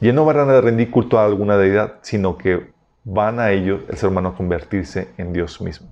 ya 0.00 0.12
no 0.12 0.24
van 0.24 0.50
a 0.50 0.60
rendir 0.60 0.90
culto 0.90 1.18
a 1.18 1.24
alguna 1.24 1.56
deidad, 1.56 1.94
sino 2.02 2.36
que 2.36 2.72
van 3.04 3.38
a 3.38 3.52
ellos, 3.52 3.82
el 3.88 3.96
ser 3.96 4.08
humano, 4.08 4.30
a 4.30 4.36
convertirse 4.36 5.08
en 5.16 5.32
Dios 5.32 5.60
mismo. 5.60 5.88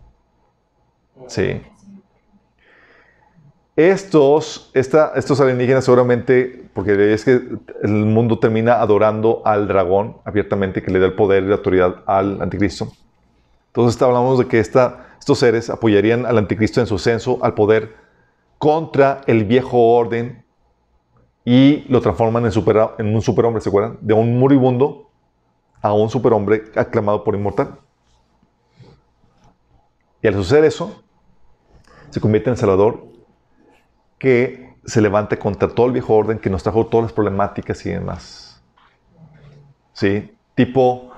Sí. 1.28 1.62
Estos, 3.76 4.70
estos 4.74 5.40
alienígenas 5.40 5.84
seguramente, 5.84 6.68
porque 6.74 7.14
es 7.14 7.24
que 7.24 7.40
el 7.82 7.90
mundo 7.90 8.38
termina 8.38 8.80
adorando 8.80 9.40
al 9.46 9.66
dragón 9.66 10.18
abiertamente, 10.24 10.82
que 10.82 10.90
le 10.90 10.98
da 10.98 11.06
el 11.06 11.14
poder 11.14 11.44
y 11.44 11.46
la 11.46 11.54
autoridad 11.54 12.02
al 12.06 12.42
anticristo. 12.42 12.88
Entonces 13.68 14.00
hablamos 14.02 14.38
de 14.38 14.46
que 14.46 14.58
esta, 14.58 15.11
estos 15.22 15.38
seres 15.38 15.70
apoyarían 15.70 16.26
al 16.26 16.36
anticristo 16.36 16.80
en 16.80 16.88
su 16.88 16.96
ascenso 16.96 17.38
al 17.42 17.54
poder 17.54 17.94
contra 18.58 19.20
el 19.28 19.44
viejo 19.44 19.78
orden 19.94 20.44
y 21.44 21.84
lo 21.88 22.00
transforman 22.00 22.42
en, 22.42 23.14
un 23.14 23.22
superhombre, 23.22 23.60
¿se 23.60 23.68
acuerdan? 23.68 23.98
De 24.00 24.14
un 24.14 24.36
moribundo 24.36 25.12
a 25.80 25.92
un 25.92 26.10
superhombre 26.10 26.64
aclamado 26.74 27.22
por 27.22 27.36
inmortal. 27.36 27.78
Y 30.20 30.26
al 30.26 30.34
suceder 30.34 30.64
eso, 30.64 31.04
se 32.10 32.20
convierte 32.20 32.50
en 32.50 32.56
Salvador 32.56 33.06
que 34.18 34.74
se 34.84 35.00
levante 35.00 35.38
contra 35.38 35.68
todo 35.68 35.86
el 35.86 35.92
viejo 35.92 36.16
orden 36.16 36.40
que 36.40 36.50
nos 36.50 36.64
trajo 36.64 36.88
todas 36.88 37.04
las 37.04 37.12
problemáticas 37.12 37.86
y 37.86 37.90
demás. 37.90 38.60
¿Sí? 39.92 40.36
Tipo 40.56 41.12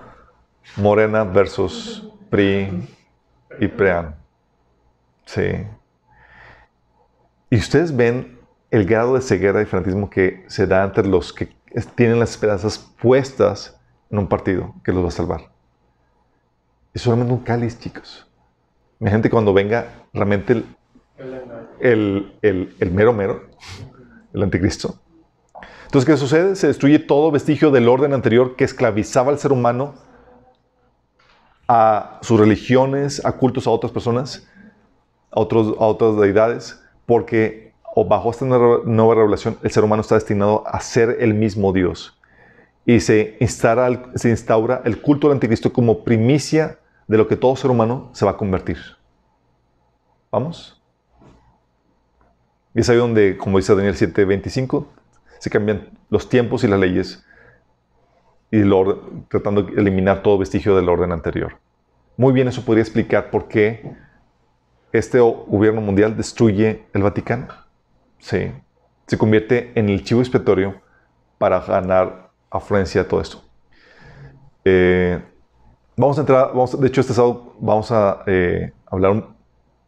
Morena 0.76 1.24
versus 1.24 2.06
PRI, 2.28 2.93
y 3.60 3.68
Prean. 3.68 4.14
Sí. 5.26 5.66
Y 7.50 7.56
ustedes 7.56 7.94
ven 7.94 8.38
el 8.70 8.84
grado 8.84 9.14
de 9.14 9.20
ceguera 9.20 9.62
y 9.62 9.66
fanatismo 9.66 10.10
que 10.10 10.44
se 10.48 10.66
da 10.66 10.84
entre 10.84 11.06
los 11.06 11.32
que 11.32 11.54
tienen 11.94 12.18
las 12.18 12.30
esperanzas 12.30 12.78
puestas 13.00 13.78
en 14.10 14.18
un 14.18 14.28
partido 14.28 14.74
que 14.84 14.92
los 14.92 15.04
va 15.04 15.08
a 15.08 15.12
salvar. 15.12 15.40
Es 16.92 17.02
solamente 17.02 17.32
un 17.32 17.40
cáliz, 17.40 17.78
chicos. 17.78 18.26
Mi 18.98 19.10
gente, 19.10 19.28
cuando 19.28 19.52
venga 19.52 19.88
realmente 20.12 20.64
el, 21.80 22.32
el, 22.42 22.90
mero 22.92 23.12
mero, 23.12 23.42
el 24.32 24.42
anticristo. 24.42 24.98
Entonces, 25.84 26.06
¿qué 26.06 26.16
sucede? 26.16 26.56
Se 26.56 26.66
destruye 26.66 26.98
todo 26.98 27.30
vestigio 27.30 27.70
del 27.70 27.88
orden 27.88 28.12
anterior 28.12 28.56
que 28.56 28.64
esclavizaba 28.64 29.30
al 29.30 29.38
ser 29.38 29.52
humano 29.52 29.94
a 31.68 32.18
sus 32.22 32.38
religiones, 32.38 33.24
a 33.24 33.32
cultos 33.32 33.66
a 33.66 33.70
otras 33.70 33.92
personas, 33.92 34.48
a, 35.30 35.40
otros, 35.40 35.74
a 35.78 35.84
otras 35.84 36.16
deidades, 36.16 36.82
porque 37.06 37.72
o 37.94 38.04
bajo 38.04 38.30
esta 38.30 38.44
nueva 38.44 39.14
revelación 39.14 39.56
el 39.62 39.70
ser 39.70 39.84
humano 39.84 40.02
está 40.02 40.16
destinado 40.16 40.66
a 40.66 40.80
ser 40.80 41.18
el 41.20 41.34
mismo 41.34 41.72
Dios. 41.72 42.18
Y 42.86 43.00
se 43.00 43.36
instaura, 43.40 44.10
se 44.14 44.28
instaura 44.28 44.82
el 44.84 45.00
culto 45.00 45.28
del 45.28 45.36
anticristo 45.36 45.72
como 45.72 46.04
primicia 46.04 46.78
de 47.06 47.16
lo 47.16 47.28
que 47.28 47.36
todo 47.36 47.56
ser 47.56 47.70
humano 47.70 48.10
se 48.12 48.24
va 48.24 48.32
a 48.32 48.36
convertir. 48.36 48.78
¿Vamos? 50.30 50.82
Y 52.74 52.80
es 52.80 52.88
ahí 52.90 52.96
donde, 52.96 53.36
como 53.36 53.58
dice 53.58 53.74
Daniel 53.74 53.94
7:25, 53.94 54.86
se 55.38 55.48
cambian 55.48 55.88
los 56.10 56.28
tiempos 56.28 56.64
y 56.64 56.68
las 56.68 56.80
leyes 56.80 57.24
y 58.54 59.26
tratando 59.28 59.64
de 59.64 59.80
eliminar 59.80 60.22
todo 60.22 60.38
vestigio 60.38 60.76
del 60.76 60.88
orden 60.88 61.10
anterior. 61.10 61.58
Muy 62.16 62.32
bien, 62.32 62.46
eso 62.46 62.64
podría 62.64 62.82
explicar 62.82 63.30
por 63.30 63.48
qué 63.48 63.96
este 64.92 65.18
gobierno 65.18 65.80
mundial 65.80 66.16
destruye 66.16 66.84
el 66.92 67.02
Vaticano. 67.02 67.48
Sí, 68.18 68.52
se 69.06 69.18
convierte 69.18 69.72
en 69.74 69.88
el 69.88 70.04
chivo 70.04 70.20
expiatorio 70.20 70.80
para 71.36 71.58
ganar 71.60 72.30
afluencia 72.48 73.00
a 73.00 73.08
todo 73.08 73.20
esto. 73.20 73.42
Eh, 74.64 75.20
vamos 75.96 76.16
a 76.16 76.20
entrar, 76.20 76.48
vamos, 76.48 76.80
de 76.80 76.86
hecho 76.86 77.00
este 77.00 77.12
sábado 77.12 77.56
vamos 77.58 77.90
a 77.90 78.22
eh, 78.26 78.72
hablar 78.86 79.30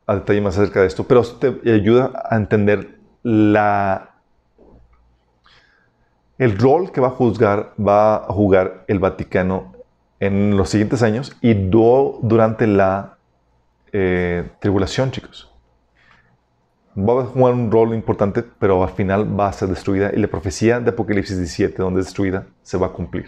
a 0.08 0.14
detalle 0.16 0.40
más 0.40 0.58
acerca 0.58 0.80
de 0.80 0.88
esto, 0.88 1.04
pero 1.04 1.20
esto 1.20 1.36
te 1.36 1.72
ayuda 1.72 2.12
a 2.28 2.36
entender 2.36 2.98
la 3.22 4.15
el 6.38 6.58
rol 6.58 6.92
que 6.92 7.00
va 7.00 7.08
a, 7.08 7.10
juzgar, 7.10 7.72
va 7.78 8.16
a 8.16 8.32
jugar 8.32 8.84
el 8.88 8.98
Vaticano 8.98 9.72
en 10.20 10.56
los 10.56 10.70
siguientes 10.70 11.02
años 11.02 11.36
y 11.40 11.54
durante 11.54 12.66
la 12.66 13.16
eh, 13.92 14.48
tribulación, 14.60 15.10
chicos. 15.10 15.52
Va 16.98 17.22
a 17.22 17.26
jugar 17.26 17.54
un 17.54 17.70
rol 17.70 17.94
importante, 17.94 18.42
pero 18.42 18.82
al 18.82 18.90
final 18.90 19.38
va 19.38 19.48
a 19.48 19.52
ser 19.52 19.68
destruida 19.68 20.10
y 20.14 20.18
la 20.18 20.28
profecía 20.28 20.80
de 20.80 20.90
Apocalipsis 20.90 21.36
17, 21.36 21.82
donde 21.82 22.00
es 22.00 22.06
destruida, 22.06 22.46
se 22.62 22.78
va 22.78 22.88
a 22.88 22.90
cumplir. 22.90 23.26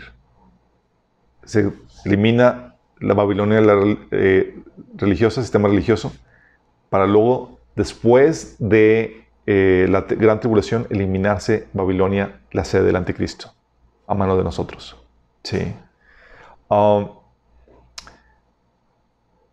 Se 1.44 1.70
elimina 2.04 2.76
la 2.98 3.14
Babilonia 3.14 3.60
la, 3.60 3.96
eh, 4.10 4.58
religiosa, 4.94 5.40
el 5.40 5.44
sistema 5.44 5.68
religioso, 5.68 6.12
para 6.88 7.06
luego, 7.06 7.58
después 7.76 8.56
de 8.58 9.27
eh, 9.50 9.86
la 9.88 10.02
gran 10.02 10.40
tribulación, 10.40 10.86
eliminarse 10.90 11.68
Babilonia, 11.72 12.42
la 12.52 12.66
sede 12.66 12.82
del 12.82 12.96
anticristo, 12.96 13.54
a 14.06 14.12
mano 14.12 14.36
de 14.36 14.44
nosotros. 14.44 15.02
Sí. 15.42 15.74
Um, 16.68 17.08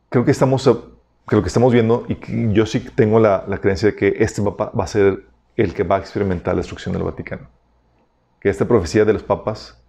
creo 0.09 0.25
que 0.25 0.31
estamos, 0.31 0.69
creo 1.25 1.41
que 1.41 1.47
estamos 1.47 1.71
viendo, 1.71 2.05
y 2.09 2.51
yo 2.51 2.65
sí 2.65 2.81
tengo 2.81 3.21
la, 3.21 3.45
creencia 3.61 3.91
de 3.91 3.95
que 3.95 4.15
este 4.19 4.41
papa 4.41 4.69
va 4.77 4.83
a 4.83 4.87
ser 4.87 5.23
el 5.55 5.73
que 5.73 5.83
va 5.83 5.95
a 5.95 5.99
experimentar 5.99 6.55
la 6.55 6.59
destrucción 6.59 6.91
del 6.91 7.03
Vaticano. 7.03 7.47
Que 8.41 8.49
esta 8.49 8.65
profecía 8.65 9.05
de 9.05 9.13
los 9.13 9.23
papas 9.23 9.81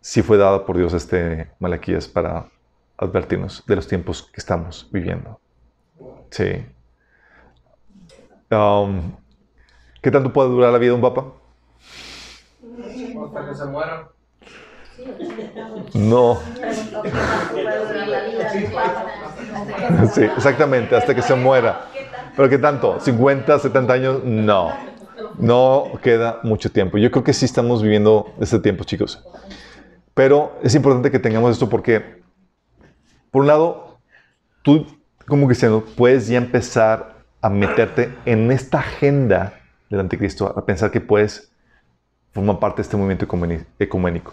sí 0.00 0.22
fue 0.22 0.38
dada 0.38 0.66
por 0.66 0.76
Dios 0.76 0.92
este 0.92 1.52
Malaquías 1.60 2.08
para 2.08 2.48
advertirnos 2.96 3.64
de 3.64 3.76
los 3.76 3.86
tiempos 3.86 4.24
que 4.24 4.40
estamos 4.40 4.88
viviendo. 4.90 5.38
Sí. 6.30 6.66
Um, 8.54 9.12
¿Qué 10.00 10.10
tanto 10.10 10.32
puede 10.32 10.50
durar 10.50 10.72
la 10.72 10.78
vida 10.78 10.90
de 10.90 10.96
un 10.96 11.00
papa? 11.00 11.32
Hasta 13.24 13.48
que 13.48 13.54
se 13.54 13.64
muera. 13.66 14.08
No. 15.94 16.38
Sí, 20.12 20.22
exactamente, 20.22 20.96
hasta 20.96 21.14
que 21.14 21.22
se 21.22 21.34
muera. 21.34 21.86
¿Pero 22.36 22.48
qué 22.48 22.58
tanto? 22.58 22.98
¿50, 22.98 23.58
70 23.58 23.92
años? 23.92 24.24
No. 24.24 24.72
No 25.38 25.90
queda 26.02 26.40
mucho 26.42 26.70
tiempo. 26.70 26.98
Yo 26.98 27.10
creo 27.10 27.24
que 27.24 27.32
sí 27.32 27.44
estamos 27.44 27.82
viviendo 27.82 28.32
este 28.40 28.58
tiempo, 28.58 28.84
chicos. 28.84 29.22
Pero 30.14 30.58
es 30.62 30.74
importante 30.74 31.10
que 31.10 31.18
tengamos 31.18 31.52
esto 31.52 31.68
porque, 31.68 32.22
por 33.30 33.42
un 33.42 33.48
lado, 33.48 33.98
tú 34.62 34.86
como 35.26 35.46
cristiano 35.46 35.82
puedes 35.96 36.28
ya 36.28 36.38
empezar 36.38 37.13
a 37.44 37.50
meterte 37.50 38.08
en 38.24 38.50
esta 38.50 38.78
agenda 38.78 39.60
del 39.90 40.00
anticristo, 40.00 40.46
a 40.56 40.64
pensar 40.64 40.90
que 40.90 41.02
puedes 41.02 41.52
formar 42.32 42.58
parte 42.58 42.76
de 42.76 42.82
este 42.82 42.96
movimiento 42.96 43.26
ecuménico. 43.78 44.32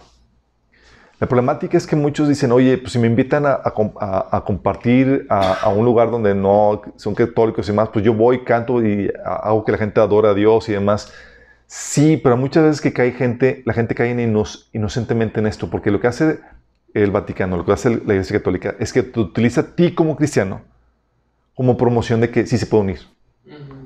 La 1.20 1.28
problemática 1.28 1.76
es 1.76 1.86
que 1.86 1.94
muchos 1.94 2.26
dicen, 2.26 2.52
oye, 2.52 2.78
pues 2.78 2.94
si 2.94 2.98
me 2.98 3.06
invitan 3.06 3.44
a, 3.44 4.42
compartir 4.46 5.26
a, 5.28 5.68
un 5.68 5.84
lugar 5.84 6.10
donde 6.10 6.34
no 6.34 6.80
son 6.96 7.14
católicos 7.14 7.68
y 7.68 7.72
más, 7.74 7.90
pues 7.90 8.02
yo 8.02 8.14
voy, 8.14 8.44
canto 8.44 8.82
y 8.82 9.12
hago 9.26 9.62
que 9.62 9.72
la 9.72 9.78
gente 9.78 10.00
adore 10.00 10.28
a 10.28 10.34
Dios 10.34 10.70
y 10.70 10.72
demás. 10.72 11.12
Sí, 11.66 12.16
pero 12.16 12.38
muchas 12.38 12.64
veces 12.64 12.80
que 12.80 12.94
cae 12.94 13.12
gente, 13.12 13.62
la 13.66 13.74
gente 13.74 13.94
cae 13.94 14.10
inocentemente 14.72 15.38
en 15.38 15.46
esto, 15.46 15.68
porque 15.68 15.90
lo 15.90 16.00
que 16.00 16.06
hace 16.06 16.40
el 16.94 17.10
Vaticano, 17.10 17.58
lo 17.58 17.66
que 17.66 17.72
hace 17.72 17.90
la 17.90 18.14
Iglesia 18.14 18.38
Católica, 18.38 18.74
es 18.80 18.90
que 18.90 19.02
te 19.02 19.20
utiliza 19.20 19.60
a 19.60 19.64
ti 19.76 19.94
como 19.94 20.16
cristiano 20.16 20.71
como 21.54 21.76
promoción 21.76 22.20
de 22.20 22.30
que 22.30 22.46
sí 22.46 22.58
se 22.58 22.66
puede 22.66 22.82
unir. 22.82 23.00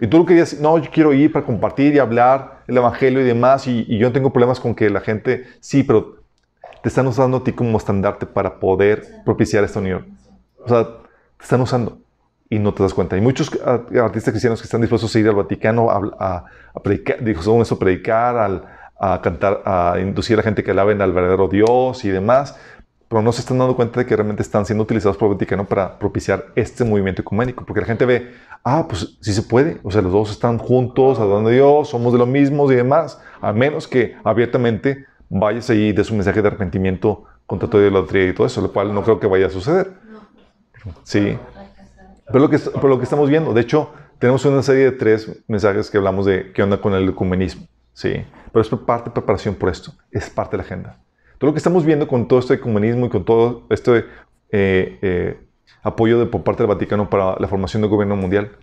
Y 0.01 0.07
tú 0.07 0.19
lo 0.19 0.27
querías, 0.27 0.61
no, 0.61 0.79
yo 0.79 0.91
quiero 0.91 1.13
ir 1.15 1.33
para 1.33 1.47
compartir 1.47 1.95
y 1.95 1.99
hablar 1.99 2.63
el 2.67 2.77
evangelio 2.77 3.21
y 3.21 3.25
demás, 3.25 3.67
y, 3.67 3.85
y 3.89 3.99
yo 3.99 4.09
no 4.09 4.13
tengo 4.13 4.31
problemas 4.31 4.61
con 4.61 4.75
que 4.75 4.91
la 4.91 5.01
gente, 5.01 5.47
sí, 5.61 5.83
pero 5.83 6.17
te 6.83 6.89
están 6.89 7.07
usando 7.07 7.39
a 7.39 7.45
ti 7.45 7.53
como 7.53 7.79
estandarte 7.79 8.27
para 8.27 8.61
poder 8.61 9.05
propiciar 9.25 9.65
esta 9.65 9.81
unión. 9.81 10.07
O 10.65 10.69
sea, 10.69 10.85
te 10.85 11.43
están 11.43 11.61
usando 11.61 11.99
y 12.49 12.59
no 12.59 12.75
te 12.75 12.83
das 12.83 12.95
cuenta. 12.95 13.17
Hay 13.17 13.23
muchos 13.23 13.51
artistas 13.65 14.33
cristianos 14.33 14.61
que 14.61 14.67
están 14.67 14.81
dispuestos 14.81 15.15
a 15.15 15.19
ir 15.19 15.29
al 15.29 15.35
Vaticano 15.35 15.91
a, 15.91 16.01
a, 16.19 16.45
a 16.75 16.81
predicar, 16.81 17.25
dijo, 17.25 17.43
según 17.43 17.63
eso, 17.63 17.79
predicar, 17.79 18.37
al, 18.37 18.63
a 18.99 19.21
cantar, 19.21 19.63
a 19.65 19.97
inducir 20.01 20.35
a 20.35 20.39
la 20.39 20.43
gente 20.43 20.63
que 20.63 20.71
alaben 20.71 21.01
al 21.03 21.13
verdadero 21.13 21.49
Dios 21.49 22.05
y 22.05 22.11
demás, 22.11 22.59
pero 23.09 23.23
no 23.23 23.33
se 23.33 23.41
están 23.41 23.59
dando 23.59 23.77
cuenta 23.77 24.01
de 24.01 24.07
que 24.07 24.17
realmente 24.17 24.43
están 24.43 24.67
siendo 24.67 24.83
utilizados 24.83 25.17
por 25.17 25.29
el 25.29 25.35
Vaticano 25.35 25.65
para 25.65 25.99
propiciar 25.99 26.47
este 26.57 26.85
movimiento 26.85 27.23
ecuménico, 27.23 27.65
porque 27.65 27.81
la 27.81 27.87
gente 27.87 28.05
ve, 28.05 28.33
ah, 28.65 28.87
pues 28.89 29.17
sí 29.21 29.33
se 29.33 29.43
puede, 29.43 29.79
o 29.83 29.91
sea, 29.91 30.03
los 30.03 30.13
dos 30.13 30.31
están 30.31 30.59
juntos, 30.59 31.19
adorando 31.19 31.51
a 31.51 31.53
Dios, 31.53 31.89
somos 31.89 32.13
de 32.13 32.19
lo 32.19 32.27
mismo 32.27 32.71
y 32.71 32.75
demás, 32.75 33.21
a 33.41 33.53
menos 33.53 33.87
que 33.87 34.17
abiertamente 34.25 35.07
vayas 35.29 35.71
ahí 35.71 35.93
de 35.93 36.03
su 36.05 36.15
mensaje 36.15 36.43
de 36.43 36.49
arrepentimiento 36.49 37.25
contra 37.47 37.71
toda 37.71 37.85
idolatría 37.85 38.29
y 38.29 38.35
todo 38.35 38.47
eso, 38.47 38.61
lo 38.61 38.73
cual 38.73 38.93
no 38.93 39.03
creo 39.03 39.21
que 39.21 39.27
vaya 39.27 39.47
a 39.47 39.51
suceder. 39.51 39.93
Sí. 41.05 41.39
Pero 42.27 42.41
lo 42.41 42.51
que, 42.51 42.59
pero 42.59 42.89
lo 42.89 42.99
que 42.99 43.05
estamos 43.05 43.29
viendo, 43.29 43.55
de 43.55 43.61
hecho, 43.61 43.91
tenemos 44.19 44.45
una 44.45 44.63
serie 44.63 44.85
de 44.85 44.93
tres 44.93 45.31
mensajes 45.47 45.91
que 45.91 45.99
hablamos 45.99 46.27
de 46.27 46.53
qué 46.53 46.63
onda 46.63 46.81
con 46.81 46.93
el 46.95 47.09
ecumenismo. 47.09 47.67
Sí. 47.93 48.25
Pero 48.53 48.63
es 48.63 48.69
parte 48.85 49.11
de 49.11 49.15
preparación 49.15 49.55
por 49.55 49.69
esto, 49.69 49.93
es 50.11 50.29
parte 50.29 50.57
de 50.57 50.63
la 50.63 50.65
agenda. 50.65 50.99
Todo 51.39 51.49
lo 51.49 51.53
que 51.53 51.59
estamos 51.59 51.85
viendo 51.85 52.09
con 52.09 52.29
todo 52.29 52.39
este 52.39 52.55
ecumenismo 52.55 53.07
y 53.07 53.09
con 53.11 53.25
todo 53.25 53.67
este 53.69 54.07
eh, 54.51 54.99
eh, 55.03 55.41
apoyo 55.83 56.19
de, 56.19 56.27
por 56.27 56.43
parte 56.43 56.63
del 56.63 56.69
Vaticano 56.69 57.11
para 57.11 57.37
la 57.39 57.49
formación 57.49 57.83
del 57.83 57.91
gobierno 57.91 58.17
mundial 58.17 58.57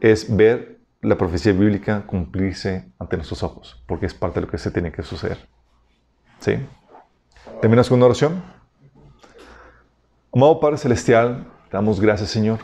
es 0.00 0.34
ver 0.34 0.78
la 1.00 1.16
profecía 1.16 1.52
bíblica 1.52 2.04
cumplirse 2.06 2.90
ante 2.98 3.16
nuestros 3.16 3.42
ojos, 3.42 3.82
porque 3.86 4.06
es 4.06 4.14
parte 4.14 4.40
de 4.40 4.46
lo 4.46 4.50
que 4.50 4.58
se 4.58 4.70
tiene 4.70 4.92
que 4.92 5.02
suceder. 5.02 5.38
¿Sí? 6.40 6.56
¿Terminas 7.60 7.88
con 7.88 7.98
una 7.98 8.06
oración? 8.06 8.42
Amado 10.32 10.60
Padre 10.60 10.76
Celestial, 10.78 11.46
te 11.70 11.76
damos 11.76 12.00
gracias, 12.00 12.30
Señor, 12.30 12.58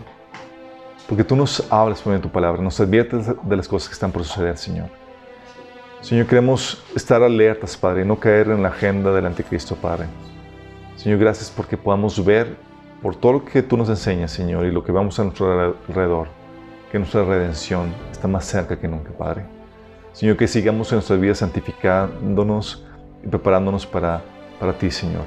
porque 1.08 1.24
tú 1.24 1.36
nos 1.36 1.70
hablas 1.72 2.00
por 2.02 2.10
medio 2.10 2.18
de 2.18 2.28
tu 2.28 2.32
palabra, 2.32 2.60
nos 2.62 2.80
adviertes 2.80 3.26
de 3.26 3.56
las 3.56 3.68
cosas 3.68 3.88
que 3.88 3.94
están 3.94 4.12
por 4.12 4.24
suceder, 4.24 4.56
Señor. 4.56 4.90
Señor, 6.00 6.26
queremos 6.26 6.82
estar 6.96 7.22
alertas, 7.22 7.76
Padre, 7.76 8.02
y 8.02 8.04
no 8.06 8.18
caer 8.18 8.48
en 8.48 8.62
la 8.62 8.68
agenda 8.68 9.12
del 9.12 9.26
anticristo, 9.26 9.76
Padre. 9.76 10.06
Señor, 10.96 11.18
gracias 11.18 11.52
porque 11.54 11.76
podamos 11.76 12.24
ver 12.24 12.56
por 13.02 13.16
todo 13.16 13.34
lo 13.34 13.44
que 13.44 13.62
tú 13.62 13.76
nos 13.76 13.88
enseñas, 13.90 14.30
Señor, 14.30 14.64
y 14.64 14.72
lo 14.72 14.82
que 14.82 14.92
vamos 14.92 15.18
a 15.20 15.24
nuestro 15.24 15.74
alrededor, 15.88 16.28
que 16.90 16.98
nuestra 16.98 17.22
redención 17.22 17.92
está 18.10 18.26
más 18.28 18.46
cerca 18.46 18.78
que 18.78 18.88
nunca, 18.88 19.10
Padre. 19.12 19.44
Señor, 20.12 20.38
que 20.38 20.48
sigamos 20.48 20.90
en 20.90 20.96
nuestra 20.96 21.16
vida 21.16 21.34
santificándonos 21.34 22.86
y 23.22 23.28
preparándonos 23.28 23.84
para, 23.86 24.22
para 24.58 24.72
ti, 24.72 24.90
Señor. 24.90 25.24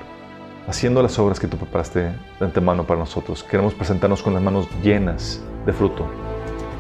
Haciendo 0.68 1.04
las 1.04 1.20
obras 1.20 1.40
que 1.40 1.48
tú 1.48 1.56
preparaste 1.56 2.00
de 2.00 2.16
antemano 2.40 2.84
para 2.84 3.00
nosotros. 3.00 3.44
Queremos 3.44 3.76
presentarnos 3.76 4.24
con 4.24 4.34
las 4.34 4.41
manos 4.41 4.68
llenas 4.82 5.40
de 5.68 5.74
fruto, 5.74 6.08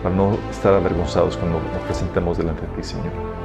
para 0.01 0.15
no 0.15 0.35
estar 0.49 0.73
avergonzados 0.73 1.37
cuando 1.37 1.59
nos 1.59 1.81
presentemos 1.83 2.39
delante 2.39 2.65
de 2.65 2.67
ti, 2.75 2.83
Señor. 2.83 3.42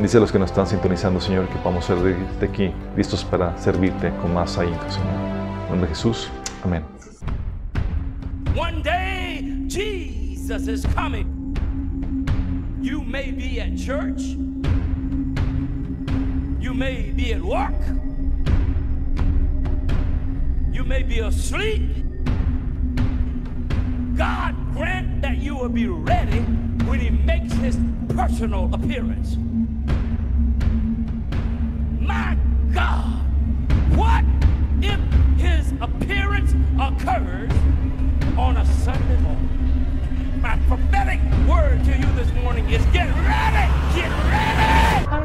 Bendice 0.00 0.16
a 0.16 0.20
los 0.20 0.32
que 0.32 0.38
nos 0.38 0.48
están 0.48 0.66
sintonizando, 0.66 1.20
Señor, 1.20 1.46
que 1.48 1.56
podamos 1.56 1.84
ser 1.84 1.98
de 1.98 2.46
aquí 2.46 2.72
listos 2.96 3.22
para 3.22 3.54
servirte 3.58 4.10
con 4.22 4.32
más 4.32 4.56
ahínco, 4.56 4.90
Señor. 4.90 5.12
En 5.12 5.68
nombre 5.68 5.90
de 5.90 5.94
Jesús. 5.94 6.30
Amén. 6.64 6.82
One 8.56 8.82
day, 8.82 9.66
Jesus 9.68 10.68
is 10.68 10.86
coming. 10.94 11.54
You 12.80 13.02
may 13.02 13.30
be 13.30 13.60
at 13.60 13.76
church. 13.76 14.22
You 16.58 16.72
may 16.72 17.12
be 17.14 17.34
at 17.34 17.42
work. 17.42 17.74
You 20.72 20.82
may 20.82 21.02
be 21.02 21.18
asleep. 21.20 22.06
God 24.16 24.54
grant 24.72 25.20
that 25.20 25.36
you 25.42 25.56
will 25.56 25.68
be 25.68 25.88
ready 25.88 26.40
when 26.88 27.00
He 27.00 27.10
makes 27.10 27.52
His 27.52 27.76
personal 28.08 28.70
appearance. 28.72 29.36
my 32.10 32.36
God, 32.74 33.22
what 33.96 34.24
if 34.82 34.98
his 35.38 35.72
appearance 35.80 36.52
occurs 36.80 37.52
on 38.36 38.56
a 38.56 38.66
Sunday 38.66 39.16
morning? 39.20 40.40
My 40.42 40.58
prophetic 40.66 41.20
word 41.48 41.84
to 41.84 41.96
you 41.96 42.12
this 42.16 42.32
morning 42.42 42.68
is 42.68 42.84
get 42.86 43.06
ready, 43.14 43.66
get 43.94 44.10
ready. 44.26 45.19